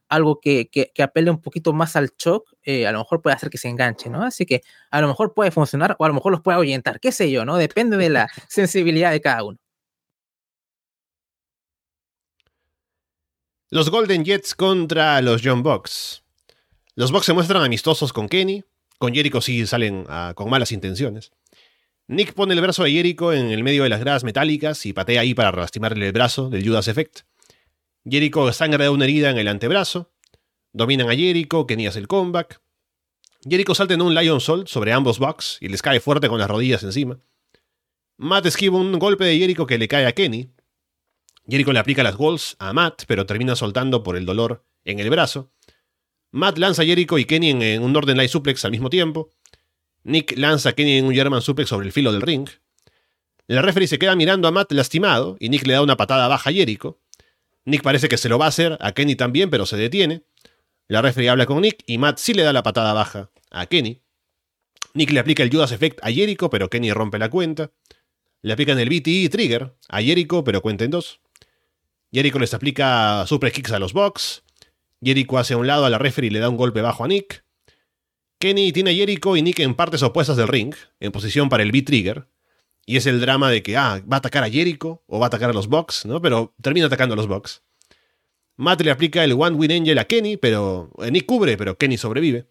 algo 0.08 0.40
que, 0.40 0.68
que, 0.70 1.02
apele 1.02 1.30
un 1.30 1.40
poquito 1.40 1.72
más 1.72 1.96
al 1.96 2.12
shock, 2.16 2.50
eh, 2.62 2.86
a 2.86 2.92
lo 2.92 2.98
mejor 3.00 3.20
puede 3.20 3.36
hacer 3.36 3.50
que 3.50 3.58
se 3.58 3.68
enganche, 3.68 4.08
¿no? 4.08 4.22
Así 4.22 4.46
que 4.46 4.62
a 4.90 5.00
lo 5.00 5.08
mejor 5.08 5.34
puede 5.34 5.50
funcionar 5.50 5.96
o 5.98 6.04
a 6.04 6.08
lo 6.08 6.14
mejor 6.14 6.32
los 6.32 6.40
puede 6.40 6.56
ahuyentar, 6.56 7.00
qué 7.00 7.12
sé 7.12 7.30
yo, 7.30 7.44
¿no? 7.44 7.56
Depende 7.56 7.96
de 7.96 8.08
la 8.08 8.28
sensibilidad 8.48 9.10
de 9.10 9.20
cada 9.20 9.44
uno. 9.44 9.58
Los 13.70 13.90
Golden 13.90 14.24
Jets 14.24 14.54
contra 14.54 15.20
los 15.20 15.42
John 15.44 15.62
Bucks. 15.62 16.22
Los 16.94 17.12
Bucks 17.12 17.26
se 17.26 17.34
muestran 17.34 17.62
amistosos 17.62 18.14
con 18.14 18.26
Kenny, 18.26 18.64
con 18.98 19.14
Jericho 19.14 19.40
sí 19.40 19.66
salen 19.66 20.04
ah, 20.08 20.32
con 20.36 20.50
malas 20.50 20.72
intenciones. 20.72 21.32
Nick 22.08 22.32
pone 22.32 22.54
el 22.54 22.60
brazo 22.60 22.84
de 22.84 22.92
Jericho 22.92 23.32
en 23.32 23.50
el 23.50 23.62
medio 23.62 23.82
de 23.82 23.90
las 23.90 24.00
gradas 24.00 24.24
metálicas 24.24 24.86
y 24.86 24.92
patea 24.92 25.20
ahí 25.20 25.34
para 25.34 25.52
lastimarle 25.52 26.06
el 26.06 26.12
brazo 26.12 26.48
del 26.48 26.66
Judas 26.66 26.88
Effect. 26.88 27.20
Jericho 28.04 28.50
sangra 28.52 28.84
de 28.84 28.90
una 28.90 29.04
herida 29.04 29.30
en 29.30 29.38
el 29.38 29.48
antebrazo. 29.48 30.10
Dominan 30.72 31.10
a 31.10 31.14
Jericho, 31.14 31.66
Kenny 31.66 31.86
hace 31.86 31.98
el 31.98 32.08
comeback. 32.08 32.60
Jericho 33.42 33.74
salta 33.74 33.94
en 33.94 34.02
un 34.02 34.14
Lion 34.14 34.40
Soul 34.40 34.66
sobre 34.66 34.92
ambos 34.92 35.18
Bucks 35.18 35.58
y 35.60 35.68
les 35.68 35.82
cae 35.82 36.00
fuerte 36.00 36.28
con 36.28 36.38
las 36.38 36.48
rodillas 36.48 36.82
encima. 36.82 37.20
Matt 38.16 38.46
esquiva 38.46 38.78
un 38.78 38.98
golpe 38.98 39.24
de 39.24 39.38
Jericho 39.38 39.66
que 39.66 39.78
le 39.78 39.86
cae 39.86 40.06
a 40.06 40.12
Kenny. 40.12 40.50
Jericho 41.46 41.72
le 41.72 41.78
aplica 41.78 42.02
las 42.02 42.16
goals 42.16 42.56
a 42.58 42.72
Matt, 42.72 43.04
pero 43.06 43.26
termina 43.26 43.54
soltando 43.54 44.02
por 44.02 44.16
el 44.16 44.26
dolor 44.26 44.64
en 44.84 44.98
el 44.98 45.08
brazo. 45.10 45.52
Matt 46.30 46.58
lanza 46.58 46.82
a 46.82 46.84
Jericho 46.84 47.18
y 47.18 47.24
Kenny 47.24 47.50
en, 47.50 47.82
un 47.82 47.92
Northern 47.92 48.16
Light 48.16 48.30
Suplex 48.30 48.64
al 48.64 48.70
mismo 48.70 48.90
tiempo. 48.90 49.32
Nick 50.04 50.36
lanza 50.36 50.70
a 50.70 50.72
Kenny 50.72 50.98
en 50.98 51.06
un 51.06 51.14
German 51.14 51.42
Suplex 51.42 51.68
sobre 51.68 51.86
el 51.86 51.92
filo 51.92 52.12
del 52.12 52.22
ring. 52.22 52.48
El 53.46 53.62
referee 53.62 53.88
se 53.88 53.98
queda 53.98 54.14
mirando 54.14 54.46
a 54.46 54.50
Matt 54.50 54.72
lastimado 54.72 55.36
y 55.40 55.48
Nick 55.48 55.66
le 55.66 55.72
da 55.72 55.82
una 55.82 55.96
patada 55.96 56.28
baja 56.28 56.50
a 56.50 56.52
Jericho. 56.52 57.00
Nick 57.64 57.82
parece 57.82 58.08
que 58.08 58.18
se 58.18 58.28
lo 58.28 58.38
va 58.38 58.46
a 58.46 58.48
hacer, 58.48 58.76
a 58.80 58.92
Kenny 58.92 59.16
también, 59.16 59.50
pero 59.50 59.66
se 59.66 59.76
detiene. 59.76 60.22
La 60.86 61.02
referee 61.02 61.28
habla 61.28 61.46
con 61.46 61.60
Nick 61.60 61.82
y 61.86 61.98
Matt 61.98 62.18
sí 62.18 62.34
le 62.34 62.42
da 62.42 62.52
la 62.52 62.62
patada 62.62 62.92
baja 62.92 63.30
a 63.50 63.66
Kenny. 63.66 64.02
Nick 64.94 65.10
le 65.10 65.20
aplica 65.20 65.42
el 65.42 65.50
Judas 65.50 65.72
Effect 65.72 65.98
a 66.02 66.10
Jericho, 66.10 66.50
pero 66.50 66.68
Kenny 66.68 66.92
rompe 66.92 67.18
la 67.18 67.30
cuenta. 67.30 67.70
Le 68.42 68.52
aplican 68.52 68.78
el 68.78 68.88
BTE 68.88 69.28
Trigger 69.28 69.74
a 69.88 70.02
Jericho, 70.02 70.44
pero 70.44 70.62
cuenta 70.62 70.84
en 70.84 70.90
dos. 70.90 71.20
Jericho 72.12 72.38
les 72.38 72.54
aplica 72.54 73.26
Super 73.26 73.52
Kicks 73.52 73.72
a 73.72 73.78
los 73.78 73.92
Bucks. 73.92 74.42
Jericho 75.02 75.38
hace 75.38 75.54
a 75.54 75.56
un 75.56 75.66
lado 75.66 75.84
a 75.84 75.90
la 75.90 75.98
referee 75.98 76.28
y 76.28 76.30
le 76.30 76.40
da 76.40 76.48
un 76.48 76.56
golpe 76.56 76.80
bajo 76.80 77.04
a 77.04 77.08
Nick. 77.08 77.44
Kenny 78.38 78.72
tiene 78.72 78.90
a 78.90 78.94
Jericho 78.94 79.36
y 79.36 79.42
Nick 79.42 79.60
en 79.60 79.74
partes 79.74 80.02
opuestas 80.02 80.36
del 80.36 80.48
ring, 80.48 80.74
en 81.00 81.12
posición 81.12 81.48
para 81.48 81.62
el 81.62 81.72
B-Trigger. 81.72 82.28
Y 82.86 82.96
es 82.96 83.06
el 83.06 83.20
drama 83.20 83.50
de 83.50 83.62
que, 83.62 83.76
ah, 83.76 84.02
va 84.10 84.16
a 84.16 84.18
atacar 84.18 84.44
a 84.44 84.50
Jericho 84.50 85.02
o 85.06 85.18
va 85.18 85.26
a 85.26 85.28
atacar 85.28 85.50
a 85.50 85.52
los 85.52 85.68
Bucks, 85.68 86.06
¿no? 86.06 86.22
Pero 86.22 86.54
termina 86.62 86.86
atacando 86.86 87.14
a 87.14 87.16
los 87.16 87.26
Bucks. 87.26 87.62
Matt 88.56 88.80
le 88.80 88.90
aplica 88.90 89.22
el 89.22 89.32
One 89.32 89.56
Win 89.56 89.72
Angel 89.72 89.98
a 89.98 90.04
Kenny, 90.04 90.36
pero 90.36 90.90
eh, 91.02 91.10
Nick 91.10 91.26
cubre, 91.26 91.56
pero 91.56 91.76
Kenny 91.76 91.96
sobrevive. 91.96 92.46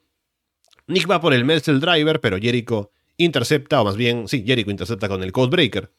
Nick 0.88 1.10
va 1.10 1.20
por 1.20 1.34
el 1.34 1.44
Mercel 1.44 1.80
Driver, 1.82 2.22
pero 2.22 2.38
Jericho 2.38 2.92
intercepta, 3.18 3.82
o 3.82 3.86
más 3.86 3.98
bien, 3.98 4.28
sí, 4.28 4.44
Jericho 4.46 4.72
intercepta 4.72 5.10
con 5.10 5.22
el 5.24 5.32
Codebreaker. 5.32 5.92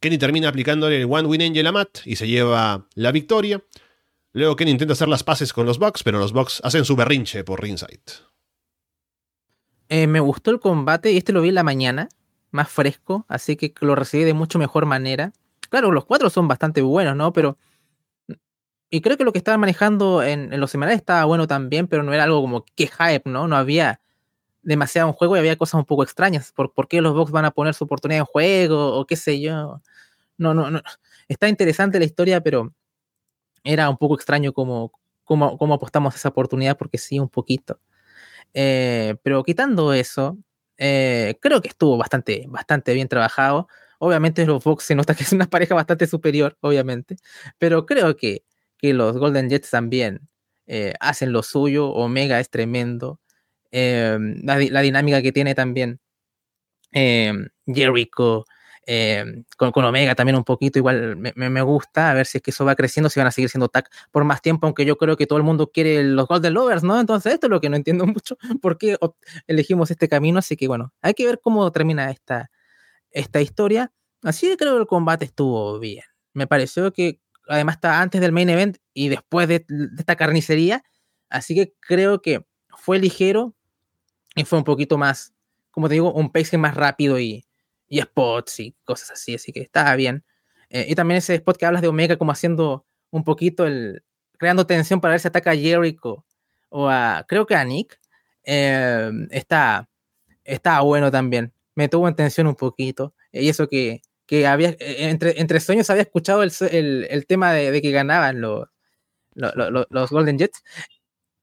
Kenny 0.00 0.18
termina 0.18 0.48
aplicándole 0.48 1.00
el 1.00 1.06
One 1.08 1.28
Win 1.28 1.42
Angel 1.42 1.66
a 1.66 1.72
Matt 1.72 2.00
y 2.04 2.16
se 2.16 2.26
lleva 2.26 2.88
la 2.94 3.12
victoria. 3.12 3.62
Luego 4.34 4.56
Kenny 4.56 4.70
intenta 4.70 4.94
hacer 4.94 5.08
las 5.08 5.24
paces 5.24 5.52
con 5.52 5.66
los 5.66 5.78
Bucks, 5.78 6.02
pero 6.02 6.18
los 6.18 6.32
Bucks 6.32 6.60
hacen 6.64 6.84
su 6.84 6.96
berrinche 6.96 7.44
por 7.44 7.60
ringside. 7.60 8.00
Eh, 9.90 10.06
me 10.06 10.20
gustó 10.20 10.50
el 10.50 10.58
combate 10.58 11.12
y 11.12 11.18
este 11.18 11.32
lo 11.32 11.42
vi 11.42 11.50
en 11.50 11.56
la 11.56 11.64
mañana, 11.64 12.08
más 12.50 12.70
fresco, 12.70 13.26
así 13.28 13.56
que 13.56 13.74
lo 13.82 13.94
recibí 13.94 14.24
de 14.24 14.32
mucho 14.32 14.58
mejor 14.58 14.86
manera. 14.86 15.32
Claro, 15.68 15.92
los 15.92 16.06
cuatro 16.06 16.30
son 16.30 16.48
bastante 16.48 16.80
buenos, 16.80 17.14
¿no? 17.14 17.32
Pero. 17.32 17.58
Y 18.88 19.00
creo 19.02 19.16
que 19.18 19.24
lo 19.24 19.32
que 19.32 19.38
estaban 19.38 19.60
manejando 19.60 20.22
en, 20.22 20.58
los 20.58 20.70
semanales 20.70 21.00
estaba 21.00 21.24
bueno 21.24 21.46
también, 21.46 21.88
pero 21.88 22.02
no 22.02 22.12
era 22.12 22.24
algo 22.24 22.40
como 22.40 22.64
que 22.74 22.86
hype, 22.86 23.28
¿no? 23.28 23.48
No 23.48 23.56
había 23.56 24.00
demasiado 24.62 25.08
en 25.08 25.14
juego 25.14 25.36
y 25.36 25.40
había 25.40 25.56
cosas 25.56 25.74
un 25.78 25.84
poco 25.84 26.02
extrañas. 26.04 26.52
¿Por, 26.52 26.72
por 26.72 26.88
qué 26.88 27.00
los 27.02 27.14
Bucks 27.14 27.32
van 27.32 27.44
a 27.44 27.50
poner 27.50 27.74
su 27.74 27.84
oportunidad 27.84 28.20
en 28.20 28.26
juego? 28.26 28.94
O 28.98 29.06
qué 29.06 29.16
sé 29.16 29.40
yo. 29.40 29.82
No, 30.38 30.54
no, 30.54 30.70
no. 30.70 30.82
Está 31.28 31.48
interesante 31.48 31.98
la 31.98 32.04
historia, 32.04 32.42
pero 32.42 32.74
era 33.64 33.88
un 33.90 33.96
poco 33.96 34.14
extraño 34.14 34.52
cómo, 34.52 34.92
cómo, 35.24 35.58
cómo 35.58 35.74
apostamos 35.74 36.14
a 36.14 36.16
esa 36.16 36.28
oportunidad, 36.30 36.76
porque 36.76 36.98
sí, 36.98 37.18
un 37.18 37.28
poquito. 37.28 37.80
Eh, 38.54 39.16
pero 39.22 39.42
quitando 39.44 39.92
eso, 39.92 40.38
eh, 40.78 41.38
creo 41.40 41.62
que 41.62 41.68
estuvo 41.68 41.96
bastante, 41.96 42.46
bastante 42.48 42.94
bien 42.94 43.08
trabajado. 43.08 43.68
Obviamente 43.98 44.44
los 44.46 44.62
Fox 44.62 44.84
se 44.84 44.94
nota 44.94 45.14
que 45.14 45.22
es 45.24 45.32
una 45.32 45.46
pareja 45.46 45.74
bastante 45.74 46.06
superior, 46.06 46.56
obviamente, 46.60 47.16
pero 47.58 47.86
creo 47.86 48.16
que, 48.16 48.44
que 48.78 48.94
los 48.94 49.16
Golden 49.18 49.48
Jets 49.48 49.70
también 49.70 50.28
eh, 50.66 50.94
hacen 51.00 51.32
lo 51.32 51.42
suyo. 51.42 51.90
Omega 51.90 52.40
es 52.40 52.50
tremendo. 52.50 53.20
La, 53.72 54.58
la, 54.58 54.80
dinámica 54.82 55.22
que 55.22 55.32
tiene 55.32 55.54
también 55.54 55.98
Jericho, 56.92 58.44
eh, 58.86 59.44
con, 59.56 59.84
Omega 59.84 60.14
también 60.14 60.36
un 60.36 60.44
poquito, 60.44 60.78
igual 60.78 61.16
me, 61.16 61.62
gusta, 61.62 62.10
a 62.10 62.14
ver 62.14 62.26
si 62.26 62.38
es 62.38 62.42
que 62.42 62.50
eso 62.50 62.64
va 62.64 62.74
creciendo, 62.74 63.08
si 63.10 63.20
van 63.20 63.28
a 63.28 63.30
seguir 63.30 63.48
siendo 63.48 63.68
tag 63.68 63.88
por 64.10 64.24
más 64.24 64.42
tiempo, 64.42 64.66
aunque 64.66 64.84
yo 64.84 64.96
creo 64.96 65.16
que 65.16 65.26
todo 65.26 65.38
el 65.38 65.44
mundo 65.44 65.70
quiere 65.72 66.02
los 66.02 66.26
Golden 66.26 66.54
Lovers, 66.54 66.82
¿no? 66.82 66.98
Entonces 66.98 67.34
esto 67.34 67.46
es 67.46 67.50
lo 67.50 67.60
que 67.60 67.68
no 67.68 67.76
entiendo 67.76 68.06
mucho, 68.06 68.36
por 68.60 68.78
qué 68.78 68.96
elegimos 69.46 69.90
este 69.90 70.08
camino, 70.08 70.40
así 70.40 70.56
que 70.56 70.66
bueno, 70.68 70.92
hay 71.00 71.14
que 71.14 71.26
ver 71.26 71.40
cómo 71.40 71.70
termina 71.70 72.10
esta, 72.10 72.50
esta 73.10 73.40
historia. 73.40 73.92
Así 74.22 74.48
que 74.48 74.56
creo 74.56 74.74
que 74.74 74.80
el 74.82 74.86
combate 74.86 75.24
estuvo 75.24 75.78
bien. 75.80 76.04
Me 76.32 76.46
pareció 76.46 76.92
que 76.92 77.20
además 77.48 77.76
está 77.76 78.00
antes 78.00 78.20
del 78.20 78.32
main 78.32 78.48
event 78.50 78.78
y 78.94 79.08
después 79.08 79.48
de, 79.48 79.64
de 79.68 79.88
esta 79.98 80.16
carnicería, 80.16 80.84
así 81.28 81.54
que 81.54 81.74
creo 81.80 82.22
que 82.22 82.44
fue 82.68 82.98
ligero 82.98 83.54
y 84.36 84.44
fue 84.44 84.58
un 84.58 84.64
poquito 84.64 84.96
más, 84.96 85.34
como 85.70 85.88
te 85.88 85.94
digo, 85.94 86.12
un 86.12 86.30
pacing 86.30 86.60
más 86.60 86.74
rápido 86.74 87.18
y, 87.18 87.44
y 87.92 88.00
spots 88.00 88.60
y 88.60 88.74
cosas 88.84 89.10
así, 89.10 89.34
así 89.34 89.52
que 89.52 89.60
estaba 89.60 89.94
bien. 89.96 90.24
Eh, 90.70 90.86
y 90.88 90.94
también 90.94 91.18
ese 91.18 91.34
spot 91.34 91.58
que 91.58 91.66
hablas 91.66 91.82
de 91.82 91.88
Omega 91.88 92.16
como 92.16 92.32
haciendo 92.32 92.86
un 93.10 93.22
poquito 93.22 93.66
el, 93.66 94.02
creando 94.38 94.66
tensión 94.66 94.98
para 94.98 95.12
ver 95.12 95.20
si 95.20 95.28
ataca 95.28 95.50
a 95.50 95.56
Jericho 95.56 96.24
o 96.70 96.88
a, 96.88 97.26
creo 97.28 97.44
que 97.44 97.54
a 97.54 97.62
Nick, 97.66 98.00
eh, 98.44 99.10
está, 99.30 99.90
está 100.42 100.80
bueno 100.80 101.10
también. 101.10 101.52
Me 101.74 101.90
tuvo 101.90 102.08
en 102.08 102.16
tensión 102.16 102.46
un 102.46 102.54
poquito. 102.54 103.14
Y 103.30 103.50
eso 103.50 103.68
que, 103.68 104.00
que 104.24 104.46
había, 104.46 104.70
eh, 104.70 105.10
entre, 105.10 105.38
entre 105.38 105.60
sueños 105.60 105.90
había 105.90 106.04
escuchado 106.04 106.42
el, 106.42 106.50
el, 106.70 107.06
el 107.10 107.26
tema 107.26 107.52
de, 107.52 107.72
de, 107.72 107.82
que 107.82 107.90
ganaban 107.90 108.40
los, 108.40 108.68
los, 109.34 109.54
los, 109.54 109.86
los 109.90 110.10
Golden 110.10 110.38
Jets. 110.38 110.62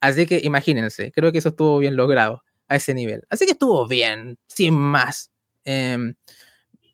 Así 0.02 0.26
que 0.26 0.42
imagínense, 0.44 1.12
creo 1.12 1.32
que 1.32 1.38
eso 1.38 1.50
estuvo 1.50 1.78
bien 1.78 1.96
logrado 1.96 2.42
a 2.68 2.78
ese 2.78 2.96
nivel. 2.96 3.22
Así 3.30 3.46
que 3.46 3.52
estuvo 3.52 3.88
bien, 3.88 4.40
sin 4.48 4.74
más. 4.74 5.32
Eh, 5.66 6.16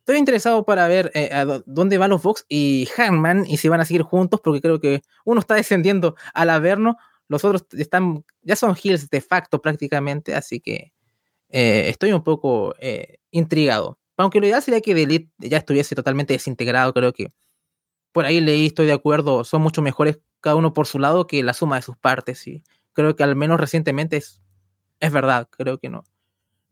estoy 0.06 0.20
interesado 0.20 0.64
para 0.66 0.88
ver 0.88 1.12
eh, 1.16 1.32
dónde 1.66 1.98
van 1.98 2.12
los 2.12 2.22
Fox 2.22 2.46
y 2.48 2.88
Hangman 2.96 3.44
y 3.48 3.58
si 3.58 3.70
van 3.70 3.82
a 3.82 3.86
seguir 3.86 4.04
juntos, 4.04 4.40
porque 4.40 4.62
creo 4.62 4.80
que 4.80 5.02
uno 5.26 5.40
está 5.40 5.56
descendiendo 5.56 6.16
al 6.36 6.52
Averno, 6.52 6.98
los 7.28 7.44
otros 7.44 7.66
están, 7.72 8.24
ya 8.44 8.56
son 8.56 8.76
heels 8.76 9.10
de 9.10 9.20
facto 9.20 9.60
prácticamente, 9.64 10.36
así 10.36 10.60
que 10.60 10.94
eh, 11.50 11.90
estoy 11.90 12.14
un 12.14 12.24
poco 12.24 12.76
eh, 12.80 13.18
intrigado. 13.32 13.98
Aunque 14.16 14.40
lo 14.40 14.46
ideal 14.46 14.62
sería 14.62 14.80
que 14.80 14.94
The 14.94 15.04
Elite 15.04 15.32
ya 15.40 15.58
estuviese 15.58 15.96
totalmente 15.96 16.34
desintegrado, 16.34 16.94
creo 16.94 17.12
que 17.12 17.34
por 18.12 18.26
ahí 18.26 18.42
leí, 18.42 18.68
estoy 18.68 18.86
de 18.86 18.94
acuerdo, 18.94 19.44
son 19.44 19.64
mucho 19.64 19.82
mejores 19.82 20.20
cada 20.40 20.56
uno 20.56 20.72
por 20.76 20.86
su 20.86 21.00
lado 21.00 21.26
que 21.26 21.42
la 21.42 21.56
suma 21.56 21.78
de 21.78 21.82
sus 21.82 21.98
partes, 21.98 22.46
y 22.46 22.62
creo 22.94 23.16
que 23.16 23.24
al 23.24 23.36
menos 23.36 23.60
recientemente 23.60 24.18
es, 24.18 24.40
es 25.00 25.12
verdad, 25.12 25.50
creo 25.50 25.80
que 25.80 25.90
no 25.90 26.04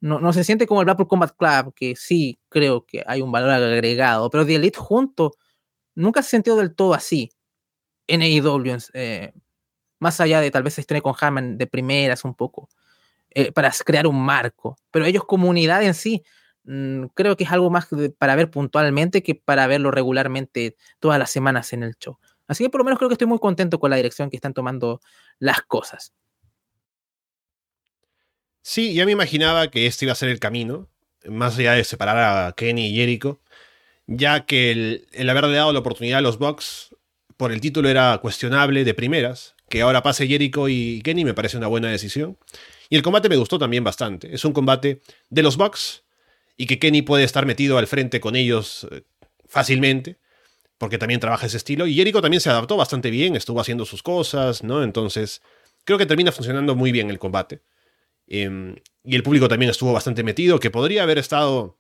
no, 0.04 0.20
no, 0.20 0.34
se 0.34 0.44
siente 0.44 0.68
como 0.68 0.82
el 0.82 0.86
Blackpool 0.86 1.08
Combat 1.08 1.32
Club, 1.38 1.74
que 1.74 1.96
sí 1.96 2.38
creo 2.50 2.86
que 2.86 3.04
hay 3.08 3.22
un 3.22 3.32
valor 3.32 3.52
agregado, 3.52 4.30
pero 4.30 4.46
The 4.46 4.56
Elite 4.56 4.78
junto 4.78 5.32
nunca 5.96 6.22
se 6.22 6.32
sentido 6.32 6.58
del 6.58 6.76
todo 6.76 6.94
así 6.94 7.32
en 8.08 8.22
AEW, 8.22 8.80
eh, 8.96 9.34
más 10.00 10.20
allá 10.20 10.42
de 10.42 10.52
tal 10.52 10.64
vez 10.64 10.74
se 10.74 10.82
estrene 10.82 11.02
con 11.02 11.16
Hammond 11.20 11.58
de 11.58 11.68
primeras 11.68 12.26
un 12.26 12.36
poco, 12.36 12.68
eh, 13.32 13.54
para 13.54 13.72
crear 13.86 14.06
un 14.08 14.22
marco, 14.26 14.78
pero 14.92 15.06
ellos 15.06 15.24
comunidad 15.26 15.84
en 15.84 15.94
sí, 15.94 16.24
mmm, 16.66 17.06
creo 17.16 17.38
que 17.38 17.46
es 17.46 17.52
algo 17.52 17.70
más 17.70 17.88
para 18.18 18.36
ver 18.36 18.52
puntualmente 18.52 19.24
que 19.24 19.36
para 19.36 19.68
verlo 19.68 19.90
regularmente 19.92 20.76
todas 21.00 21.18
las 21.18 21.32
semanas 21.32 21.72
en 21.74 21.84
el 21.84 21.96
show. 21.96 22.20
Así 22.48 22.66
que 22.66 22.70
por 22.70 22.80
lo 22.82 22.86
menos 22.86 23.00
creo 23.00 23.10
que 23.10 23.14
estoy 23.14 23.28
muy 23.28 23.40
contento 23.40 23.80
con 23.80 23.90
la 23.90 23.96
dirección 23.98 24.30
que 24.30 24.36
están 24.36 24.54
tomando 24.54 25.00
las 25.40 25.62
cosas. 25.62 26.14
Sí, 28.64 28.94
ya 28.94 29.06
me 29.06 29.12
imaginaba 29.12 29.70
que 29.70 29.86
este 29.86 30.06
iba 30.06 30.14
a 30.14 30.16
ser 30.16 30.30
el 30.30 30.40
camino, 30.40 30.90
más 31.26 31.58
allá 31.60 31.74
de 31.74 31.84
separar 31.84 32.18
a 32.48 32.54
Kenny 32.54 32.88
y 32.88 32.96
Jericho, 32.96 33.42
ya 34.08 34.46
que 34.46 34.72
el, 34.72 35.08
el 35.12 35.30
haberle 35.30 35.54
dado 35.54 35.74
la 35.74 35.80
oportunidad 35.80 36.20
a 36.20 36.22
los 36.22 36.38
Bucks 36.40 36.96
por 37.36 37.52
el 37.52 37.60
título 37.60 37.90
era 37.90 38.18
cuestionable 38.20 38.86
de 38.86 38.94
primeras, 38.94 39.56
que 39.70 39.82
ahora 39.82 40.02
pase 40.02 40.28
Jericho 40.28 40.70
y 40.70 41.02
Kenny 41.04 41.26
me 41.26 41.34
parece 41.34 41.58
una 41.58 41.68
buena 41.68 41.90
decisión. 41.90 42.38
Y 42.90 42.96
el 42.96 43.02
combate 43.02 43.28
me 43.28 43.36
gustó 43.36 43.60
también 43.60 43.84
bastante. 43.84 44.34
Es 44.34 44.46
un 44.46 44.54
combate 44.54 45.02
de 45.30 45.44
los 45.44 45.58
Bucks 45.58 46.04
y 46.56 46.66
que 46.66 46.80
Kenny 46.80 47.02
puede 47.02 47.26
estar 47.26 47.46
metido 47.46 47.78
al 47.78 47.88
frente 47.88 48.22
con 48.22 48.38
ellos 48.38 48.88
eh, 48.92 49.02
fácilmente, 49.46 50.20
porque 50.78 50.98
también 50.98 51.20
trabaja 51.20 51.48
ese 51.48 51.58
estilo. 51.58 51.86
Y 51.86 51.96
Jericho 51.96 52.22
también 52.22 52.40
se 52.40 52.50
adaptó 52.50 52.78
bastante 52.78 53.10
bien, 53.10 53.36
estuvo 53.36 53.60
haciendo 53.60 53.86
sus 53.86 54.04
cosas, 54.04 54.64
¿no? 54.64 54.84
Entonces, 54.84 55.42
creo 55.84 55.98
que 55.98 56.06
termina 56.06 56.32
funcionando 56.32 56.76
muy 56.76 56.94
bien 56.94 57.10
el 57.10 57.20
combate. 57.20 57.62
Eh, 58.28 58.76
y 59.04 59.16
el 59.16 59.24
público 59.24 59.48
también 59.48 59.70
estuvo 59.70 59.94
bastante 59.94 60.24
metido, 60.24 60.60
que 60.60 60.72
podría 60.72 61.04
haber 61.04 61.18
estado 61.18 61.80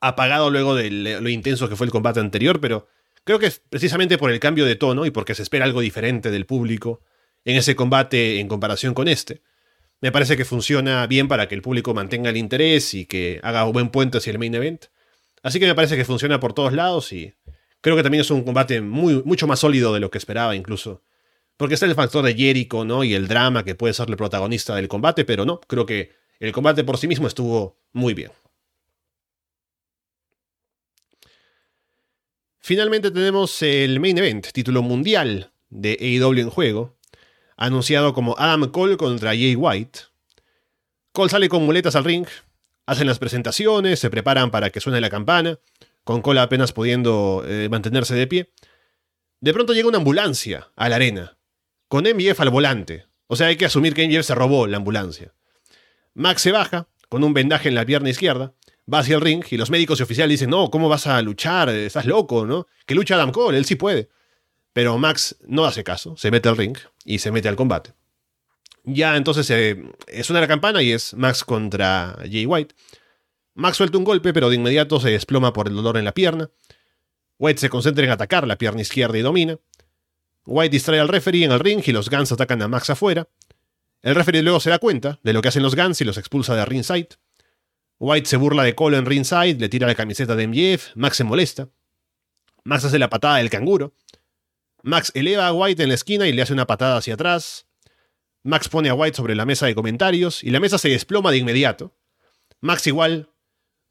apagado 0.00 0.50
luego 0.50 0.74
de 0.74 0.90
lo 0.90 1.28
intenso 1.28 1.68
que 1.68 1.76
fue 1.76 1.86
el 1.86 1.92
combate 1.92 2.20
anterior, 2.20 2.60
pero 2.60 2.88
creo 3.24 3.38
que 3.38 3.46
es 3.46 3.62
precisamente 3.68 4.18
por 4.18 4.30
el 4.30 4.40
cambio 4.40 4.64
de 4.64 4.76
tono 4.76 5.06
y 5.06 5.10
porque 5.10 5.34
se 5.34 5.42
espera 5.42 5.64
algo 5.64 5.80
diferente 5.80 6.30
del 6.30 6.46
público 6.46 7.00
en 7.44 7.56
ese 7.56 7.76
combate 7.76 8.40
en 8.40 8.48
comparación 8.48 8.94
con 8.94 9.08
este. 9.08 9.42
Me 10.00 10.12
parece 10.12 10.36
que 10.36 10.44
funciona 10.44 11.06
bien 11.06 11.28
para 11.28 11.48
que 11.48 11.54
el 11.54 11.62
público 11.62 11.94
mantenga 11.94 12.30
el 12.30 12.36
interés 12.36 12.92
y 12.92 13.06
que 13.06 13.40
haga 13.42 13.64
un 13.64 13.72
buen 13.72 13.88
puente 13.88 14.18
hacia 14.18 14.32
el 14.32 14.38
main 14.38 14.54
event. 14.54 14.86
Así 15.42 15.58
que 15.58 15.66
me 15.66 15.74
parece 15.74 15.96
que 15.96 16.04
funciona 16.04 16.40
por 16.40 16.52
todos 16.52 16.72
lados 16.72 17.12
y 17.12 17.34
creo 17.80 17.96
que 17.96 18.02
también 18.02 18.20
es 18.20 18.30
un 18.30 18.42
combate 18.42 18.80
mucho 18.80 19.46
más 19.46 19.60
sólido 19.60 19.94
de 19.94 20.00
lo 20.00 20.10
que 20.10 20.18
esperaba 20.18 20.54
incluso 20.54 21.02
porque 21.56 21.74
está 21.74 21.86
el 21.86 21.94
factor 21.94 22.24
de 22.24 22.34
Jericho, 22.34 22.84
¿no? 22.84 23.04
Y 23.04 23.14
el 23.14 23.28
drama 23.28 23.64
que 23.64 23.74
puede 23.74 23.94
ser 23.94 24.08
el 24.10 24.16
protagonista 24.16 24.74
del 24.74 24.88
combate, 24.88 25.24
pero 25.24 25.44
no, 25.44 25.60
creo 25.60 25.86
que 25.86 26.12
el 26.38 26.52
combate 26.52 26.84
por 26.84 26.98
sí 26.98 27.08
mismo 27.08 27.26
estuvo 27.26 27.78
muy 27.92 28.14
bien. 28.14 28.30
Finalmente 32.60 33.10
tenemos 33.10 33.62
el 33.62 34.00
main 34.00 34.18
event, 34.18 34.48
título 34.52 34.82
mundial 34.82 35.52
de 35.70 35.96
AEW 36.00 36.40
en 36.40 36.50
juego, 36.50 36.96
anunciado 37.56 38.12
como 38.12 38.34
Adam 38.38 38.70
Cole 38.70 38.96
contra 38.96 39.30
Jay 39.30 39.54
White. 39.54 40.00
Cole 41.12 41.30
sale 41.30 41.48
con 41.48 41.64
muletas 41.64 41.96
al 41.96 42.04
ring, 42.04 42.26
hacen 42.84 43.06
las 43.06 43.18
presentaciones, 43.18 44.00
se 44.00 44.10
preparan 44.10 44.50
para 44.50 44.70
que 44.70 44.80
suene 44.80 45.00
la 45.00 45.10
campana, 45.10 45.58
con 46.04 46.22
Cole 46.22 46.40
apenas 46.40 46.72
pudiendo 46.72 47.44
eh, 47.46 47.68
mantenerse 47.70 48.14
de 48.14 48.26
pie. 48.26 48.52
De 49.40 49.52
pronto 49.52 49.72
llega 49.72 49.88
una 49.88 49.98
ambulancia 49.98 50.68
a 50.74 50.88
la 50.88 50.96
arena 50.96 51.35
con 51.88 52.04
MJF 52.04 52.40
al 52.40 52.50
volante. 52.50 53.06
O 53.26 53.36
sea, 53.36 53.48
hay 53.48 53.56
que 53.56 53.66
asumir 53.66 53.94
que 53.94 54.06
MJF 54.06 54.24
se 54.24 54.34
robó 54.34 54.66
la 54.66 54.76
ambulancia. 54.76 55.34
Max 56.14 56.42
se 56.42 56.52
baja, 56.52 56.88
con 57.08 57.24
un 57.24 57.34
vendaje 57.34 57.68
en 57.68 57.74
la 57.74 57.84
pierna 57.84 58.10
izquierda, 58.10 58.54
va 58.92 59.00
hacia 59.00 59.16
el 59.16 59.20
ring 59.20 59.44
y 59.50 59.56
los 59.56 59.70
médicos 59.70 60.00
y 60.00 60.02
oficiales 60.02 60.34
dicen, 60.34 60.50
no, 60.50 60.70
¿cómo 60.70 60.88
vas 60.88 61.06
a 61.06 61.20
luchar? 61.22 61.68
Estás 61.68 62.06
loco, 62.06 62.46
¿no? 62.46 62.66
Que 62.86 62.94
lucha 62.94 63.16
Adam 63.16 63.32
Cole, 63.32 63.58
él 63.58 63.64
sí 63.64 63.74
puede. 63.74 64.08
Pero 64.72 64.96
Max 64.98 65.36
no 65.46 65.64
hace 65.64 65.84
caso, 65.84 66.16
se 66.16 66.30
mete 66.30 66.48
al 66.48 66.56
ring 66.56 66.76
y 67.04 67.18
se 67.18 67.30
mete 67.32 67.48
al 67.48 67.56
combate. 67.56 67.92
Ya 68.84 69.16
entonces 69.16 69.50
eh, 69.50 69.82
suena 70.22 70.40
la 70.40 70.48
campana 70.48 70.82
y 70.82 70.92
es 70.92 71.14
Max 71.14 71.44
contra 71.44 72.16
Jay 72.20 72.46
White. 72.46 72.74
Max 73.54 73.78
suelta 73.78 73.98
un 73.98 74.04
golpe, 74.04 74.32
pero 74.32 74.48
de 74.48 74.56
inmediato 74.56 75.00
se 75.00 75.10
desploma 75.10 75.52
por 75.52 75.66
el 75.66 75.74
dolor 75.74 75.96
en 75.96 76.04
la 76.04 76.12
pierna. 76.12 76.50
White 77.38 77.60
se 77.60 77.68
concentra 77.68 78.04
en 78.04 78.10
atacar 78.10 78.46
la 78.46 78.58
pierna 78.58 78.82
izquierda 78.82 79.18
y 79.18 79.22
domina. 79.22 79.58
White 80.46 80.70
distrae 80.70 81.00
al 81.00 81.08
referee 81.08 81.44
en 81.44 81.52
el 81.52 81.60
ring 81.60 81.82
y 81.84 81.92
los 81.92 82.08
Guns 82.08 82.32
atacan 82.32 82.62
a 82.62 82.68
Max 82.68 82.90
afuera. 82.90 83.28
El 84.02 84.14
referee 84.14 84.42
luego 84.42 84.60
se 84.60 84.70
da 84.70 84.78
cuenta 84.78 85.18
de 85.22 85.32
lo 85.32 85.42
que 85.42 85.48
hacen 85.48 85.62
los 85.62 85.74
Guns 85.74 86.00
y 86.00 86.04
los 86.04 86.16
expulsa 86.16 86.54
de 86.54 86.64
ringside. 86.64 87.08
White 87.98 88.28
se 88.28 88.36
burla 88.36 88.62
de 88.62 88.74
Cole 88.74 88.98
en 88.98 89.06
ringside, 89.06 89.58
le 89.58 89.68
tira 89.68 89.86
la 89.86 89.94
camiseta 89.94 90.36
de 90.36 90.46
MJF, 90.46 90.94
Max 90.94 91.16
se 91.16 91.24
molesta. 91.24 91.68
Max 92.62 92.84
hace 92.84 92.98
la 92.98 93.10
patada 93.10 93.38
del 93.38 93.50
canguro. 93.50 93.94
Max 94.82 95.10
eleva 95.14 95.48
a 95.48 95.52
White 95.52 95.82
en 95.82 95.88
la 95.88 95.94
esquina 95.94 96.28
y 96.28 96.32
le 96.32 96.42
hace 96.42 96.52
una 96.52 96.66
patada 96.66 96.98
hacia 96.98 97.14
atrás. 97.14 97.66
Max 98.44 98.68
pone 98.68 98.88
a 98.88 98.94
White 98.94 99.16
sobre 99.16 99.34
la 99.34 99.44
mesa 99.44 99.66
de 99.66 99.74
comentarios 99.74 100.44
y 100.44 100.50
la 100.50 100.60
mesa 100.60 100.78
se 100.78 100.88
desploma 100.88 101.32
de 101.32 101.38
inmediato. 101.38 101.96
Max 102.60 102.86
igual 102.86 103.30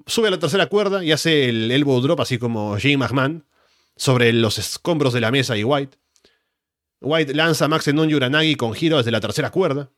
sube 0.06 0.30
a 0.30 0.32
la 0.32 0.40
tercera 0.40 0.68
cuerda 0.68 1.04
y 1.04 1.12
hace 1.12 1.50
el 1.50 1.72
elbow 1.72 2.00
drop 2.00 2.22
así 2.22 2.38
como 2.38 2.78
Jay 2.80 2.96
McMahon 2.96 3.46
sobre 3.98 4.32
los 4.32 4.58
escombros 4.58 5.14
de 5.14 5.22
la 5.22 5.32
mesa 5.32 5.58
y 5.58 5.64
White. 5.64 5.98
White 7.06 7.36
lanza 7.36 7.66
a 7.66 7.68
Max 7.68 7.88
en 7.88 8.00
un 8.00 8.10
Yuranagi 8.10 8.56
con 8.56 8.74
giro 8.74 8.98
desde 8.98 9.12
la 9.12 9.22
tercera 9.22 9.52
cuerda. 9.52 9.92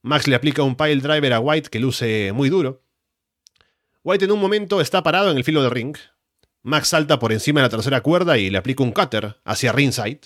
Max 0.00 0.26
le 0.26 0.34
aplica 0.34 0.62
un 0.62 0.74
pile 0.74 0.96
driver 0.96 1.34
a 1.34 1.40
White 1.40 1.68
que 1.68 1.78
luce 1.78 2.32
muy 2.32 2.48
duro. 2.48 2.82
White 4.02 4.24
en 4.24 4.32
un 4.32 4.40
momento 4.40 4.80
está 4.80 5.02
parado 5.02 5.30
en 5.30 5.36
el 5.36 5.44
filo 5.44 5.62
del 5.62 5.70
ring. 5.70 5.96
Max 6.62 6.88
salta 6.88 7.18
por 7.18 7.32
encima 7.32 7.60
de 7.60 7.66
la 7.66 7.70
tercera 7.70 8.00
cuerda 8.00 8.38
y 8.38 8.48
le 8.48 8.56
aplica 8.56 8.82
un 8.82 8.92
cutter 8.92 9.36
hacia 9.44 9.72
ringside. 9.72 10.20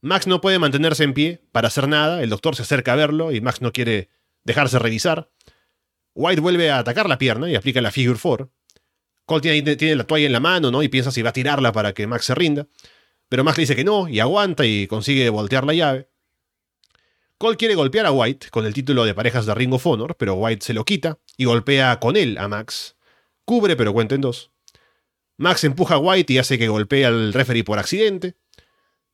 Max 0.00 0.26
no 0.26 0.40
puede 0.40 0.58
mantenerse 0.58 1.04
en 1.04 1.14
pie 1.14 1.40
para 1.52 1.68
hacer 1.68 1.86
nada, 1.86 2.20
el 2.22 2.28
doctor 2.28 2.56
se 2.56 2.62
acerca 2.62 2.92
a 2.92 2.96
verlo 2.96 3.30
y 3.30 3.40
Max 3.40 3.62
no 3.62 3.72
quiere 3.72 4.10
dejarse 4.42 4.80
revisar. 4.80 5.30
White 6.14 6.40
vuelve 6.40 6.70
a 6.70 6.78
atacar 6.78 7.08
la 7.08 7.18
pierna 7.18 7.48
y 7.48 7.54
aplica 7.54 7.80
la 7.80 7.92
Figure 7.92 8.18
4. 8.20 8.50
Cole 9.24 9.40
tiene, 9.40 9.76
tiene, 9.76 9.94
la 9.94 10.04
toalla 10.04 10.26
en 10.26 10.32
la 10.32 10.40
mano, 10.40 10.72
¿no? 10.72 10.82
Y 10.82 10.88
piensa 10.88 11.12
si 11.12 11.22
va 11.22 11.30
a 11.30 11.32
tirarla 11.32 11.70
para 11.70 11.92
que 11.92 12.08
Max 12.08 12.24
se 12.24 12.34
rinda. 12.34 12.66
Pero 13.28 13.44
Max 13.44 13.58
le 13.58 13.62
dice 13.62 13.76
que 13.76 13.84
no 13.84 14.08
y 14.08 14.20
aguanta 14.20 14.64
y 14.64 14.86
consigue 14.86 15.28
voltear 15.30 15.64
la 15.64 15.74
llave. 15.74 16.08
Cole 17.38 17.56
quiere 17.56 17.74
golpear 17.74 18.06
a 18.06 18.12
White 18.12 18.48
con 18.50 18.64
el 18.64 18.72
título 18.72 19.04
de 19.04 19.14
parejas 19.14 19.44
de 19.44 19.54
Ring 19.54 19.72
of 19.74 19.86
Honor, 19.86 20.16
pero 20.16 20.34
White 20.34 20.64
se 20.64 20.72
lo 20.72 20.84
quita 20.84 21.18
y 21.36 21.44
golpea 21.44 22.00
con 22.00 22.16
él 22.16 22.38
a 22.38 22.48
Max. 22.48 22.96
Cubre, 23.44 23.76
pero 23.76 23.92
cuenta 23.92 24.14
en 24.14 24.22
dos. 24.22 24.52
Max 25.36 25.64
empuja 25.64 25.96
a 25.96 25.98
White 25.98 26.32
y 26.32 26.38
hace 26.38 26.58
que 26.58 26.68
golpee 26.68 27.04
al 27.04 27.34
referee 27.34 27.62
por 27.62 27.78
accidente. 27.78 28.36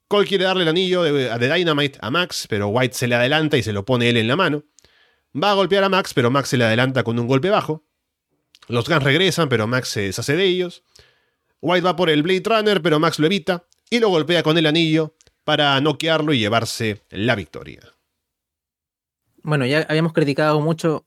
Cole 0.06 0.28
quiere 0.28 0.44
darle 0.44 0.62
el 0.62 0.68
anillo 0.68 1.02
de, 1.02 1.36
de, 1.36 1.54
Dynamite 1.54 1.98
a 2.00 2.10
Max, 2.10 2.46
pero 2.48 2.68
White 2.68 2.94
se 2.94 3.08
le 3.08 3.16
adelanta 3.16 3.56
y 3.56 3.62
se 3.62 3.72
lo 3.72 3.84
pone 3.84 4.08
él 4.08 4.16
en 4.16 4.28
la 4.28 4.36
mano. 4.36 4.64
Va 5.34 5.50
a 5.50 5.54
golpear 5.54 5.82
a 5.82 5.88
Max, 5.88 6.14
pero 6.14 6.30
Max 6.30 6.50
se 6.50 6.58
le 6.58 6.64
adelanta 6.64 7.02
con 7.02 7.18
un 7.18 7.26
golpe 7.26 7.50
bajo. 7.50 7.84
Los 8.68 8.88
Guns 8.88 9.02
regresan, 9.02 9.48
pero 9.48 9.66
Max 9.66 9.88
se 9.88 10.02
deshace 10.02 10.36
de 10.36 10.44
ellos. 10.44 10.84
White 11.60 11.84
va 11.84 11.96
por 11.96 12.10
el 12.10 12.22
Blade 12.22 12.42
Runner, 12.44 12.82
pero 12.82 13.00
Max 13.00 13.18
lo 13.18 13.26
evita 13.26 13.66
y 13.92 14.00
lo 14.00 14.08
golpea 14.08 14.42
con 14.42 14.58
el 14.58 14.66
anillo 14.66 15.14
para 15.44 15.80
noquearlo 15.80 16.32
y 16.32 16.38
llevarse 16.38 17.02
la 17.10 17.34
victoria 17.34 17.92
bueno, 19.42 19.66
ya 19.66 19.86
habíamos 19.88 20.12
criticado 20.12 20.60
mucho 20.60 21.04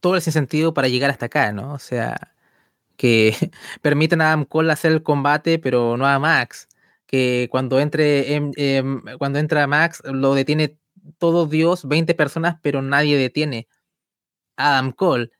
todo 0.00 0.16
ese 0.16 0.32
sentido 0.32 0.74
para 0.74 0.88
llegar 0.88 1.10
hasta 1.10 1.26
acá, 1.26 1.52
¿no? 1.52 1.74
O 1.74 1.78
sea, 1.78 2.34
que 2.96 3.34
permiten 3.82 4.20
a 4.22 4.28
Adam 4.28 4.44
Cole 4.44 4.72
hacer 4.72 4.92
el 4.92 5.02
combate, 5.02 5.58
pero 5.58 5.96
no 5.96 6.06
a 6.06 6.18
Max. 6.18 6.68
Que 7.06 7.48
cuando 7.50 7.80
entre 7.80 8.34
em, 8.36 8.52
cuando 9.18 9.38
entra 9.38 9.66
Max, 9.66 10.02
lo 10.04 10.34
detiene 10.34 10.78
todo 11.18 11.46
Dios, 11.46 11.86
20 11.88 12.14
personas, 12.14 12.58
pero 12.62 12.82
nadie 12.82 13.18
detiene 13.18 13.68
a 14.56 14.78
Adam 14.78 14.92
Cole. 14.92 15.30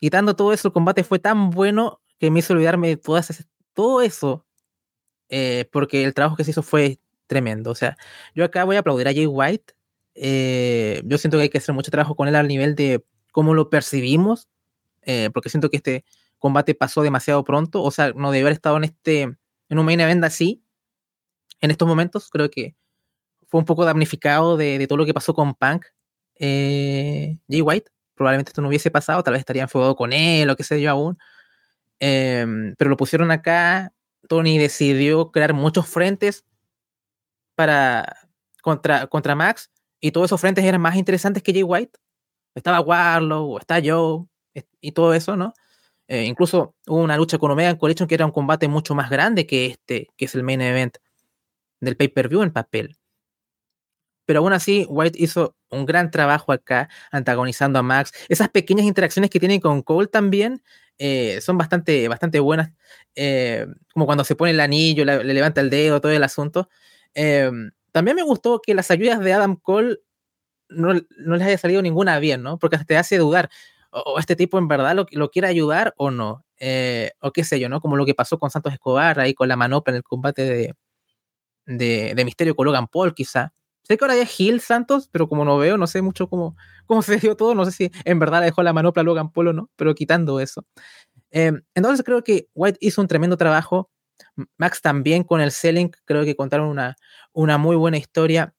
Quitando 0.00 0.36
todo 0.36 0.52
eso, 0.52 0.68
el 0.68 0.74
combate 0.74 1.04
fue 1.04 1.18
tan 1.18 1.50
bueno 1.50 2.00
que 2.18 2.30
me 2.30 2.40
hizo 2.40 2.54
olvidarme 2.54 2.88
de 2.88 2.96
todas 2.96 3.46
todo 3.74 4.02
eso. 4.02 4.46
Eh, 5.30 5.66
porque 5.72 6.04
el 6.04 6.12
trabajo 6.14 6.36
que 6.36 6.44
se 6.44 6.50
hizo 6.50 6.62
fue 6.62 7.00
tremendo. 7.26 7.70
O 7.70 7.74
sea, 7.74 7.96
yo 8.34 8.44
acá 8.44 8.64
voy 8.64 8.76
a 8.76 8.80
aplaudir 8.80 9.08
a 9.08 9.14
Jay 9.14 9.26
White 9.26 9.74
eh, 10.14 11.02
yo 11.04 11.18
siento 11.18 11.38
que 11.38 11.44
hay 11.44 11.48
que 11.48 11.58
hacer 11.58 11.74
mucho 11.74 11.90
trabajo 11.90 12.14
con 12.14 12.28
él 12.28 12.36
al 12.36 12.48
nivel 12.48 12.74
de 12.74 13.04
cómo 13.32 13.54
lo 13.54 13.70
percibimos, 13.70 14.48
eh, 15.02 15.30
porque 15.32 15.48
siento 15.48 15.70
que 15.70 15.78
este 15.78 16.04
combate 16.38 16.74
pasó 16.74 17.02
demasiado 17.02 17.44
pronto, 17.44 17.82
o 17.82 17.90
sea, 17.90 18.12
no 18.12 18.30
debe 18.30 18.42
haber 18.42 18.52
estado 18.54 18.76
en 18.76 18.84
este, 18.84 19.22
en 19.22 19.78
un 19.78 19.84
main 19.86 20.00
event 20.00 20.24
así, 20.24 20.62
en 21.60 21.70
estos 21.70 21.86
momentos, 21.88 22.28
creo 22.30 22.50
que 22.50 22.76
fue 23.48 23.60
un 23.60 23.66
poco 23.66 23.84
damnificado 23.84 24.56
de, 24.56 24.86
todo 24.86 24.98
lo 24.98 25.06
que 25.06 25.14
pasó 25.14 25.34
con 25.34 25.54
Punk, 25.54 25.86
eh, 26.36 27.38
Jay 27.48 27.62
White, 27.62 27.90
probablemente 28.14 28.50
esto 28.50 28.62
no 28.62 28.68
hubiese 28.68 28.90
pasado, 28.90 29.22
tal 29.22 29.32
vez 29.32 29.40
estaría 29.40 29.62
enfadado 29.62 29.96
con 29.96 30.12
él, 30.12 30.50
o 30.50 30.56
qué 30.56 30.64
sé 30.64 30.80
yo 30.80 30.90
aún, 30.90 31.18
em, 32.00 32.74
pero 32.76 32.90
lo 32.90 32.96
pusieron 32.96 33.30
acá, 33.30 33.92
Tony 34.30 34.58
decidió 34.58 35.32
crear 35.32 35.54
muchos 35.54 35.88
frentes 35.88 36.44
para 37.56 38.16
contra, 38.62 39.08
contra 39.08 39.34
Max, 39.34 39.72
y 39.98 40.12
todos 40.12 40.26
esos 40.26 40.40
frentes 40.40 40.64
eran 40.64 40.80
más 40.80 40.94
interesantes 40.94 41.42
que 41.42 41.52
Jay 41.52 41.64
White. 41.64 41.98
Estaba 42.54 42.80
Warlow, 42.80 43.58
está 43.58 43.80
Joe, 43.84 44.26
y 44.80 44.92
todo 44.92 45.14
eso, 45.14 45.34
¿no? 45.34 45.52
Eh, 46.06 46.26
incluso 46.26 46.76
hubo 46.86 46.98
una 46.98 47.16
lucha 47.16 47.38
con 47.38 47.50
Omega 47.50 47.70
en 47.70 47.76
Collection 47.76 48.06
que 48.06 48.14
era 48.14 48.24
un 48.24 48.30
combate 48.30 48.68
mucho 48.68 48.94
más 48.94 49.10
grande 49.10 49.48
que 49.48 49.66
este, 49.66 50.06
que 50.16 50.26
es 50.26 50.34
el 50.36 50.44
main 50.44 50.60
event 50.60 50.98
del 51.80 51.96
pay-per-view 51.96 52.42
en 52.42 52.52
papel. 52.52 52.99
Pero 54.30 54.38
aún 54.38 54.52
así, 54.52 54.86
White 54.88 55.18
hizo 55.20 55.56
un 55.70 55.86
gran 55.86 56.12
trabajo 56.12 56.52
acá, 56.52 56.88
antagonizando 57.10 57.80
a 57.80 57.82
Max. 57.82 58.12
Esas 58.28 58.48
pequeñas 58.48 58.86
interacciones 58.86 59.28
que 59.28 59.40
tiene 59.40 59.60
con 59.60 59.82
Cole 59.82 60.06
también 60.06 60.62
eh, 60.98 61.40
son 61.40 61.58
bastante, 61.58 62.06
bastante 62.06 62.38
buenas. 62.38 62.70
Eh, 63.16 63.66
como 63.92 64.06
cuando 64.06 64.22
se 64.22 64.36
pone 64.36 64.52
el 64.52 64.60
anillo, 64.60 65.04
le, 65.04 65.24
le, 65.24 65.34
levanta 65.34 65.60
el 65.60 65.68
dedo, 65.68 66.00
todo 66.00 66.12
el 66.12 66.22
asunto. 66.22 66.68
También 67.90 68.14
me 68.14 68.22
gustó 68.22 68.60
que 68.64 68.72
las 68.72 68.92
ayudas 68.92 69.18
de 69.18 69.32
Adam 69.32 69.56
Cole 69.56 69.98
no, 70.68 70.94
no 70.94 71.36
les 71.36 71.44
haya 71.44 71.58
salido 71.58 71.82
ninguna 71.82 72.20
bien, 72.20 72.44
¿no? 72.44 72.56
Porque 72.56 72.78
te 72.78 72.96
hace 72.96 73.18
dudar, 73.18 73.50
o, 73.90 74.20
este 74.20 74.36
tipo 74.36 74.58
en 74.58 74.68
verdad 74.68 74.94
lo, 74.94 75.06
lo 75.10 75.32
quiere 75.32 75.48
ayudar 75.48 75.92
o 75.96 76.12
no, 76.12 76.44
eh, 76.60 77.10
o 77.20 77.32
qué 77.32 77.42
sé 77.42 77.58
yo, 77.58 77.68
¿no? 77.68 77.80
Como 77.80 77.96
lo 77.96 78.06
que 78.06 78.14
pasó 78.14 78.38
con 78.38 78.52
Santos 78.52 78.72
Escobar 78.72 79.18
ahí 79.18 79.34
con 79.34 79.48
la 79.48 79.56
manopla 79.56 79.90
en 79.90 79.96
el 79.96 80.02
combate 80.04 80.44
de, 80.44 80.74
de, 81.66 82.14
de 82.14 82.24
Misterio 82.24 82.54
con 82.54 82.66
Logan 82.66 82.86
Paul, 82.86 83.12
quizá. 83.12 83.52
Sé 83.90 83.98
que 83.98 84.04
ahora 84.04 84.14
ya 84.14 84.22
es 84.22 84.30
Gil 84.30 84.60
Santos, 84.60 85.08
pero 85.10 85.28
como 85.28 85.44
no 85.44 85.58
veo, 85.58 85.76
no 85.76 85.88
sé 85.88 86.00
mucho 86.00 86.28
cómo, 86.28 86.56
cómo 86.86 87.02
se 87.02 87.16
dio 87.16 87.34
todo, 87.36 87.56
no 87.56 87.64
sé 87.64 87.72
si 87.72 87.90
en 88.04 88.20
verdad 88.20 88.38
le 88.38 88.44
dejó 88.46 88.62
la 88.62 88.72
manopla 88.72 89.00
a 89.00 89.04
Logan 89.04 89.32
Paul 89.32 89.48
o 89.48 89.52
no, 89.52 89.70
pero 89.74 89.96
quitando 89.96 90.38
eso. 90.38 90.64
Eh, 91.32 91.50
entonces 91.74 92.04
creo 92.04 92.22
que 92.22 92.48
White 92.54 92.78
hizo 92.80 93.00
un 93.00 93.08
tremendo 93.08 93.36
trabajo 93.36 93.90
Max 94.58 94.80
también 94.80 95.24
con 95.24 95.40
el 95.40 95.50
selling, 95.50 95.90
creo 96.04 96.24
que 96.24 96.36
contaron 96.36 96.68
una, 96.68 96.94
una 97.32 97.58
muy 97.58 97.74
buena 97.74 97.96
historia 97.96 98.54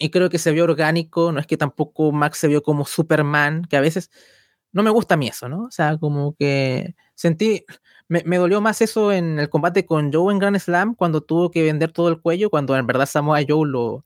y 0.00 0.10
creo 0.10 0.30
que 0.30 0.38
se 0.38 0.50
vio 0.50 0.64
orgánico, 0.64 1.30
no 1.30 1.38
es 1.38 1.46
que 1.46 1.56
tampoco 1.56 2.10
Max 2.10 2.38
se 2.38 2.48
vio 2.48 2.60
como 2.64 2.86
Superman, 2.86 3.66
que 3.66 3.76
a 3.76 3.80
veces 3.80 4.10
no 4.72 4.82
me 4.82 4.90
gusta 4.90 5.14
a 5.14 5.16
mí 5.16 5.28
eso, 5.28 5.48
¿no? 5.48 5.66
O 5.66 5.70
sea, 5.70 5.96
como 5.98 6.34
que 6.34 6.96
sentí, 7.14 7.64
me, 8.08 8.24
me, 8.26 8.38
dolió 8.38 8.60
más 8.60 8.80
eso 8.80 9.12
en 9.12 9.38
el 9.38 9.48
combate 9.48 9.86
con 9.86 10.12
Joe 10.12 10.32
en 10.32 10.40
Grand 10.40 10.58
Slam, 10.58 10.96
cuando 10.96 11.20
tuvo 11.20 11.52
que 11.52 11.62
vender 11.62 11.92
todo 11.92 12.08
el 12.08 12.20
cuello, 12.20 12.50
cuando 12.50 12.76
en 12.76 12.86
verdad 12.88 13.06
Samoa 13.06 13.40
Joe 13.48 13.68
lo 13.68 14.04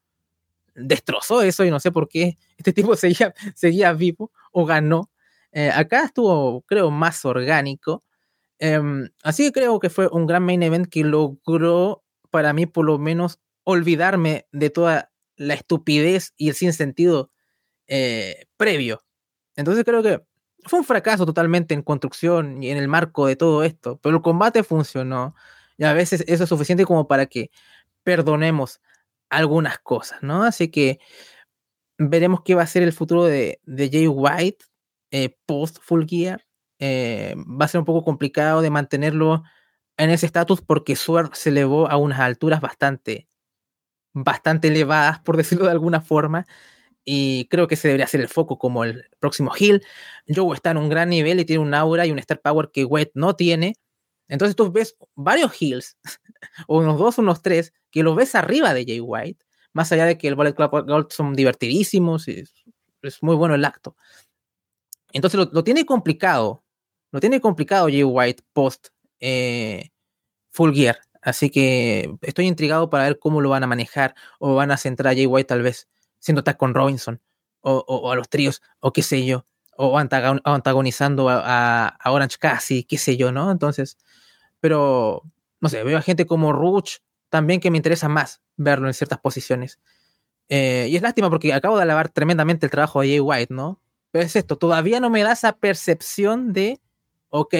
destrozó 0.75 1.43
eso 1.43 1.65
y 1.65 1.71
no 1.71 1.81
sé 1.81 1.93
por 1.93 2.09
qué 2.09 2.39
este 2.57 2.73
tipo 2.73 2.97
seguía, 2.97 3.35
seguía 3.55 3.93
vivo 3.93 4.33
o 4.53 4.65
ganó. 4.65 5.11
Eh, 5.53 5.71
acá 5.71 6.05
estuvo, 6.05 6.63
creo, 6.63 6.91
más 6.91 7.25
orgánico. 7.25 8.05
Um, 8.61 9.09
así 9.23 9.45
que 9.45 9.53
creo 9.53 9.79
que 9.81 9.91
fue 9.91 10.09
un 10.09 10.27
gran 10.27 10.45
main 10.45 10.63
event 10.63 10.89
que 10.89 11.05
logró 11.05 12.05
para 12.31 12.53
mí 12.53 12.67
por 12.67 12.85
lo 12.85 12.99
menos 12.99 13.41
olvidarme 13.65 14.47
de 14.53 14.71
toda 14.71 15.13
la 15.37 15.55
estupidez 15.55 16.33
y 16.37 16.49
el 16.49 16.55
sinsentido 16.55 17.31
eh, 17.89 18.47
previo. 18.57 19.03
Entonces 19.57 19.85
creo 19.85 20.03
que 20.03 20.23
fue 20.65 20.79
un 20.79 20.85
fracaso 20.85 21.27
totalmente 21.27 21.75
en 21.75 21.83
construcción 21.83 22.63
y 22.63 22.71
en 22.71 22.79
el 22.79 22.89
marco 22.89 23.27
de 23.27 23.37
todo 23.37 23.65
esto, 23.65 23.99
pero 24.03 24.17
el 24.17 24.23
combate 24.23 24.63
funcionó 24.63 25.35
y 25.77 25.85
a 25.85 25.93
veces 25.93 26.25
eso 26.27 26.45
es 26.45 26.49
suficiente 26.49 26.85
como 26.85 27.07
para 27.09 27.27
que 27.27 27.51
perdonemos 28.03 28.81
algunas 29.31 29.79
cosas, 29.79 30.23
¿no? 30.23 30.45
Así 30.45 30.71
que 30.71 30.99
veremos 31.99 32.43
qué 32.45 32.55
va 32.55 32.63
a 32.63 32.67
ser 32.67 32.83
el 32.83 32.93
futuro 32.93 33.25
de, 33.25 33.61
Jay 33.67 34.09
White 34.09 34.65
eh, 35.11 35.37
post 35.47 35.79
Full 35.81 36.05
Gear. 36.07 36.45
Eh, 36.79 37.35
va 37.39 37.67
a 37.67 37.69
ser 37.69 37.79
un 37.81 37.85
poco 37.85 38.05
complicado 38.05 38.61
de 38.61 38.71
mantenerlo 38.71 39.45
en 39.97 40.11
ese 40.11 40.27
estatus 40.27 40.61
porque 40.61 40.97
Sword 40.97 41.35
se 41.35 41.51
elevó 41.51 41.89
a 41.89 41.97
unas 41.97 42.21
alturas 42.21 42.61
bastante, 42.61 43.29
bastante 44.13 44.69
elevadas, 44.69 45.21
por 45.21 45.37
decirlo 45.37 45.67
de 45.67 45.73
alguna 45.73 46.01
forma, 46.01 46.47
y 47.05 47.49
creo 47.49 47.69
que 47.69 47.75
ese 47.75 47.89
debería 47.89 48.07
ser 48.07 48.21
el 48.21 48.29
foco 48.29 48.59
como 48.59 48.85
el 48.85 49.09
próximo 49.21 49.53
Hill. 49.59 49.83
Joe 50.29 50.55
está 50.55 50.71
en 50.71 50.79
un 50.79 50.89
gran 50.89 51.11
nivel 51.11 51.41
y 51.41 51.45
tiene 51.45 51.63
un 51.63 51.75
aura 51.75 52.07
y 52.07 52.11
un 52.11 52.19
Star 52.19 52.41
Power 52.41 52.71
que 52.73 52.85
White 52.85 53.13
no 53.15 53.37
tiene. 53.37 53.75
Entonces 54.29 54.57
tú 54.57 54.73
ves 54.73 54.97
varios 55.15 55.61
Hills, 55.61 55.99
o 56.67 56.79
unos 56.79 56.99
dos, 56.99 57.19
unos 57.19 57.43
tres, 57.43 57.73
que 57.95 58.03
los 58.03 58.17
ves 58.17 58.35
arriba 58.35 58.75
de 58.75 58.85
Jay 58.85 59.01
White, 59.01 59.45
más 59.73 59.91
allá 59.93 60.05
de 60.05 60.19
que 60.19 60.29
el 60.29 60.35
Bullet 60.35 60.55
Club 60.55 60.85
Gold 60.87 61.11
son 61.11 61.35
divertidísimos 61.35 62.29
y 62.29 62.45
es, 63.03 63.23
muy 63.23 63.37
bueno 63.37 63.55
el 63.55 63.65
acto. 63.65 63.97
Entonces 65.13 65.39
lo, 65.39 65.49
lo 65.53 65.65
tiene 65.65 65.87
complicado 65.87 66.65
lo 67.15 67.21
tiene 67.21 67.41
complicado 67.41 67.87
Jay 67.87 68.03
White 68.03 68.43
post 68.53 68.89
eh, 69.21 69.91
Full 70.51 70.75
Gear. 70.75 70.99
Así 71.23 71.49
que 71.49 72.13
estoy 72.23 72.49
intrigado 72.49 72.91
para 72.91 73.05
ver 73.05 73.21
cómo 73.21 73.41
lo 73.41 73.51
van 73.51 73.63
a 73.63 73.69
manejar 73.69 74.17
o 74.41 74.57
van 74.57 74.73
a 74.73 74.77
centrar 74.77 75.13
a 75.13 75.15
Jay 75.15 75.27
White 75.27 75.47
tal 75.47 75.63
vez 75.63 75.89
siendo 76.19 76.43
tag 76.43 76.57
con 76.57 76.75
Robinson 76.75 77.23
o, 77.61 78.11
a 78.11 78.17
los 78.17 78.29
tríos 78.29 78.63
o 78.81 78.93
qué 78.93 79.05
sé 79.05 79.25
yo. 79.25 79.47
O 79.77 79.97
antagonizando 79.97 81.29
a, 81.31 81.97
Orange 82.05 82.37
Cassidy, 82.37 82.83
qué 82.83 82.99
sé 82.99 83.17
yo, 83.17 83.31
¿no? 83.31 83.53
Entonces, 83.53 83.97
pero 84.59 85.23
no 85.61 85.69
sé, 85.69 85.85
veo 85.85 85.99
a 85.99 86.03
gente 86.03 86.27
como 86.27 86.53
Ruch 86.53 86.99
también 87.35 87.59
que 87.59 87.69
me 87.73 87.79
interesa 87.79 88.09
más 88.09 88.43
verlo 88.57 88.87
en 88.87 88.95
ciertas 88.95 89.19
posiciones. 89.19 89.81
Eh, 90.49 90.87
y 90.89 90.95
es 90.95 91.03
lástima 91.03 91.29
porque 91.29 91.53
acabo 91.53 91.77
de 91.77 91.83
alabar 91.83 92.09
tremendamente 92.09 92.65
el 92.65 92.71
trabajo 92.71 93.01
de 93.01 93.09
Jay 93.09 93.19
White, 93.19 93.53
¿no? 93.53 93.81
Pero 94.13 94.25
es 94.25 94.37
esto, 94.37 94.57
todavía 94.57 95.01
no 95.01 95.11
me 95.11 95.25
da 95.25 95.33
esa 95.33 95.57
percepción 95.57 96.53
de 96.53 96.81
ok, 97.31 97.57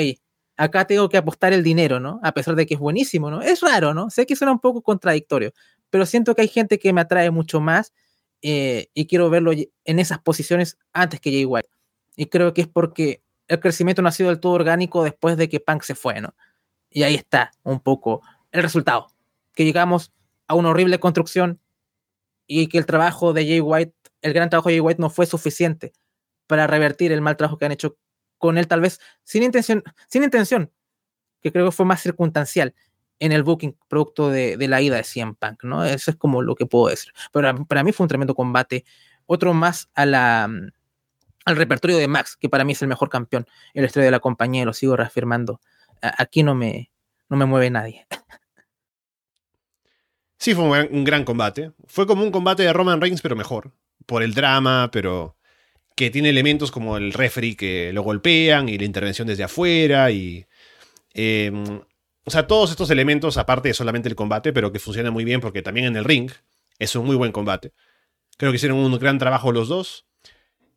acá 0.57 0.87
tengo 0.87 1.09
que 1.09 1.17
apostar 1.17 1.53
el 1.53 1.65
dinero, 1.65 1.99
¿no? 1.99 2.21
A 2.23 2.31
pesar 2.31 2.55
de 2.55 2.67
que 2.67 2.75
es 2.75 2.81
buenísimo, 2.81 3.33
¿no? 3.33 3.43
Es 3.43 3.63
raro, 3.63 3.95
¿no? 3.95 4.11
Sé 4.11 4.27
que 4.27 4.37
suena 4.37 4.53
un 4.53 4.61
poco 4.61 4.81
contradictorio, 4.81 5.53
pero 5.91 6.07
siento 6.07 6.37
que 6.37 6.43
hay 6.43 6.49
gente 6.49 6.79
que 6.79 6.93
me 6.93 7.01
atrae 7.01 7.33
mucho 7.33 7.61
más 7.61 7.93
eh, 8.43 8.87
y 8.95 9.09
quiero 9.09 9.29
verlo 9.29 9.51
en 9.51 9.99
esas 9.99 10.21
posiciones 10.21 10.79
antes 10.93 11.19
que 11.19 11.33
Jay 11.33 11.47
White. 11.47 11.69
Y 12.15 12.27
creo 12.27 12.55
que 12.55 12.61
es 12.61 12.69
porque 12.69 13.25
el 13.49 13.59
crecimiento 13.59 14.03
no 14.03 14.09
ha 14.09 14.13
sido 14.13 14.29
del 14.29 14.39
todo 14.39 14.53
orgánico 14.53 15.03
después 15.03 15.37
de 15.37 15.49
que 15.49 15.59
Punk 15.59 15.83
se 15.83 15.97
fue, 15.97 16.21
¿no? 16.21 16.33
Y 16.91 17.03
ahí 17.03 17.17
está 17.17 17.51
un 17.65 17.81
poco 17.81 18.23
el 18.53 18.63
resultado, 18.63 19.09
que 19.55 19.65
llegamos 19.65 20.13
a 20.47 20.55
una 20.55 20.71
horrible 20.71 20.99
construcción 21.01 21.61
y 22.47 22.67
que 22.69 22.79
el 22.79 22.87
trabajo 22.87 23.33
de 23.33 23.47
Jay 23.47 23.61
White, 23.61 23.95
el 24.23 24.33
gran 24.33 24.51
trabajo 24.51 24.69
de 24.69 24.75
Jay 24.75 24.81
White 24.81 25.01
no 25.01 25.11
fue 25.11 25.27
suficiente 25.27 25.93
para 26.47 26.67
revertir 26.67 27.13
el 27.13 27.21
mal 27.21 27.37
trabajo 27.37 27.59
que 27.59 27.65
han 27.65 27.73
hecho 27.73 27.97
con 28.39 28.59
él, 28.59 28.69
tal 28.69 28.81
vez 28.81 29.01
sin 29.23 29.43
intención, 29.43 29.83
sin 30.09 30.23
intención, 30.23 30.71
que 31.41 31.53
creo 31.53 31.67
que 31.67 31.73
fue 31.73 31.87
más 31.87 32.03
circunstancial 32.03 32.75
en 33.19 33.33
el 33.33 33.43
booking 33.43 33.77
producto 33.89 34.29
de, 34.29 34.57
la 34.69 34.81
ida 34.81 34.97
de 34.97 35.05
CM 35.05 35.35
Punk, 35.35 35.65
¿no? 35.65 35.85
Eso 35.85 36.11
es 36.11 36.17
como 36.17 36.43
lo 36.43 36.55
que 36.55 36.67
puedo 36.67 36.89
decir. 36.89 37.13
Pero 37.33 37.65
para 37.67 37.85
mí 37.85 37.93
fue 37.93 38.05
un 38.05 38.09
tremendo 38.09 38.35
combate, 38.35 38.85
otro 39.27 39.55
más 39.55 39.89
a 39.95 40.05
la, 40.05 40.51
al 41.45 41.57
repertorio 41.57 41.97
de 41.97 42.09
Max, 42.09 42.37
que 42.37 42.49
para 42.49 42.65
mí 42.65 42.73
es 42.73 42.83
el 42.83 42.89
mejor 42.89 43.09
campeón 43.09 43.47
en 43.73 43.83
la 43.83 43.87
historia 43.87 44.07
de 44.07 44.11
la 44.11 44.21
compañía, 44.21 44.63
y 44.63 44.65
lo 44.65 44.73
sigo 44.73 44.97
reafirmando. 44.97 45.61
Aquí 46.03 46.43
no 46.43 46.55
me, 46.55 46.91
no 47.29 47.37
me 47.37 47.47
mueve 47.47 47.71
nadie. 47.71 48.07
Sí, 50.45 50.55
fue 50.55 50.87
un 50.91 51.05
gran, 51.05 51.25
combate. 51.25 51.73
Fue 51.87 52.07
como 52.07 52.23
un 52.23 52.31
combate 52.31 52.65
de 52.65 52.75
Roman 52.75 53.01
Reigns, 53.01 53.23
pero 53.23 53.35
mejor. 53.35 53.73
Por 54.05 54.23
el 54.23 54.35
drama, 54.35 54.91
pero 54.93 55.39
que 55.97 56.11
tiene 56.11 56.29
elementos 56.29 56.71
como 56.71 56.99
el 56.99 57.15
referee 57.15 57.57
que 57.57 57.95
lo 57.95 58.03
golpean 58.03 58.69
y 58.69 58.77
la 58.77 58.85
intervención 58.85 59.27
desde 59.27 59.45
afuera 59.45 60.11
y... 60.11 60.45
Em, 61.15 61.81
o 62.25 62.31
sea, 62.31 62.47
todos 62.47 62.71
estos 62.71 62.91
elementos, 62.91 63.39
aparte 63.39 63.69
de 63.69 63.75
solamente 63.75 64.11
el 64.11 64.17
combate, 64.17 64.53
pero 64.53 64.71
que 64.71 64.79
funcionan 64.79 65.15
muy 65.15 65.25
bien 65.25 65.41
porque 65.41 65.63
también 65.63 65.87
en 65.87 65.97
el 65.97 66.05
ring 66.05 66.31
es 66.79 66.95
un 66.95 67.07
muy 67.07 67.17
buen 67.17 67.33
combate. 67.33 67.73
Creo 68.37 68.53
que 68.53 68.57
hicieron 68.57 68.77
un 68.77 68.99
gran 68.99 69.17
trabajo 69.19 69.51
los 69.51 69.69
dos. 69.69 70.05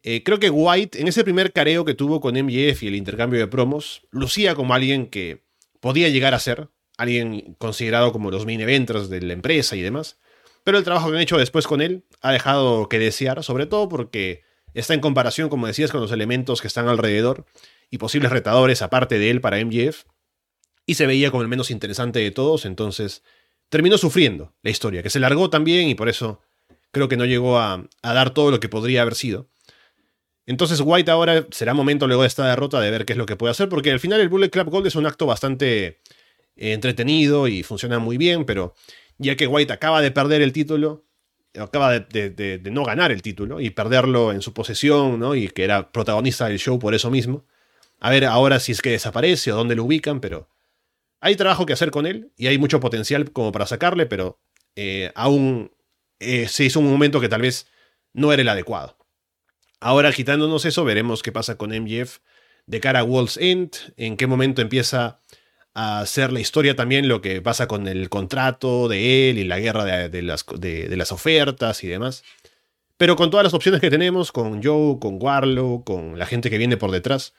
Eh, 0.01 0.23
creo 0.23 0.39
que 0.39 0.49
White, 0.49 1.01
en 1.01 1.09
ese 1.09 1.25
primer 1.25 1.51
careo 1.51 1.83
que 1.83 1.93
tuvo 1.93 2.21
con 2.21 2.35
MJF 2.35 2.83
y 2.83 2.87
el 2.87 2.95
intercambio 2.95 3.41
de 3.41 3.47
promos, 3.47 4.07
lucía 4.11 4.55
como 4.55 4.73
alguien 4.73 5.07
que 5.07 5.43
podía 5.81 6.07
llegar 6.07 6.33
a 6.33 6.39
ser, 6.39 6.69
alguien 6.97 7.55
considerado 7.59 8.11
como 8.11 8.31
los 8.31 8.45
main 8.45 8.59
eventers 8.59 9.09
de 9.09 9.21
la 9.21 9.33
empresa 9.33 9.75
y 9.75 9.81
demás. 9.81 10.17
Pero 10.63 10.77
el 10.77 10.83
trabajo 10.83 11.09
que 11.09 11.15
han 11.15 11.21
hecho 11.21 11.37
después 11.37 11.67
con 11.67 11.81
él 11.81 12.03
ha 12.21 12.31
dejado 12.31 12.89
que 12.89 12.99
desear, 12.99 13.43
sobre 13.43 13.67
todo 13.67 13.87
porque 13.87 14.43
está 14.73 14.93
en 14.93 14.99
comparación, 14.99 15.49
como 15.49 15.67
decías, 15.67 15.91
con 15.91 16.01
los 16.01 16.11
elementos 16.11 16.61
que 16.61 16.67
están 16.67 16.87
alrededor 16.87 17.45
y 17.89 17.99
posibles 17.99 18.31
retadores 18.31 18.81
aparte 18.81 19.17
de 19.17 19.29
él 19.29 19.39
para 19.39 19.63
MJF. 19.63 20.03
Y 20.85 20.95
se 20.95 21.07
veía 21.07 21.31
como 21.31 21.43
el 21.43 21.47
menos 21.47 21.71
interesante 21.71 22.19
de 22.19 22.31
todos, 22.31 22.65
entonces 22.65 23.23
terminó 23.69 23.97
sufriendo 23.97 24.53
la 24.61 24.69
historia, 24.69 25.03
que 25.03 25.09
se 25.09 25.19
largó 25.19 25.49
también 25.49 25.89
y 25.89 25.95
por 25.95 26.09
eso 26.09 26.41
creo 26.91 27.07
que 27.07 27.17
no 27.17 27.25
llegó 27.25 27.59
a, 27.59 27.87
a 28.01 28.13
dar 28.13 28.31
todo 28.33 28.51
lo 28.51 28.59
que 28.59 28.69
podría 28.69 29.01
haber 29.01 29.15
sido. 29.15 29.47
Entonces 30.45 30.81
White 30.83 31.11
ahora 31.11 31.45
será 31.51 31.73
momento 31.73 32.07
luego 32.07 32.21
de 32.21 32.29
esta 32.29 32.47
derrota 32.47 32.79
de 32.79 32.89
ver 32.89 33.05
qué 33.05 33.13
es 33.13 33.17
lo 33.17 33.25
que 33.25 33.35
puede 33.35 33.51
hacer, 33.51 33.67
porque 33.67 33.91
al 33.91 33.99
final 33.99 34.21
el 34.21 34.29
Bullet 34.29 34.49
Club 34.49 34.69
Gold 34.69 34.87
es 34.87 34.95
un 34.95 35.05
acto 35.05 35.25
bastante 35.25 35.99
entretenido 36.57 37.47
y 37.47 37.63
funciona 37.63 37.99
muy 37.99 38.17
bien, 38.17 38.45
pero 38.45 38.73
ya 39.17 39.35
que 39.35 39.47
White 39.47 39.73
acaba 39.73 40.01
de 40.01 40.11
perder 40.11 40.41
el 40.41 40.53
título, 40.53 41.05
acaba 41.57 41.99
de, 41.99 42.61
no 42.71 42.83
ganar 42.83 43.11
el 43.11 43.21
título 43.21 43.59
y 43.61 43.69
perderlo 43.69 44.31
en 44.31 44.41
su 44.41 44.53
posesión, 44.53 45.19
¿no? 45.19 45.35
Y 45.35 45.49
que 45.49 45.63
era 45.63 45.91
protagonista 45.91 46.47
del 46.47 46.59
show 46.59 46.77
por 46.79 46.93
eso 46.93 47.09
mismo. 47.09 47.45
A 47.99 48.11
ver 48.11 48.25
ahora 48.25 48.59
si 48.59 48.71
es 48.71 48.81
que 48.81 48.91
desaparece 48.91 49.51
o 49.51 49.55
dónde 49.55 49.75
lo 49.75 49.83
ubican, 49.85 50.19
pero 50.19 50.49
hay 51.19 51.35
trabajo 51.35 51.65
que 51.65 51.73
hacer 51.73 51.91
con 51.91 52.05
él 52.05 52.31
y 52.37 52.47
hay 52.47 52.57
mucho 52.57 52.79
potencial 52.79 53.31
como 53.31 53.51
para 53.51 53.65
sacarle, 53.65 54.05
pero 54.05 54.39
eh, 54.75 55.11
aún 55.15 55.71
eh, 56.19 56.47
se 56.47 56.65
hizo 56.65 56.79
un 56.79 56.89
momento 56.89 57.19
que 57.19 57.29
tal 57.29 57.41
vez 57.41 57.67
no 58.13 58.31
era 58.31 58.41
el 58.41 58.49
adecuado. 58.49 58.97
Ahora 59.79 60.11
quitándonos 60.11 60.65
eso, 60.65 60.83
veremos 60.83 61.23
qué 61.23 61.31
pasa 61.31 61.57
con 61.57 61.71
MJF 61.71 62.19
de 62.67 62.79
cara 62.79 62.99
a 62.99 63.03
World's 63.03 63.37
End, 63.37 63.71
en 63.95 64.17
qué 64.17 64.27
momento 64.27 64.61
empieza 64.61 65.21
a 65.79 65.99
hacer 65.99 66.33
la 66.33 66.39
historia 66.39 66.75
también 66.75 67.07
lo 67.07 67.21
que 67.21 67.39
pasa 67.39 67.67
con 67.67 67.87
el 67.87 68.09
contrato 68.09 68.87
de 68.87 69.29
él 69.29 69.37
y 69.37 69.43
la 69.43 69.59
guerra 69.59 69.85
de, 70.09 70.21
las, 70.23 71.11
ofertas 71.11 71.83
y 71.83 71.87
demás. 71.87 72.23
Pero 72.97 73.15
con 73.15 73.29
todas 73.29 73.43
las 73.43 73.53
opciones 73.53 73.79
que 73.79 73.91
tenemos, 73.91 74.31
con 74.31 74.63
Joe, 74.63 74.97
con 74.99 75.21
Warlow, 75.21 75.83
con 75.83 76.17
la 76.17 76.25
gente 76.25 76.49
que 76.49 76.57
viene 76.57 76.77
por 76.77 76.89
detrás, 76.89 77.35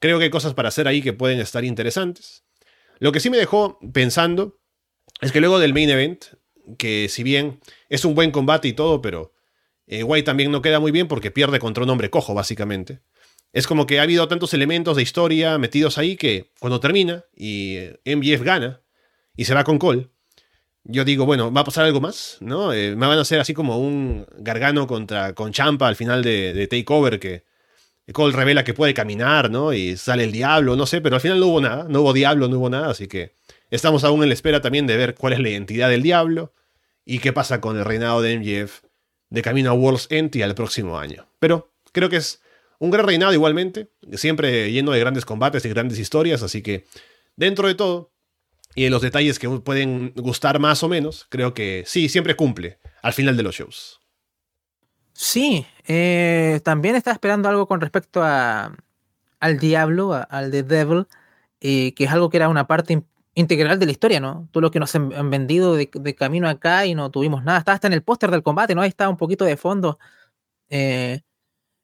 creo 0.00 0.18
que 0.18 0.24
hay 0.24 0.30
cosas 0.30 0.54
para 0.54 0.70
hacer 0.70 0.88
ahí 0.88 1.02
que 1.02 1.12
pueden 1.12 1.38
estar 1.38 1.64
interesantes. 1.64 2.42
Lo 2.98 3.12
que 3.12 3.20
sí 3.20 3.30
me 3.30 3.36
dejó 3.36 3.78
pensando 3.92 4.58
es 5.20 5.30
que 5.30 5.38
luego 5.38 5.60
del 5.60 5.72
main 5.72 5.88
event, 5.88 6.24
que 6.78 7.08
si 7.08 7.22
bien 7.22 7.60
es 7.88 8.04
un 8.04 8.16
buen 8.16 8.32
combate 8.32 8.66
y 8.66 8.72
todo, 8.72 9.00
pero 9.00 9.32
eh, 9.86 10.02
White 10.02 10.26
también 10.26 10.50
no 10.50 10.62
queda 10.62 10.80
muy 10.80 10.90
bien 10.90 11.06
porque 11.06 11.30
pierde 11.30 11.60
contra 11.60 11.84
un 11.84 11.90
hombre 11.90 12.10
cojo, 12.10 12.34
básicamente. 12.34 13.02
Es 13.52 13.66
como 13.66 13.86
que 13.86 13.98
ha 13.98 14.02
habido 14.02 14.28
tantos 14.28 14.52
elementos 14.54 14.96
de 14.96 15.02
historia 15.02 15.58
metidos 15.58 15.98
ahí 15.98 16.16
que 16.16 16.52
cuando 16.60 16.80
termina 16.80 17.24
y 17.34 17.76
eh, 17.76 18.00
MJF 18.04 18.42
gana 18.42 18.82
y 19.36 19.46
se 19.46 19.54
va 19.54 19.64
con 19.64 19.78
Cole, 19.78 20.08
yo 20.84 21.04
digo, 21.04 21.26
bueno, 21.26 21.52
¿va 21.52 21.62
a 21.62 21.64
pasar 21.64 21.84
algo 21.84 22.00
más? 22.00 22.38
¿No? 22.40 22.72
Eh, 22.72 22.96
me 22.96 23.06
van 23.06 23.18
a 23.18 23.22
hacer 23.22 23.40
así 23.40 23.54
como 23.54 23.78
un 23.78 24.26
gargano 24.38 24.86
contra, 24.86 25.34
con 25.34 25.52
Champa 25.52 25.88
al 25.88 25.96
final 25.96 26.22
de, 26.22 26.52
de 26.52 26.66
Takeover 26.66 27.18
que 27.18 27.44
Cole 28.12 28.34
revela 28.34 28.64
que 28.64 28.74
puede 28.74 28.94
caminar, 28.94 29.50
¿no? 29.50 29.72
Y 29.72 29.96
sale 29.96 30.24
el 30.24 30.32
diablo, 30.32 30.76
no 30.76 30.86
sé, 30.86 31.00
pero 31.00 31.16
al 31.16 31.20
final 31.20 31.40
no 31.40 31.46
hubo 31.48 31.60
nada, 31.60 31.86
no 31.88 32.00
hubo 32.00 32.12
diablo, 32.12 32.48
no 32.48 32.58
hubo 32.58 32.70
nada, 32.70 32.90
así 32.90 33.06
que 33.06 33.32
estamos 33.70 34.02
aún 34.04 34.22
en 34.22 34.30
la 34.30 34.34
espera 34.34 34.62
también 34.62 34.86
de 34.86 34.96
ver 34.96 35.14
cuál 35.14 35.34
es 35.34 35.40
la 35.40 35.50
identidad 35.50 35.90
del 35.90 36.02
diablo 36.02 36.54
y 37.04 37.18
qué 37.18 37.32
pasa 37.32 37.60
con 37.60 37.76
el 37.76 37.84
reinado 37.84 38.22
de 38.22 38.38
MJF 38.38 38.82
de 39.30 39.42
camino 39.42 39.70
a 39.70 39.74
World's 39.74 40.06
End 40.10 40.34
y 40.36 40.42
al 40.42 40.54
próximo 40.54 40.98
año. 40.98 41.26
Pero 41.38 41.70
creo 41.92 42.08
que 42.08 42.16
es 42.16 42.40
un 42.78 42.90
gran 42.90 43.06
reinado 43.06 43.32
igualmente, 43.32 43.90
siempre 44.14 44.70
lleno 44.72 44.92
de 44.92 45.00
grandes 45.00 45.24
combates 45.24 45.64
y 45.64 45.68
grandes 45.68 45.98
historias, 45.98 46.42
así 46.42 46.62
que 46.62 46.86
dentro 47.36 47.68
de 47.68 47.74
todo, 47.74 48.12
y 48.74 48.84
en 48.84 48.92
los 48.92 49.02
detalles 49.02 49.38
que 49.38 49.48
pueden 49.48 50.12
gustar 50.14 50.58
más 50.60 50.82
o 50.82 50.88
menos, 50.88 51.26
creo 51.28 51.54
que 51.54 51.84
sí, 51.86 52.08
siempre 52.08 52.36
cumple 52.36 52.78
al 53.02 53.12
final 53.12 53.36
de 53.36 53.42
los 53.42 53.54
shows. 53.54 54.00
Sí, 55.12 55.66
eh, 55.88 56.60
también 56.62 56.94
estaba 56.94 57.14
esperando 57.14 57.48
algo 57.48 57.66
con 57.66 57.80
respecto 57.80 58.22
a, 58.22 58.76
al 59.40 59.58
diablo, 59.58 60.24
al 60.28 60.50
The 60.52 60.62
Devil, 60.62 61.06
eh, 61.60 61.92
que 61.94 62.04
es 62.04 62.12
algo 62.12 62.30
que 62.30 62.36
era 62.36 62.48
una 62.48 62.68
parte 62.68 63.02
integral 63.34 63.78
de 63.78 63.86
la 63.86 63.92
historia, 63.92 64.20
¿no? 64.20 64.48
Todo 64.52 64.60
lo 64.60 64.70
que 64.70 64.80
nos 64.80 64.94
han, 64.94 65.30
vendido 65.30 65.74
de, 65.74 65.88
camino 66.16 66.48
acá 66.48 66.86
y 66.86 66.94
no 66.94 67.10
tuvimos 67.10 67.44
nada. 67.44 67.58
Estaba 67.58 67.74
hasta 67.74 67.86
en 67.88 67.94
el 67.94 68.02
póster 68.02 68.30
del 68.30 68.42
combate, 68.42 68.74
¿no? 68.74 68.82
Ahí 68.82 68.88
estaba 68.88 69.10
un 69.10 69.16
poquito 69.16 69.44
de 69.44 69.56
fondo. 69.56 69.98
Eh, 70.70 71.22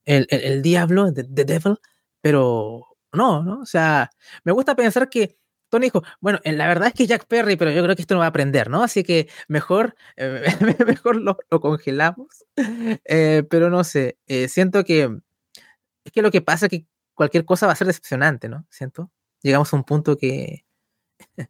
el, 0.04 0.62
diablo, 0.62 1.12
the, 1.12 1.24
devil, 1.44 1.78
pero 2.20 2.86
no, 3.12 3.42
¿no? 3.42 3.60
O 3.60 3.66
sea, 3.66 4.10
me 4.44 4.52
gusta 4.52 4.74
pensar 4.74 5.08
que 5.08 5.36
Tony 5.68 5.86
dijo, 5.86 6.02
bueno, 6.20 6.40
eh, 6.44 6.52
la 6.52 6.68
verdad 6.68 6.88
es 6.88 6.94
que 6.94 7.06
Jack 7.06 7.26
Perry, 7.26 7.56
pero 7.56 7.70
yo 7.70 7.82
creo 7.82 7.96
que 7.96 8.02
esto 8.02 8.14
no 8.14 8.20
va 8.20 8.26
a 8.26 8.28
aprender, 8.28 8.70
¿no? 8.70 8.82
Así 8.82 9.02
que 9.02 9.28
mejor, 9.48 9.96
eh, 10.16 10.44
mejor 10.86 11.16
lo, 11.16 11.36
congelamos. 11.60 12.44
Eh, 13.04 13.44
pero 13.50 13.70
no 13.70 13.82
sé, 13.84 14.18
siento 14.48 14.84
que 14.84 15.10
es 16.04 16.12
que 16.12 16.22
lo 16.22 16.30
que 16.30 16.42
pasa 16.42 16.66
es 16.66 16.70
que 16.70 16.86
cualquier 17.14 17.44
cosa 17.44 17.66
va 17.66 17.72
a 17.72 17.76
ser 17.76 17.86
decepcionante, 17.86 18.48
¿no? 18.48 18.66
Siento. 18.70 19.10
Llegamos 19.42 19.72
a 19.72 19.76
un 19.76 19.84
punto 19.84 20.16
que... 20.16 20.64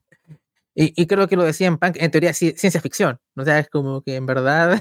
y, 0.74 1.06
creo 1.06 1.28
que 1.28 1.36
lo 1.36 1.44
decía 1.44 1.66
en 1.66 1.78
Punk, 1.78 1.96
en 1.98 2.10
teoría 2.10 2.32
ciencia 2.34 2.80
ficción. 2.80 3.20
O 3.36 3.44
sea, 3.44 3.58
es 3.58 3.68
como 3.68 4.02
que 4.02 4.16
en 4.16 4.26
verdad, 4.26 4.80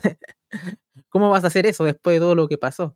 ¿cómo 1.09 1.29
vas 1.29 1.43
a 1.43 1.47
hacer 1.47 1.65
eso 1.65 1.83
después 1.83 2.15
de 2.15 2.19
todo 2.19 2.35
lo 2.35 2.47
que 2.47 2.57
pasó? 2.57 2.95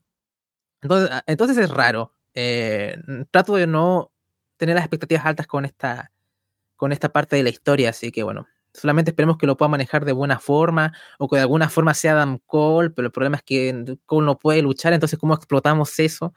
Entonces, 0.81 1.09
ah, 1.11 1.23
entonces 1.27 1.57
es 1.57 1.69
raro. 1.69 2.13
Eh, 2.33 2.97
trato 3.31 3.55
de 3.55 3.67
no 3.67 4.11
tener 4.57 4.75
las 4.75 4.83
expectativas 4.83 5.25
altas 5.25 5.47
con 5.47 5.65
esta, 5.65 6.11
con 6.75 6.91
esta 6.91 7.09
parte 7.09 7.35
de 7.35 7.43
la 7.43 7.49
historia, 7.49 7.89
así 7.89 8.11
que 8.11 8.23
bueno, 8.23 8.47
solamente 8.73 9.11
esperemos 9.11 9.37
que 9.37 9.47
lo 9.47 9.57
pueda 9.57 9.69
manejar 9.69 10.05
de 10.05 10.11
buena 10.11 10.39
forma 10.39 10.93
o 11.17 11.27
que 11.27 11.37
de 11.37 11.43
alguna 11.43 11.69
forma 11.69 11.93
sea 11.93 12.13
Adam 12.13 12.39
Cole, 12.45 12.91
pero 12.91 13.07
el 13.07 13.11
problema 13.11 13.37
es 13.37 13.43
que 13.43 13.97
Cole 14.05 14.25
no 14.25 14.37
puede 14.39 14.61
luchar, 14.61 14.93
entonces 14.93 15.17
¿cómo 15.19 15.33
explotamos 15.33 15.97
eso? 15.99 16.33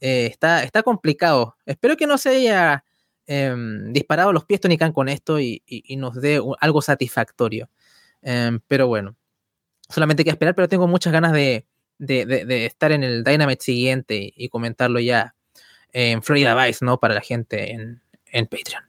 Eh, 0.00 0.26
está, 0.26 0.62
está 0.62 0.82
complicado. 0.82 1.56
Espero 1.66 1.96
que 1.96 2.06
no 2.06 2.18
se 2.18 2.30
haya 2.30 2.84
em, 3.26 3.92
disparado 3.92 4.32
los 4.32 4.44
pies 4.44 4.60
Tony 4.60 4.76
Khan 4.76 4.92
con 4.92 5.08
esto 5.08 5.40
y, 5.40 5.62
nos 5.96 6.20
dé 6.20 6.40
algo 6.60 6.82
satisfactorio. 6.82 7.70
Em, 8.22 8.60
pero 8.66 8.86
bueno, 8.86 9.16
solamente 9.88 10.22
hay 10.22 10.24
que 10.24 10.30
esperar, 10.30 10.54
pero 10.54 10.68
tengo 10.68 10.88
muchas 10.88 11.12
ganas 11.12 11.32
de, 11.32 11.66
de, 11.98 12.66
estar 12.66 12.92
en 12.92 13.04
el 13.04 13.24
Dynamite 13.24 13.62
siguiente 13.62 14.32
y 14.36 14.48
comentarlo 14.48 15.00
ya 15.00 15.34
en 15.92 16.22
Florida 16.22 16.54
Vice, 16.54 16.84
¿no? 16.84 16.98
Para 16.98 17.14
la 17.14 17.20
gente 17.20 17.72
en, 17.72 18.02
en 18.26 18.46
Patreon. 18.46 18.82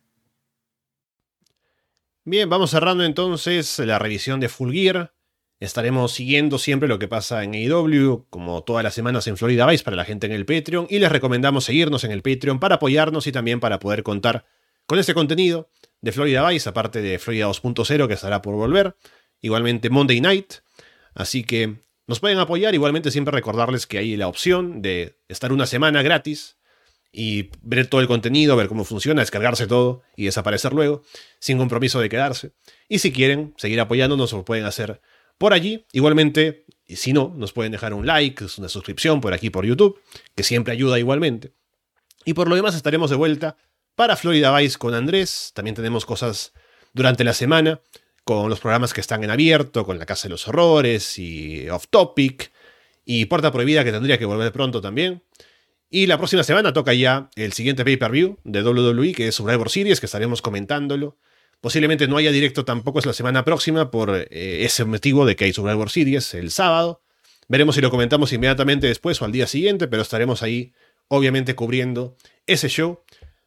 Bien, 2.23 2.49
vamos 2.49 2.71
cerrando 2.71 3.03
entonces 3.03 3.77
la 3.79 3.99
revisión 3.99 4.39
de 4.39 4.49
Full 4.49 4.73
Gear. 4.73 5.13
Estaremos 5.59 6.11
siguiendo 6.11 6.57
siempre 6.57 6.89
lo 6.89 6.99
que 6.99 7.07
pasa 7.07 7.43
en 7.43 7.53
AEW, 7.53 8.25
como 8.29 8.63
todas 8.63 8.83
las 8.83 8.93
semanas 8.93 9.27
en 9.27 9.37
Florida 9.37 9.65
Vice 9.65 9.83
para 9.83 9.95
la 9.95 10.03
gente 10.03 10.25
en 10.25 10.33
el 10.33 10.45
Patreon. 10.45 10.87
Y 10.89 10.99
les 10.99 11.11
recomendamos 11.11 11.65
seguirnos 11.65 12.03
en 12.03 12.11
el 12.11 12.21
Patreon 12.23 12.59
para 12.59 12.75
apoyarnos 12.75 13.27
y 13.27 13.31
también 13.31 13.59
para 13.59 13.79
poder 13.79 14.03
contar 14.03 14.45
con 14.85 14.99
este 14.99 15.13
contenido 15.13 15.69
de 16.01 16.11
Florida 16.11 16.47
Vice, 16.49 16.67
aparte 16.67 17.01
de 17.01 17.19
Florida 17.19 17.47
2.0 17.47 18.07
que 18.07 18.13
estará 18.15 18.41
por 18.41 18.55
volver. 18.55 18.95
Igualmente 19.39 19.89
Monday 19.89 20.19
Night. 20.19 20.55
Así 21.13 21.43
que 21.43 21.75
nos 22.07 22.19
pueden 22.19 22.37
apoyar, 22.37 22.73
igualmente 22.75 23.11
siempre 23.11 23.31
recordarles 23.31 23.87
que 23.87 23.97
hay 23.97 24.15
la 24.15 24.27
opción 24.27 24.81
de 24.81 25.17
estar 25.27 25.51
una 25.51 25.65
semana 25.65 26.01
gratis 26.01 26.57
y 27.11 27.49
ver 27.61 27.87
todo 27.87 28.01
el 28.01 28.07
contenido, 28.07 28.55
ver 28.55 28.67
cómo 28.67 28.83
funciona, 28.83 29.21
descargarse 29.21 29.67
todo 29.67 30.03
y 30.15 30.25
desaparecer 30.25 30.73
luego, 30.73 31.01
sin 31.39 31.57
compromiso 31.57 31.99
de 31.99 32.09
quedarse. 32.09 32.51
Y 32.89 32.99
si 32.99 33.11
quieren 33.11 33.53
seguir 33.57 33.79
apoyándonos, 33.79 34.33
lo 34.33 34.43
pueden 34.43 34.65
hacer 34.65 35.01
por 35.37 35.53
allí. 35.53 35.85
Igualmente, 35.93 36.65
y 36.85 36.97
si 36.97 37.13
no, 37.13 37.33
nos 37.35 37.53
pueden 37.53 37.71
dejar 37.71 37.93
un 37.93 38.05
like, 38.05 38.45
una 38.57 38.69
suscripción 38.69 39.21
por 39.21 39.33
aquí 39.33 39.49
por 39.49 39.65
YouTube, 39.65 39.99
que 40.35 40.43
siempre 40.43 40.73
ayuda 40.73 40.99
igualmente. 40.99 41.53
Y 42.25 42.33
por 42.33 42.49
lo 42.49 42.55
demás 42.55 42.75
estaremos 42.75 43.09
de 43.09 43.15
vuelta 43.15 43.55
para 43.95 44.15
Florida 44.15 44.55
Vice 44.57 44.77
con 44.77 44.93
Andrés. 44.93 45.51
También 45.53 45.75
tenemos 45.75 46.05
cosas 46.05 46.53
durante 46.93 47.23
la 47.23 47.33
semana 47.33 47.81
con 48.25 48.49
los 48.49 48.59
programas 48.59 48.91
que 48.93 49.01
están 49.01 49.23
en 49.23 49.29
abierto, 49.29 49.85
con 49.85 49.99
La 49.99 50.05
Casa 50.07 50.23
de 50.27 50.31
los 50.31 50.47
Horrores 50.47 51.19
y 51.19 51.69
Off 51.69 51.85
Topic 51.89 52.51
y 53.05 53.25
Puerta 53.25 53.51
Prohibida 53.51 53.83
que 53.83 53.91
tendría 53.91 54.17
que 54.17 54.25
volver 54.25 54.51
pronto 54.51 54.81
también. 54.81 55.23
Y 55.91 56.07
la 56.07 56.17
próxima 56.17 56.43
semana 56.43 56.73
toca 56.73 56.93
ya 56.95 57.29
el 57.35 57.53
siguiente 57.53 57.85
pay-per-view 57.85 58.39
de 58.43 58.63
WWE, 58.63 59.13
que 59.13 59.27
es 59.27 59.35
Survivor 59.35 59.69
Series, 59.69 59.99
que 59.99 60.07
estaremos 60.07 60.41
comentándolo. 60.41 61.19
Posiblemente 61.61 62.07
no 62.07 62.17
haya 62.17 62.31
directo 62.31 62.65
tampoco 62.65 62.97
es 62.97 63.05
la 63.05 63.13
semana 63.13 63.45
próxima 63.45 63.91
por 63.91 64.09
eh, 64.15 64.25
ese 64.65 64.85
motivo 64.85 65.27
de 65.27 65.35
que 65.35 65.45
hay 65.45 65.53
Survivor 65.53 65.91
Series 65.91 66.33
el 66.33 66.49
sábado. 66.49 67.03
Veremos 67.47 67.75
si 67.75 67.81
lo 67.81 67.91
comentamos 67.91 68.33
inmediatamente 68.33 68.87
después 68.87 69.21
o 69.21 69.25
al 69.25 69.33
día 69.33 69.45
siguiente, 69.45 69.87
pero 69.87 70.01
estaremos 70.01 70.41
ahí 70.41 70.73
obviamente 71.09 71.53
cubriendo 71.53 72.17
ese 72.47 72.69
show. 72.69 73.01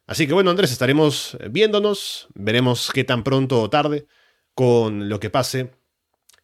Así 0.07 0.25
que 0.25 0.33
bueno, 0.33 0.51
Andrés, 0.51 0.71
estaremos 0.71 1.37
viéndonos, 1.51 2.29
veremos 2.33 2.91
qué 2.93 3.03
tan 3.03 3.25
pronto 3.25 3.61
o 3.61 3.69
tarde 3.69 4.07
con 4.59 5.07
lo 5.07 5.21
que 5.21 5.29
pase. 5.29 5.71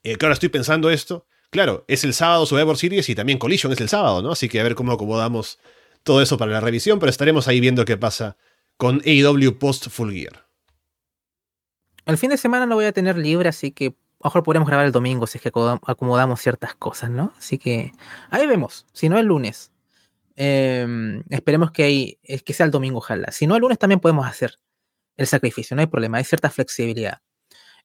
Eh, 0.01 0.15
que 0.15 0.25
ahora 0.25 0.35
estoy 0.35 0.47
pensando 0.47 0.89
esto. 0.89 1.27
Claro, 1.49 1.83
es 1.89 2.05
el 2.05 2.13
sábado 2.13 2.45
Survivor 2.45 2.77
Series 2.77 3.09
y 3.09 3.13
también 3.13 3.37
Collision 3.37 3.73
es 3.73 3.81
el 3.81 3.89
sábado, 3.89 4.21
¿no? 4.21 4.31
Así 4.31 4.47
que 4.47 4.61
a 4.61 4.63
ver 4.63 4.73
cómo 4.73 4.93
acomodamos 4.93 5.59
todo 6.01 6.21
eso 6.21 6.37
para 6.37 6.53
la 6.53 6.61
revisión, 6.61 6.97
pero 6.97 7.09
estaremos 7.09 7.49
ahí 7.49 7.59
viendo 7.59 7.83
qué 7.83 7.97
pasa 7.97 8.37
con 8.77 9.01
AEW 9.05 9.59
Post 9.59 9.89
Full 9.89 10.13
Gear. 10.13 10.47
El 12.05 12.17
fin 12.17 12.29
de 12.29 12.37
semana 12.37 12.65
lo 12.65 12.75
voy 12.75 12.85
a 12.85 12.93
tener 12.93 13.17
libre, 13.17 13.49
así 13.49 13.71
que 13.71 13.87
a 13.87 13.89
lo 13.89 14.29
mejor 14.29 14.43
podremos 14.43 14.69
grabar 14.69 14.85
el 14.85 14.93
domingo 14.93 15.27
si 15.27 15.37
es 15.37 15.41
que 15.41 15.49
acomodamos 15.49 16.39
ciertas 16.39 16.73
cosas, 16.73 17.09
¿no? 17.09 17.33
Así 17.37 17.57
que 17.57 17.91
ahí 18.29 18.47
vemos, 18.47 18.85
si 18.93 19.09
no 19.09 19.19
el 19.19 19.25
lunes. 19.25 19.73
Em, 20.37 21.21
esperemos 21.29 21.71
que, 21.71 22.17
que 22.23 22.53
sea 22.53 22.65
el 22.65 22.71
domingo, 22.71 22.99
ojalá. 22.99 23.33
Si 23.33 23.45
no 23.45 23.57
el 23.57 23.61
lunes 23.61 23.77
también 23.77 23.99
podemos 23.99 24.25
hacer 24.25 24.57
el 25.17 25.27
sacrificio, 25.27 25.75
no 25.75 25.81
hay 25.81 25.87
problema, 25.87 26.17
hay 26.19 26.23
cierta 26.23 26.49
flexibilidad. 26.49 27.19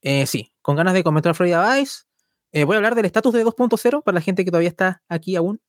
Eh, 0.03 0.27
sí, 0.27 0.53
con 0.63 0.77
ganas 0.77 0.95
de 0.95 1.05
comentar 1.05 1.35
Florida 1.35 1.75
Vice. 1.75 2.05
Eh, 2.53 2.65
voy 2.65 2.75
a 2.75 2.79
hablar 2.79 2.95
del 2.95 3.05
estatus 3.05 3.33
de 3.35 3.45
2.0 3.45 4.03
para 4.03 4.15
la 4.15 4.21
gente 4.21 4.45
que 4.45 4.51
todavía 4.51 4.69
está 4.69 5.03
aquí 5.09 5.37
aún 5.37 5.61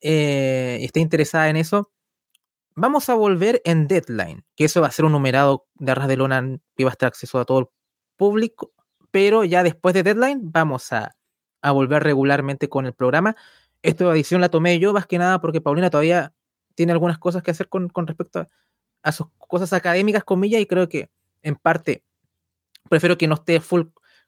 eh, 0.00 0.78
y 0.80 0.84
esté 0.84 1.00
interesada 1.00 1.48
en 1.48 1.56
eso. 1.56 1.90
Vamos 2.74 3.08
a 3.10 3.14
volver 3.14 3.60
en 3.64 3.86
Deadline, 3.86 4.44
que 4.56 4.64
eso 4.64 4.80
va 4.80 4.86
a 4.86 4.92
ser 4.92 5.04
un 5.04 5.12
numerado 5.12 5.66
de 5.74 5.92
arras 5.92 6.08
de 6.08 6.16
lona 6.16 6.58
que 6.74 6.84
va 6.84 6.90
a 6.90 6.92
estar 6.92 7.08
acceso 7.08 7.38
a 7.38 7.44
todo 7.44 7.58
el 7.60 7.66
público, 8.16 8.72
pero 9.10 9.44
ya 9.44 9.62
después 9.62 9.94
de 9.94 10.02
Deadline 10.02 10.40
vamos 10.42 10.90
a, 10.92 11.14
a 11.60 11.70
volver 11.72 12.02
regularmente 12.02 12.68
con 12.68 12.86
el 12.86 12.94
programa. 12.94 13.36
Esta 13.82 14.10
edición 14.12 14.40
la 14.40 14.48
tomé 14.48 14.78
yo 14.78 14.92
más 14.94 15.06
que 15.06 15.18
nada 15.18 15.40
porque 15.40 15.60
Paulina 15.60 15.90
todavía 15.90 16.32
tiene 16.74 16.92
algunas 16.92 17.18
cosas 17.18 17.42
que 17.42 17.50
hacer 17.50 17.68
con, 17.68 17.88
con 17.90 18.06
respecto 18.06 18.40
a, 18.40 18.48
a, 19.02 19.12
sus 19.12 19.26
cosas 19.36 19.72
académicas, 19.74 20.24
comillas, 20.24 20.62
y 20.62 20.66
creo 20.66 20.88
que 20.88 21.10
en 21.42 21.56
parte 21.56 22.04
prefiero 22.92 23.16
que 23.16 23.26
no 23.26 23.36
esté 23.36 23.58
full 23.58 23.84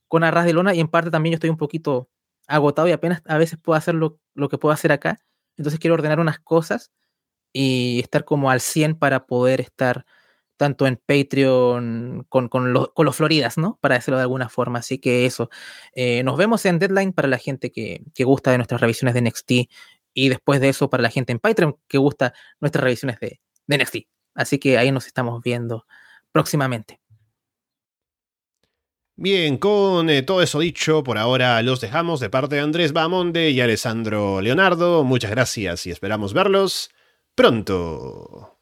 con 0.09 0.24
arras 0.24 0.47
de 0.47 0.55
lona 0.55 0.74
y 0.74 0.81
en 0.81 0.89
parte 0.89 1.11
también 1.11 1.32
yo 1.32 1.36
estoy 1.36 1.51
un 1.51 1.59
poquito 1.59 2.09
agotado 2.47 2.89
y 2.89 2.93
apenas 2.93 3.20
a 3.27 3.36
veces 3.36 3.59
puedo 3.62 3.77
hacer 3.77 3.95
lo, 3.95 4.19
lo 4.32 4.49
que 4.49 4.57
puedo 4.57 4.73
hacer 4.73 4.91
acá. 4.91 5.20
Entonces 5.59 5.78
quiero 5.78 5.93
ordenar 5.93 6.19
unas 6.19 6.39
cosas 6.39 6.91
y 7.53 8.01
estar 8.01 8.24
como 8.24 8.51
al 8.51 8.62
100 8.62 8.95
para 8.95 9.27
poder 9.27 9.61
estar 9.61 10.07
tanto 10.57 10.86
en 10.86 10.97
Patreon 10.97 12.24
con, 12.31 12.49
con, 12.49 12.73
los 12.73 13.16
Floridas, 13.16 13.59
¿no? 13.59 13.78
Para 13.82 13.97
decirlo 13.97 14.16
de 14.16 14.23
alguna 14.23 14.49
forma. 14.49 14.78
Así 14.78 14.99
que 14.99 15.27
eso. 15.27 15.51
Eh, 15.95 16.23
nos 16.23 16.39
vemos 16.39 16.65
en 16.65 16.78
Deadline 16.78 17.12
para 17.12 17.28
la 17.28 17.36
gente 17.36 17.70
que, 17.70 18.01
que, 18.15 18.24
gusta 18.24 18.51
de 18.51 18.57
nuestras 18.57 18.81
revisiones 18.81 19.12
de 19.12 19.20
NXT 19.20 19.53
y 20.15 20.28
después 20.31 20.59
de 20.62 20.70
eso 20.70 20.89
para 20.89 21.03
la 21.03 21.11
gente 21.11 21.32
en 21.32 21.39
Patreon 21.39 21.77
que 21.86 21.99
gusta 21.99 22.32
nuestras 22.61 22.82
revisiones 22.82 23.20
de, 23.20 23.43
de 23.66 23.78
NXT. 23.78 23.97
Así 24.35 24.59
que 24.59 24.78
ahí 24.78 24.91
nos 24.91 25.07
estamos 25.07 25.43
viendo 25.43 25.86
próximamente. 26.32 27.03
Bien, 29.16 29.59
con 29.59 30.11
eh, 30.11 30.23
todo 30.23 30.43
eso 30.43 30.59
dicho, 30.59 31.05
por 31.05 31.19
ahora 31.19 31.62
los 31.62 31.81
dejamos 31.81 32.19
de 32.19 32.31
parte 32.31 32.57
de 32.57 32.62
Andrés 32.62 32.93
Bamonde 32.93 33.51
y 33.51 33.61
Alessandro 33.61 34.41
Leonardo. 34.41 35.05
Muchas 35.05 35.31
gracias 35.31 35.86
y 35.86 35.93
esperamos 35.93 36.35
verlos 36.35 36.91
pronto. 37.36 38.53